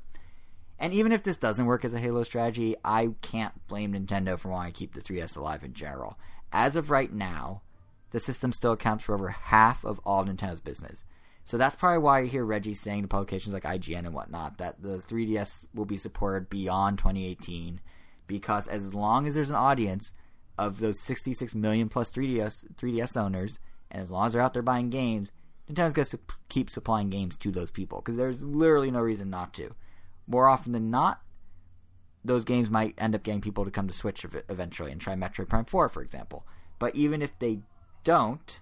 [0.80, 4.50] And even if this doesn't work as a Halo strategy, I can't blame Nintendo for
[4.50, 6.18] wanting to keep the 3DS alive in general.
[6.52, 7.62] As of right now,
[8.12, 11.04] the system still accounts for over half of all Nintendo's business.
[11.46, 14.82] So that's probably why you hear Reggie saying to publications like IGN and whatnot that
[14.82, 17.82] the 3DS will be supported beyond 2018
[18.28, 20.14] because as long as there's an audience
[20.58, 23.60] of those 66 million plus 3DS 3DS owners,
[23.90, 25.32] and as long as they're out there buying games,
[25.70, 26.20] Nintendo's going to su-
[26.50, 29.76] keep supplying games to those people because there's literally no reason not to.
[30.28, 31.22] More often than not,
[32.24, 35.16] those games might end up getting people to come to Switch ev- eventually and try
[35.16, 36.46] Metroid Prime 4, for example.
[36.80, 37.60] But even if they
[38.04, 38.60] don't,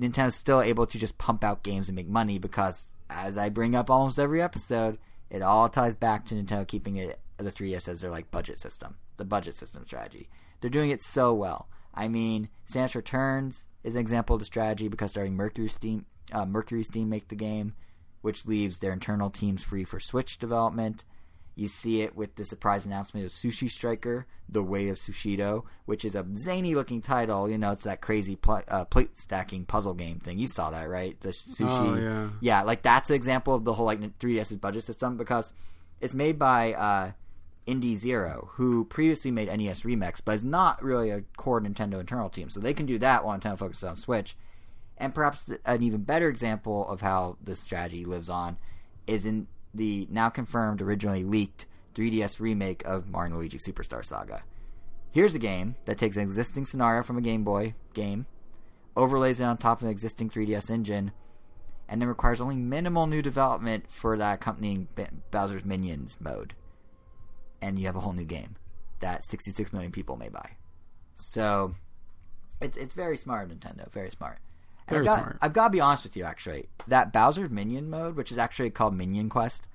[0.00, 3.74] Nintendo's still able to just pump out games and make money because, as I bring
[3.74, 4.98] up almost every episode,
[5.30, 8.96] it all ties back to Nintendo keeping it the 3DS as their like budget system,
[9.18, 10.28] the budget system strategy.
[10.60, 11.68] They're doing it so well.
[11.94, 16.46] I mean, Samus Returns is an example of the strategy because starting Mercury Steam, uh,
[16.46, 17.74] Mercury Steam make the game,
[18.22, 21.04] which leaves their internal teams free for Switch development.
[21.54, 26.04] You see it with the surprise announcement of Sushi Striker, The Way of Sushido, which
[26.04, 27.50] is a zany looking title.
[27.50, 30.38] You know, it's that crazy pl- uh, plate stacking puzzle game thing.
[30.38, 31.20] You saw that, right?
[31.20, 31.66] The sushi.
[31.68, 32.28] Oh, yeah.
[32.40, 35.52] Yeah, like that's an example of the whole like 3DS's budget system because
[36.00, 37.12] it's made by uh,
[37.68, 42.30] Indie Zero, who previously made NES Remix, but is not really a core Nintendo internal
[42.30, 42.48] team.
[42.48, 44.36] So they can do that while Nintendo focuses on Switch.
[44.96, 48.56] And perhaps an even better example of how this strategy lives on
[49.06, 54.42] is in the now confirmed, originally leaked 3DS remake of Mario Luigi Superstar Saga.
[55.10, 58.26] Here's a game that takes an existing scenario from a Game Boy game,
[58.96, 61.12] overlays it on top of an existing 3DS engine,
[61.88, 64.88] and then requires only minimal new development for that accompanying
[65.30, 66.54] Bowser's Minions mode.
[67.60, 68.56] And you have a whole new game
[69.00, 70.52] that 66 million people may buy.
[71.14, 71.74] So,
[72.60, 73.90] it's it's very smart, Nintendo.
[73.92, 74.38] Very smart.
[74.88, 75.38] Very I've got, smart.
[75.42, 76.68] I've got to be honest with you, actually.
[76.86, 79.66] That Bowser's Minion mode, which is actually called Minion Quest,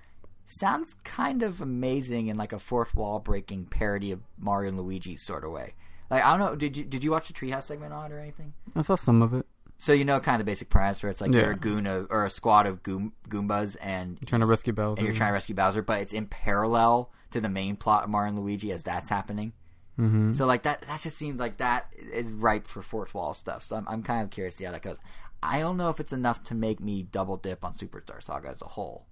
[0.45, 5.15] sounds kind of amazing in like a fourth wall breaking parody of Mario and Luigi
[5.15, 5.73] sort of way.
[6.10, 8.19] Like I don't know, did you did you watch the Treehouse segment on it or
[8.19, 8.53] anything?
[8.76, 9.45] I saw some of it.
[9.77, 11.41] So you know kind of the basic premise where it's like Yeah.
[11.41, 14.73] you're a goon of, or a squad of goom, Goombas and you're Trying to rescue
[14.73, 14.99] Bowser.
[14.99, 18.10] and you're trying to rescue Bowser, but it's in parallel to the main plot of
[18.10, 19.53] Mario and Luigi as that's happening.
[19.99, 20.34] Mm-hmm.
[20.34, 23.64] So like that that just seems like that is ripe for fourth wall stuff.
[23.64, 24.99] So I'm I'm kind of curious to see how that goes.
[25.41, 28.61] I don't know if it's enough to make me double dip on Superstar Saga as
[28.61, 29.07] a whole,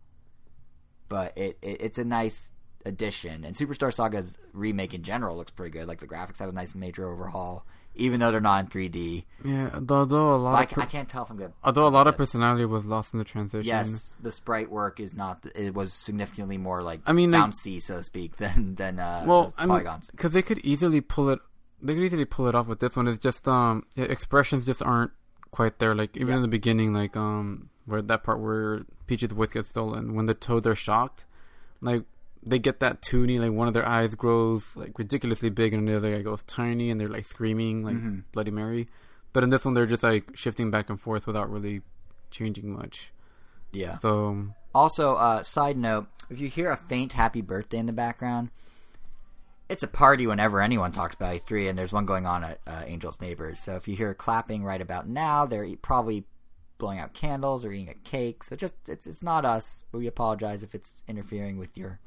[1.10, 2.52] but it, it it's a nice
[2.85, 3.43] addition.
[3.43, 5.88] And Superstar Saga's remake in general looks pretty good.
[5.88, 7.65] Like the graphics have a nice major overhaul,
[7.96, 9.26] even though they're not in 3D.
[9.44, 11.54] Yeah, although a lot I, per- I can't tell if I'm good.
[11.64, 13.68] although a lot of personality was lost in the transition.
[13.68, 15.46] Yes, the sprite work is not.
[15.56, 19.48] It was significantly more like I mean, like- so to speak, than than uh, well,
[19.48, 20.10] the I mean, polygons.
[20.12, 21.40] because they could easily pull it.
[21.82, 23.08] They could easily pull it off with this one.
[23.08, 25.12] It's just um, expressions just aren't
[25.52, 25.96] quite there.
[25.96, 26.36] Like even Yeah.
[26.38, 30.34] in the beginning, like um, where that part where Peach's voice gets stolen, when the
[30.36, 31.26] toads are shocked,
[31.82, 32.04] like
[32.44, 35.96] they get that toony, like one of their eyes grows like ridiculously big, and the
[35.98, 38.24] other guy goes tiny, and they're like screaming like Mhm.
[38.32, 38.88] Bloody Mary.
[39.34, 41.82] But in this one, they're just like shifting back and forth without really
[42.32, 43.12] changing much.
[43.72, 43.98] yeah.
[44.00, 48.50] So Also, uh, side note: if you hear a faint "Happy Birthday" in the background,
[49.70, 52.84] it's a party whenever anyone talks about E3, and there's one going on at uh,
[52.88, 53.60] Angel's Neighbors.
[53.62, 56.26] So if you hear clapping right about now, they're probably
[56.78, 58.44] blowing out candles or eating a cake.
[58.44, 62.00] So just it's it's not us, but we apologize if it's interfering with your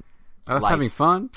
[0.47, 0.71] I was Life.
[0.71, 1.31] having fun.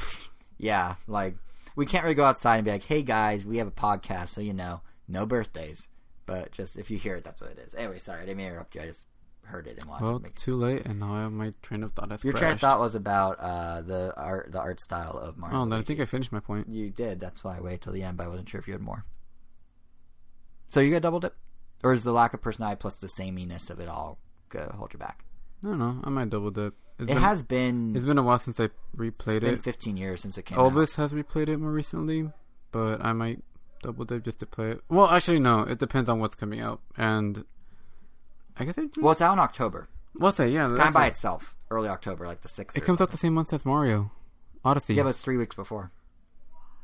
[0.58, 0.96] yeah.
[1.08, 1.36] Like
[1.76, 4.42] we can't really go outside and be like, "Hey guys, we have a podcast," so
[4.42, 5.90] you know, no birthdays.
[6.26, 7.74] But just if you hear it, that's what it is.
[7.76, 8.82] Anyway, sorry, I didn't mean to interrupt you.
[8.82, 9.06] I just
[9.44, 11.94] heard it and wanted Well, it's too late, and now I have my train of
[11.94, 15.38] thought has Your train of thought was about uh, the art, the art style of
[15.38, 15.62] Mario.
[15.62, 16.68] Oh, then I think I finished my point.
[16.68, 17.22] you did.
[17.22, 19.06] That's why I waited till the end, but I wasn't sure if you had more.
[20.70, 21.34] So you got double dip,
[21.82, 24.20] or is the lack of personality plus the sameness of it all
[24.50, 25.24] go hold you back?
[25.64, 26.00] I don't know.
[26.04, 26.74] I might double dip.
[27.00, 29.64] It's It been, has been, It's been a while since I replayed been it.
[29.64, 30.72] 15 years since it came out.
[30.72, 32.32] Elvis has replayed it more recently,
[32.72, 33.44] but I might
[33.84, 34.82] double dip just to play it.
[34.90, 35.62] Well, actually, no.
[35.62, 37.44] It depends on what's coming out, and
[38.58, 38.98] I guess it.
[38.98, 40.50] Well, it's out in October, what's that?
[40.50, 41.10] Yeah, kind by it.
[41.10, 42.76] itself, early October, like the sixth.
[42.78, 44.12] It comes out the same month as Mario
[44.66, 44.96] Odyssey.
[44.96, 45.92] Yeah, but it's three weeks before.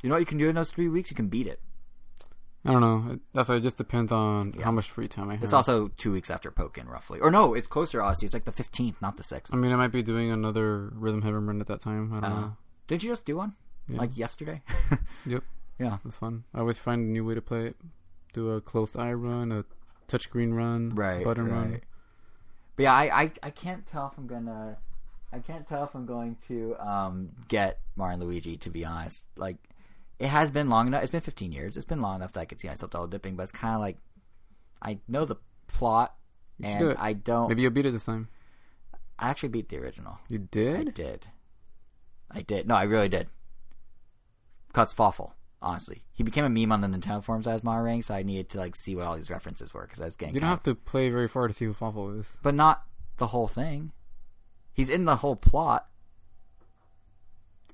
[0.02, 1.10] You know what you can do in those three weeks?
[1.10, 1.60] You can beat it.
[2.64, 3.12] I don't know.
[3.14, 4.64] It- That's why it just depends on Yeah.
[4.64, 5.44] how much free time I have.
[5.44, 7.20] It's also two weeks after Pokken, roughly.
[7.20, 8.00] Or no, it's closer.
[8.00, 8.26] Odyssey.
[8.26, 9.52] It's like the 15th, not the 6th.
[9.52, 12.10] I mean, I might be doing another Rhythm Heaven run at that time.
[12.12, 12.56] I don't Uh, know.
[12.86, 13.54] Did you just do one?
[13.88, 13.98] Yeah.
[13.98, 14.62] Like yesterday?
[15.26, 15.42] Yep.
[15.78, 15.98] Yeah.
[16.04, 16.44] It's fun.
[16.54, 17.76] I always find a new way to play it.
[18.32, 19.64] Do a closed eye run, a
[20.08, 21.52] touchscreen run, right button right.
[21.52, 21.80] run.
[22.76, 24.76] but yeah I, I i can't tell if i'm gonna
[25.32, 29.28] i can't tell if i'm going to um get mario and luigi to be honest
[29.36, 29.56] like
[30.18, 32.44] it has been long enough it's been 15 years it's been long enough that i
[32.44, 33.96] could see myself double dipping but it's kind of like
[34.82, 35.36] i know the
[35.66, 36.14] plot
[36.58, 38.28] You and do i don't Maybe you'll beat it this time.
[39.18, 40.88] i actually beat the original You did?
[40.88, 41.26] i did?
[42.30, 43.28] i did no i really did
[44.68, 48.14] because Fawful, honestly he became a meme on the nintendo forums as my ring so
[48.14, 50.40] i needed to like see what all these references were because i was getting You
[50.40, 52.36] don't have to play very far to see who Fawful is.
[52.42, 52.84] but not
[53.16, 53.92] the whole thing.
[54.72, 55.86] He's in the whole plot.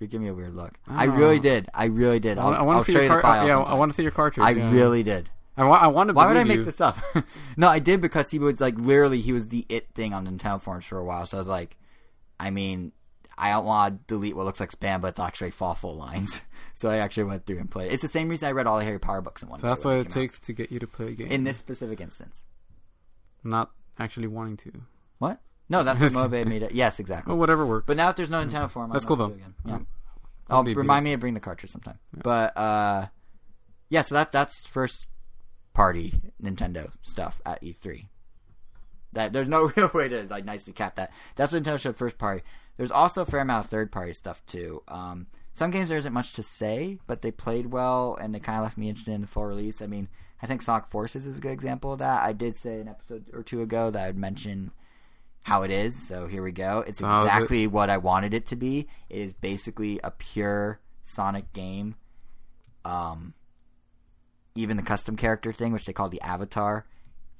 [0.00, 0.72] You give me a weird look.
[0.88, 1.10] I Oh.
[1.10, 1.42] really ah.
[1.42, 1.68] did.
[1.74, 2.38] I really did.
[2.38, 3.96] I I'll, want, I want to see show your you the yeah, I want to
[3.96, 4.44] see your cartridge.
[4.44, 4.70] I yeah.
[4.70, 5.30] really did.
[5.56, 5.82] I want.
[5.82, 6.14] I want to.
[6.14, 6.64] Why would I make you.
[6.64, 6.98] this up?
[7.56, 10.60] no, I did because he was like literally he was the it thing on Nintendo
[10.60, 11.26] forums for a while.
[11.26, 11.76] So I was like,
[12.38, 12.92] I mean,
[13.36, 16.40] I don't want to delete what looks like spam, but it's actually Fawful lines.
[16.74, 17.92] so I actually went through and played.
[17.92, 19.60] It's the same reason I read all the Harry Potter books in one.
[19.60, 20.10] So that's what it came out.
[20.10, 21.30] takes to get you to play a game.
[21.30, 22.46] in this specific instance.
[23.44, 24.72] not actually wanting to.
[25.18, 25.40] What?
[25.70, 26.74] No, that's what motivated me to.
[26.74, 27.30] Yes, exactly.
[27.30, 27.86] Well, whatever works.
[27.86, 29.28] But now that there's no Nintendo forum, That's I'm cool, though.
[29.28, 29.86] gonna do it Again.
[30.50, 30.54] Yeah.
[30.54, 31.98] I'll maybe- remind me to bring the cartridge sometime.
[32.12, 33.06] But uh,
[33.88, 35.08] yeah, so that that's first
[35.72, 38.08] party Nintendo stuff at E3.
[39.12, 41.12] That there's no real way to like nicely cap that.
[41.36, 42.42] That's what Nintendo showed first party.
[42.76, 44.82] There's also a fair amount of third party stuff too.
[44.88, 48.58] Um, some games there isn't much to say, but they played well and they kind
[48.58, 49.82] of left me interested in the full release.
[49.82, 50.08] I mean,
[50.42, 52.22] I think Sonic Forces is a good example of that.
[52.24, 54.70] I did say an episode or two ago that I'd mention
[55.42, 56.84] how it is, so here we go.
[56.86, 57.04] It's it?
[57.04, 58.88] exactly what I wanted it to be.
[59.08, 61.96] It is basically a pure Sonic game.
[62.84, 63.34] Um,
[64.54, 66.86] even the custom character thing, which they call the avatar,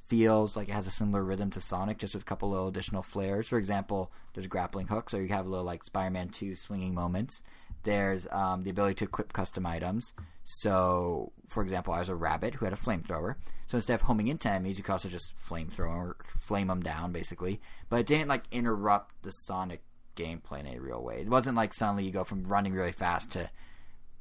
[0.06, 3.02] feels like it has a similar rhythm to Sonic, just with a couple little additional
[3.02, 3.48] flares.
[3.48, 7.42] For example, there's grappling hooks, or you have a little like Spider-Man 2 swinging moments.
[7.82, 10.12] There's um, the ability to equip custom items.
[10.42, 13.36] So, for example, I was a rabbit who had a flamethrower.
[13.66, 17.60] So instead of homing into enemies, you could also just flamethrower, flame them down, basically.
[17.88, 19.82] But it didn't like interrupt the Sonic
[20.16, 21.20] gameplay in a real way.
[21.20, 23.50] It wasn't like suddenly you go from running really fast to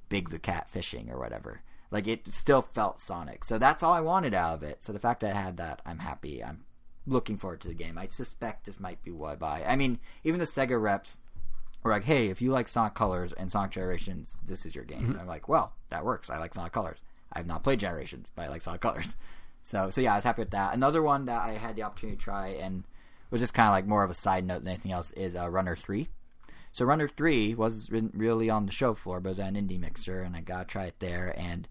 [0.07, 1.61] Big the Cat fishing or whatever.
[1.91, 3.43] Like it still felt Sonic.
[3.43, 4.83] So that's all I wanted out of it.
[4.83, 6.43] So the fact that I had that, I'm happy.
[6.43, 6.65] I'm
[7.07, 7.97] looking forward to the game.
[7.97, 9.63] I suspect this might be what I buy.
[9.67, 11.17] I mean, even the Sega reps
[11.83, 15.01] were like, "Hey, if you like Sonic Colors and Sonic Generations, this is your game."
[15.01, 15.11] Mm-hmm.
[15.11, 16.29] And I'm like, "Well, that works.
[16.29, 16.99] I like Sonic Colors.
[17.31, 19.15] I have not played Generations, but I like Sonic Colors."
[19.61, 20.73] So, so yeah, I was happy with that.
[20.73, 22.85] Another one that I had the opportunity to try and
[23.29, 25.49] was just kind of like more of a side note than anything else is uh,
[25.49, 26.09] Runner Three.
[26.71, 30.21] So Runner Three was really on the show floor, but it was an indie mixer,
[30.21, 31.33] and I got to try it there.
[31.37, 31.67] And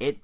[0.00, 0.18] it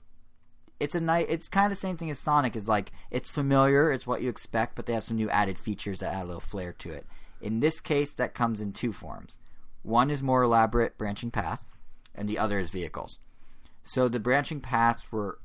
[0.81, 1.27] it's a night.
[1.29, 2.57] It's kind of the same thing as Sonic.
[2.57, 3.93] Is like it's familiar.
[3.93, 6.41] It's what you expect, but they have some new added features that add a little
[6.41, 7.07] flair to it.
[7.43, 9.39] In this case, that comes in two forms.
[9.83, 11.73] One is more elaborate branching paths,
[12.15, 13.19] and the other is vehicles.
[13.83, 15.39] So the branching paths were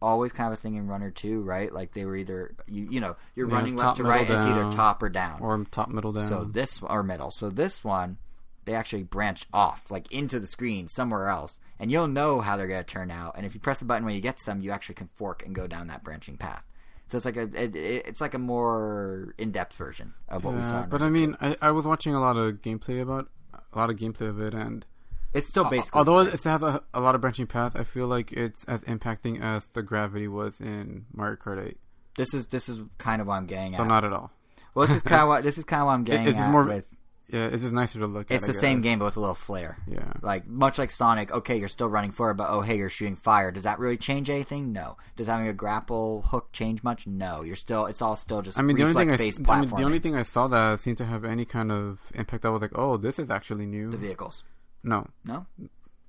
[0.00, 1.72] always kind of a thing in Runner Two, right?
[1.72, 4.38] Like they were either you you know you're Yeah, running top, left to right, and
[4.38, 5.40] it's either top or down.
[5.40, 6.28] or top middle down.
[6.28, 7.30] So this or middle.
[7.30, 8.16] So this one,
[8.64, 12.68] they actually branch off like into the screen somewhere else, and you'll know how they're
[12.68, 13.34] gonna turn out.
[13.36, 15.44] And if you press a button when you get to them, you actually can fork
[15.44, 16.64] and go down that branching path.
[17.08, 20.54] So it's like a it, it- it's like a more in depth version of what
[20.54, 20.84] we saw.
[20.86, 23.28] But I mean, I, I was watching a lot of gameplay about
[23.72, 24.84] a lot of gameplay of it, and
[25.32, 28.32] it's still basically although it has a, a lot of branching paths, I feel like
[28.32, 31.76] it's as impacting as the gravity was in Mario Kart 8.
[32.16, 33.78] this is this is kind of what I'm getting at.
[33.78, 33.88] So at.
[33.88, 34.30] not at all.
[34.74, 36.50] well, this is kind of what this is kind of what I'm getting it's at.
[36.50, 36.86] more- with
[37.30, 38.36] Yeah, it's just nicer to look at.
[38.38, 39.76] it's the same game, but with a little flair.
[39.86, 40.14] Yeah.
[40.22, 43.50] Like much like Sonic, okay, you're still running forward, but oh hey, you're shooting fire.
[43.50, 44.72] Does that really change anything?
[44.72, 44.96] No.
[45.14, 47.06] Does having a grapple hook change much?
[47.06, 47.42] No.
[47.42, 49.60] You're still it's all still just I mean, the only thing I, reflex based I
[49.60, 52.48] mean, the only thing I saw that seemed to have any kind of impact, I
[52.48, 53.90] was like, oh, this is actually new.
[53.90, 54.42] the vehicles.
[54.82, 55.44] no, No.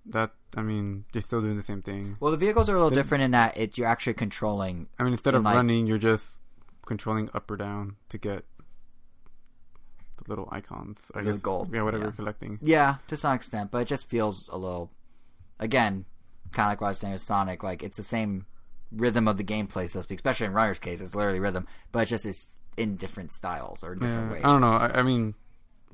[0.06, 2.16] that I mean, they're still doing the same thing.
[2.22, 4.88] Well, the vehicles are a little The- different in that it's you're actually controlling.
[4.98, 6.36] I mean, instead of like- running, you're just
[6.86, 8.46] controlling up or down to get
[10.30, 11.00] little icons.
[11.14, 12.08] I The guess gold, Yeah, whatever yeah.
[12.08, 12.60] you're collecting.
[12.62, 14.92] Yeah, to some extent, but it just feels a little.
[15.60, 16.06] Again,
[16.52, 17.64] kind of like what I was saying with Sonic.
[17.64, 18.46] Like it's the same
[18.92, 20.20] rhythm of the gameplay, so to speak.
[20.20, 23.94] Especially in Runner's case, it's literally rhythm, but it's just it's in different styles or
[23.96, 24.42] different Yeah, ways.
[24.46, 24.72] I don't know.
[24.72, 25.36] I, I mean,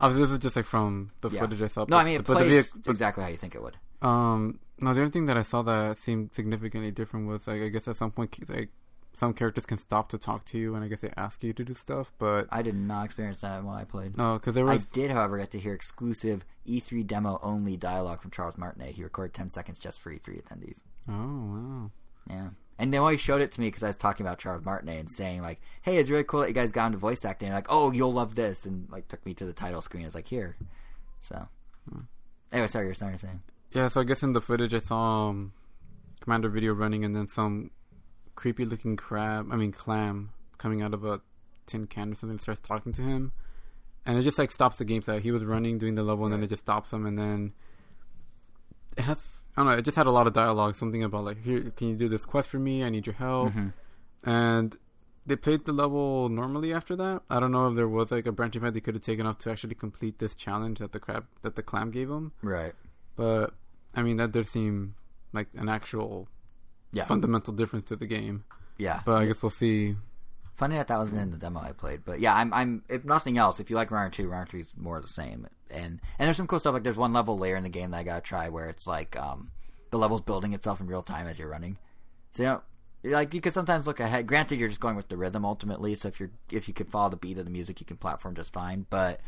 [0.01, 1.41] this is just like from the Yeah.
[1.41, 1.81] footage I saw.
[1.81, 3.77] No, but- I mean it but the plays exactly how you think it would.
[4.01, 7.69] Um, no, the only thing that I saw that seemed significantly different was like I
[7.69, 8.69] guess at some point like
[9.15, 11.63] some characters can stop to talk to you, and I guess they ask you to
[11.63, 12.11] do stuff.
[12.19, 14.17] But I did not experience that while I played.
[14.17, 14.81] no, because there was.
[14.81, 18.95] I did, however, get to hear exclusive E3 demo only dialogue from Charles Martinet.
[18.95, 20.83] He recorded 10 seconds just for E3 attendees.
[21.07, 21.91] oh wow.
[22.29, 22.49] Yeah.
[22.77, 25.09] And they always showed it to me because I was talking about Charles Martinet and
[25.09, 27.53] saying, like, hey, it's really cool that you guys got into voice acting.
[27.53, 28.65] like, oh, you'll love this.
[28.65, 30.03] And, like, took me to the title screen.
[30.03, 30.57] I was like, here.
[31.21, 31.47] So.
[32.51, 33.31] Anyway, sorry, you're starting to say.
[33.71, 35.53] Yeah, so I guess in the footage I saw um,
[36.19, 37.71] Commander Video running, and then some
[38.35, 41.21] creepy looking crab, I mean clam, coming out of a
[41.65, 43.31] tin can or something, starts talking to him,
[44.05, 45.19] and it just like stops the gameplay.
[45.19, 47.53] He was running, doing the level, and then it just stops him, and then
[48.97, 49.19] it has.
[49.57, 49.77] I don't know.
[49.77, 50.75] It just had a lot of dialogue.
[50.75, 52.83] Something about like, here, can you do this quest for me?
[52.83, 53.53] I need your help.
[53.53, 53.71] Mhm.
[54.25, 54.77] And
[55.25, 57.23] they played the level normally after that.
[57.29, 59.37] I don't know if there was like a branching path they could have taken off
[59.39, 62.33] to actually complete this challenge that the crab that the clam gave him.
[62.41, 62.73] Right.
[63.15, 63.53] But
[63.95, 64.95] I mean, that does seem
[65.31, 66.27] like an actual
[66.95, 67.05] Yeah.
[67.05, 68.45] fundamental difference to the game.
[68.77, 69.01] Yeah.
[69.05, 69.95] But I guess we'll see.
[70.55, 72.83] Funny that that wasn't in the demo I played, but yeah, I'm, I'm.
[72.87, 75.47] If nothing else, if you like Runner Two, Runner Three is more of the same.
[75.69, 76.73] And and there's some cool stuff.
[76.73, 79.19] Like there's one level later in the game that I gotta try where it's like
[79.19, 79.51] um
[79.91, 81.77] the level's building itself in real time as you're running.
[82.31, 82.61] So you know,
[83.17, 84.27] like you could sometimes look ahead.
[84.27, 85.95] Granted, you're just going with the rhythm ultimately.
[85.95, 88.35] So if you're if you can follow the beat of the music, you can platform
[88.35, 88.85] just fine.
[88.89, 89.19] But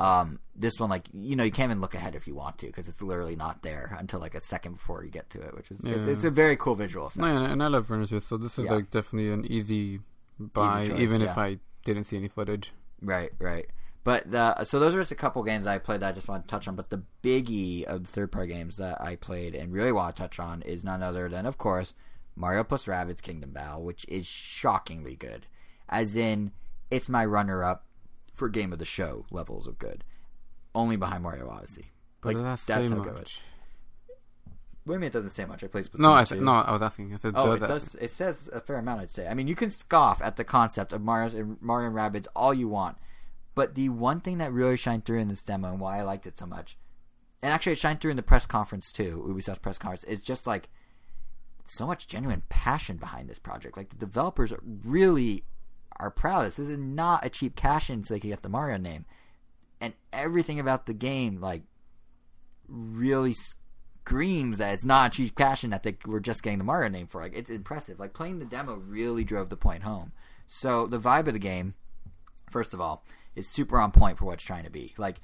[0.00, 2.66] um this one, like you know, you can't even look ahead if you want to
[2.66, 5.70] because it's literally not there until like a second before you get to it, which
[5.70, 6.12] is it's, Yeah.
[6.12, 7.18] it's a very cool visual effect.
[7.20, 8.72] No, and, and I love Runners with, so this is Yeah.
[8.72, 10.00] like definitely an easy
[10.38, 12.72] buy, choice, even if I didn't see any footage.
[13.02, 13.66] Right, right.
[14.02, 16.46] But the so those are just a couple games I played that I just want
[16.46, 16.74] to touch on.
[16.76, 20.38] But the biggie of third party games that I played and really want to touch
[20.38, 21.92] on is none other than, of course,
[22.34, 25.46] Mario plus Rabbids Kingdom Battle, which is shockingly good.
[25.88, 26.52] As in,
[26.90, 27.84] it's my runner up
[28.34, 30.04] for game of the show levels of good.
[30.74, 31.90] only behind Mario Odyssey.
[32.20, 33.40] But Like, that's, that's how good it much.
[34.84, 35.62] What do you mean it doesn't say much?
[35.62, 36.34] I played Splatoon No, I 2.
[36.36, 37.12] th- no, I was asking.
[37.12, 37.94] I said, Oh, it does.
[38.00, 39.00] It says a fair amount.
[39.02, 39.26] I'd say.
[39.26, 42.54] I mean, you can scoff at the concept of Mario and Mario and Rabbids all
[42.54, 42.96] you want,
[43.54, 46.26] but the one thing that really shined through in this demo and why I liked
[46.26, 46.78] it so much,
[47.42, 50.46] and actually it shined through in the press conference too, Ubisoft's press conference, is just
[50.46, 50.70] like
[51.66, 53.76] so much genuine passion behind this project.
[53.76, 55.44] Like the developers are really
[56.00, 56.46] are proud.
[56.46, 59.04] This is not a cheap cash in so they could get the Mario name,
[59.80, 61.62] and everything about the game like
[62.68, 66.64] really screams that it's not a cheap cash in that they were just getting the
[66.64, 67.20] Mario name for.
[67.20, 67.98] Like it's impressive.
[67.98, 70.12] Like playing the demo really drove the point home.
[70.46, 71.74] So the vibe of the game,
[72.50, 73.04] first of all,
[73.36, 74.94] is super on point for what it's trying to be.
[74.98, 75.20] Like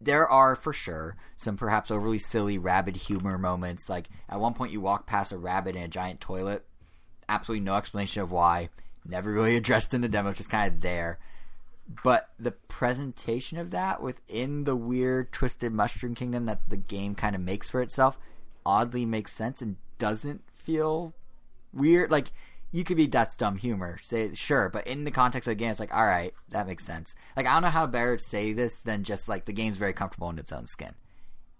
[0.00, 3.88] there are for sure some perhaps overly silly Rabbid humor moments.
[3.88, 6.66] Like at one point you walk past a rabbit in a giant toilet.
[7.28, 8.70] Absolutely no explanation of why.
[9.06, 11.18] Never really addressed in the demo, just kind of there.
[12.04, 17.34] But the presentation of that within the weird twisted mushroom kingdom that the game kind
[17.34, 18.16] of makes for itself
[18.64, 21.14] oddly makes sense and doesn't feel
[21.72, 22.10] weird.
[22.10, 22.32] Like
[22.70, 25.70] you could be that's dumb humor, say sure, but in the context of the game,
[25.70, 27.14] it's like all right, that makes sense.
[27.36, 29.92] Like I don't know how better to say this than just like the game's very
[29.92, 30.92] comfortable in its own skin.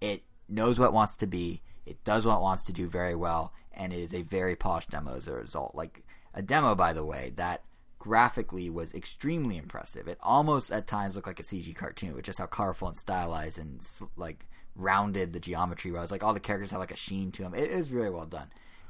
[0.00, 1.62] It knows what it wants to be.
[1.86, 4.90] It does what it wants to do very well, and it is a very polished
[4.90, 5.74] demo as a result.
[5.74, 6.04] Like
[6.34, 7.62] a demo, by the way, that
[7.98, 10.08] graphically was extremely impressive.
[10.08, 13.58] It almost at times looked like a CG cartoon, with just how colorful and stylized
[13.58, 13.86] and
[14.16, 16.10] like rounded the geometry was.
[16.10, 17.54] Like all the characters had like a sheen to them.
[17.54, 18.48] It is really well done.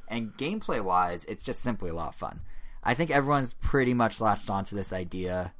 [0.08, 2.40] And gameplay wise, it's just simply a lot of fun.
[2.82, 5.52] I think everyone's pretty much latched onto this idea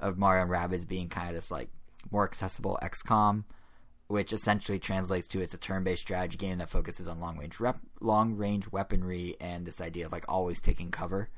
[0.00, 1.68] of Mario and Rabbids being kind of this like
[2.10, 3.44] more accessible XCOM,
[4.06, 8.70] which essentially translates to it's a turn-based strategy game that focuses on long-range rep- long-range
[8.70, 11.28] weaponry and this idea of like always taking cover.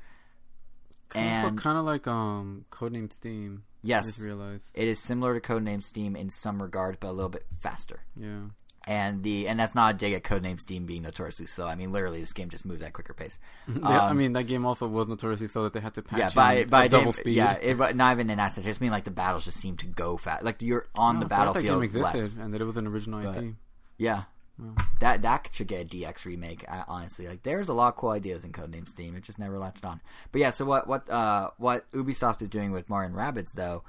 [1.15, 3.63] And kind of like um Codename Steam.
[3.65, 4.65] I yes, just realized.
[4.73, 8.01] it is similar to Codename Steam in some regards, but a little bit faster.
[8.19, 8.47] Yeah.
[8.89, 11.67] And the and that's not a dig at Codename Steam being notoriously slow.
[11.67, 13.37] I mean, literally, this game just moves at a quicker pace.
[13.67, 16.19] Yeah, I Um, mean, that game also was notoriously slow that they had to patch
[16.19, 17.35] yeah, by in by double speed.
[17.35, 18.59] Yeah, it, not even in sense.
[18.59, 20.43] I just mean like the battles just seem to go fast.
[20.43, 22.35] Like you're on No, the thought that battlefield game existed less.
[22.35, 23.55] and that it was an original But- IP.
[23.97, 24.23] Yeah,
[25.01, 26.63] that that should get a DX remake.
[26.87, 29.15] Honestly, like there's a lot of cool ideas in Codename Steam.
[29.17, 29.99] It just never latched on.
[30.31, 33.83] But yeah, so what what uh what Ubisoft is doing with Mario and Rabbids though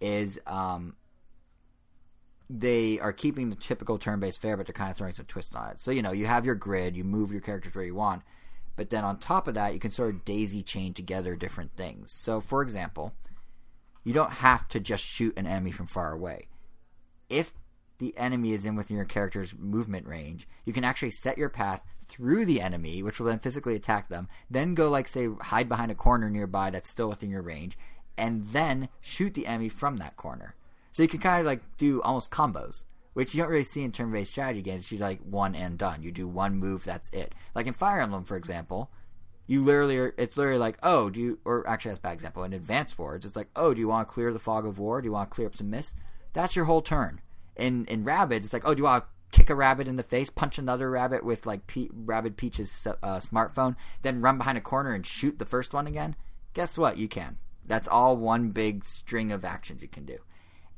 [0.00, 0.94] is um
[2.50, 5.70] they are keeping the typical turn-based fare, but they're kind of throwing some twists on
[5.70, 5.80] it.
[5.80, 8.22] So you know, you have your grid, you move your characters where you want,
[8.76, 12.12] but then on top of that, you can sort of daisy chain together different things.
[12.12, 13.14] So, for example,
[14.02, 16.48] you don't have to just shoot an enemy from far away.
[17.30, 17.54] If
[17.98, 21.82] the enemy is in within your character's movement range, you can actually set your path
[22.06, 25.90] through the enemy, which will then physically attack them, then go like say hide behind
[25.90, 27.78] a corner nearby that's still within your range,
[28.18, 30.54] and then shoot the enemy from that corner.
[30.94, 32.84] So you can kind of like do almost combos,
[33.14, 34.92] which you don't really see in turn-based strategy games.
[34.92, 36.04] Usually like one and done.
[36.04, 37.34] You do one move, that's it.
[37.52, 38.92] Like in Fire Emblem, for example,
[39.48, 42.44] you literally are, it's literally like, oh, do you, or actually that's a bad example.
[42.44, 45.02] In Advanced Wars, it's like, oh, do you want to clear the fog of war?
[45.02, 45.96] Do you want to clear up some mist?
[46.32, 47.20] That's your whole turn.
[47.56, 50.04] In in Rabbids, it's like, oh, do you want to kick a rabbit in the
[50.04, 54.60] face, punch another rabbit with like Pe- Rabbid Peach's uh, smartphone, then run behind a
[54.60, 56.14] corner and shoot the first one again?
[56.52, 56.98] Guess what?
[56.98, 57.38] You can.
[57.66, 60.18] That's all one big string of actions you can do.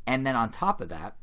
[0.06, 1.16] And then on top of that,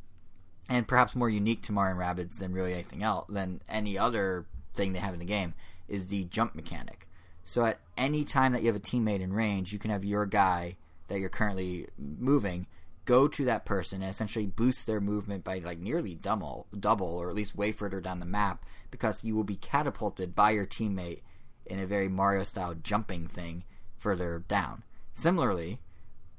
[0.70, 4.94] and perhaps more unique to Mario Rabbids than really anything else, than any other thing
[4.94, 5.54] they have in the game,
[5.88, 7.08] is the jump mechanic.
[7.44, 10.26] So at any time that you have a teammate in range, you can have your
[10.26, 10.78] guy
[11.08, 12.68] that you're currently moving
[13.06, 17.30] go to that person and essentially boost their movement by like nearly double, double or
[17.30, 21.22] at least way further down the map because you will be catapulted by your teammate
[21.66, 23.64] in a very Mario style jumping thing
[23.98, 24.84] further down.
[25.14, 25.80] Similarly,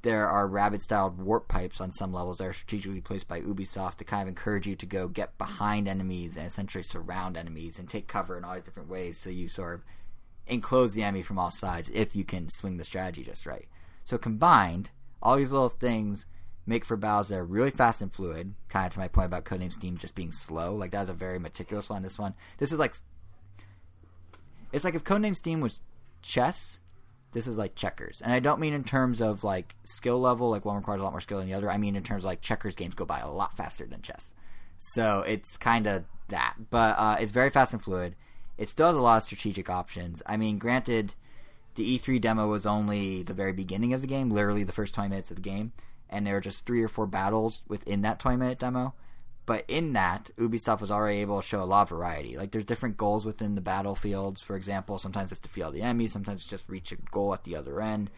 [0.05, 3.97] there are rabbit styled warp pipes on some levels that are strategically placed by Ubisoft
[3.97, 7.89] to kind of encourage you to go get behind enemies and essentially surround enemies and
[7.89, 9.81] take cover in all these different ways so you sort of
[10.47, 13.67] enclose the enemy from all sides if you can swing the strategy just right.
[14.05, 14.91] So combined,
[15.23, 16.27] all these little things
[16.67, 18.55] make for battles that are really fast and fluid.
[18.69, 20.75] Kind of to my point about Codename Steam just being slow.
[20.75, 22.03] Like that was a very meticulous one.
[22.03, 22.95] This one, this is like,
[24.71, 25.81] it's like if Codename Steam was
[26.21, 26.81] chess,
[27.35, 28.23] this is like checkers.
[28.23, 31.13] And I don't mean in terms of like skill level, like one requires a lot
[31.13, 31.71] more skill than the other.
[31.71, 34.33] I mean in terms of like checkers games go by a lot faster than chess.
[34.79, 38.15] So it's kind of that, but uh, it's very fast and fluid.
[38.57, 40.23] It still has a lot of strategic options.
[40.27, 41.15] I mean, granted,
[41.75, 45.11] the E3 demo was only the very beginning of the game, literally the first 20
[45.11, 45.73] minutes of the game,
[46.09, 48.95] and there were just three or four battles within that 20 minute demo.
[49.47, 52.37] But in that, Ubisoft was already able to show a lot of variety.
[52.37, 54.41] Like, there's different goals within the battlefields.
[54.41, 57.45] For example, sometimes it's defeat all the enemies, sometimes it's just reach a goal at
[57.45, 58.11] the other end.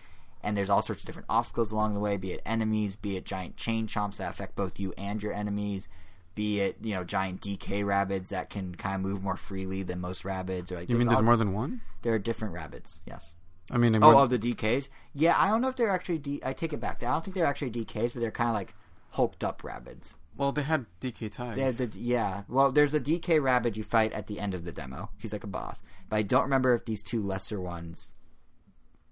[0.43, 3.25] and there's all sorts of different obstacles along the way, be it enemies, be it
[3.25, 5.89] giant chain chomps that affect both you and your enemies,
[6.37, 10.01] be it you know giant DK rabbits that can kind of move more freely than
[10.01, 10.71] most rabbits.
[10.71, 11.81] Or like You mean there's more than one?
[12.03, 13.01] There are different rabbits.
[13.07, 13.35] Yes.
[13.73, 14.89] I mean, Oh, of the DKs.
[15.15, 16.19] Yeah, I don't know if they're actually.
[16.19, 17.03] D- I take it back.
[17.03, 18.75] I don't think they're actually DKs, but they're kind of like
[19.13, 20.15] hulked up rabbits.
[20.37, 21.77] Well, they had DK ties.
[21.77, 22.43] The, yeah.
[22.49, 25.11] Well, there's a DK rabbit you fight at the end of the demo.
[25.19, 28.13] He's like a boss, but I don't remember if these two lesser ones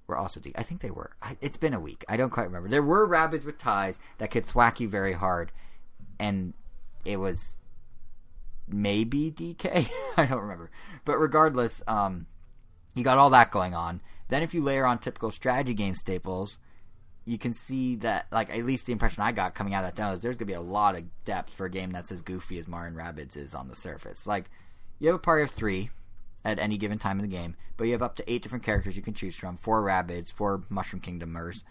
[0.06, 0.52] were also DK.
[0.56, 1.12] I think they were.
[1.22, 2.04] I, it's been a week.
[2.08, 2.68] I don't quite remember.
[2.68, 5.52] There were rabbits with ties that could thwack you very hard,
[6.18, 6.52] and
[7.04, 7.56] it was
[8.68, 9.88] maybe DK.
[10.16, 10.70] I don't remember.
[11.04, 12.26] But regardless, um,
[12.94, 14.00] you got all that going on.
[14.28, 16.58] Then if you layer on typical strategy game staples,
[17.24, 19.96] you can see that, like, at least the impression I got coming out of that
[19.96, 22.20] demo is there's going to be a lot of depth for a game that's as
[22.20, 24.26] goofy as Mario Rabbids is on the surface.
[24.26, 24.50] Like,
[24.98, 25.90] you have a party of three
[26.44, 28.96] at any given time in the game, but you have up to eight different characters
[28.96, 31.64] you can choose from four Rabbids, four Mushroom Kingdomers,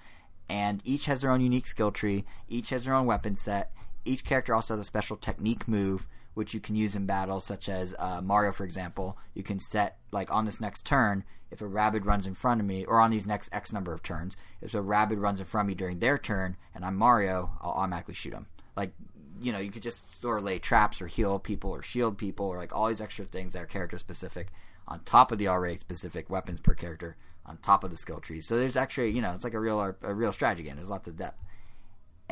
[0.50, 3.72] and each has their own unique skill tree, each has their own weapon set.
[4.06, 7.70] Each character also has a special technique move which you can use in battles, such
[7.70, 9.18] as uh, Mario, for example.
[9.34, 12.68] You can set like on this next turn, if a rabbit runs in front of
[12.68, 15.66] me, or on these next X number of turns, if a rabbit runs in front
[15.66, 18.48] of me during their turn, and I'm Mario, I'll automatically shoot them.
[18.76, 18.94] Like
[19.42, 22.58] you know, you could just of lay traps or heal people or shield people or
[22.58, 24.48] like all these extra things that are character specific
[24.88, 27.16] on top of the already specific weapons per character
[27.46, 28.48] on top of the skill trees.
[28.48, 30.76] So there's actually, you know, it's like a real a real strategy game.
[30.78, 31.42] There's lots of depth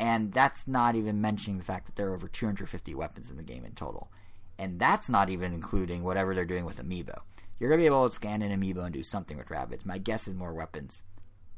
[0.02, 3.42] and that's not even mentioning the fact that there are over 250 weapons in the
[3.44, 4.10] game in total.
[4.58, 7.20] And that's not even including whatever they're doing with Amiibo.
[7.60, 9.86] You're going to be able to scan an Amiibo and do something with rabbits.
[9.86, 11.04] My guess is more weapons.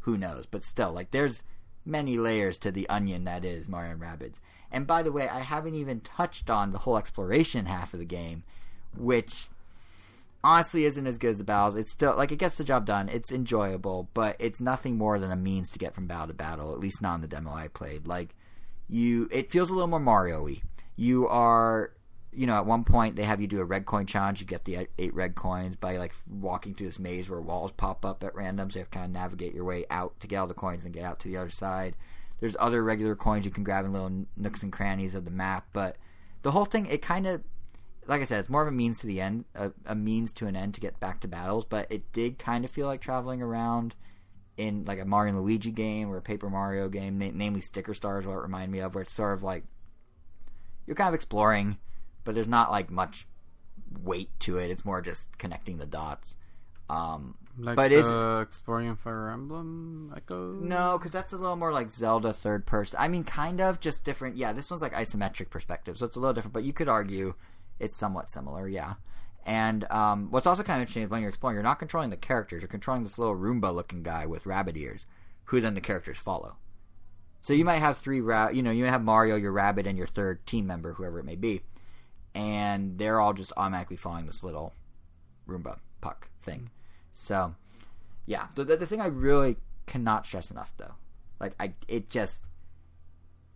[0.01, 0.45] Who knows?
[0.45, 1.43] But still, like, there's
[1.87, 4.41] many layers to the onion that is Mario and Rabbids.
[4.71, 8.05] And by the way, I haven't even touched on the whole exploration half of the
[8.05, 8.43] game,
[8.95, 9.49] which
[10.45, 11.75] honestly isn't as good as the battles.
[11.75, 13.09] It's still like it gets the job done.
[13.09, 16.73] It's enjoyable, but it's nothing more than a means to get from battle to battle.
[16.73, 18.07] At least not in the demo I played.
[18.07, 18.35] Like
[18.87, 20.61] you, it feels a little more Mario-y.
[20.97, 21.93] You are,
[22.31, 24.41] you know, at one point they have you do a red coin challenge.
[24.41, 28.05] You get the eight red coins by like walking through this maze where walls pop
[28.05, 28.71] up at random.
[28.71, 30.85] So you have to kind of navigate your way out to get all the coins
[30.85, 31.97] and get out to the other side.
[32.41, 35.69] There's other regular coins you can grab in little nooks and crannies of the map,
[35.73, 35.97] but
[36.43, 37.43] the whole thing it kind of
[38.07, 40.47] like I said, it's more of a means to the end, a, a means to
[40.47, 41.65] an end to get back to battles.
[41.65, 43.95] But it did kind of feel like traveling around
[44.57, 47.95] in like a Mario and Luigi game or a Paper Mario game, na- namely Sticker
[47.95, 49.65] Star is what it reminded me of, where it's sort of like
[50.87, 51.79] you're kind of exploring,
[52.25, 53.27] but there's not like much
[54.03, 54.71] weight to it.
[54.71, 56.37] It's more just connecting the dots.
[56.91, 58.05] Um, like but is-
[58.43, 60.53] Exploring Fire Emblem Echo.
[60.53, 62.99] no, because that's a little more like Zelda third person.
[63.01, 64.37] I mean, kind of just different.
[64.37, 66.53] Yeah, this one's like isometric perspective, so it's a little different.
[66.53, 67.35] But you could argue
[67.79, 68.69] it's somewhat similar.
[68.69, 68.95] Yeah.
[69.47, 72.17] And um, what's also kind of interesting is when you're exploring, you're not controlling the
[72.17, 72.63] characters.
[72.63, 75.07] You're controlling this little Roomba-looking guy with rabbit ears,
[75.45, 76.57] who then the characters follow.
[77.43, 80.07] So you might have three, ra- you know, you have Mario, your rabbit, and your
[80.07, 81.61] third team member, whoever it may be,
[82.35, 84.73] and they're all just automatically following this little
[85.47, 86.71] Roomba puck thing.
[87.13, 87.55] So,
[88.25, 90.95] yeah, the, the, the thing I really cannot stress enough, though,
[91.39, 92.45] like I, it just,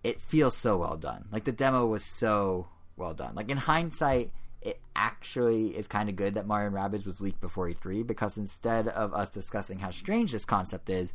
[0.04, 1.28] it feels so well done.
[1.32, 2.68] Like the demo was so
[2.98, 3.34] well done.
[3.34, 4.30] Like in hindsight,
[4.60, 8.36] it actually is kind of good that Mario and Rabbids was leaked before E3 because
[8.36, 11.12] instead of us discussing how strange this concept is,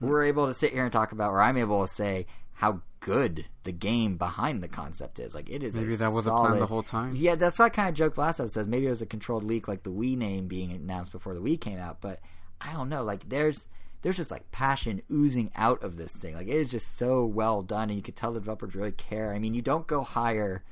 [0.00, 0.08] hmm.
[0.08, 3.44] we're able to sit here and talk about, or I'm able to say how good
[3.64, 5.34] the game behind the concept is.
[5.34, 5.76] Like it is.
[5.76, 7.14] Maybe that was a plan the whole time.
[7.14, 8.66] Yeah, that's why I kind of joked last episode.
[8.66, 11.60] Maybe it was a controlled leak, like the Wii name being announced before the Wii
[11.60, 12.00] came out.
[12.00, 12.20] But
[12.60, 13.02] I don't know.
[13.02, 13.68] Like there's
[14.02, 16.34] there's just like passion oozing out of this thing.
[16.34, 19.34] Like it is just so well done, and you could tell the developers really care.
[19.34, 20.64] I mean, you don't go hire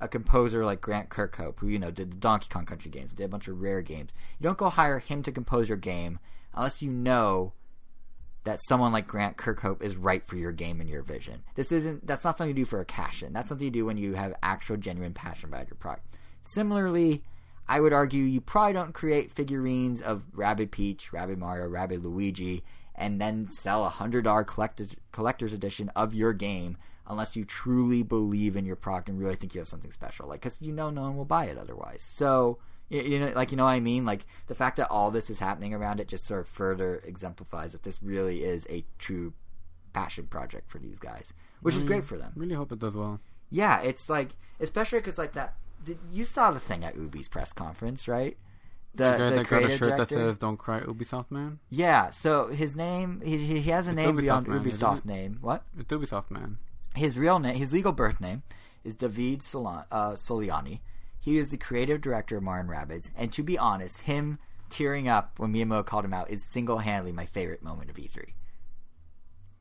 [0.00, 3.24] a composer like Grant Kirkhope, who you know did the Donkey Kong Country games, did
[3.24, 4.10] a bunch of rare games.
[4.38, 6.18] You don't go hire him to compose your game
[6.54, 7.52] unless you know
[8.44, 11.42] that someone like Grant Kirkhope is right for your game and your vision.
[11.54, 13.32] This isn't that's not something you do for a cash in.
[13.32, 16.16] That's something you do when you have actual genuine passion about your product.
[16.42, 17.22] Similarly,
[17.68, 22.64] I would argue you probably don't create figurines of Rabbid Peach, Rabbid Mario, Rabbid Luigi,
[22.94, 26.78] and then sell a hundred dollar collector's collector's edition of your game
[27.08, 30.28] unless you truly believe in your product and really think you have something special.
[30.28, 32.02] Like, because you know no one will buy it otherwise.
[32.02, 32.58] So
[32.88, 34.04] you, you know, like you know what I mean.
[34.04, 37.72] Like the fact that all this is happening around it just sort of further exemplifies
[37.72, 39.32] that this really is a true
[39.92, 41.32] passion project for these guys,
[41.62, 42.32] which is great for them.
[42.36, 43.20] Really hope it does well.
[43.50, 44.30] Yeah, it's like
[44.60, 45.54] especially because like that.
[45.84, 48.36] Did, you saw the thing at Ubi's press conference, right?
[48.94, 50.16] The, the, guy that got a shirt that director?
[50.16, 53.96] says "Don't cry, Ubisoft man." Yeah, so his name he he he has a It's
[53.96, 55.38] name Ubisoft beyond Man, Ubisoft name.
[55.40, 55.62] What?
[55.78, 56.58] It's Ubisoft man.
[56.94, 58.42] His real name, his legal birth name,
[58.84, 60.80] is David Solan- uh, Soliani.
[61.20, 64.38] He is the creative director of Mario Rabbids, and to be honest, him
[64.70, 68.32] tearing up when Miyamoto called him out is single-handedly my favorite moment of E3.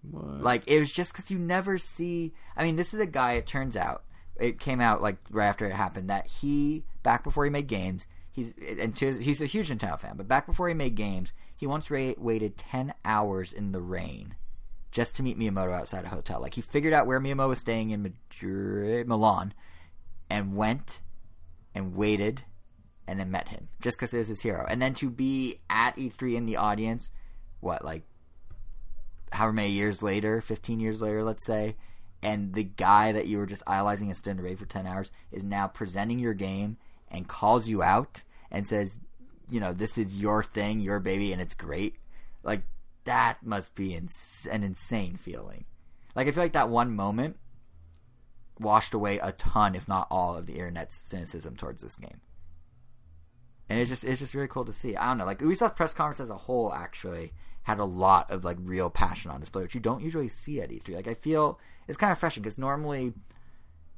[0.09, 0.41] What?
[0.41, 2.33] Like it was just because you never see.
[2.55, 3.33] I mean, this is a guy.
[3.33, 4.03] It turns out
[4.39, 8.07] it came out like right after it happened that he back before he made games.
[8.31, 11.67] He's and to, he's a huge Nintendo fan, but back before he made games, he
[11.67, 14.35] once ra- waited ten hours in the rain
[14.97, 16.41] just to meet Miyamoto outside a hotel.
[16.41, 19.53] Like he figured out where Miyamoto was staying in Madrid, Milan,
[20.27, 21.01] and went
[21.75, 22.41] and waited
[23.07, 24.65] and then met him just because it was his hero.
[24.67, 27.11] And then to be at E3 in the audience,
[27.59, 28.05] what like
[29.31, 31.75] however many years later, 15 years later, let's say,
[32.23, 35.43] and the guy that you were just idolizing and stood in for 10 hours is
[35.43, 36.77] now presenting your game
[37.11, 38.99] and calls you out and says,
[39.47, 41.97] you know, this is your thing, your baby, and it's great.
[42.41, 42.63] Like,
[43.07, 45.65] that must be ins- an insane feeling.
[46.15, 47.37] Like, I feel like that one moment
[48.59, 52.21] washed away a ton, if not all, of the internet's cynicism towards this game.
[53.69, 54.95] And it's just it's just really cool to see.
[54.95, 58.45] I don't know, like Ubisoft press conference as a whole actually had a lot of
[58.45, 60.95] like real passion on display, which you don't usually see at E3.
[60.95, 63.13] Like I feel it's kind of refreshing because normally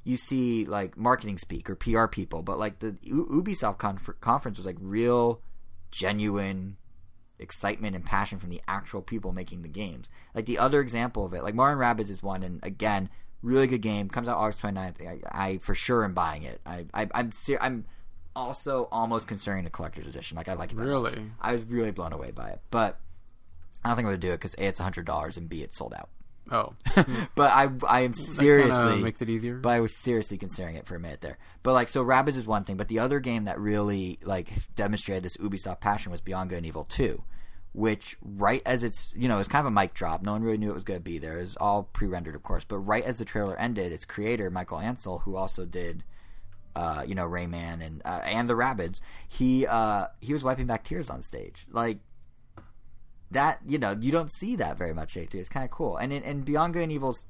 [0.02, 4.58] you see like marketing speak or PR people, but like the U- Ubisoft conf- conference
[4.58, 5.40] was like real,
[5.92, 6.76] genuine
[7.40, 10.08] excitement and passion from the actual people making the games.
[10.34, 13.08] Like the other example of it, like Mario Rabbids is one, and again,
[13.42, 14.08] really good game.
[14.08, 15.06] Comes out August 29th.
[15.06, 16.60] I, I for sure am buying it.
[16.64, 17.86] I, I I'm ser- I'm
[18.36, 20.36] also almost considering the collector's edition.
[20.36, 20.76] Like I like it.
[20.76, 20.88] That much.
[20.88, 21.30] Really?
[21.40, 22.98] I was really blown away by it, but
[23.84, 25.76] I don't think I'm gonna do it because a it's hundred dollars and b it's
[25.76, 26.10] sold out.
[26.50, 26.74] Oh,
[27.34, 29.56] but I I am seriously makes it easier.
[29.58, 31.38] but I was seriously considering it for a minute there.
[31.62, 35.22] But like, so Rabbids is one thing, but the other game that really like demonstrated
[35.22, 37.22] this Ubisoft passion was Beyond Good and Evil Two,
[37.72, 40.22] which right as it's you know it's kind of a mic drop.
[40.22, 41.38] No one really knew it was going to be there.
[41.38, 42.64] It was all pre-rendered, of course.
[42.64, 46.04] But right as the trailer ended, its creator Michael Ancel, who also did.
[46.76, 49.00] Uh, you know Rayman and uh, and the Rabbids.
[49.26, 51.66] He uh, he was wiping back tears on stage.
[51.68, 51.98] Like
[53.30, 55.16] that, you know, you don't see that very much.
[55.16, 55.96] Actually, it's kind of cool.
[55.96, 57.26] And in, in Beyond Good and Evil's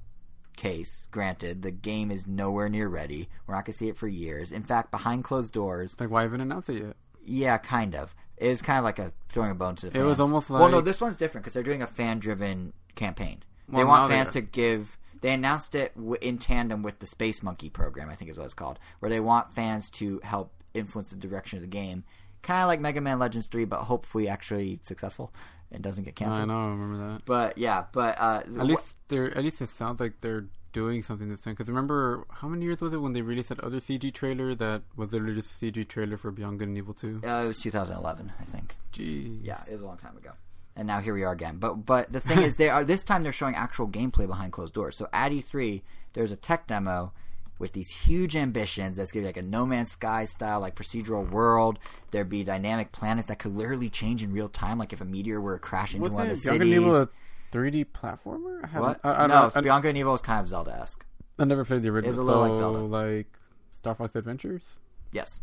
[0.56, 3.28] case, granted, the game is nowhere near ready.
[3.46, 4.52] We're not going to see it for years.
[4.52, 6.96] In fact, behind closed doors, like, why haven't announced it yet?
[7.24, 8.14] yeah, kind of.
[8.36, 10.02] It is kind of like a throwing a bone to the fans.
[10.02, 10.60] It was almost like.
[10.60, 13.42] well, no, this one's different because they're doing a fan-driven campaign.
[13.68, 14.98] they want fans to give.
[15.20, 18.46] They announced it w- in tandem with the Space Monkey program, I think is what
[18.46, 22.04] it's called, where they want fans to help influence the direction of the game,
[22.40, 25.32] kind of like Mega Man Legends Three, but hopefully actually successful
[25.72, 26.50] and doesn't get canceled.
[26.50, 27.24] I know, I remember that.
[27.24, 31.28] But yeah, but uh, At least they're at least it sounds like they're doing something
[31.28, 31.54] this time.
[31.54, 34.82] Because remember, how many years was it when they released that other CG trailer that
[34.96, 37.20] was literally just a CG trailer for Beyond Good and Evil Two?
[37.24, 38.76] uh, it was 2011, I think.
[38.92, 39.40] Jeez.
[39.42, 40.32] Yeah, it was a long time ago.
[40.76, 41.58] And now here we are again.
[41.58, 44.74] But but the thing is, they are this time they're showing actual gameplay behind closed
[44.74, 44.96] doors.
[44.96, 45.82] So at E3,
[46.12, 47.12] there's a tech demo
[47.60, 51.30] with these huge ambitions that's gonna be like a No Man's Sky style, like procedural
[51.30, 51.78] world.
[52.10, 55.40] There'd be dynamic planets that could literally change in real time, like if a meteor
[55.40, 56.78] were to crash into Was one it of the and cities.
[56.82, 57.08] A
[57.52, 58.64] 3D platformer?
[58.64, 59.00] I haven't- what?
[59.04, 61.04] I, I, no, don't- I, Good and Evil is kind of Zelda esque.
[61.38, 62.10] I never played the original.
[62.10, 62.78] It's a little like so, Zelda.
[62.80, 63.26] like
[63.72, 64.78] Star Fox Adventures.
[65.12, 65.40] Yes,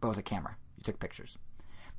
[0.00, 1.38] but with a camera, you took pictures.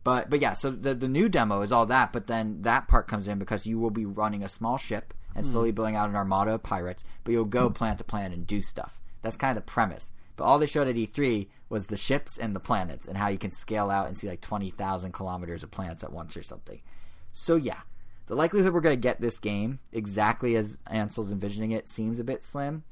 [0.04, 3.08] But but yeah, so the the new demo is all that, but then that part
[3.08, 5.52] comes in because you will be running a small ship and hmm.
[5.52, 7.74] slowly building out an armada of pirates, but you'll go hmm.
[7.74, 9.00] planet to planet and do stuff.
[9.22, 10.12] That's kind of the premise.
[10.36, 13.38] But all they showed at E3 was the ships and the planets and how you
[13.38, 16.82] can scale out and see like twenty thousand kilometers of planets at once or something.
[17.32, 17.82] So yeah,
[18.28, 22.24] the likelihood we're going to get this game exactly as Ancel's envisioning it seems a
[22.24, 22.84] bit slim,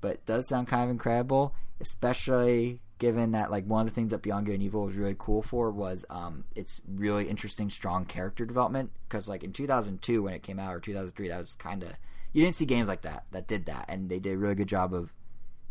[0.00, 4.10] but it does sound kind of incredible, especially given that like one of the things
[4.10, 8.04] that Beyond Good and Evil was really cool for was um its really interesting strong
[8.04, 11.82] character development because like in 2002 when it came out or 2003 that was kind
[11.82, 11.92] of
[12.32, 14.68] you didn't see games like that that did that and they did a really good
[14.68, 15.12] job of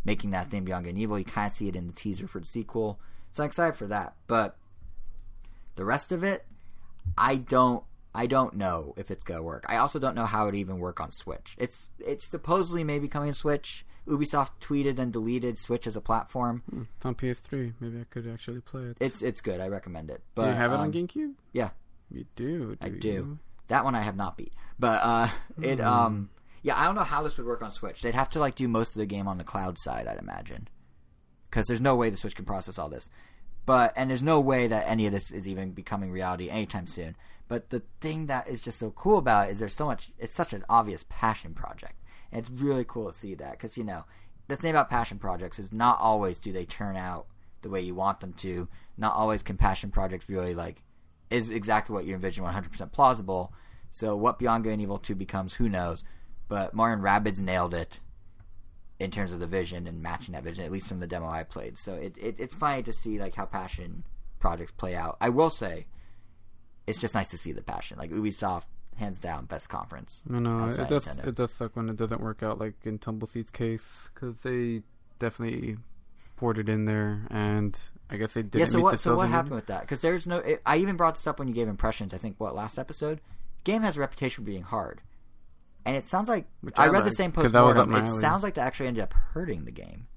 [0.06, 2.28] making that thing Beyond Good and Evil you kind of see it in the teaser
[2.28, 3.00] for the sequel
[3.32, 4.56] so I'm excited for that but
[5.76, 6.46] the rest of it
[7.18, 7.84] I don't
[8.14, 9.66] I don't know if it's gonna work.
[9.68, 11.54] I also don't know how it even work on Switch.
[11.60, 13.86] It's it's supposedly maybe coming to Switch.
[14.08, 16.64] Ubisoft tweeted and deleted Switch as a platform.
[16.70, 17.74] Hmm, on PS3.
[17.82, 18.98] Maybe I could actually play it.
[19.02, 19.60] It's it's good.
[19.60, 20.22] I recommend it.
[20.34, 21.34] But do you have it on um, GameCube?
[21.52, 21.72] Yeah,
[22.10, 22.78] You do.
[22.80, 23.40] I do do.
[23.68, 24.54] That one I have not beat.
[24.80, 25.28] But uh
[25.62, 25.86] it Hmm.
[25.86, 26.30] um
[26.66, 28.02] yeah, I don't know how this would work on Switch.
[28.02, 30.68] They'd have to like do most of the game on the cloud side, I'd imagine.
[31.52, 33.08] Cuz there's no way the Switch can process all this.
[33.68, 37.16] But and there's no way that any of this is even becoming reality anytime soon.
[37.48, 40.34] But the thing that is just so cool about it is there's so much it's
[40.34, 42.02] such an obvious passion project.
[42.32, 44.06] And it's really cool to see that cuz you know,
[44.48, 47.28] the thing about passion projects is not always do they turn out
[47.62, 48.68] the way you want them to.
[48.98, 50.82] Not always can passion projects really like
[51.30, 53.54] is exactly what you envision 100% plausible.
[53.92, 56.04] So what Beyond Good and Evil 2 becomes, who knows?
[56.48, 58.00] But Mario Rabbids nailed it
[59.00, 61.44] in terms of the vision and matching that vision, at least from the demo I
[61.44, 61.78] played.
[61.78, 64.04] So it, it it's funny to see like how passion
[64.40, 65.18] projects play out.
[65.20, 65.88] I will say,
[66.88, 67.98] it's just nice to see the passion.
[67.98, 68.64] Like Ubisoft
[68.98, 70.24] hands down best conference.
[70.32, 71.06] I know it does.
[71.06, 71.28] Nintendo.
[71.28, 74.84] It does suck when it doesn't work out, like in Tumbleseed's case, because they
[75.20, 75.78] definitely
[76.38, 77.78] poured it in there, and
[78.10, 78.66] I guess they didn't yeah.
[78.66, 79.00] So what?
[79.00, 79.82] So what happened with that?
[79.82, 80.38] Because there's no.
[80.38, 82.14] It, I even brought this up when you gave impressions.
[82.14, 83.20] I think what last episode.
[83.64, 85.02] Game has a reputation for being hard,
[85.86, 87.94] and it sounds like Which I I read the same 'cause that was postmortem.
[87.96, 88.22] up my It alley.
[88.22, 90.08] sounds like they actually ended up hurting the game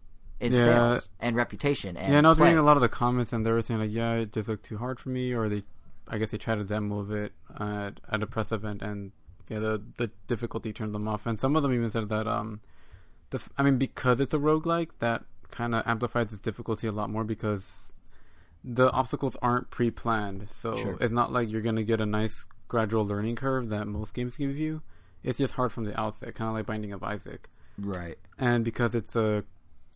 [0.40, 0.64] in Yeah.
[0.64, 1.96] sales and reputation.
[1.96, 2.48] And Yeah, and I was play.
[2.48, 4.64] reading a lot of the comments, and they were saying like, "Yeah, it just looked
[4.64, 5.64] too hard for me," or they,
[6.08, 9.12] I guess they tried a demo of it at, at a press event, and
[9.48, 11.26] yeah, the the difficulty turned them off.
[11.26, 12.60] And some of them even said that, um,
[13.30, 17.08] the I mean, because it's a roguelike, that kind of amplifies its difficulty a lot
[17.10, 17.92] more because
[18.64, 20.96] the obstacles aren't pre-planned, so Sure.
[21.00, 24.56] it's not like you're gonna get a nice gradual learning curve that most games give
[24.58, 24.82] you.
[25.28, 27.48] It's just hard from the outset, kind of like Binding of Isaac
[27.78, 28.18] right.
[28.38, 29.44] and because it's a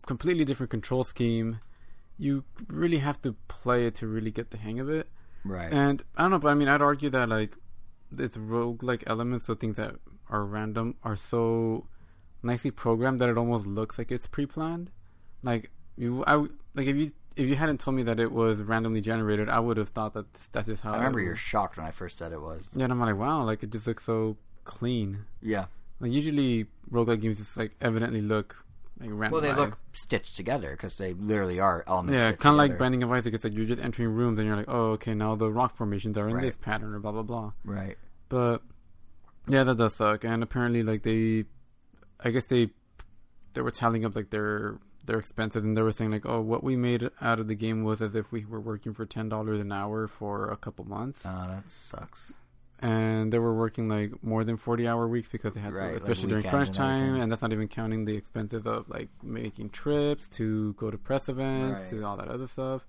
[0.07, 1.61] completely different control scheme,
[2.19, 5.09] you really have to play it to really get the hang of it.
[5.45, 5.73] Right.
[5.73, 7.57] And I don't know, but I mean, I'd argue that like
[8.19, 9.97] its rogue-like elements, so things that
[10.29, 11.87] are random, are so
[12.43, 14.91] nicely programmed that it almost looks like it's pre-planned.
[15.43, 19.01] Like you, I like if you if you hadn't told me that it was randomly
[19.01, 20.93] generated, I would have thought that that's just how.
[20.93, 22.69] I remember you're shocked when I first said it was.
[22.75, 25.25] Yeah, and I'm like, wow, like it just looks so clean.
[25.41, 25.67] Yeah.
[26.01, 28.57] Like usually roguelike games just like evidently look
[29.01, 29.31] like random.
[29.33, 32.21] Well, they look stitched together because they literally are elements.
[32.23, 32.79] Yeah, kind of like.
[32.79, 33.35] Binding of Isaac.
[33.35, 36.17] It's like you're just entering rooms and you're like, oh, okay, now the rock formations
[36.19, 36.43] are in Right.
[36.45, 37.53] this pattern or blah blah blah.
[37.65, 37.97] Right.
[38.29, 38.63] But
[39.49, 40.25] yeah, that does suck.
[40.25, 41.45] And apparently, like they,
[42.25, 42.71] I guess they,
[43.55, 46.63] they were tallying up like their their expenses and they were saying like, oh, what
[46.63, 49.61] we made out of the game was as if we were working for ten dollars
[49.61, 52.35] an hour for a couple months, Oh, that sucks.
[52.83, 55.93] And they were working like more than forty hour weeks because they had Right, to,
[55.95, 59.09] like especially during crunch and time, and that's not even counting the expenses of like
[59.23, 62.01] making trips to go to press events Right.
[62.01, 62.85] to all that other stuff.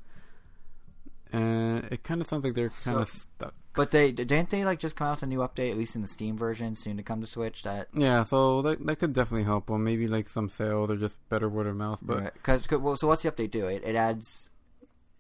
[1.31, 3.53] And it kind of sounds like they're kind of So- stuck.
[3.75, 6.01] But they didn't they like just come out with a new update, at least in
[6.03, 7.63] the Steam version, soon to come to Switch.
[7.63, 9.67] That Yeah, so that that could definitely help.
[9.67, 11.99] Well, maybe like some sales or just better word of mouth.
[12.03, 13.65] But because well, so what's the update do?
[13.65, 14.49] It, it adds.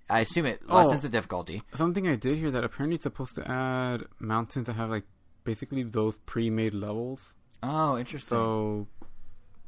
[0.09, 0.75] I assume it Oh.
[0.77, 1.61] lessens the difficulty.
[1.75, 5.05] something I did hear that apparently it's supposed to add mountains that have like
[5.43, 7.35] basically those pre-made levels.
[7.63, 8.29] Oh, interesting.
[8.29, 8.87] So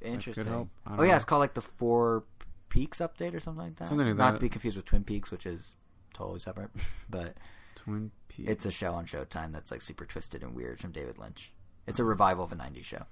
[0.01, 0.45] interesting.
[0.45, 0.69] help.
[0.85, 1.15] I oh, don't Oh yeah, know.
[1.15, 2.25] it's called like the Four
[2.69, 3.87] Peaks update or something like that.
[3.87, 4.37] Something like Not that.
[4.37, 5.73] to be confused with Twin Peaks, which is
[6.13, 6.71] totally separate.
[7.09, 7.37] but
[7.75, 8.49] Twin Peaks.
[8.51, 11.53] it's a show on Showtime that's like super twisted and weird from David Lynch.
[11.87, 13.03] It's a revival of a '90s show.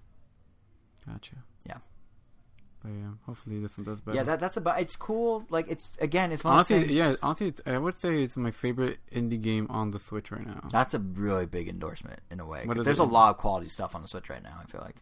[1.07, 1.35] gotcha.
[1.65, 1.77] Yeah.
[2.83, 4.17] But yeah, hopefully this one does better.
[4.17, 4.81] Yeah, that, that's about.
[4.81, 5.45] It's cool.
[5.49, 9.67] Like it's again, it's honestly, yeah, honestly, I would say it's my favorite indie game
[9.69, 10.67] on the Switch right now.
[10.69, 12.59] That's a really big endorsement in a way.
[12.59, 13.03] 'cause What is there's it?
[13.03, 14.59] a lot of quality stuff on the Switch right now.
[14.61, 14.97] I feel like,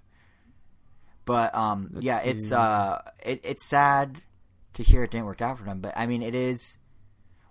[1.26, 2.56] but um, Let's yeah, it's see.
[2.56, 4.22] uh, it, it's sad
[4.76, 5.80] to hear it didn't work out for them.
[5.82, 6.78] But I mean, it is.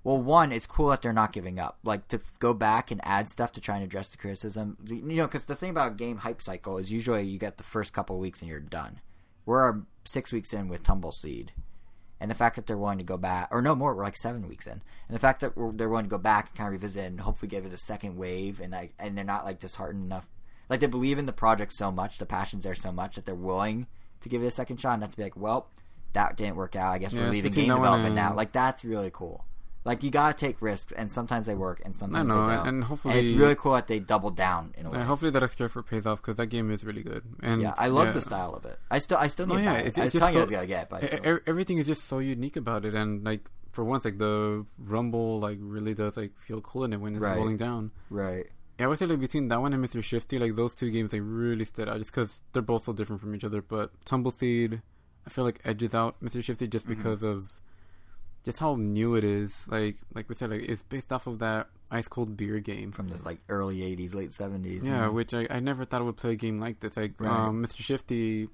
[0.02, 1.78] Well, one, it's cool that they're not giving up.
[1.84, 4.78] Like to go back and add stuff to try and address the criticism.
[4.86, 7.92] You know, because the thing about game hype cycle is usually you get the first
[7.92, 9.00] couple weeks and you're done.
[9.46, 11.48] We're six weeks in with Tumbleseed,
[12.20, 14.48] and the fact that they're willing to go back, or no more, we're like seven
[14.48, 16.72] weeks in, and the fact that we're, they're willing to go back and kind of
[16.72, 20.04] revisit and hopefully give it a second wave, and like, and they're not like disheartened
[20.04, 20.28] enough,
[20.68, 23.34] like they believe in the project so much, the passion's there so much that they're
[23.34, 23.86] willing
[24.20, 25.68] to give it a second shot, and not to be like, well,
[26.12, 26.92] that didn't work out.
[26.92, 28.34] I guess Yeah, we're leaving game development now.
[28.34, 29.44] Like that's really cool.
[29.84, 32.68] Like you gotta take risks, and sometimes they work, and sometimes know, they don't.
[32.68, 34.98] and hopefully, And it's really cool that they double down in a way.
[34.98, 37.24] uh, hopefully that extra effort pays off because that game is really good.
[37.42, 38.78] And yeah, I love yeah, the style of it.
[38.90, 39.86] I still, I still No, need yeah, to.
[39.86, 42.04] it's- I was telling you I so- gonna get, but I still, everything is just
[42.04, 46.32] so unique about it, and like for once, like the rumble, like really does like
[46.46, 47.36] feel cool in it when it's Right.
[47.38, 47.90] rolling down.
[48.10, 48.46] right.
[48.78, 50.02] Yeah, I would say like between that one and Mr.
[50.02, 53.20] Shifty, like those two games, like really stood out just because they're both so different
[53.20, 53.60] from each other.
[53.62, 54.80] But Tumbleseed,
[55.26, 56.42] I feel like edges out Mr.
[56.42, 56.96] Shifty just Mhm.
[56.96, 57.59] because of
[58.44, 59.56] just how new it is.
[59.68, 62.92] Like like we said, like it's based off of that ice cold beer game.
[62.92, 64.82] From the like early '80s, late '70s.
[64.84, 66.96] Yeah, which I, I never thought I would play a game like this.
[66.96, 67.30] Like Right.
[67.30, 67.78] um, Mr.
[67.82, 68.48] Shifty,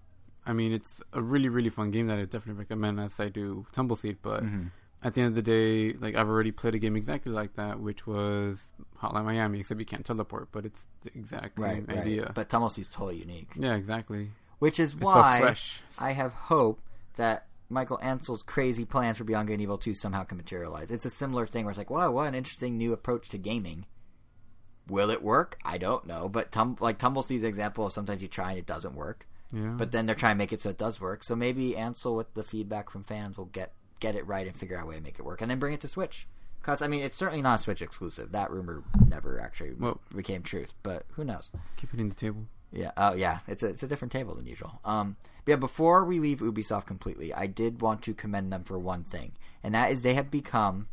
[0.46, 3.66] I mean, it's a really really fun game that I definitely recommend as I do
[3.72, 4.16] Tumbleseed.
[4.22, 4.70] But Mhm.
[5.02, 7.78] at the end of the day, like I've already played a game exactly like that,
[7.80, 8.64] which was
[9.00, 11.98] Hotline Miami, except you can't teleport, but it's the exact right, same right.
[11.98, 12.32] idea.
[12.34, 14.30] But Tumbleseed's totally unique, yeah, exactly.
[14.58, 15.80] which is It's why so fresh.
[15.98, 16.80] I have hope
[17.16, 20.90] that Michael Ancel's crazy plans for Beyond Good and Evil 2 somehow can materialize.
[20.90, 23.86] It's a similar thing where it's like, wow, what an interesting new approach to gaming.
[24.88, 25.58] Will it work?
[25.64, 29.26] I don't know, but tum- like Tumbleseed's example, sometimes you try and it doesn't work,
[29.52, 31.24] Yeah, but then they're trying to make it so it does work.
[31.24, 34.76] So maybe Ansel, with the feedback from fans, will get get it right and figure
[34.78, 36.28] out a way to make it work, and then bring it to Switch.
[36.60, 38.30] Because I mean, it's certainly not a Switch exclusive.
[38.30, 41.50] That rumor never actually Well- became truth, but who knows?
[41.76, 42.46] keep it in the table.
[42.70, 42.92] Yeah.
[42.96, 43.38] Oh, yeah.
[43.48, 44.80] It's a it's a different table than usual.
[44.84, 45.16] Um.
[45.46, 45.56] But yeah.
[45.56, 49.32] Before we leave Ubisoft completely, I did want to commend them for one thing,
[49.62, 50.88] and that is they have become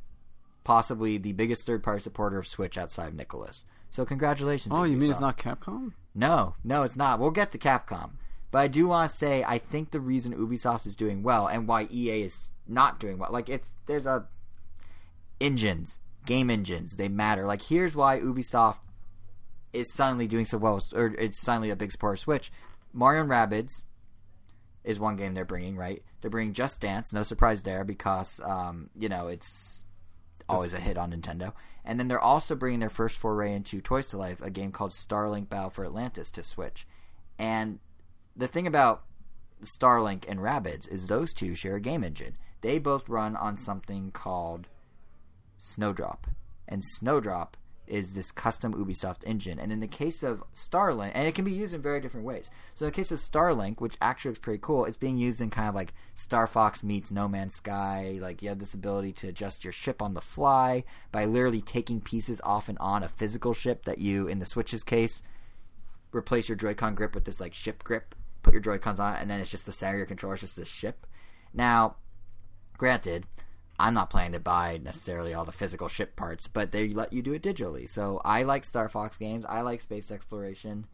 [0.63, 3.63] possibly the biggest third party supporter of Switch outside of Nicalis.
[3.91, 4.73] So congratulations.
[4.73, 5.93] Oh, you mean it's not Capcom?
[6.15, 7.19] No, no, it's not.
[7.19, 8.11] We'll get to Capcom.
[8.51, 11.67] But I do want to say I think the reason Ubisoft is doing well and
[11.67, 14.27] why EA is not doing well, like it's there's a
[15.41, 17.45] engines, game engines, they matter.
[17.47, 18.77] Like here's why Ubisoft
[19.73, 22.51] is suddenly doing so well, or it's suddenly a big supporter of Switch.
[22.93, 23.81] Mario and Rabbids
[24.84, 26.03] is one game they're bringing, right?
[26.22, 29.84] They're bringing Just Dance, no surprise there because um, you know it's
[30.49, 31.53] always a hit on Nintendo.
[31.85, 34.91] And then they're also bringing their first foray into Toys to Life, a game called
[34.91, 36.88] Starlink Battle for Atlantis to Switch.
[37.38, 37.80] And
[38.35, 39.03] the thing about
[39.64, 42.38] Starlink and Rabbids is those two share a game engine.
[42.61, 44.68] They both run on something called
[45.57, 46.27] Snowdrop.
[46.68, 47.57] And Snowdrop
[47.88, 49.60] is this custom Ubisoft engine.
[49.60, 52.49] And in the case of Starlink, and it can be used in very different ways.
[52.76, 55.49] So in the case of Starlink, which actually looks pretty cool, it's being used in
[55.49, 58.18] kind of like Star Fox meets No Man's Sky.
[58.22, 62.01] Like you have this ability to adjust your ship on the fly by literally taking
[62.01, 65.22] pieces off and on a physical ship that you, in the Switch's case,
[66.11, 68.15] replace your Joy-Con grip with this like ship grip.
[68.43, 70.34] Put your Joy-Cons on it, and then it's just the center of your controller.
[70.35, 71.07] It's just this ship.
[71.53, 71.95] Now,
[72.77, 73.26] granted,
[73.84, 77.22] I'm not planning to buy necessarily all the physical ship parts, but they let you
[77.22, 77.89] do it digitally.
[77.89, 79.45] So I like Star Fox games.
[79.45, 80.88] I like space exploration.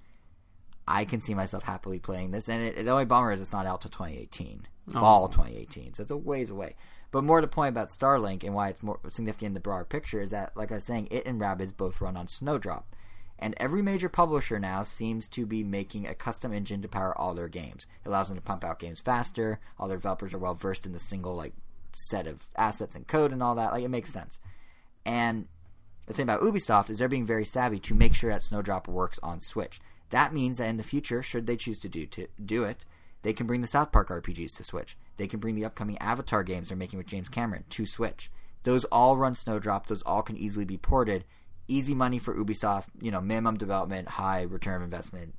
[0.88, 3.68] I can see myself happily playing this, and it, the only bummer is it's not
[3.68, 5.94] out till 2018, fall 2018.
[5.94, 6.76] So it's a ways away.
[7.12, 9.86] But more to the point about Starlink and why it's more significant in the broader
[9.86, 12.96] picture is that, like I was saying, it and Rabbids both run on Snowdrop.
[13.38, 17.36] And every major publisher now seems to be making a custom engine to power all
[17.36, 17.86] their games.
[18.04, 19.60] It allows them to pump out games faster.
[19.78, 21.54] All their developers are well versed in the single like
[21.96, 23.72] set of assets and code and all that.
[23.72, 24.40] Like it makes sense.
[25.06, 25.48] And
[26.08, 29.20] the thing about Ubisoft is they're being very savvy to make sure that Snowdrop works
[29.22, 29.80] on Switch.
[30.10, 32.86] That means that in the future, should they choose to do to do it,
[33.22, 34.98] they can bring the South Park RPGs to Switch.
[35.18, 38.32] They can bring the upcoming Avatar games they're making with James Cameron to Switch.
[38.64, 39.88] Those all run Snowdrop.
[39.88, 41.26] Those all can easily be ported.
[41.68, 42.86] Easy money for Ubisoft.
[43.02, 45.36] You know, minimum development, high return of investment.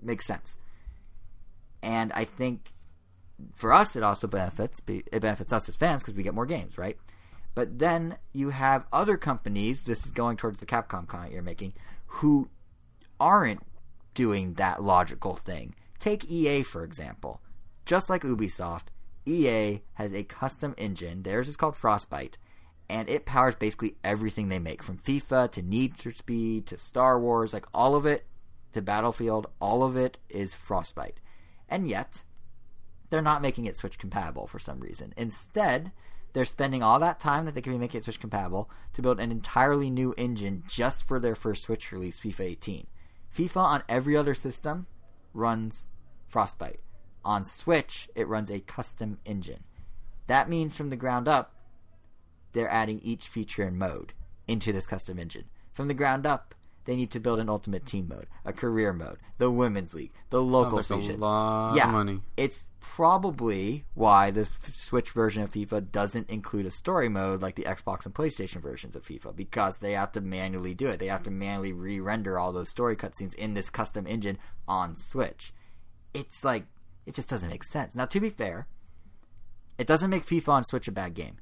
[0.00, 0.58] Makes sense.
[1.82, 2.72] And I think
[3.54, 6.78] for us, it also benefits it benefits us as fans because we get more games,
[6.78, 6.96] right?
[7.54, 9.84] But then you have other companies.
[9.84, 11.74] This is going towards the Capcom comment you're making,
[12.06, 12.48] who
[13.20, 13.62] aren't
[14.14, 15.74] doing that logical thing.
[15.98, 17.40] Take EA for example.
[17.84, 18.86] Just like Ubisoft,
[19.26, 21.22] EA has a custom engine.
[21.22, 22.38] Theirs is called Frostbite,
[22.88, 27.18] and it powers basically everything they make, from FIFA to Need for Speed to Star
[27.18, 28.26] Wars, like all of it
[28.72, 29.48] to Battlefield.
[29.60, 31.20] All of it is Frostbite,
[31.68, 32.24] and yet
[33.12, 35.12] they're not making it Switch compatible for some reason.
[35.18, 35.92] Instead,
[36.32, 39.20] they're spending all that time that they can be making it Switch compatible to build
[39.20, 42.86] an entirely new engine just for their first Switch release, FIFA 18.
[43.36, 44.86] FIFA on every other system
[45.34, 45.88] runs
[46.26, 46.80] Frostbite.
[47.22, 49.64] On Switch, it runs a custom engine.
[50.26, 51.54] That means from the ground up,
[52.52, 54.14] they're adding each feature and mode
[54.48, 55.50] into this custom engine.
[55.74, 59.18] From the ground up, they need to build an ultimate team mode, a career mode,
[59.38, 62.20] the women's league, the local Sounds like a lot yeah, of money.
[62.36, 67.62] it's probably why the Switch version of FIFA doesn't include a story mode like the
[67.62, 70.98] Xbox and PlayStation versions of FIFA because they have to manually do it.
[70.98, 75.54] They have to manually re-render all those story cutscenes in this custom engine on Switch.
[76.12, 76.66] It's like
[77.06, 77.94] it just doesn't make sense.
[77.94, 78.66] Now, to be fair,
[79.78, 81.38] it doesn't make FIFA on Switch a bad game.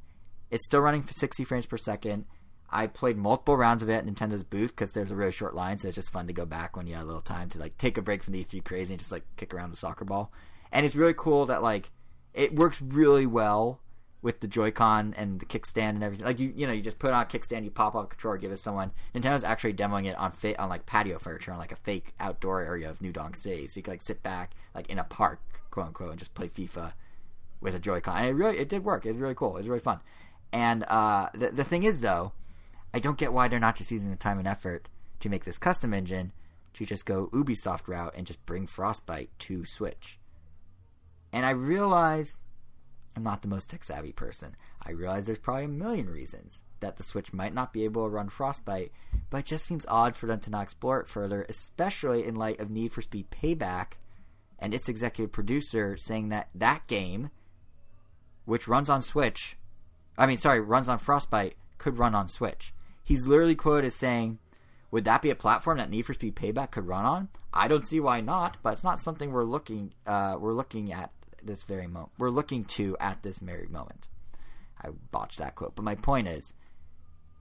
[0.50, 2.24] It's still running for 60 frames per second.
[2.70, 5.78] I played multiple rounds of it at Nintendo's booth because there's a really short line,
[5.78, 7.76] so it's just fun to go back when you have a little time to like
[7.78, 10.32] take a break from the E3 crazy and just like kick around a soccer ball.
[10.70, 11.90] And it's really cool that like
[12.32, 13.80] it works really well
[14.22, 16.26] with the Joy-Con and the kickstand and everything.
[16.26, 18.50] Like you, you know, you just put on a kickstand, you pop a controller, give
[18.50, 18.92] it to someone.
[19.14, 22.62] Nintendo's actually demoing it on fa- on like patio furniture on like a fake outdoor
[22.62, 25.40] area of New Donk City, so you can like sit back like in a park,
[25.70, 26.92] quote unquote, and just play FIFA
[27.60, 28.16] with a Joy-Con.
[28.16, 29.06] And it really, it did work.
[29.06, 29.56] It was really cool.
[29.56, 30.00] It was really fun.
[30.52, 32.32] And uh, the the thing is though,
[32.92, 34.88] I don't get why they're not just using the time and effort
[35.20, 36.32] to make this custom engine
[36.74, 40.18] to just go Ubisoft route and just bring Frostbite to Switch.
[41.32, 42.36] And I realize
[43.16, 44.56] I'm not the most tech savvy person.
[44.82, 48.10] I realize there's probably a million reasons that the Switch might not be able to
[48.10, 48.92] run Frostbite,
[49.28, 52.60] but it just seems odd for them to not explore it further, especially in light
[52.60, 53.92] of Need for Speed Payback
[54.58, 57.30] and its executive producer saying that that game,
[58.44, 59.56] which runs on Switch,
[60.16, 62.74] I mean, sorry, runs on Frostbite, could run on Switch.
[63.10, 64.38] He's literally quoted as saying,
[64.92, 67.28] "Would that be a platform that Need for Speed Payback could run on?
[67.52, 71.10] I don't see why not, but it's not something we're looking uh, we're looking at
[71.42, 72.12] this very moment.
[72.18, 74.06] We're looking to at this very moment."
[74.80, 76.54] I botched that quote, but my point is,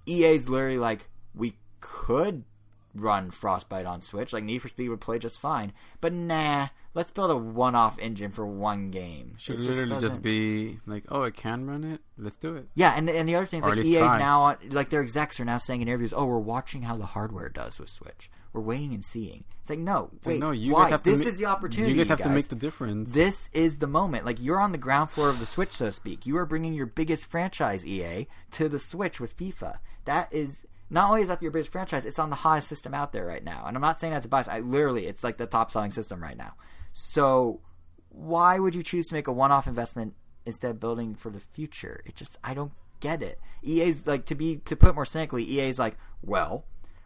[0.07, 2.45] EA's literally like, we could
[2.95, 4.33] run Frostbite on Switch.
[4.33, 5.73] Like Need for Speed would play just fine.
[6.01, 9.35] But nah, let's build a one-off engine for one game.
[9.37, 12.01] Should It literally doesn't- just be like, oh, it can run it.
[12.17, 12.67] Let's do it.
[12.75, 14.19] Yeah, and and the other thing is Or like EA's try.
[14.19, 17.05] now on like their execs are now saying in interviews, "Oh, we're watching how the
[17.05, 18.29] hardware does with Switch.
[18.51, 20.89] We're waiting and seeing." It's like, no, wait, no, you why?
[20.89, 21.93] guys to this ma- is the opportunity.
[21.93, 22.33] You guys have to guys.
[22.33, 23.11] make the difference.
[23.13, 24.25] This is the moment.
[24.25, 26.25] Like you're on the ground floor of the Switch, so to speak.
[26.25, 29.77] You are bringing your biggest franchise, EA, to the Switch with FIFA.
[30.05, 33.13] That is not only is that your biggest franchise, it's on the hottest system out
[33.13, 33.63] there right now.
[33.65, 34.47] And I'm not saying that's a bias.
[34.47, 36.53] I literally, it's like the top selling system right now.
[36.93, 37.61] So
[38.09, 42.01] why would you choose to make a one-off investment instead of building for the future?
[42.05, 43.39] It just I don't get it.
[43.63, 46.65] EA's like to be to put more cynically, EA's like, well,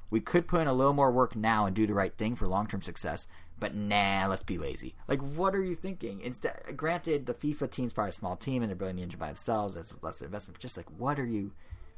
[0.10, 2.47] we could put in a little more work now and do the right thing for
[2.47, 3.27] long-term success,
[3.60, 4.95] but nah, let's be lazy.
[5.07, 6.22] Like, what are you thinking?
[6.22, 9.27] Instead, granted, the FIFA team's probably a small team and they're building the engine by
[9.27, 9.76] themselves.
[9.76, 10.55] That's less investment.
[10.55, 11.51] But just like, what are you?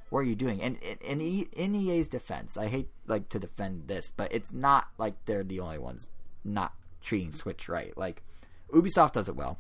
[0.09, 0.61] What are you doing?
[0.61, 5.25] And E- in EA's defense, I hate like to defend this, but it's not like
[5.25, 6.09] they're the only ones
[6.43, 7.95] not treating Switch right.
[7.97, 8.21] Like
[8.71, 9.59] Ubisoft does it well,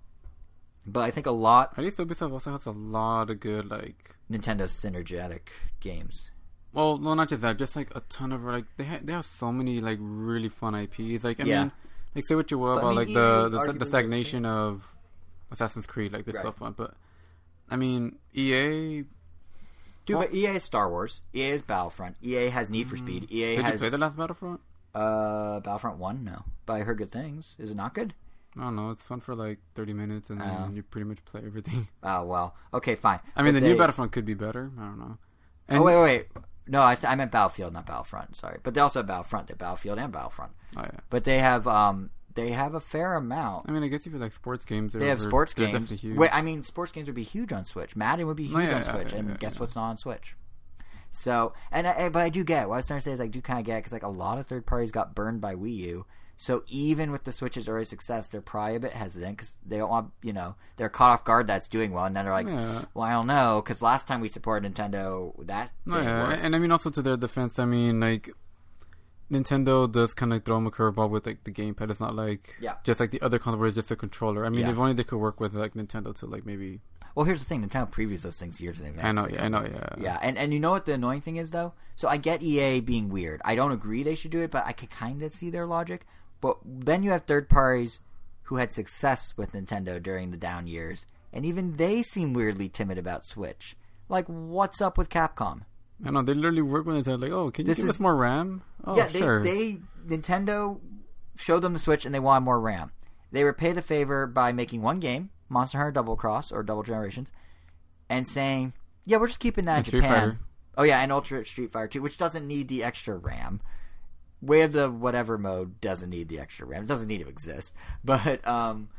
[0.85, 4.15] but I think a lot At least Ubisoft also has a lot of good like.
[4.31, 5.47] Nintendo synergetic
[5.79, 6.29] games.
[6.73, 7.57] Well, no, not just that.
[7.57, 10.75] Just like a ton of like they ha- they have so many like really fun
[10.75, 11.23] IPs.
[11.23, 11.59] Like I Yeah.
[11.63, 11.71] mean,
[12.13, 14.93] like say what you will But, I about mean, like the the, the stagnation of
[15.51, 16.11] Assassin's Creed.
[16.13, 16.41] Like this Right.
[16.41, 16.95] stuff fun, but
[17.69, 19.05] I mean EA.
[20.05, 21.21] Dude, Well- but EA is Star Wars.
[21.33, 22.17] EA is Battlefront.
[22.21, 23.31] EA has Need for Speed.
[23.31, 23.63] EA Mm.
[23.65, 24.61] Did you play the last Battlefront?
[24.93, 26.23] uh Battlefront One.
[26.23, 27.55] No, but I heard good things.
[27.59, 28.13] Is it not good?
[28.57, 28.91] I don't know.
[28.91, 30.71] It's fun for like thirty minutes, and then Oh.
[30.73, 31.87] you pretty much play everything.
[32.03, 32.55] Oh well.
[32.73, 33.19] Okay, fine.
[33.35, 34.71] I mean, But the new Battlefront could be better.
[34.79, 35.17] I don't know.
[35.67, 36.03] And, Oh wait, wait,
[36.35, 36.43] wait.
[36.67, 38.35] No, I, I meant Battlefield, not Battlefront.
[38.37, 39.47] Sorry, but they also have Battlefront.
[39.47, 40.51] They're Battlefield and Battlefront.
[40.77, 40.99] Oh, yeah.
[41.09, 43.65] But they have um they have a fair amount.
[43.67, 45.89] I mean, I guess if you like sports games, They have sports they're games.
[45.89, 46.17] huge.
[46.17, 47.95] Wait, I mean, sports games would be huge on Switch.
[47.95, 49.59] Madden would be oh, huge Oh, yeah, on Switch, yeah, and yeah, guess yeah.
[49.59, 50.35] what's not on Switch?
[51.11, 53.27] So, and I, but I do get what I was trying to say is I
[53.27, 55.75] do kind of get because like a lot of third parties got burned by Wii
[55.77, 56.05] U.
[56.37, 59.89] So even with the Switch's early success, they're probably a bit hesitant because they don't
[59.89, 62.83] want you know they're caught off guard that's doing well, and then they're like, Yeah.
[62.93, 66.39] well, I don't know because last time we supported Nintendo, that oh, didn't yeah, work.
[66.41, 68.29] and I mean also to their defense, I mean like
[69.31, 71.89] Nintendo does kind of throw them a curveball with like the gamepad.
[71.89, 72.75] It's not like Yeah.
[72.83, 74.45] just like the other console where it's just a controller.
[74.45, 74.71] I mean, Yeah.
[74.71, 76.81] if only they could work with like Nintendo to like maybe.
[77.15, 79.05] Well, here's the thing: Nintendo previews those things years in advance.
[79.07, 79.89] I know, yeah, I know, yeah.
[79.97, 80.19] yeah.
[80.21, 81.73] And and you know what the annoying thing is though?
[81.95, 83.41] So I get EA being weird.
[83.45, 86.05] I don't agree they should do it, but I could kind of see their logic.
[86.41, 87.99] But then you have third parties
[88.43, 92.97] who had success with Nintendo during the down years, and even they seem weirdly timid
[92.99, 93.75] about Switch.
[94.07, 95.61] Like, what's up with Capcom?
[96.03, 97.21] I know they literally work with Nintendo.
[97.21, 98.63] Like, oh, can you This give is- us more RAM?
[98.83, 99.43] Oh, yeah, they, sure.
[99.43, 99.77] they
[100.07, 100.79] Nintendo
[101.35, 102.91] showed them the Switch and they wanted more RAM.
[103.31, 107.31] They repay the favor by making one game, Monster Hunter Double Cross or Double Generations,
[108.09, 108.73] and saying,
[109.05, 110.39] "Yeah, we're just keeping that in Street Japan." Fighter.
[110.77, 113.61] Oh yeah, and Ultra Street Fighter 2, which doesn't need the extra RAM.
[114.41, 116.83] Way of the whatever mode doesn't need the extra RAM.
[116.83, 117.73] It doesn't need to exist.
[118.03, 118.89] But um,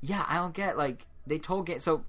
[0.00, 2.04] yeah, I don't get like they told game so.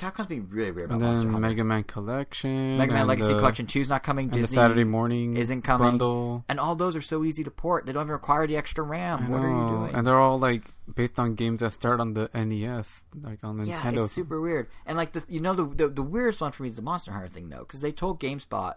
[0.00, 1.48] Capcom's being really weird about and Monster then Hunter.
[1.48, 4.24] Mega Man Collection, Mega Man Legacy the- Collection 2 is not coming.
[4.24, 5.90] and Disney the Saturday morning isn't coming.
[5.90, 6.44] bundle.
[6.48, 7.86] And all those are so easy to port.
[7.86, 9.26] They don't even require the extra RAM.
[9.26, 9.94] I what are you doing?
[9.94, 10.64] And they're all like
[10.94, 14.04] based on games that start on the NES, like on yeah, Nintendo.
[14.04, 14.68] it's super weird.
[14.86, 17.12] And like the you know the the, the weirdest one for me is the Monster
[17.12, 18.74] Hunter thing though, because they told GameSpot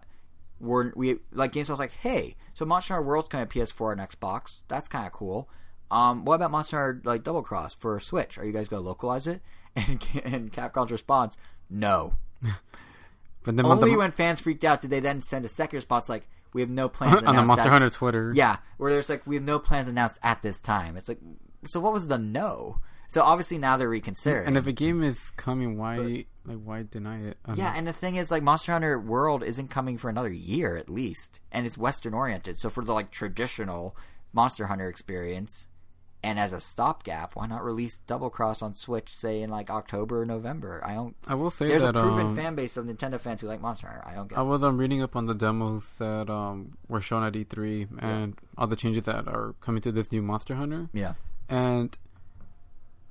[0.60, 4.02] we're we like GameSpot was like, hey, so Monster Hunter World's coming to PS4 and
[4.02, 4.62] Xbox.
[4.68, 5.50] That's kind of cool.
[5.92, 8.38] Um, what about Monster Hunter like Double Cross for Switch?
[8.38, 9.42] Are you guys gonna localize it?
[9.76, 11.38] And and Capcom's response,
[11.70, 12.16] no.
[13.44, 16.10] but then Only the, when fans freaked out did they then send a second response
[16.10, 18.32] like, we have no plans on the Monster that- Hunter Twitter.
[18.36, 20.98] Yeah, where there's like we have no plans announced at this time.
[20.98, 21.20] It's like,
[21.66, 22.80] so what was the no?
[23.08, 24.48] So obviously now they're reconsidering.
[24.48, 27.38] And if a game is coming, why like why deny it?
[27.54, 27.78] Yeah, know.
[27.78, 31.40] and the thing is, like Monster Hunter World isn't coming for another year at least,
[31.52, 32.58] and it's Western oriented.
[32.58, 33.96] So for the like traditional
[34.34, 35.68] Monster Hunter experience,
[36.24, 40.22] and as a stopgap, why not release Double Cross on Switch, say in like October
[40.22, 40.82] or November?
[40.84, 41.16] I don't.
[41.28, 43.60] I will say There's that a proven um, fan base of Nintendo fans who like
[43.60, 44.04] Monster Hunter.
[44.08, 44.38] I don't get.
[44.38, 48.36] I was um, reading up on the demos that um, were shown at E3 and
[48.58, 51.16] all the changes that are coming to this new Monster Hunter, yeah,
[51.50, 51.98] and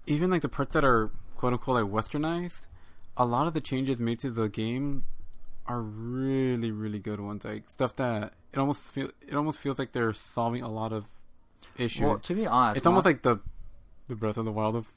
[0.07, 2.67] even like the parts that are quote unquote like westernized,
[3.17, 5.05] a lot of the changes made to the game
[5.67, 7.45] are really really good ones.
[7.45, 11.07] Like stuff that it almost feel it almost feels like they're solving a lot of
[11.79, 12.03] issues.
[12.03, 13.39] well, to be honest, it's almost Mon- like the
[14.09, 14.93] the Breath of the Wild of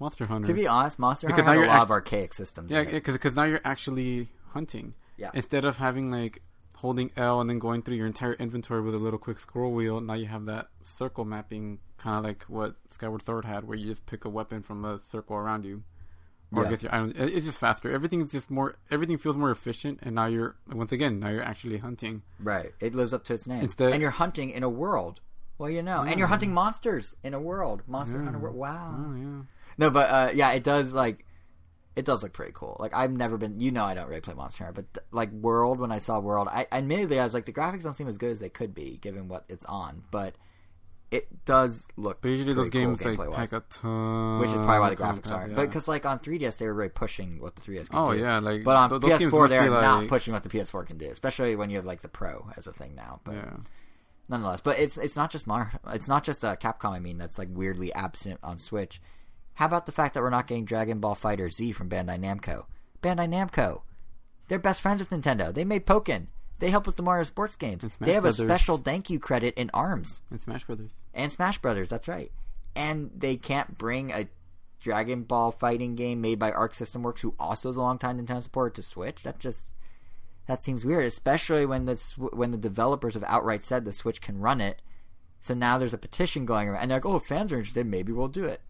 [0.00, 0.46] Monster Hunter.
[0.48, 2.70] to be honest, Monster Because Hunter had a lot act- of archaic systems.
[2.70, 4.94] Yeah, because now you're actually hunting.
[5.16, 5.30] Yeah.
[5.34, 6.42] Instead of having like
[6.76, 10.00] holding L and then going through your entire inventory with a little quick scroll wheel,
[10.00, 13.86] now you have that circle mapping, kind of like what Skyward Sword had, where you
[13.86, 15.82] just pick a weapon from a circle around you.
[16.52, 16.68] Or Yeah.
[16.68, 17.90] I guess you're, I don't, it's just faster.
[17.90, 18.76] Everything's just more.
[18.90, 22.22] Everything feels more efficient, and now you're once again now you're actually hunting.
[22.40, 22.72] Right.
[22.80, 23.62] It lives up to its name.
[23.64, 25.20] Instead- and you're hunting in a world.
[25.58, 27.82] Well, you know, and you're hunting monsters in a world.
[27.86, 28.24] Monster Yeah.
[28.24, 28.56] Hunter World.
[28.56, 28.96] Wow.
[28.98, 29.42] Oh yeah.
[29.78, 31.24] No, but uh, yeah, it does like
[31.96, 32.76] it does look pretty cool.
[32.80, 35.30] Like I've never been, you know, I don't really play Monster Hunter, but th- like
[35.30, 38.18] World, when I saw World, I admittedly I was like the graphics don't seem as
[38.18, 40.34] good as they could be given what it's on, but
[41.12, 42.20] it does look.
[42.20, 44.40] But usually those pretty cool games like pack a ton.
[44.40, 45.50] which is probably why the graphics aren't.
[45.50, 45.56] yeah.
[45.56, 48.10] But because like on 3DS they were really pushing what the 3DS can do.
[48.10, 48.18] Oh do.
[48.20, 50.84] yeah, like But on th- those games PS4 they're be, not pushing what the PS4
[50.86, 53.20] can do, especially when you have like the Pro as a thing now.
[53.22, 53.56] But Yeah.
[54.28, 56.90] Nonetheless, but it's it's not just Mar, it's not just uh, Capcom.
[56.92, 59.00] I mean, that's like weirdly absent on Switch.
[59.54, 62.64] How about the fact that we're not getting Dragon Ball Fighter Z from Bandai Namco?
[63.02, 63.82] Bandai Namco,
[64.48, 65.52] they're best friends with Nintendo.
[65.54, 66.26] They made Pokken.
[66.58, 67.82] They help with the Mario sports games.
[68.00, 68.40] They have Brothers.
[68.40, 70.90] a special thank you credit in Arms And Smash Brothers.
[71.12, 71.90] and Smash Brothers.
[71.90, 72.30] That's right.
[72.76, 74.28] And they can't bring a
[74.80, 78.42] Dragon Ball fighting game made by Arc System Works, who also is a longtime Nintendo
[78.42, 79.22] supporter, to Switch.
[79.24, 79.72] That just
[80.46, 84.40] that seems weird, especially when the when the developers have outright said the Switch can
[84.40, 84.82] run it.
[85.40, 87.86] So now there's a petition going around, and they're like, "Oh, if fans are interested,
[87.86, 88.60] maybe we'll do it."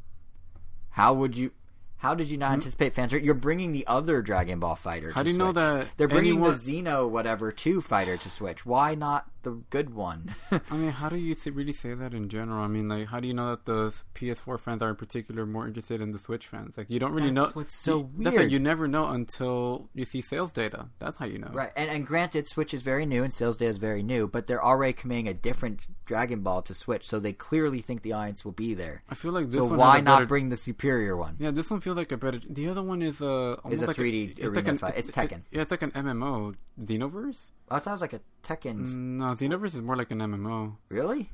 [0.91, 1.53] How would you?
[1.99, 3.13] How did you not anticipate fans?
[3.15, 5.09] are- You're bringing the other Dragon Ball fighter.
[5.11, 5.15] Hmm?
[5.15, 8.67] How do you know that they're bringing anyone- the Xeno whatever two fighter to Switch?
[8.67, 10.35] Why not the good one?
[10.71, 12.63] I mean, how do you th- really say that in general?
[12.63, 15.67] I mean, like, how do you know that the PS4 fans are in particular more
[15.67, 16.77] interested in the Switch fans?
[16.77, 17.61] Like, you don't really That's know.
[17.61, 18.53] what's so you, That's like weird.
[18.53, 20.87] you never know until you see sales data.
[20.99, 21.51] That's how you know.
[21.53, 24.47] Right, and and granted, Switch is very new and sales data is very new, but
[24.47, 28.45] they're already committing a different Dragon Ball to Switch, so they clearly think the audience
[28.45, 29.03] will be there.
[29.09, 31.37] I feel like this So one why a not better- bring the superior one?
[31.39, 32.41] Yeah, this one feels like a better.
[32.49, 34.93] The other one is uh, almost a like 3D it's arena like an.
[34.97, 35.43] It's Tekken.
[35.53, 36.55] yeah, it's like an MMO.
[36.83, 37.39] Xenoverse?
[37.71, 38.97] I thought it was like a Tekken's.
[38.97, 40.77] No, Xenoverse is more like an MMO.
[40.89, 41.31] Really?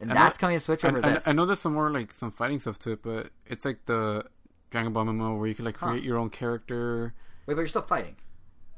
[0.00, 1.28] And I that's know- coming to Switch over I- this.
[1.28, 4.24] I know there's some more like some fighting stuff to it, but it's like the
[4.70, 5.88] Dragon Ball MMO where you can like Huh.
[5.90, 7.14] create your own character.
[7.46, 8.16] Wait, but you're still fighting.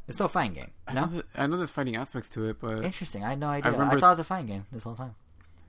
[0.07, 0.71] It's still a fighting game.
[0.87, 3.25] I know, that, I know there's fighting aspects to it, but Interesting.
[3.25, 3.71] I had no idea.
[3.71, 5.15] I, remember- thought it was a fighting game this whole time.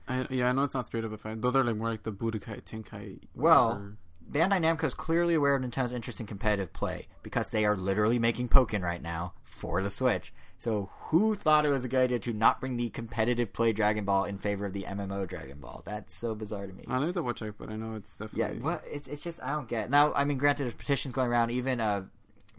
[0.08, 1.40] I, yeah, I know it's not straight up a fight.
[1.40, 3.18] Those are like more like the Budokai Tenkai.
[3.34, 3.92] Well.
[4.30, 8.18] Bandai Namco is clearly aware of Nintendo's interest in competitive play because they are literally
[8.18, 10.32] making Pokken right now for the Switch.
[10.58, 14.04] So who thought it was a good idea to not bring the competitive play Dragon
[14.04, 15.82] Ball in favor of the MMO Dragon Ball?
[15.84, 16.84] That's so bizarre to me.
[16.88, 19.52] I know double check, but I know it's definitely Yeah, what it's it's just I
[19.52, 19.90] don't get.
[19.90, 21.50] Now, I mean, granted, there's petitions going around.
[21.50, 22.04] Even uh,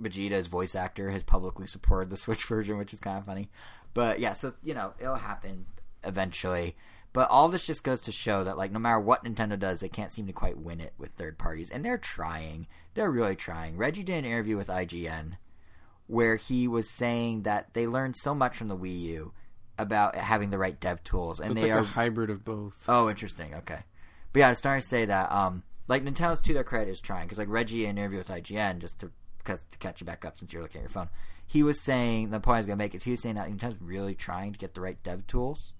[0.01, 3.49] Vegeta's voice actor has publicly supported the Switch version, which is kind of funny.
[3.93, 5.65] But yeah, so you know, it'll happen
[6.03, 6.75] eventually.
[7.13, 9.89] But all this just goes to show that like no matter what Nintendo does, they
[9.89, 12.67] can't seem to quite win it with third parties, and they're trying.
[12.93, 13.77] They're really trying.
[13.77, 15.37] Reggie did an interview with IGN
[16.07, 19.33] where he was saying that they learned so much from the Wii U
[19.77, 22.83] about having the right dev tools, and it's they like are a hybrid of both.
[22.87, 23.53] Oh, interesting.
[23.53, 23.79] Okay,
[24.33, 25.31] but yeah, I was starting to say that.
[25.31, 28.27] Um, like Nintendo's to their credit is trying because like Reggie in an interview with
[28.27, 31.09] IGN just to because to catch you back up since you're looking at your phone,
[31.45, 33.81] he was saying the point I was gonna make is he was saying that Nintendo's
[33.81, 35.73] really trying to get the right dev tools.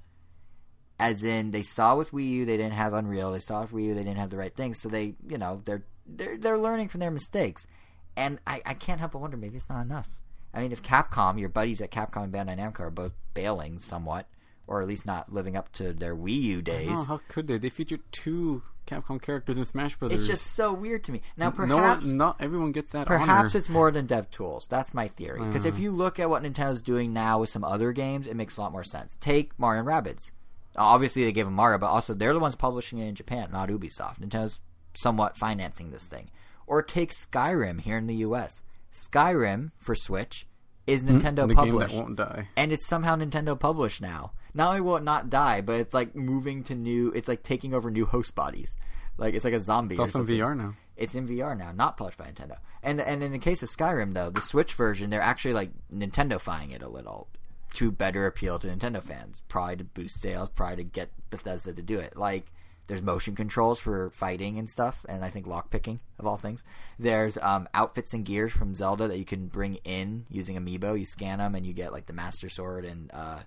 [0.99, 3.31] As in, they saw with Wii U they didn't have Unreal.
[3.31, 4.81] They saw with Wii U they didn't have the right things.
[4.81, 7.67] So they, you know, they're they're they're learning from their mistakes.
[8.15, 10.09] And I, I can't help but wonder maybe it's not enough.
[10.53, 14.27] I mean, if Capcom, your buddies at Capcom and Bandai Namco are both bailing somewhat,
[14.65, 17.59] or at least not living up to their Wii U days, Oh, how could they?
[17.59, 20.21] They featured two Capcom characters in Smash Brothers.
[20.21, 21.21] It's just so weird to me.
[21.35, 23.59] Now, no perhaps, one, not everyone gets that perhaps honor.
[23.59, 24.65] it's more than dev tools.
[24.67, 25.45] That's my theory.
[25.45, 25.79] Because if Uh.
[25.79, 28.71] you look at what Nintendo's doing now with some other games, it makes a lot
[28.71, 29.15] more sense.
[29.21, 30.31] Take Mario and Rabbids.
[30.77, 33.69] Obviously, they gave them Mario, but also they're the ones publishing it in Japan, not
[33.69, 34.19] Ubisoft.
[34.19, 34.59] Nintendo's
[34.95, 36.29] somewhat financing this thing.
[36.67, 38.63] Or take Skyrim here in the U.S.
[38.93, 40.47] Skyrim for Switch
[40.85, 41.47] is Nintendo Hmm?
[41.47, 42.47] the game published that won't die.
[42.55, 44.31] and it's somehow Nintendo published now.
[44.53, 47.11] Not only will it not die, but it's like moving to new.
[47.15, 48.75] It's like taking over new host bodies.
[49.17, 49.95] Like it's like a zombie.
[49.95, 50.25] It's in.
[50.25, 50.75] VR now.
[50.95, 52.57] It's in VR now, not published by Nintendo.
[52.81, 56.71] And and in the case of Skyrim, though, the Switch version, they're actually like Nintendo-fying
[56.71, 57.27] it a little
[57.73, 59.41] to better appeal to Nintendo fans.
[59.47, 62.15] Probably to boost sales, probably to get Bethesda to do it.
[62.15, 62.51] Like
[62.87, 66.63] there's motion controls for fighting and stuff, and I think lockpicking of all things.
[66.97, 70.97] There's um, outfits and gears from Zelda that you can bring in using Amiibo.
[70.97, 73.39] You scan them, and you get like the Master Sword and uh,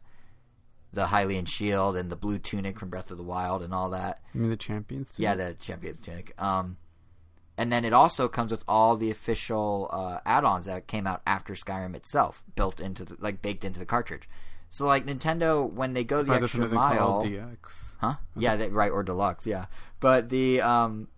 [0.92, 4.20] the Hylian Shield and the blue tunic from Breath of the Wild and all that.
[4.34, 5.12] I mean, the champions.
[5.12, 5.22] Too?
[5.22, 6.34] Yeah, the Champions Tunic.
[6.40, 6.76] Um,
[7.60, 11.52] and then it also comes with all the official uh, add-ons that came out after
[11.52, 14.26] Skyrim itself, built into the, like baked into the cartridge.
[14.70, 17.56] So like Nintendo, when they go the Surprised extra mile, DX.
[17.98, 18.14] huh?
[18.34, 19.66] Yeah, they, right or deluxe, yeah.
[20.00, 21.08] But the um,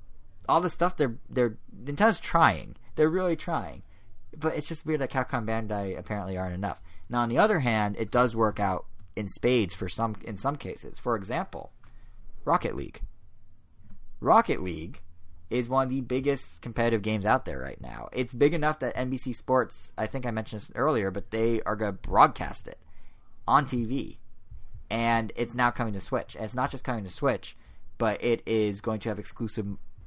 [0.48, 2.74] all the stuff they're they're Nintendo's trying.
[2.96, 3.84] They're really trying.
[4.36, 6.82] But it's just weird that Capcom Bandai apparently aren't enough.
[7.08, 10.56] Now on the other hand, it does work out in spades for some in some
[10.56, 10.98] cases.
[10.98, 11.70] For example,
[12.44, 13.00] Rocket League.
[14.18, 15.02] Rocket League
[15.52, 18.08] is one of the biggest competitive games out there right now.
[18.10, 21.76] It's big enough that NBC Sports, I think I mentioned this earlier, but they are
[21.76, 22.78] going to broadcast it
[23.46, 24.16] on TV.
[24.90, 26.34] And it's now coming to Switch.
[26.34, 27.54] And it's not just coming to Switch,
[27.98, 29.66] but it is going to have exclusive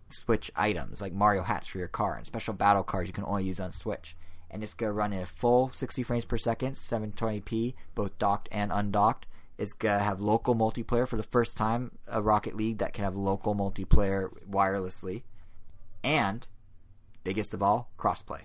[0.09, 3.43] Switch items like Mario hats for your car and special battle cards you can only
[3.43, 4.17] use on Switch.
[4.49, 8.71] And it's going to run in full 60 frames per second, 720p, both docked and
[8.71, 9.27] undocked.
[9.59, 13.03] It's going to have local multiplayer for the first time, a Rocket League that can
[13.03, 15.21] have local multiplayer wirelessly
[16.05, 16.47] and
[17.23, 18.41] biggest of all, crossplay.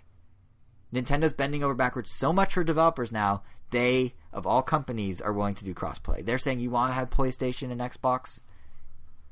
[0.92, 3.42] Nintendo's bending over backwards so much for developers now.
[3.70, 6.24] They, of all companies, are willing to do crossplay.
[6.24, 8.40] They're saying you want to have PlayStation and Xbox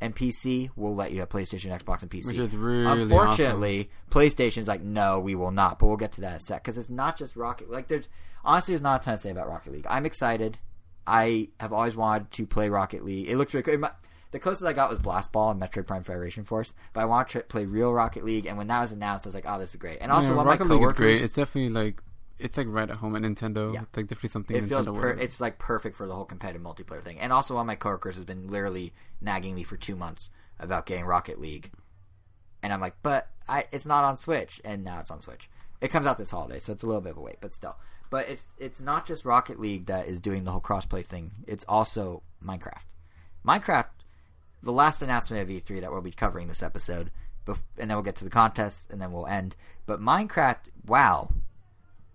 [0.01, 2.27] and PC, we'll let you have PlayStation, Xbox, and PC.
[2.27, 5.79] Which is really Unfortunately, PlayStation's like, no, we will not.
[5.79, 7.71] But we'll get to that in a sec because it's not just Rocket.
[7.71, 8.09] Like, there's
[8.45, 9.87] honestly, there's not a ton to say about Rocket League.
[9.91, 10.59] I'm excited.
[11.07, 13.29] I have always wanted to play Rocket League.
[13.29, 13.85] It looks really good
[14.31, 16.75] the closest I got was Blast Ball and Metroid Prime Federation Force.
[16.93, 19.35] But I want to play real Rocket League, and when that was announced, I was
[19.35, 21.19] like, "Oh, this is great!" And also, yeah, one Rocket of my League coworkers, is
[21.19, 21.25] great.
[21.25, 22.03] It's definitely like
[22.39, 23.75] it's like right at home at Nintendo.
[23.75, 23.83] Yeah.
[23.83, 26.63] It's like definitely something it feels Nintendo per- it's like perfect for the whole competitive
[26.63, 27.19] multiplayer thing.
[27.19, 30.87] And also, one of my coworkers has been literally nagging me for two months about
[30.87, 31.73] getting Rocket League,
[32.63, 35.49] and I'm like, "But I, it's not on Switch," and now it's on Switch.
[35.81, 37.77] It comes out this holiday, so it's a little bit of a wait, but still.
[38.11, 41.33] But it's it's not just Rocket League that is doing the whole crossplay thing.
[41.47, 42.85] It's also Minecraft.
[43.47, 43.87] Minecraft
[44.63, 47.11] the last announcement of E3 that we'll be covering this episode,
[47.47, 49.57] and then we'll get to the contest, and then we'll end.
[49.87, 51.31] But Minecraft, wow,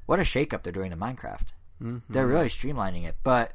[0.05, 1.47] what a shakeup they're doing to Minecraft.
[1.81, 2.01] Mhm.
[2.09, 3.17] They're really streamlining it.
[3.23, 3.53] But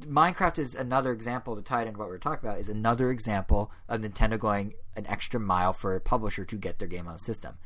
[0.00, 2.60] Minecraft is another example to tie it into what we we're talking about.
[2.60, 6.88] Is another example of Nintendo going an extra mile for a publisher to get their
[6.88, 7.56] game on the system.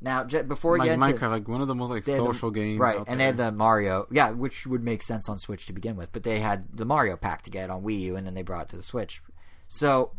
[0.00, 2.50] Now, before we like get Minecraft, like one of the most like had the- social
[2.52, 3.02] games, right?
[3.06, 6.12] And they had the Mario, yeah, which would make sense on Switch to begin with.
[6.12, 8.66] But they had the Mario pack to get on Wii U, and then they brought
[8.66, 9.20] it to the Switch.
[9.68, 10.12] So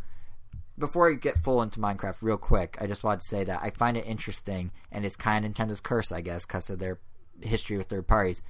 [0.78, 3.70] before I get full into Minecraft, real quick, I just wanted to say that I
[3.70, 6.98] find it interesting, and it's kind of Nintendo's curse, I guess, because of their
[7.42, 8.42] history with third parties.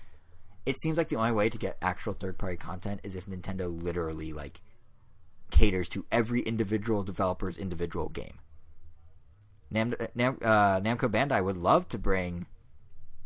[0.64, 3.82] It seems like the only way to get actual third party content is if Nintendo
[3.82, 4.60] literally like
[5.50, 8.38] caters to every individual developer's individual game.
[9.70, 12.46] Nam, Nam, uh, Namco Bandai would love to bring,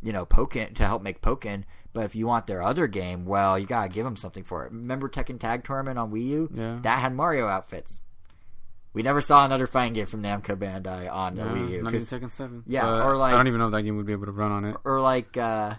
[0.03, 1.65] you know, Pokken to help make Pokken,
[1.95, 4.73] but if you want their other game, well, you gotta give them something for it.
[4.73, 6.51] Remember Tekken Tag Tournament on Wii U?
[6.53, 6.79] Yeah.
[6.83, 8.01] That had Mario outfits.
[8.93, 11.83] We never saw another fighting game from Namco Bandai on the Wii U.
[11.83, 12.63] not even Tekken Seven.
[12.67, 14.33] Yeah, But or like- I don't even know if that game would be able to
[14.33, 14.77] run on it.
[14.85, 15.75] or like uh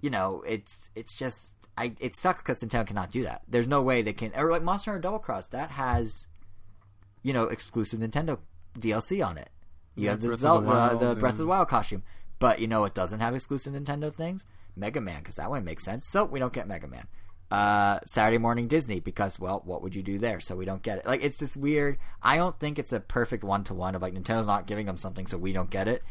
[0.00, 3.80] you know it's it's just i it sucks because nintendo cannot do that there's no
[3.80, 6.26] way they can or like monster hunter double cross that has
[7.22, 8.38] you know exclusive nintendo
[8.78, 9.48] dlc on it
[9.94, 12.02] you Yeah, have the Breath zelda the breath of the wild costume
[12.40, 14.44] but you know it doesn't have exclusive nintendo things
[14.76, 17.06] mega man because that one makes sense so we don't get mega man
[17.50, 20.40] uh, Saturday morning Disney because well, what would you do there?
[20.40, 21.06] So we don't get it.
[21.06, 21.98] Like it's this weird.
[22.22, 24.96] I don't think it's a perfect one to one of like Nintendo's not giving them
[24.96, 26.02] something, so we don't get it.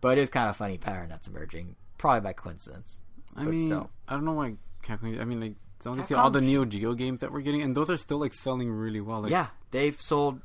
[0.00, 3.00] But it is kind of a funny pattern that's emerging, probably by coincidence.
[3.34, 3.90] I But mean, still.
[4.06, 4.54] I don't know why
[4.84, 5.20] Capcom.
[5.20, 7.76] I mean, like don't you see all the Neo Geo games that we're getting, and
[7.76, 9.22] those are still like selling really well.
[9.22, 10.40] Like, yeah, they've sold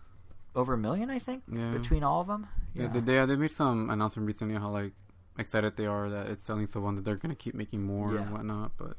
[0.56, 1.70] over a million, I think, Yeah.
[1.74, 2.48] between all of them.
[2.74, 4.94] Yeah, they, they they made some announcement recently how like
[5.38, 8.22] excited they are that it's selling so well that they're gonna keep making more Yeah.
[8.22, 8.72] and whatnot.
[8.78, 8.98] But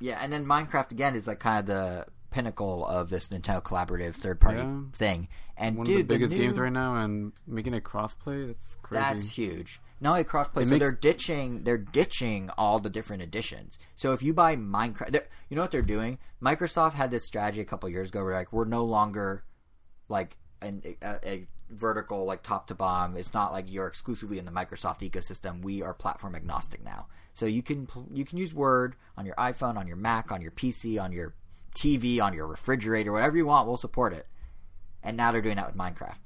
[0.00, 4.14] Yeah, and then Minecraft again is like kind of the pinnacle of this Nintendo collaborative
[4.14, 4.80] third party Yeah.
[4.92, 5.28] thing.
[5.56, 8.76] And one dude, of the biggest new, games right now, and making it crossplay, that's
[8.82, 9.02] crazy.
[9.02, 9.80] That's huge.
[10.00, 13.78] Not only crossplay, It so makes- they're ditching they're ditching all the different editions.
[13.96, 16.18] So if you buy Minecraft, you know what they're doing?
[16.40, 19.42] Microsoft had this strategy a couple years ago where like we're no longer
[20.08, 23.16] like an, a, a vertical like top to bottom.
[23.16, 25.62] It's not like you're exclusively in the Microsoft ecosystem.
[25.62, 27.06] We are platform agnostic now.
[27.34, 30.50] So you can you can use Word on your iPhone, on your Mac, on your
[30.50, 31.34] PC, on your
[31.74, 33.66] TV, on your refrigerator, whatever you want.
[33.68, 34.26] We'll support it.
[35.02, 36.16] And now they're doing that with Minecraft.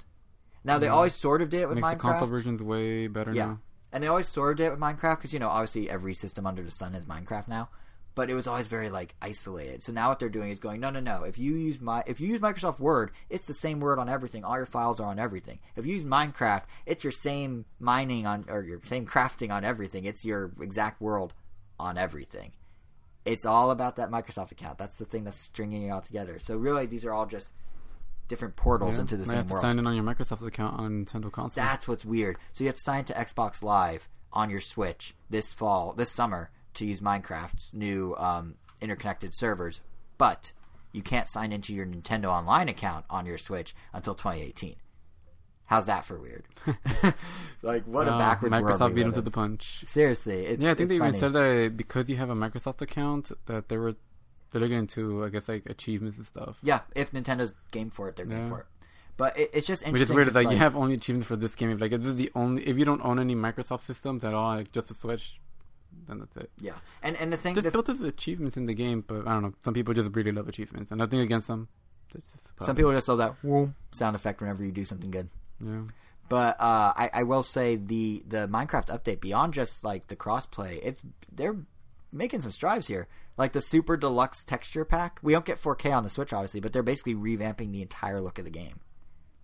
[0.63, 3.45] Now they always sort of did it with makes the console versions way better Yeah,
[3.45, 3.59] now.
[3.91, 6.47] and they always sort of did it with Minecraft because you know obviously every system
[6.47, 7.69] under the sun is Minecraft now,
[8.15, 9.83] but it was always very like isolated.
[9.83, 11.23] So now what they're doing is going no no no.
[11.23, 14.43] If you use my if you use Microsoft Word, it's the same Word on everything.
[14.43, 15.59] All your files are on everything.
[15.75, 20.05] If you use Minecraft, it's your same mining on or your same crafting on everything.
[20.05, 21.33] It's your exact world
[21.79, 22.51] on everything.
[23.25, 24.77] It's all about that Microsoft account.
[24.77, 26.39] That's the thing that's stringing it all together.
[26.39, 27.51] So really, these are all just
[28.27, 29.01] different portals Yeah.
[29.01, 29.61] into the same have to world.
[29.63, 31.51] sign in on your Microsoft account on Nintendo console.
[31.63, 32.37] That's what's weird.
[32.51, 36.49] So you have to sign to Xbox Live on your Switch this fall, this summer,
[36.75, 39.81] to use Minecraft's new um, interconnected servers,
[40.17, 40.51] but
[40.91, 44.75] you can't sign into your Nintendo Online account on your Switch until 2018.
[45.67, 46.43] How's that for weird?
[47.61, 49.83] like what a Wow, backward world Microsoft we beat them to the punch.
[49.87, 51.09] Seriously, it's yeah, I think they funny.
[51.17, 53.95] even said that because you have a Microsoft account, that they were
[54.51, 56.59] they're looking into I guess like achievements and stuff.
[56.61, 58.65] Yeah, if Nintendo's game for it, they're game for it.
[59.15, 59.93] But it, it's just interesting.
[59.93, 60.27] Which is weird.
[60.27, 61.69] 'cause, Like, you have only achievements for this game.
[61.71, 62.63] If, Like this is the only.
[62.67, 65.39] If you don't own any Microsoft systems at all, like just a Switch,
[66.07, 66.49] then that's it.
[66.59, 69.43] yeah, and and the thing, the, built of achievements in the game, but I don't
[69.43, 69.53] know.
[69.63, 71.67] Some people just really love achievements, and nothing against them.
[72.61, 75.29] Some people just love that whoom sound effect whenever you do something good.
[75.59, 75.81] Yeah.
[76.29, 80.79] But uh, I, I will say the the Minecraft update beyond just like the crossplay,
[80.83, 81.57] it's they're
[82.11, 83.07] making some strides here.
[83.35, 86.71] Like the super deluxe texture pack, we don't get 4K on the Switch obviously, but
[86.71, 88.79] they're basically revamping the entire look of the game.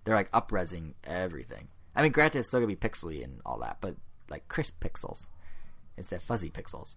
[0.03, 1.69] They're like upresing everything.
[1.95, 3.95] I mean, granted, it's still gonna be pixely and all that, but
[4.29, 5.27] like crisp pixels
[5.99, 6.95] instead of fuzzy pixels.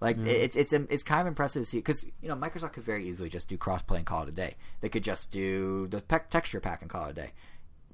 [0.00, 0.26] Like Yeah.
[0.32, 3.28] it's it's it's kind of impressive to see because you know Microsoft could very easily
[3.28, 4.56] just do crossplay and call it a day.
[4.80, 7.30] They could just do the pe- texture pack and call it a day,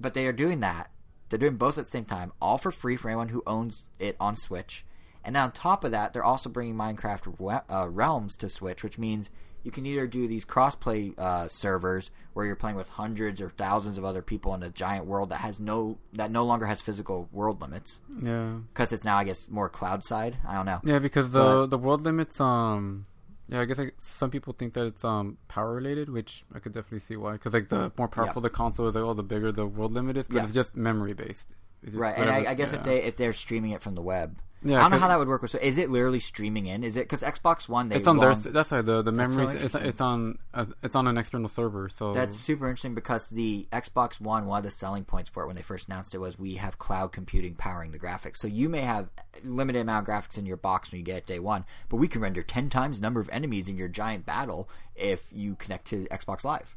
[0.00, 0.90] but they are doing that.
[1.30, 4.16] They're doing both at the same time, all for free for anyone who owns it
[4.20, 4.84] on Switch.
[5.24, 8.82] And then on top of that, they're also bringing Minecraft Re- uh, Realms to Switch,
[8.84, 9.30] which means
[9.64, 13.98] you can either do these crossplay uh, servers where you're playing with hundreds or thousands
[13.98, 17.28] of other people in a giant world that has no that no longer has physical
[17.32, 18.58] world limits Yeah.
[18.72, 20.36] because it's now I guess more cloud side.
[20.46, 20.80] I don't know.
[20.84, 22.40] Yeah, because the But- the world limits.
[22.40, 23.06] Um.
[23.46, 26.72] Yeah, I guess like, some people think that it's um power related, which I could
[26.72, 27.32] definitely see why.
[27.32, 30.16] Because like the more powerful the console is, like, oh, the bigger the world limit
[30.16, 30.26] is.
[30.28, 30.44] But Yeah.
[30.44, 31.54] it's just memory based.
[31.84, 32.78] Just Right, and I, I guess yeah.
[32.78, 35.18] if they if they're streaming it from the web, Yeah, I don't know how that
[35.18, 35.42] would work.
[35.42, 36.82] With is it literally streaming in?
[36.82, 37.90] Is it because Xbox One?
[37.90, 40.64] They it's on their long- s- that's why the the memories it's, it's on uh,
[40.82, 41.88] it's on an external server.
[41.90, 45.46] So That's super interesting because the Xbox One, one of the selling points for it
[45.48, 48.38] when they first announced it was we have cloud computing powering the graphics.
[48.38, 49.10] So you may have
[49.44, 52.08] limited amount of graphics in your box when you get it day one, but we
[52.08, 55.86] can render ten times the number of enemies in your giant battle if you connect
[55.88, 56.74] to Xbox Live.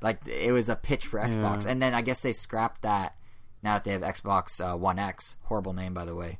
[0.00, 1.70] Like it was a pitch for Xbox, Yeah.
[1.72, 3.16] and then I guess they scrapped that
[3.60, 5.34] now that they have Xbox uh, One X.
[5.46, 6.38] Horrible name, by the way.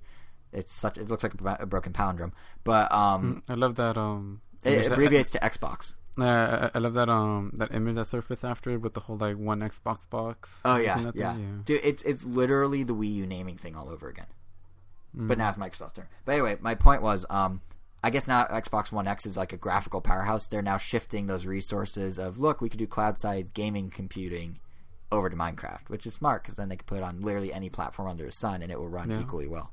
[0.53, 0.97] It's such.
[0.99, 2.33] It looks like a, bro- a broken palindrome,
[2.65, 4.41] but um, I love that um.
[4.65, 5.95] it that- abbreviates to Xbox.
[6.19, 9.37] Uh, I I love that um that image that surfaced after with the whole like
[9.37, 10.49] one Xbox box.
[10.65, 11.81] Oh you yeah, yeah, dude.
[11.85, 14.27] It's it's literally the Wii U naming thing all over again.
[15.17, 15.29] Mm.
[15.29, 16.07] But now it's Microsoft's turn.
[16.25, 17.61] But anyway, my point was, um,
[18.03, 20.49] I guess now Xbox One X is like a graphical powerhouse.
[20.49, 24.59] They're now shifting those resources of look, we could do cloud side gaming computing
[25.13, 27.69] over to Minecraft, which is smart because then they could put it on literally any
[27.71, 29.21] platform under the sun and it will run Yeah.
[29.21, 29.71] equally well.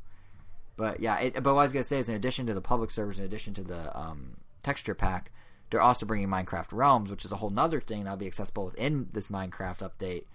[0.78, 2.92] But yeah, it, but what I was gonna say is, in addition to the public
[2.92, 5.32] servers, in addition to the um, texture pack,
[5.70, 9.08] they're also bringing Minecraft Realms, which is a whole nother thing that'll be accessible within
[9.14, 10.26] this Minecraft update,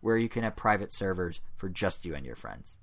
[0.00, 2.76] where you can have private servers for just you and your friends,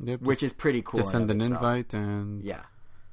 [0.00, 1.00] Yep, which is pretty cool.
[1.00, 1.62] just send an itself.
[1.62, 2.62] invite and Yeah,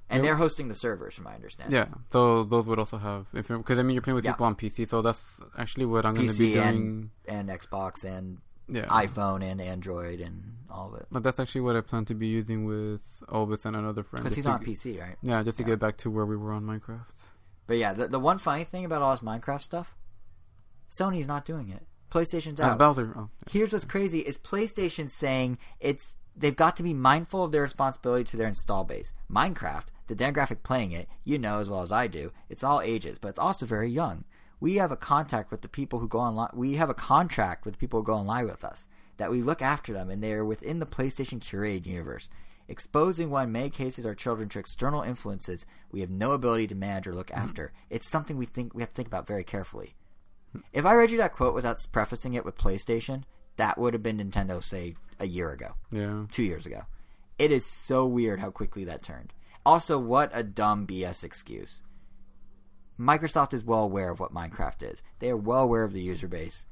[0.10, 1.76] and they're hosting the servers, from my understanding.
[1.76, 4.32] Yeah, so those would also have if because I mean you're playing with Yeah.
[4.34, 5.24] people on PC, so that's
[5.58, 7.12] actually what I'm going to be and- doing.
[7.28, 8.40] and Xbox and
[8.72, 11.06] yeah, iPhone and Android and all of it.
[11.12, 14.24] but that's actually what I plan to be using with Elvis and another friend.
[14.24, 15.18] Because he's on PC, right?
[15.22, 15.70] Yeah, just to Yeah.
[15.70, 17.26] get back to where we were on Minecraft.
[17.68, 19.96] But yeah, the, the one funny thing about all this Minecraft stuff,
[20.90, 21.86] Sony's not doing it.
[22.10, 22.78] PlayStation's out.
[22.78, 23.14] Bowser.
[23.16, 23.52] Oh, yeah.
[23.52, 28.24] Here's what's crazy: is PlayStation saying it's they've got to be mindful of their responsibility
[28.26, 29.14] to their install base.
[29.30, 33.18] Minecraft, the demographic playing it, you know as well as I do, it's all ages,
[33.20, 34.26] but it's also very young.
[34.62, 36.52] We have a contact with the people who go online.
[36.54, 39.62] We have a contract with the people who go online with us that we look
[39.62, 42.30] after them, and they are within the PlayStation curated universe.
[42.68, 46.76] Exposing one in many cases our children to external influences we have no ability to
[46.76, 47.40] manage or look hmm.
[47.40, 47.74] after.
[47.90, 49.96] It's something we think we have to think about very carefully.
[50.72, 53.24] If I read you that quote without prefacing it with PlayStation,
[53.58, 56.26] that would have been Nintendo, say, a year ago, Yeah.
[56.32, 56.84] two years ago.
[57.40, 59.34] It is so weird how quickly that turned.
[59.66, 61.84] Also, what a dumb BS excuse.
[63.02, 65.02] Microsoft is well aware of what Minecraft is.
[65.20, 66.68] They are well aware of the user base.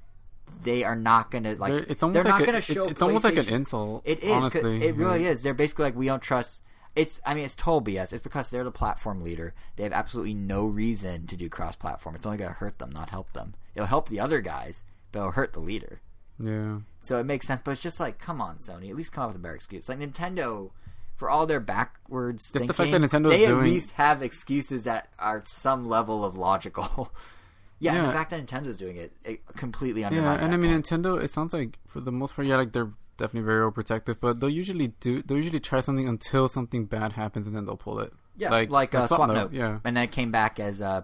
[0.64, 1.74] They are not going to like.
[1.74, 2.86] They're- it's they're almost not going to show.
[2.86, 4.04] it- it's almost like an insult.
[4.06, 4.32] it is.
[4.32, 5.30] Honestly, it really yeah.
[5.32, 5.42] is.
[5.42, 6.62] They're basically like we don't trust.
[6.96, 7.20] It's.
[7.26, 8.14] I mean, it's total BS.
[8.14, 9.54] It's because they're the platform leader.
[9.76, 12.16] They have absolutely no reason to do cross-platform.
[12.16, 13.54] It's only going to hurt them, not help them.
[13.76, 16.02] It'll help the other guys, but it'll hurt the leader.
[16.40, 16.80] Yeah.
[17.00, 17.62] So it makes sense.
[17.64, 18.90] But it's just like, come on, Sony.
[18.90, 19.88] At least come up with a better excuse.
[19.88, 20.72] Like Nintendo,
[21.20, 24.84] for all their backwards the thinking, fact that Nintendo's they at doing- least have excuses
[24.86, 27.12] that are some level of logical.
[27.80, 30.86] yeah, and the fact that Nintendo's doing it, it completely Yeah, and I mean point.
[30.86, 31.22] Nintendo.
[31.22, 34.50] It sounds like for the most part, yeah, like they're definitely very overprotective, but they'll
[34.50, 35.22] usually do.
[35.22, 38.14] They'll usually try something until something bad happens, and then they'll pull it.
[38.38, 39.80] yeah, like, like uh, Swap Note, Note, yeah.
[39.84, 41.02] and then it came back as uh,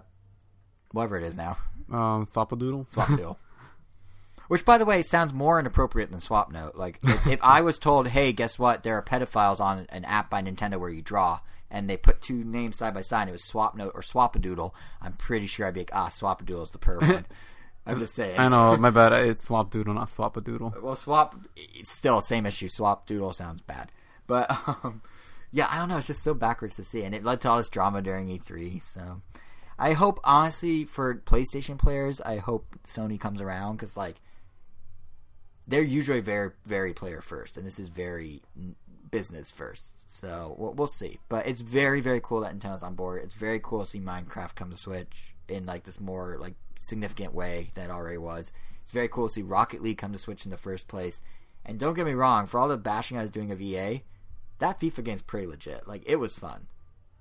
[0.92, 1.58] whatever it is now,
[1.92, 2.90] Um, Flopadoodle.
[2.90, 3.38] Swap Deal.
[4.48, 6.76] Which, by the way, sounds more inappropriate than Swap Note.
[6.76, 8.82] Like, if, if I was told, "Hey, guess what?
[8.82, 12.44] There are pedophiles on an app by Nintendo where you draw," and they put two
[12.44, 15.80] names side by side, it was Swap Note or Swapadoodle, I'm pretty sure I'd be
[15.80, 17.26] like, "Ah, Swapadoodle is the perv one."
[17.86, 18.38] I'm just saying.
[18.38, 19.12] I know, my bad.
[19.12, 20.82] It's Swap Doodle, not Swapadoodle.
[20.82, 22.68] Well, Swap, it's still same issue.
[22.68, 23.92] Swap Doodle sounds bad,
[24.26, 25.02] but um,
[25.52, 25.98] yeah, I don't know.
[25.98, 28.82] It's just so backwards to see, and it led to all this drama during E3.
[28.82, 29.22] So,
[29.78, 34.16] I hope honestly for PlayStation players, I hope Sony comes around because like
[35.66, 38.42] they're usually very very player first, and this is very
[39.10, 40.04] business first.
[40.10, 41.18] So we'll, we'll see.
[41.28, 43.22] But it's very very cool that Nintendo's on board.
[43.24, 47.34] It's very cool to see Minecraft come to Switch in like this more like significant
[47.34, 48.52] way that already was.
[48.82, 51.22] It's very cool to see Rocket League come to Switch in the first place.
[51.64, 54.04] And don't get me wrong, for all the bashing I was doing of EA,
[54.60, 55.88] that FIFA game's pretty legit.
[55.88, 56.68] Like it was fun.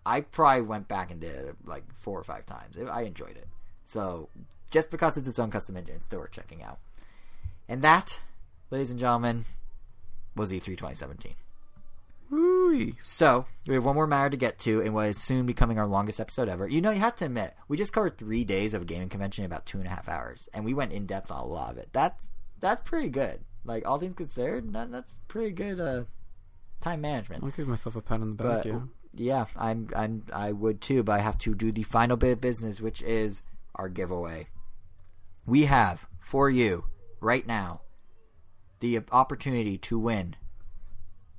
[0.05, 2.77] I probably went back and did it like four or five times.
[2.77, 3.47] I enjoyed it.
[3.85, 4.29] So
[4.69, 6.77] just because it's its own custom engine, it's still worth checking out.
[7.67, 8.19] And that,
[8.69, 9.45] ladies and gentlemen,
[10.35, 11.33] was E3 2017.
[12.29, 12.95] Woo-wee.
[12.99, 15.87] So we have one more matter to get to, in what is soon becoming our
[15.87, 16.67] longest episode ever.
[16.67, 19.43] You know, you have to admit, we just covered three days of a gaming convention
[19.43, 21.71] in about two and a half hours, and we went in depth on a lot
[21.71, 21.89] of it.
[21.93, 22.29] That's
[22.59, 23.41] that's pretty good.
[23.63, 26.03] Like all things considered, that, that's pretty good uh,
[26.81, 27.43] time management.
[27.43, 28.63] I'll give myself a pat on the back.
[28.63, 28.79] But yeah.
[29.13, 32.41] yeah, I'm I'm I would too, but I have to do the final bit of
[32.41, 33.41] business, which is
[33.75, 34.47] our giveaway.
[35.45, 36.85] We have for you
[37.21, 37.81] right now
[38.79, 40.35] the opportunity to win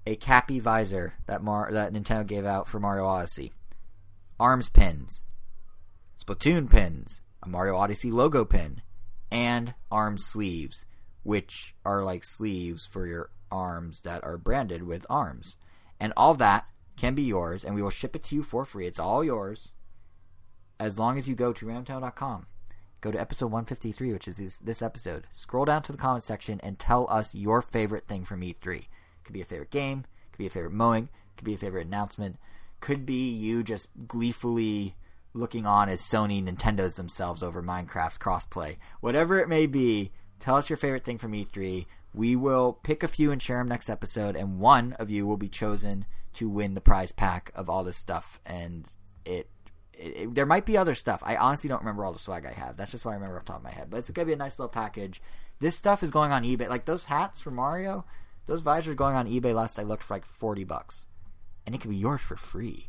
[0.06, 3.52] a Cappy visor that Mar- that Nintendo gave out for Mario Odyssey,
[4.38, 5.22] arms pins,
[6.22, 8.82] Splatoon pins, a Mario Odyssey logo pin,
[9.30, 10.84] and arm sleeves,
[11.22, 15.56] which are like sleeves for your arms that are branded with arms.
[15.98, 16.66] And all that
[16.96, 18.86] can be yours, and we will ship it to you for free.
[18.86, 19.68] It's all yours
[20.78, 22.46] as long as you go to ramtown.com.
[23.00, 25.26] Go to episode 153, which is this, this episode.
[25.32, 28.88] Scroll down to the comment section and tell us your favorite thing from E3.
[29.24, 32.36] Could be a favorite game, could be a favorite mowing, could be a favorite announcement,
[32.80, 34.96] could be you just gleefully
[35.34, 38.76] looking on as Sony Nintendo's themselves over Minecraft's crossplay.
[39.00, 41.86] Whatever it may be, tell us your favorite thing from E3.
[42.14, 45.36] We will pick a few and share them next episode, and one of you will
[45.36, 48.40] be chosen to win the prize pack of all this stuff.
[48.46, 48.86] And
[49.24, 49.50] it,
[49.98, 51.22] it, it- there might be other stuff.
[51.24, 52.76] I honestly don't remember all the swag I have.
[52.76, 53.88] That's just what I remember off top of my head.
[53.90, 55.20] But it's gonna be a nice little package.
[55.58, 56.68] This stuff is going on eBay.
[56.68, 58.04] Like those hats for Mario,
[58.46, 61.06] those visors going on eBay last I looked for like forty bucks,
[61.64, 62.88] and it could be yours for free.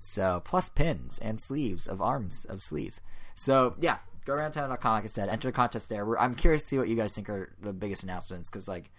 [0.00, 3.00] So plus pins and sleeves of arms of sleeves.
[3.36, 4.92] So yeah, go around town.com.
[4.94, 6.04] Like I said, enter the contest there.
[6.04, 8.90] We're, I'm curious to see what you guys think are the biggest announcements because like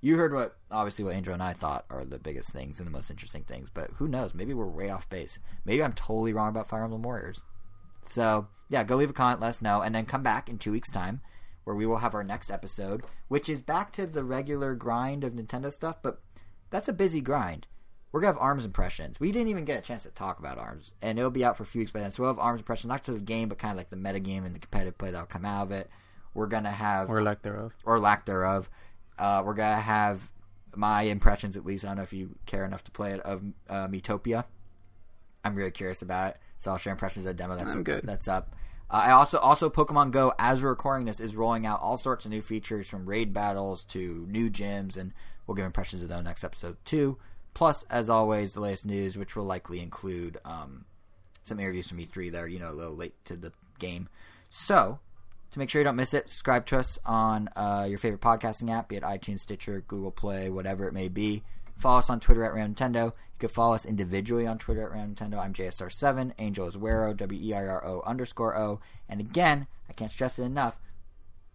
[0.00, 2.90] you heard what obviously what Ancel and I thought are the biggest things and the
[2.92, 4.34] most interesting things, but who knows?
[4.34, 5.38] Maybe we're way off base.
[5.64, 7.40] Maybe I'm totally wrong about Fire Emblem Warriors.
[8.02, 10.72] So yeah, go leave a comment, let us know, and then come back in two
[10.72, 11.20] weeks' time
[11.64, 15.34] where we will have our next episode, which is back to the regular grind of
[15.34, 16.20] Nintendo stuff, but
[16.70, 17.66] that's a busy grind.
[18.12, 19.20] We're gonna have arms impressions.
[19.20, 21.62] We didn't even get a chance to talk about arms, and it'll be out for
[21.62, 22.10] a few weeks by then.
[22.10, 24.18] So we'll have arms impressions, not to the game, but kind of like the meta
[24.18, 25.88] game and the competitive play that'll come out of it.
[26.34, 27.72] We're gonna have Or lack thereof.
[27.84, 28.68] or lack thereof.
[29.20, 30.30] Uh, we're gonna have
[30.74, 31.84] my impressions, at least.
[31.84, 34.44] I don't know if you care enough to play it of uh, Miitopia.
[35.44, 37.56] I'm really curious about it, so I'll share impressions of the demo.
[37.56, 38.02] That's I'm good.
[38.04, 38.54] That's up.
[38.90, 42.24] Uh, I also also Pokemon Go as we're recording this is rolling out all sorts
[42.24, 45.12] of new features from raid battles to new gyms, and
[45.46, 47.18] we'll give impressions of those next episode too.
[47.52, 50.84] Plus, as always, the latest news, which will likely include um,
[51.42, 54.08] some interviews from E3 that are you know a little late to the game.
[54.48, 55.00] So
[55.52, 58.70] to make sure you don't miss it, subscribe to us on uh, your favorite podcasting
[58.70, 61.42] app, be it iTunes, Stitcher, Google Play, whatever it may be.
[61.76, 63.06] Follow us on Twitter at Round Nintendo.
[63.06, 65.38] You can follow us individually on Twitter at Round Nintendo.
[65.38, 66.36] I'm JSR7.
[66.36, 68.80] Ancel is Wero, W E I R O underscore O.
[69.08, 70.78] And again, I can't stress it enough.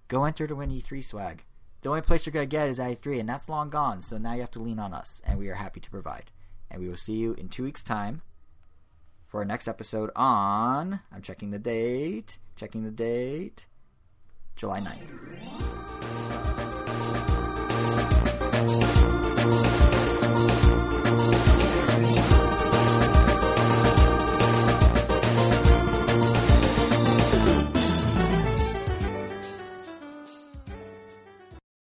[0.07, 1.43] Go enter to win E3 swag.
[1.81, 4.01] The only place you're going to get is at E3, and that's long gone.
[4.01, 6.31] So now you have to lean on us, and we are happy to provide.
[6.71, 8.23] And we will see you in two weeks' time
[9.27, 11.01] for our next episode on.
[11.11, 12.39] I'm checking the date.
[12.55, 13.67] Checking the date.
[14.55, 16.74] July 9th.